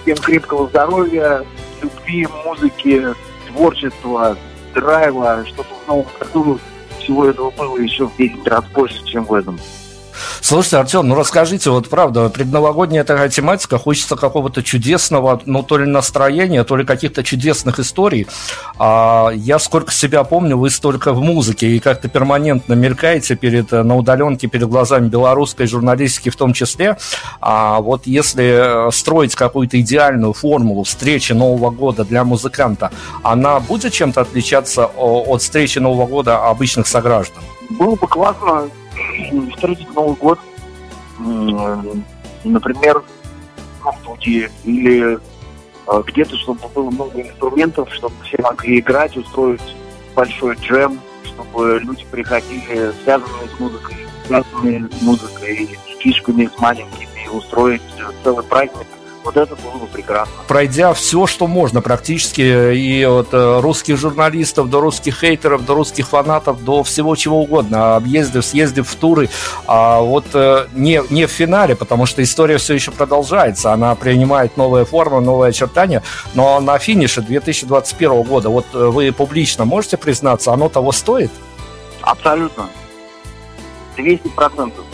Всем 0.02 0.18
крепкого 0.18 0.68
здоровья, 0.69 1.44
любви, 1.81 2.27
музыки, 2.45 3.07
творчества, 3.48 4.38
драйва, 4.73 5.45
чтобы 5.45 5.69
в 5.84 5.88
новом 5.88 6.06
году 6.19 6.60
всего 6.99 7.26
этого 7.26 7.52
было 7.52 7.77
еще 7.77 8.07
в 8.07 8.15
10 8.15 8.48
раз 8.48 8.64
больше, 8.73 9.03
чем 9.06 9.26
в 9.26 9.34
этом. 9.34 9.60
Слушайте, 10.41 10.77
Артем, 10.77 11.07
ну 11.07 11.15
расскажите, 11.15 11.69
вот 11.69 11.89
правда, 11.89 12.30
предновогодняя 12.30 13.03
такая 13.03 13.30
тематика, 13.30 13.77
хочется 13.77 14.15
какого-то 14.15 14.64
чудесного, 14.64 15.41
ну 15.45 15.64
то 15.64 15.77
ли 15.77 15.85
настроения, 15.85 16.64
то 16.64 16.76
ли 16.76 16.85
каких-то 16.85 17.23
чудесных 17.23 17.80
историй. 17.80 18.27
А, 18.77 19.30
я 19.34 19.60
сколько 19.60 19.91
себя 19.91 20.23
помню, 20.23 20.57
вы 20.57 20.69
столько 20.69 21.14
в 21.14 21.22
музыке 21.22 21.68
и 21.68 21.80
как-то 21.80 22.07
перманентно 22.07 22.73
мелькаете 22.73 23.35
перед, 23.35 23.72
на 23.72 23.95
удаленке 23.95 24.48
перед 24.48 24.68
глазами 24.68 25.07
белорусской 25.07 25.68
журналистики 25.68 26.30
в 26.30 26.35
том 26.35 26.53
числе. 26.53 26.98
А 27.41 27.80
вот 27.81 28.07
если 28.07 28.91
строить 28.91 29.35
какую-то 29.35 29.80
идеальную 29.80 30.34
формулу 30.34 30.84
встречи 30.84 31.34
Нового 31.34 31.69
года 31.69 32.03
для 32.03 32.23
музыканта, 32.23 32.91
она 33.23 33.60
будет 33.60 33.94
чем-то 33.94 34.22
отличаться 34.22 34.85
от 34.85 35.41
встречи 35.41 35.80
Нового 35.80 36.07
года 36.07 36.48
обычных 36.48 36.88
сограждан? 36.88 37.44
Было 37.69 37.95
бы 37.95 38.07
классно 38.07 38.69
встретить 39.53 39.94
Новый 39.94 40.15
год, 40.15 40.39
например, 42.44 43.03
на 43.84 43.91
студии 43.94 44.49
или 44.64 45.19
а, 45.88 46.02
где-то, 46.02 46.35
чтобы 46.38 46.68
было 46.76 46.89
много 46.89 47.22
инструментов, 47.22 47.94
чтобы 47.94 48.15
все 48.23 48.38
могли 48.41 48.80
играть, 48.80 49.15
устроить 49.15 49.61
большой 50.15 50.56
джем, 50.56 50.99
чтобы 51.23 51.80
люди 51.84 52.06
приходили 52.11 52.91
связанные 53.03 53.48
с 53.56 53.60
музыкой, 53.60 53.95
связанные 54.26 54.89
с 54.89 55.02
музыкой, 55.02 55.77
с 55.94 55.98
кишками, 55.99 56.49
с 56.53 56.60
маленькими, 56.60 57.30
устроить 57.31 57.81
целый 58.23 58.44
праздник 58.44 58.88
вот 59.27 59.35
это 59.35 59.57
было 59.57 59.77
бы 59.77 59.87
прекрасно. 59.87 60.33
Пройдя 60.47 60.93
все, 60.93 61.27
что 61.27 61.47
можно 61.47 61.81
практически, 61.81 62.73
и 62.73 63.03
от 63.03 63.33
э, 63.33 63.59
русских 63.59 63.97
журналистов 63.97 64.69
до 64.69 64.79
русских 64.79 65.19
хейтеров, 65.19 65.65
до 65.65 65.73
русских 65.73 66.07
фанатов, 66.07 66.63
до 66.63 66.81
всего 66.83 67.13
чего 67.17 67.41
угодно, 67.41 67.97
объездив, 67.97 68.45
съездив 68.45 68.87
в 68.87 68.95
туры, 68.95 69.29
а 69.65 69.99
вот 69.99 70.27
э, 70.33 70.67
не, 70.73 71.01
не 71.09 71.25
в 71.27 71.31
финале, 71.31 71.75
потому 71.75 72.05
что 72.05 72.23
история 72.23 72.57
все 72.57 72.75
еще 72.75 72.91
продолжается, 72.91 73.73
она 73.73 73.95
принимает 73.95 74.55
новые 74.55 74.85
формы, 74.85 75.19
новые 75.19 75.49
очертания, 75.49 76.03
но 76.33 76.61
на 76.61 76.79
финише 76.79 77.21
2021 77.21 78.21
года, 78.21 78.47
вот 78.47 78.67
э, 78.73 78.77
вы 78.77 79.11
публично 79.11 79.65
можете 79.65 79.97
признаться, 79.97 80.53
оно 80.53 80.69
того 80.69 80.93
стоит? 80.93 81.31
Абсолютно. 82.01 82.69
200 83.97 84.29
процентов 84.29 84.86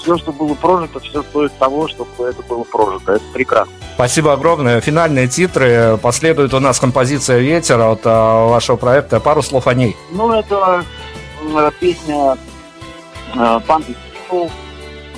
все, 0.00 0.16
что 0.16 0.32
было 0.32 0.54
прожито, 0.54 1.00
все 1.00 1.22
стоит 1.22 1.56
того, 1.58 1.88
чтобы 1.88 2.26
это 2.26 2.42
было 2.42 2.64
прожито. 2.64 3.12
Это 3.12 3.24
прекрасно. 3.32 3.72
Спасибо 3.94 4.32
огромное. 4.32 4.80
Финальные 4.80 5.28
титры. 5.28 5.98
Последует 5.98 6.54
у 6.54 6.60
нас 6.60 6.80
композиция 6.80 7.38
«Ветер» 7.38 7.80
от 7.80 8.00
а, 8.04 8.48
вашего 8.48 8.76
проекта. 8.76 9.20
Пару 9.20 9.42
слов 9.42 9.66
о 9.66 9.74
ней. 9.74 9.96
Ну, 10.10 10.32
это 10.32 10.84
э, 11.42 11.70
песня 11.78 12.38
э, 13.34 13.60
«Панты 13.66 13.94
Стимул». 14.24 14.50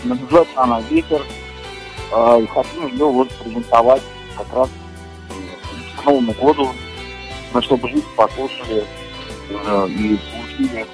Называется 0.05 0.53
она 0.57 0.81
«Ветер». 0.91 1.23
Э, 2.13 2.45
хотим 2.53 2.87
ее 2.89 3.07
вот 3.07 3.29
презентовать 3.31 4.03
как 4.37 4.53
раз 4.53 4.69
к 5.97 6.05
Новому 6.05 6.33
году, 6.33 6.71
чтобы 7.61 7.89
люди 7.89 8.07
послушали 8.17 8.85
и 9.89 10.19
получили 10.33 10.87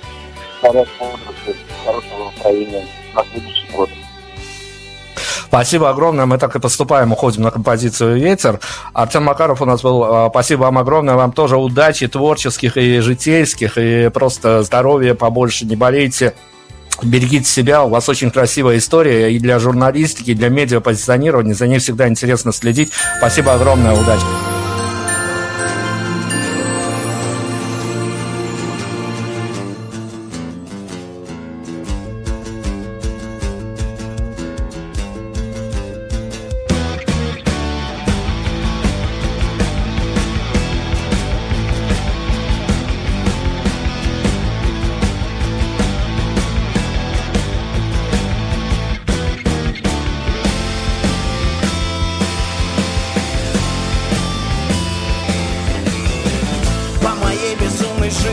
заряд 0.63 0.89
бодрости, 0.99 1.57
хорошего 1.85 2.25
настроения 2.25 2.87
на 3.15 3.25
следующий 3.33 3.67
год. 3.75 3.91
Спасибо 5.49 5.89
огромное. 5.89 6.27
Мы 6.27 6.37
так 6.37 6.55
и 6.57 6.61
поступаем, 6.61 7.13
уходим 7.13 7.43
на 7.43 7.51
композицию 7.51 8.17
«Ветер». 8.17 8.61
Артем 8.93 9.25
Макаров 9.25 9.63
у 9.63 9.65
нас 9.65 9.81
был. 9.81 10.05
А, 10.05 10.29
спасибо 10.29 10.63
вам 10.63 10.77
огромное. 10.77 11.15
Вам 11.15 11.33
тоже 11.33 11.57
удачи 11.57 12.07
творческих 12.07 12.77
и 12.77 13.01
житейских, 13.01 13.79
и 13.79 14.11
просто 14.13 14.63
здоровья 14.63 15.15
побольше. 15.15 15.65
Не 15.65 15.77
болейте. 15.77 16.35
Берегите 17.03 17.45
себя, 17.45 17.85
у 17.85 17.89
вас 17.89 18.09
очень 18.09 18.31
красивая 18.31 18.77
история 18.77 19.33
и 19.33 19.39
для 19.39 19.61
журналистики, 19.61 20.33
и 20.33 20.35
для 20.35 20.49
медиапозиционирования, 20.49 21.55
за 21.55 21.69
ней 21.69 21.79
всегда 21.79 22.09
интересно 22.09 22.53
следить. 22.53 22.91
Спасибо 23.19 23.55
огромное, 23.55 23.95
удачи. 23.95 24.58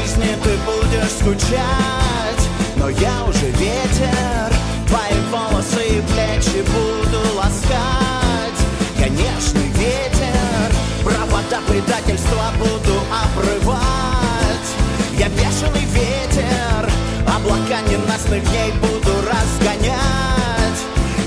жизни 0.05 0.37
ты 0.43 0.51
будешь 0.65 1.11
скучать. 1.11 2.43
Но 2.77 2.89
я 2.89 3.23
уже 3.27 3.47
ветер 3.51 4.53
Твои 4.87 5.19
волосы 5.31 5.97
и 5.97 6.01
плечи 6.01 6.63
буду 6.63 7.35
ласкать. 7.35 8.59
Конечно, 8.97 9.59
ветер 9.59 10.71
Провода 11.03 11.61
предательства 11.67 12.51
буду 12.57 12.99
обрывать. 13.11 13.79
Я 15.17 15.29
бешеный 15.29 15.85
ветер 15.85 16.89
Облака 17.27 17.81
ненастных 17.89 18.43
дней 18.43 18.71
буду 18.81 19.11
разгонять. 19.21 20.79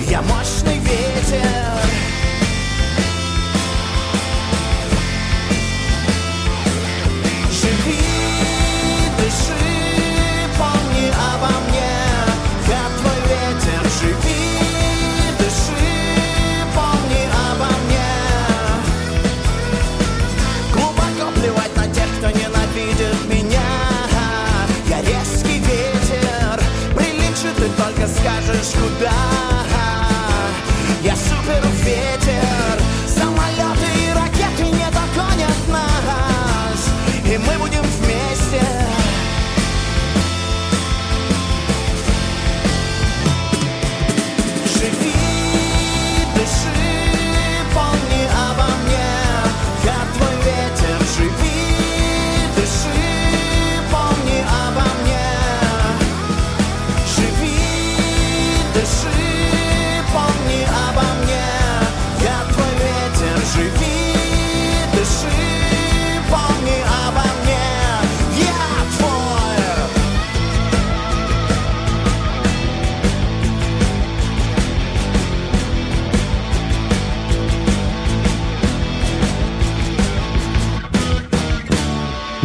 Я 0.08 0.22
мощный 0.22 0.78
ветер 0.78 1.57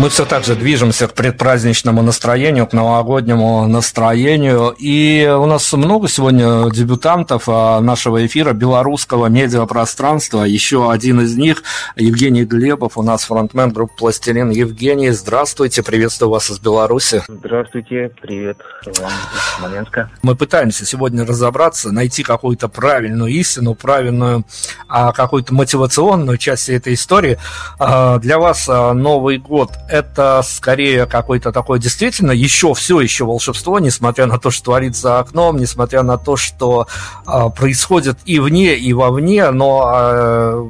Мы 0.04 0.10
все 0.10 0.26
так 0.26 0.44
же 0.44 0.58
движемся 0.58 1.08
к 1.08 1.14
предпраздничному 1.14 2.02
настроению, 2.02 2.68
к 2.68 2.74
новогоднему 2.74 3.66
настроению. 3.68 4.76
И 4.78 5.26
у 5.34 5.46
нас 5.46 5.72
много 5.72 6.10
сегодня 6.10 6.70
дебютантов 6.70 7.44
а, 7.48 7.80
нашего 7.80 8.26
эфира 8.26 8.52
белорусского 8.52 9.28
медиапространства. 9.28 10.44
Еще 10.44 10.92
один 10.92 11.22
из 11.22 11.38
них, 11.38 11.64
Евгений 11.96 12.44
Глебов, 12.44 12.98
у 12.98 13.02
нас 13.02 13.24
фронтмен 13.24 13.70
группы 13.70 13.94
«Пластилин». 13.98 14.50
Евгений, 14.50 15.10
здравствуйте, 15.12 15.84
приветствую 15.84 16.32
вас 16.32 16.52
из 16.52 16.60
Беларуси. 16.60 17.24
Здравствуйте, 17.30 18.12
привет 18.22 18.58
вам 18.86 19.10
из 19.10 19.58
Смоленска. 19.58 20.12
Мы 20.22 20.36
пытаемся 20.36 20.86
сегодня 20.86 21.26
разобраться, 21.26 21.94
найти 21.94 22.24
какую-то 22.24 22.68
правильную 22.68 23.32
истину, 23.32 23.74
правильную 23.74 24.44
а, 24.90 25.14
какую-то 25.14 25.54
мотивационную 25.54 26.38
часть 26.38 26.68
этой 26.68 26.96
истории. 26.96 27.38
А, 27.80 28.20
для 28.20 28.38
вас 28.38 28.68
Новый 28.68 29.38
год– 29.38 29.72
это 29.94 30.42
скорее 30.44 31.06
какое-то 31.06 31.52
такое 31.52 31.78
действительно 31.78 32.32
еще 32.32 32.74
все 32.74 33.00
еще 33.00 33.26
волшебство, 33.26 33.78
несмотря 33.78 34.26
на 34.26 34.40
то, 34.40 34.50
что 34.50 34.66
творится 34.66 35.02
за 35.02 35.20
окном, 35.20 35.58
несмотря 35.58 36.02
на 36.02 36.18
то, 36.18 36.36
что 36.36 36.88
э, 37.28 37.32
происходит 37.56 38.18
и 38.26 38.40
вне, 38.40 38.74
и 38.74 38.92
вовне, 38.92 39.52
но 39.52 39.92
э, 39.94 40.70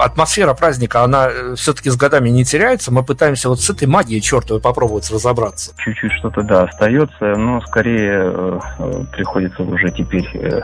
атмосфера 0.00 0.52
праздника, 0.54 1.04
она 1.04 1.28
э, 1.28 1.54
все-таки 1.54 1.90
с 1.90 1.96
годами 1.96 2.28
не 2.28 2.44
теряется. 2.44 2.92
Мы 2.92 3.04
пытаемся 3.04 3.48
вот 3.48 3.60
с 3.60 3.70
этой 3.70 3.86
магией 3.86 4.20
чертовой 4.20 4.60
попробовать 4.60 5.08
разобраться. 5.12 5.72
Чуть-чуть 5.78 6.12
что-то, 6.14 6.42
да, 6.42 6.64
остается, 6.64 7.36
но 7.36 7.60
скорее 7.60 8.32
э, 8.34 8.60
э 8.80 9.04
приходится 9.12 9.62
уже 9.62 9.92
теперь 9.92 10.28
э, 10.34 10.62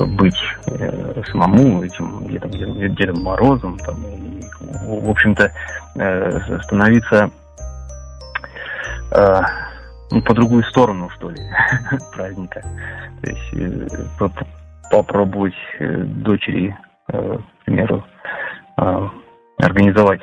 быть 0.00 0.40
э, 0.68 1.22
самому 1.30 1.84
этим 1.84 2.26
Дедом, 2.28 2.94
Дедом 2.94 3.22
Морозом, 3.22 3.78
там, 3.80 4.02
и, 4.06 4.42
в 4.86 5.10
общем-то, 5.10 5.52
э, 5.96 6.60
становиться 6.62 7.30
э, 9.12 9.40
ну, 10.10 10.22
по 10.22 10.34
другую 10.34 10.62
сторону, 10.64 11.08
что 11.10 11.30
ли, 11.30 11.40
праздника. 12.12 12.62
То 13.22 13.30
есть 13.30 13.54
э, 13.54 14.28
попробовать 14.90 15.54
э, 15.78 16.02
дочери, 16.04 16.76
э, 17.08 17.38
к 17.38 17.64
примеру, 17.64 18.04
э, 18.78 19.08
организовать 19.58 20.22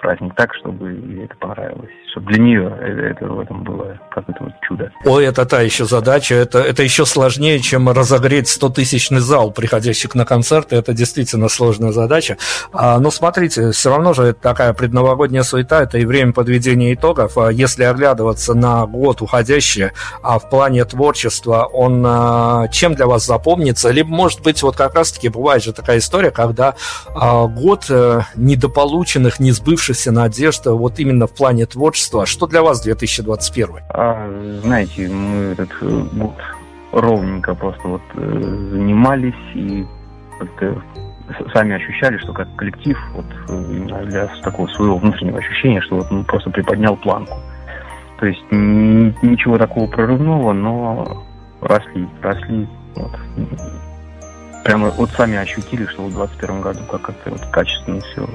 праздник 0.00 0.34
так, 0.34 0.54
чтобы 0.54 0.92
ей 0.92 1.24
это 1.24 1.36
понравилось. 1.36 1.90
Чтобы 2.10 2.32
для 2.32 2.42
нее 2.42 2.78
это 2.80 3.26
в 3.26 3.40
этом 3.40 3.64
было 3.64 3.98
как 4.10 4.28
это 4.28 4.44
вот 4.44 4.52
чудо. 4.66 4.90
Ой, 5.04 5.26
это 5.26 5.44
та 5.44 5.60
еще 5.60 5.84
задача. 5.84 6.34
Это, 6.34 6.58
это 6.60 6.82
еще 6.82 7.04
сложнее, 7.06 7.60
чем 7.60 7.88
разогреть 7.88 8.46
100-тысячный 8.46 9.20
зал, 9.20 9.50
приходящих 9.50 10.14
на 10.14 10.24
концерты. 10.24 10.76
Это 10.76 10.92
действительно 10.92 11.48
сложная 11.48 11.92
задача. 11.92 12.38
А, 12.72 12.98
но 12.98 13.10
смотрите, 13.10 13.70
все 13.72 13.90
равно 13.90 14.14
же 14.14 14.22
это 14.24 14.40
такая 14.40 14.72
предновогодняя 14.72 15.42
суета, 15.42 15.82
это 15.82 15.98
и 15.98 16.04
время 16.04 16.32
подведения 16.32 16.94
итогов. 16.94 17.36
А 17.36 17.50
если 17.50 17.84
оглядываться 17.84 18.54
на 18.54 18.86
год 18.86 19.20
уходящий, 19.22 19.90
а 20.22 20.38
в 20.38 20.48
плане 20.48 20.84
творчества, 20.84 21.68
он 21.70 22.02
а, 22.06 22.68
чем 22.68 22.94
для 22.94 23.06
вас 23.06 23.26
запомнится? 23.26 23.90
Либо, 23.90 24.08
может 24.08 24.42
быть, 24.42 24.62
вот 24.62 24.76
как 24.76 24.94
раз-таки 24.94 25.28
бывает 25.28 25.62
же 25.62 25.72
такая 25.72 25.98
история, 25.98 26.30
когда 26.30 26.74
а, 27.14 27.46
год 27.46 27.86
а, 27.90 28.22
недополученных, 28.34 29.40
не 29.40 29.52
сбывшихся 29.52 30.10
надежд 30.10 30.66
вот 30.66 30.98
именно 30.98 31.26
в 31.26 31.34
плане 31.34 31.66
творчества. 31.66 31.97
Что 32.24 32.46
для 32.46 32.62
вас 32.62 32.82
2021? 32.82 33.68
А, 33.90 34.60
знаете, 34.62 35.08
мы 35.08 35.52
этот 35.52 35.70
э, 35.80 36.04
год 36.12 36.34
ровненько 36.92 37.54
просто 37.54 37.88
вот 37.88 38.02
э, 38.14 38.40
занимались 38.70 39.34
и 39.54 39.86
как-то 40.38 40.82
сами 41.52 41.74
ощущали, 41.74 42.16
что 42.18 42.32
как 42.32 42.54
коллектив, 42.56 42.96
вот 43.14 43.26
именно 43.48 44.04
для 44.06 44.26
такого 44.42 44.66
своего 44.68 44.96
внутреннего 44.96 45.38
ощущения, 45.38 45.80
что 45.82 45.96
вот 45.96 46.10
он 46.10 46.24
просто 46.24 46.50
приподнял 46.50 46.96
планку. 46.96 47.36
То 48.18 48.26
есть 48.26 48.42
ничего 48.50 49.58
такого 49.58 49.86
прорывного, 49.86 50.52
но 50.52 51.24
росли, 51.60 52.08
росли. 52.22 52.68
Вот. 52.96 53.12
Прямо 54.64 54.90
вот 54.90 55.10
сами 55.10 55.36
ощутили, 55.36 55.86
что 55.86 56.02
в 56.02 56.14
2021 56.14 56.60
году 56.60 56.80
как-то 56.90 57.30
вот 57.30 57.44
качественно 57.52 58.00
все 58.00 58.28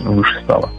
выше 0.00 0.42
стало. 0.42 0.70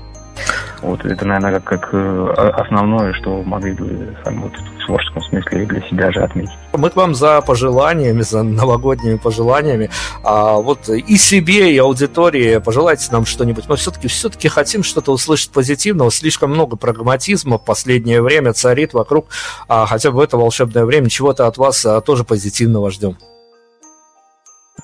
Вот 0.81 1.05
это, 1.05 1.25
наверное, 1.25 1.59
как, 1.59 1.63
как 1.81 1.93
э, 1.93 2.33
основное, 2.55 3.13
что 3.13 3.43
могли 3.43 3.73
бы 3.73 4.15
сами 4.23 4.39
вот 4.39 4.53
в 4.53 4.85
творческом 4.87 5.21
смысле 5.21 5.65
для 5.65 5.81
себя 5.81 6.11
же 6.11 6.21
отметить. 6.21 6.57
Мы 6.73 6.89
к 6.89 6.95
вам 6.95 7.13
за 7.13 7.39
пожеланиями, 7.41 8.21
за 8.21 8.41
новогодними 8.41 9.17
пожеланиями. 9.17 9.91
А 10.23 10.55
вот 10.55 10.89
и 10.89 11.17
себе, 11.17 11.71
и 11.71 11.77
аудитории 11.77 12.57
пожелайте 12.57 13.11
нам 13.11 13.25
что-нибудь. 13.25 13.69
Мы 13.69 13.75
все-таки 13.75 14.07
все-таки 14.07 14.47
хотим 14.47 14.81
что-то 14.81 15.11
услышать 15.11 15.51
позитивного. 15.51 16.09
Слишком 16.09 16.49
много 16.49 16.77
прагматизма 16.77 17.59
в 17.59 17.65
последнее 17.65 18.23
время 18.23 18.53
царит 18.53 18.93
вокруг. 18.93 19.27
А 19.67 19.85
хотя 19.85 20.09
бы 20.09 20.17
в 20.17 20.21
это 20.21 20.37
волшебное 20.37 20.85
время 20.85 21.09
чего-то 21.09 21.45
от 21.45 21.57
вас 21.57 21.85
а, 21.85 22.01
тоже 22.01 22.23
позитивного 22.23 22.89
ждем. 22.89 23.17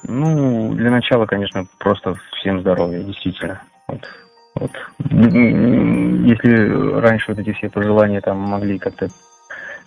Ну, 0.03 0.73
для 0.73 0.91
начала, 0.91 1.25
конечно, 1.25 1.65
просто 1.79 2.15
всем 2.39 2.61
здоровья, 2.61 2.99
действительно. 2.99 3.61
Вот 3.87 4.01
вот. 4.59 4.71
Если 5.09 6.99
раньше 6.99 7.31
вот 7.31 7.39
эти 7.39 7.53
все 7.53 7.69
пожелания 7.69 8.21
там 8.21 8.37
могли 8.39 8.79
как-то 8.79 9.07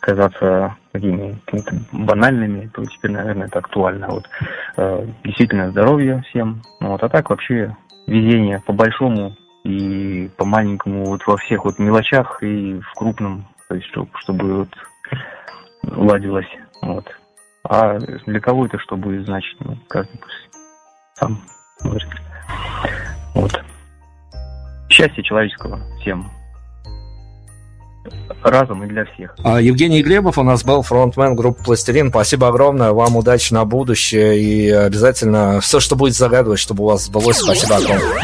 казаться 0.01 0.76
какими 0.92 1.38
то 1.47 1.59
банальными, 1.92 2.70
то 2.74 2.84
теперь, 2.84 3.12
наверное, 3.12 3.47
это 3.47 3.59
актуально. 3.59 4.09
Вот 4.09 4.28
э, 4.76 5.06
действительно 5.24 5.70
здоровья 5.70 6.24
всем. 6.30 6.62
Ну, 6.80 6.88
вот, 6.88 7.02
а 7.02 7.09
так 7.09 7.30
вообще 7.30 7.76
везение 8.06 8.60
по 8.66 8.72
большому 8.72 9.36
и 9.64 10.30
по 10.36 10.44
маленькому 10.44 11.05
вот 11.05 11.26
во 11.26 11.36
всех 11.36 11.64
вот 11.64 11.78
мелочах 11.78 12.42
и 12.42 12.80
в 12.80 12.94
крупном, 12.94 13.44
то 13.68 13.74
есть 13.74 13.86
чтобы, 13.88 14.09
чтобы 14.14 14.59
вот 14.60 14.68
ладилось. 15.84 16.48
Вот. 16.82 17.05
А 17.64 17.98
для 17.98 18.40
кого 18.40 18.66
это 18.66 18.78
что 18.78 18.97
будет 18.97 19.26
значить, 19.26 19.56
ну, 19.60 19.76
каждый 19.88 20.18
пусть 20.18 20.51
сам 21.14 21.38
говорит. 21.82 22.09
Счастья 24.91 25.23
человеческого 25.23 25.81
всем. 26.01 26.31
Разум 28.43 28.85
и 28.85 28.87
для 28.87 29.05
всех. 29.05 29.35
А, 29.45 29.61
Евгений 29.61 30.03
Глебов 30.03 30.39
у 30.39 30.43
нас 30.43 30.65
был 30.65 30.83
фронтмен 30.83 31.37
группы 31.37 31.62
«Пластилин». 31.62 32.11
Спасибо 32.11 32.49
огромное. 32.49 32.93
Вам 32.93 33.17
удачи 33.17 33.53
на 33.53 33.65
будущее. 33.65 34.39
И 34.39 34.71
обязательно 34.71 35.61
все, 35.61 35.81
что 35.81 35.97
будет 35.97 36.15
загадывать, 36.15 36.59
чтобы 36.59 36.85
у 36.85 36.87
вас 36.87 37.05
сбылось. 37.05 37.39
Спасибо 37.39 37.77
огромное. 37.77 38.23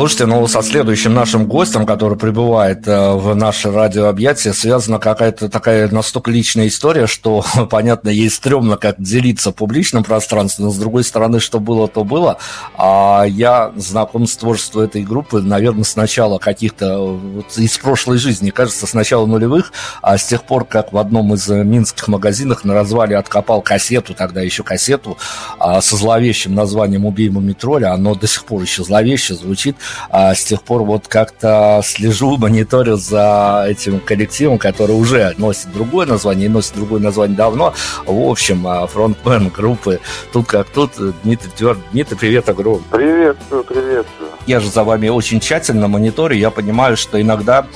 Слушайте, 0.00 0.24
ну 0.24 0.46
со 0.46 0.62
следующим 0.62 1.12
нашим 1.12 1.44
гостем, 1.44 1.84
который 1.84 2.16
прибывает 2.16 2.88
э, 2.88 3.12
в 3.12 3.34
наше 3.34 3.70
радиообъятие, 3.70 4.54
связана 4.54 4.98
какая-то 4.98 5.50
такая 5.50 5.90
настолько 5.90 6.30
личная 6.30 6.68
история, 6.68 7.06
что, 7.06 7.44
понятно, 7.70 8.08
ей 8.08 8.30
стрёмно 8.30 8.78
как 8.78 8.94
делиться 8.98 9.50
в 9.50 9.56
публичном 9.56 10.02
пространстве, 10.02 10.64
но 10.64 10.70
с 10.70 10.78
другой 10.78 11.04
стороны, 11.04 11.38
что 11.38 11.60
было, 11.60 11.86
то 11.86 12.04
было. 12.04 12.38
А 12.78 13.26
я 13.28 13.72
знаком 13.76 14.26
с 14.26 14.38
творчеством 14.38 14.84
этой 14.84 15.02
группы, 15.02 15.42
наверное, 15.42 15.84
с 15.84 15.96
начала 15.96 16.38
каких-то, 16.38 16.98
вот, 16.98 17.58
из 17.58 17.76
прошлой 17.76 18.16
жизни, 18.16 18.48
кажется, 18.48 18.86
с 18.86 18.94
начала 18.94 19.26
нулевых, 19.26 19.70
а 20.00 20.16
с 20.16 20.24
тех 20.24 20.44
пор, 20.44 20.64
как 20.64 20.94
в 20.94 20.96
одном 20.96 21.34
из 21.34 21.46
э, 21.50 21.62
минских 21.62 22.08
магазинах 22.08 22.64
на 22.64 22.72
развале 22.72 23.18
откопал 23.18 23.60
кассету, 23.60 24.14
тогда 24.14 24.40
еще 24.40 24.62
кассету, 24.62 25.18
а, 25.58 25.82
со 25.82 25.96
зловещим 25.96 26.54
названием 26.54 27.04
«Убей 27.04 27.28
Мумитроля», 27.28 27.92
оно 27.92 28.14
до 28.14 28.26
сих 28.26 28.46
пор 28.46 28.62
еще 28.62 28.82
зловеще 28.82 29.34
звучит, 29.34 29.76
а 30.10 30.34
с 30.34 30.44
тех 30.44 30.62
пор 30.62 30.82
вот 30.82 31.08
как-то 31.08 31.80
слежу, 31.84 32.36
мониторю 32.38 32.96
за 32.96 33.64
этим 33.68 34.00
коллективом, 34.00 34.58
который 34.58 34.92
уже 34.92 35.34
носит 35.38 35.72
другое 35.72 36.06
название 36.06 36.46
и 36.46 36.48
носит 36.48 36.74
другое 36.74 37.00
название 37.00 37.36
давно. 37.36 37.74
В 38.06 38.30
общем, 38.30 38.66
а, 38.66 38.86
фронтмен 38.86 39.48
группы 39.48 40.00
«Тут 40.32 40.46
как 40.46 40.68
тут» 40.68 40.92
Дмитрий 41.22 41.50
Тверд. 41.56 41.78
Дмитрий, 41.92 42.16
привет 42.16 42.48
огромный. 42.48 42.84
Приветствую, 42.90 43.64
приветствую. 43.64 44.30
Я 44.46 44.60
же 44.60 44.70
за 44.70 44.84
вами 44.84 45.08
очень 45.08 45.40
тщательно 45.40 45.88
мониторю, 45.88 46.36
я 46.36 46.50
понимаю, 46.50 46.96
что 46.96 47.20
иногда 47.20 47.66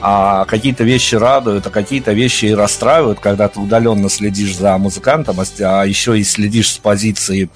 а, 0.00 0.44
какие-то 0.44 0.84
вещи 0.84 1.14
радуют, 1.14 1.66
а 1.66 1.70
какие-то 1.70 2.12
вещи 2.12 2.46
и 2.46 2.54
расстраивают, 2.54 3.20
когда 3.20 3.48
ты 3.48 3.60
удаленно 3.60 4.08
следишь 4.08 4.56
за 4.56 4.76
музыкантом, 4.78 5.40
а 5.40 5.44
а 5.60 5.84
еще 5.84 6.18
и 6.18 6.24
следишь 6.24 6.72
с 6.72 6.78
позиции 6.78 7.48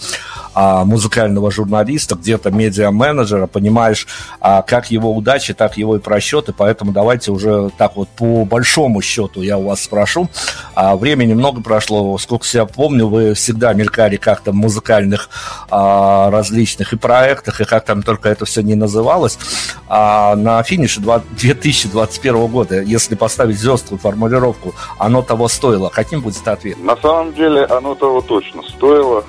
а, 0.54 0.84
музыкального 0.84 1.52
журналиста, 1.52 2.16
где-то 2.16 2.50
медиа-менеджера, 2.50 3.46
понимаешь, 3.46 4.07
а, 4.40 4.62
как 4.62 4.90
его 4.90 5.14
удачи, 5.14 5.54
так 5.54 5.76
его 5.76 5.96
и 5.96 5.98
просчеты, 5.98 6.52
поэтому 6.52 6.92
давайте 6.92 7.30
уже 7.30 7.70
так 7.78 7.96
вот 7.96 8.08
по 8.08 8.44
большому 8.44 9.02
счету 9.02 9.42
я 9.42 9.58
у 9.58 9.66
вас 9.66 9.82
спрошу. 9.82 10.28
А, 10.74 10.96
времени 10.96 11.34
много 11.34 11.60
прошло, 11.60 12.16
сколько 12.18 12.46
себя 12.46 12.66
помню, 12.66 13.06
вы 13.08 13.34
всегда 13.34 13.72
мелькали 13.72 14.16
как-то 14.16 14.52
в 14.52 14.54
музыкальных 14.54 15.30
а, 15.70 16.30
различных 16.30 16.92
и 16.92 16.96
проектах, 16.96 17.60
и 17.60 17.64
как 17.64 17.84
там 17.84 18.02
только 18.02 18.28
это 18.28 18.44
все 18.44 18.62
не 18.62 18.74
называлось. 18.74 19.38
А 19.88 20.34
на 20.36 20.62
финише 20.62 21.00
два- 21.00 21.22
2021 21.30 22.46
года, 22.46 22.82
если 22.82 23.14
поставить 23.14 23.60
жесткую 23.60 23.98
формулировку, 23.98 24.74
оно 24.98 25.22
того 25.22 25.48
стоило, 25.48 25.88
каким 25.88 26.20
будет 26.20 26.46
ответ? 26.48 26.78
На 26.78 26.96
самом 26.96 27.34
деле 27.34 27.64
оно 27.64 27.94
того 27.94 28.20
точно 28.20 28.62
стоило. 28.62 29.24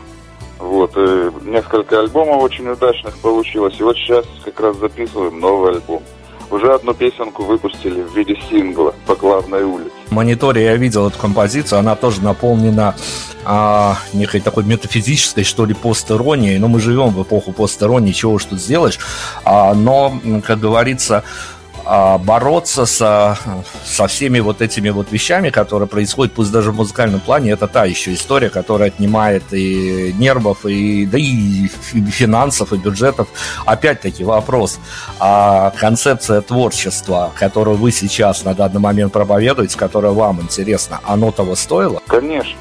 Вот, 0.70 0.96
и 0.98 1.32
несколько 1.50 2.00
альбомов 2.00 2.44
очень 2.44 2.70
удачных 2.70 3.18
получилось. 3.18 3.74
И 3.80 3.84
вот 3.84 3.98
сейчас 3.98 4.24
как 4.46 4.60
раз 4.60 4.78
записываем 4.78 5.40
новый 5.40 5.72
альбом. 5.72 6.04
Уже 6.52 6.72
одну 6.72 6.94
песенку 6.94 7.44
выпустили 7.44 8.04
в 8.04 8.16
виде 8.16 8.38
сингла 8.48 8.94
по 9.08 9.16
главной 9.16 9.64
улице. 9.64 9.90
Мониторе 10.12 10.66
я 10.66 10.76
видел 10.76 11.08
эту 11.08 11.18
композицию, 11.18 11.80
она 11.80 11.96
тоже 11.96 12.22
наполнена 12.22 12.96
а, 13.46 13.98
некой 14.14 14.42
такой 14.42 14.64
метафизической, 14.64 15.44
что 15.44 15.66
ли, 15.66 15.74
постеронией. 15.74 16.60
Но 16.60 16.68
мы 16.68 16.80
живем 16.80 17.10
в 17.10 17.24
эпоху 17.24 17.52
постеронии, 17.52 18.12
чего 18.12 18.34
уж 18.34 18.46
тут 18.46 18.60
сделаешь. 18.60 19.00
А, 19.46 19.74
но, 19.74 20.14
как 20.46 20.60
говорится, 20.60 21.24
бороться 22.20 22.86
со, 22.86 23.38
со 23.84 24.08
всеми 24.08 24.40
вот 24.40 24.62
этими 24.62 24.90
вот 24.90 25.12
вещами, 25.12 25.50
которые 25.50 25.88
происходят, 25.88 26.34
пусть 26.34 26.52
даже 26.52 26.72
в 26.72 26.76
музыкальном 26.76 27.20
плане, 27.20 27.52
это 27.52 27.68
та 27.68 27.86
еще 27.86 28.14
история, 28.14 28.50
которая 28.50 28.90
отнимает 28.90 29.44
и 29.52 30.14
нервов, 30.18 30.66
и, 30.66 31.06
да 31.06 31.18
и 31.18 31.68
фи- 31.68 32.06
финансов, 32.12 32.74
и 32.74 32.78
бюджетов. 32.78 33.28
Опять-таки 33.66 34.24
вопрос, 34.24 34.80
а 35.20 35.72
концепция 35.72 36.42
творчества, 36.42 37.32
которую 37.36 37.78
вы 37.78 37.92
сейчас 37.92 38.44
на 38.44 38.54
данный 38.54 38.80
момент 38.80 39.14
проповедуете, 39.14 39.78
которая 39.78 40.12
вам 40.12 40.42
интересна, 40.42 41.00
оно 41.04 41.32
того 41.32 41.56
стоило? 41.56 42.02
Конечно. 42.08 42.60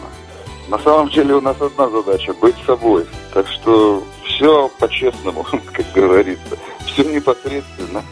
На 0.68 0.78
самом 0.78 1.08
деле 1.10 1.34
у 1.34 1.40
нас 1.40 1.56
одна 1.60 1.88
задача– 1.88 2.32
быть 2.40 2.56
собой. 2.66 3.06
Так 3.32 3.46
что 3.48 4.02
все 4.24 4.70
по-честному, 4.78 5.44
как 5.72 5.86
говорится. 5.94 6.56
Все 6.86 7.04
непосредственно. 7.04 8.02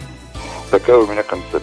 Такая 0.77 0.99
у 0.99 1.07
меня 1.07 1.23
концепция. 1.23 1.63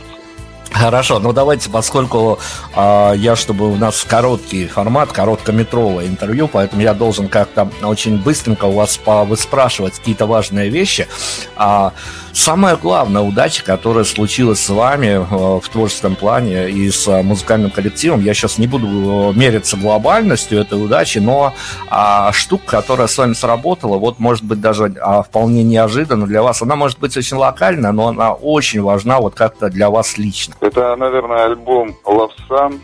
Хорошо, 0.71 1.19
ну 1.19 1.33
давайте, 1.33 1.69
поскольку 1.69 2.39
а, 2.75 3.13
я, 3.13 3.35
чтобы 3.35 3.71
у 3.71 3.75
нас 3.75 4.03
короткий 4.03 4.65
формат, 4.65 5.11
короткометровое 5.11 6.07
интервью, 6.07 6.47
поэтому 6.47 6.81
я 6.81 6.95
должен 6.95 7.27
как-то 7.27 7.69
очень 7.83 8.17
быстренько 8.17 8.65
у 8.65 8.71
вас 8.71 8.99
выспрашивать 9.05 9.99
какие-то 9.99 10.25
важные 10.25 10.69
вещи. 10.69 11.07
А, 11.55 11.93
самая 12.33 12.75
главная 12.75 13.21
удача, 13.21 13.63
которая 13.63 14.03
случилась 14.03 14.59
с 14.59 14.69
вами 14.69 15.07
э, 15.07 15.59
в 15.59 15.69
творческом 15.69 16.15
плане 16.15 16.69
и 16.69 16.89
с 16.89 17.07
э, 17.07 17.21
музыкальным 17.21 17.71
коллективом, 17.71 18.21
я 18.21 18.33
сейчас 18.33 18.57
не 18.57 18.67
буду 18.67 18.87
э, 18.87 19.33
мериться 19.37 19.77
глобальностью 19.77 20.59
этой 20.59 20.83
удачи, 20.83 21.19
но 21.19 21.53
а, 21.89 22.31
штука, 22.33 22.65
которая 22.67 23.07
с 23.07 23.17
вами 23.17 23.33
сработала, 23.33 23.97
вот 23.97 24.19
может 24.19 24.43
быть 24.43 24.59
даже 24.59 24.93
а, 24.99 25.23
вполне 25.23 25.63
неожиданно 25.63 26.25
для 26.25 26.43
вас, 26.43 26.61
она 26.61 26.75
может 26.75 26.99
быть 26.99 27.15
очень 27.15 27.37
локальная, 27.37 27.91
но 27.91 28.07
она 28.07 28.33
очень 28.33 28.81
важна 28.81 29.19
вот 29.19 29.35
как-то 29.35 29.69
для 29.69 29.89
вас 29.89 30.17
лично. 30.17 30.55
Это, 30.59 30.95
наверное, 30.95 31.45
альбом 31.45 31.95
Love 32.05 32.31
Sun. 32.49 32.79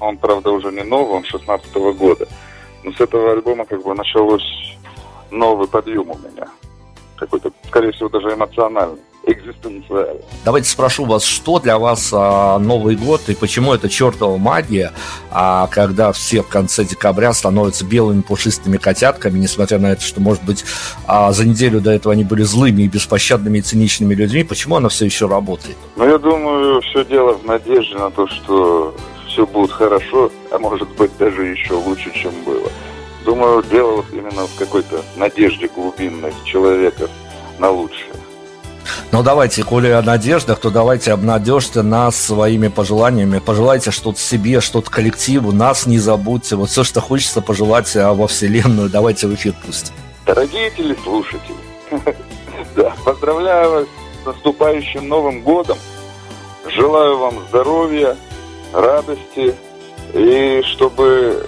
Он, 0.00 0.16
правда, 0.16 0.50
уже 0.50 0.70
не 0.70 0.82
новый, 0.82 1.16
он 1.16 1.24
16 1.24 1.72
года. 1.96 2.26
Но 2.84 2.92
с 2.92 3.00
этого 3.00 3.32
альбома 3.32 3.64
как 3.64 3.82
бы 3.82 3.94
началось 3.94 4.76
новый 5.30 5.66
подъем 5.66 6.10
у 6.10 6.14
меня. 6.18 6.46
Какой-то, 7.18 7.50
скорее 7.66 7.92
всего, 7.92 8.08
даже 8.08 8.32
эмоциональный. 8.32 8.98
экзистенциально. 9.26 10.20
Давайте 10.44 10.70
спрошу 10.70 11.04
вас, 11.04 11.22
что 11.24 11.58
для 11.58 11.78
вас 11.78 12.10
а, 12.14 12.58
Новый 12.58 12.96
год 12.96 13.20
и 13.28 13.34
почему 13.34 13.74
это 13.74 13.88
чертова 13.88 14.38
магия, 14.38 14.92
а, 15.30 15.66
когда 15.66 16.12
все 16.12 16.42
в 16.42 16.48
конце 16.48 16.84
декабря 16.84 17.32
становятся 17.34 17.84
белыми 17.84 18.22
пушистыми 18.22 18.78
котятками, 18.78 19.38
несмотря 19.38 19.78
на 19.78 19.88
это, 19.92 20.02
что, 20.02 20.20
может 20.20 20.42
быть, 20.44 20.64
а, 21.06 21.32
за 21.32 21.46
неделю 21.46 21.80
до 21.80 21.90
этого 21.90 22.14
они 22.14 22.24
были 22.24 22.42
злыми 22.42 22.82
и 22.82 22.88
беспощадными 22.88 23.58
и 23.58 23.62
циничными 23.62 24.14
людьми, 24.14 24.44
почему 24.44 24.76
она 24.76 24.88
все 24.88 25.04
еще 25.04 25.26
работает? 25.26 25.76
Ну, 25.96 26.06
я 26.08 26.18
думаю, 26.18 26.80
все 26.82 27.04
дело 27.04 27.34
в 27.34 27.44
надежде 27.44 27.96
на 27.96 28.10
то, 28.10 28.26
что 28.28 28.94
все 29.26 29.46
будет 29.46 29.72
хорошо, 29.72 30.30
а 30.50 30.58
может 30.58 30.88
быть 30.96 31.10
даже 31.18 31.44
еще 31.44 31.74
лучше, 31.74 32.10
чем 32.14 32.32
было. 32.46 32.70
Думаю, 33.28 33.62
дело 33.62 34.06
именно 34.10 34.46
в 34.46 34.54
какой-то 34.56 35.02
надежде 35.16 35.68
глубинной 35.68 36.32
человека 36.46 37.10
на 37.58 37.68
лучшее. 37.68 38.14
Ну 39.12 39.22
давайте, 39.22 39.64
коли 39.64 39.88
о 39.90 40.00
надеждах, 40.00 40.60
то 40.60 40.70
давайте 40.70 41.12
обнадежьте 41.12 41.82
нас 41.82 42.16
своими 42.16 42.68
пожеланиями. 42.68 43.38
Пожелайте 43.38 43.90
что-то 43.90 44.18
себе, 44.18 44.62
что-то 44.62 44.90
коллективу, 44.90 45.52
нас 45.52 45.84
не 45.84 45.98
забудьте. 45.98 46.56
Вот 46.56 46.70
все, 46.70 46.84
что 46.84 47.02
хочется 47.02 47.42
пожелать 47.42 47.94
а, 47.96 48.14
во 48.14 48.28
Вселенную, 48.28 48.88
давайте 48.88 49.26
в 49.26 49.34
эфир 49.34 49.52
пустим. 49.52 49.92
Дорогие 50.24 50.70
телеслушатели, 50.70 51.54
да, 52.76 52.94
поздравляю 53.04 53.70
вас 53.72 53.86
с 54.22 54.26
наступающим 54.26 55.06
Новым 55.06 55.42
годом. 55.42 55.76
Желаю 56.66 57.18
вам 57.18 57.34
здоровья, 57.50 58.16
радости 58.72 59.54
и 60.14 60.62
чтобы, 60.64 61.46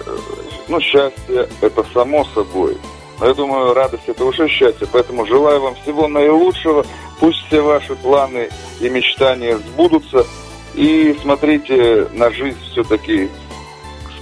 ну, 0.67 0.79
счастье 0.79 1.47
это 1.61 1.85
само 1.93 2.25
собой. 2.33 2.77
Но 3.19 3.27
я 3.27 3.33
думаю, 3.33 3.73
радость 3.73 4.07
это 4.07 4.25
уже 4.25 4.47
счастье, 4.47 4.87
поэтому 4.91 5.25
желаю 5.27 5.61
вам 5.61 5.75
всего 5.75 6.07
наилучшего. 6.07 6.85
Пусть 7.19 7.45
все 7.47 7.61
ваши 7.61 7.95
планы 7.95 8.49
и 8.79 8.89
мечтания 8.89 9.57
сбудутся. 9.57 10.25
И 10.73 11.15
смотрите 11.21 12.07
на 12.13 12.31
жизнь 12.31 12.57
все-таки 12.71 13.29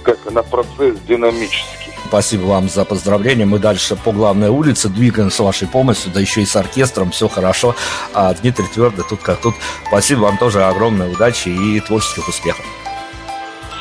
как 0.02 0.18
на 0.30 0.42
процесс 0.42 0.98
динамический. 1.06 1.92
Спасибо 2.06 2.46
вам 2.46 2.68
за 2.68 2.84
поздравления. 2.84 3.46
Мы 3.46 3.58
дальше 3.58 3.96
по 3.96 4.12
главной 4.12 4.48
улице 4.48 4.88
двигаем 4.88 5.30
с 5.30 5.38
вашей 5.38 5.68
помощью, 5.68 6.10
да 6.12 6.20
еще 6.20 6.42
и 6.42 6.46
с 6.46 6.56
оркестром. 6.56 7.10
Все 7.10 7.28
хорошо. 7.28 7.74
А 8.12 8.34
Дмитрий 8.34 8.66
Твердый 8.66 9.04
тут 9.08 9.22
как 9.22 9.40
тут. 9.40 9.54
Спасибо 9.86 10.20
вам 10.20 10.36
тоже 10.36 10.64
огромной 10.64 11.12
удачи 11.12 11.48
и 11.48 11.80
творческих 11.80 12.28
успехов. 12.28 12.64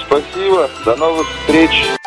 Спасибо. 0.06 0.70
До 0.86 0.96
новых 0.96 1.28
встреч. 1.42 1.99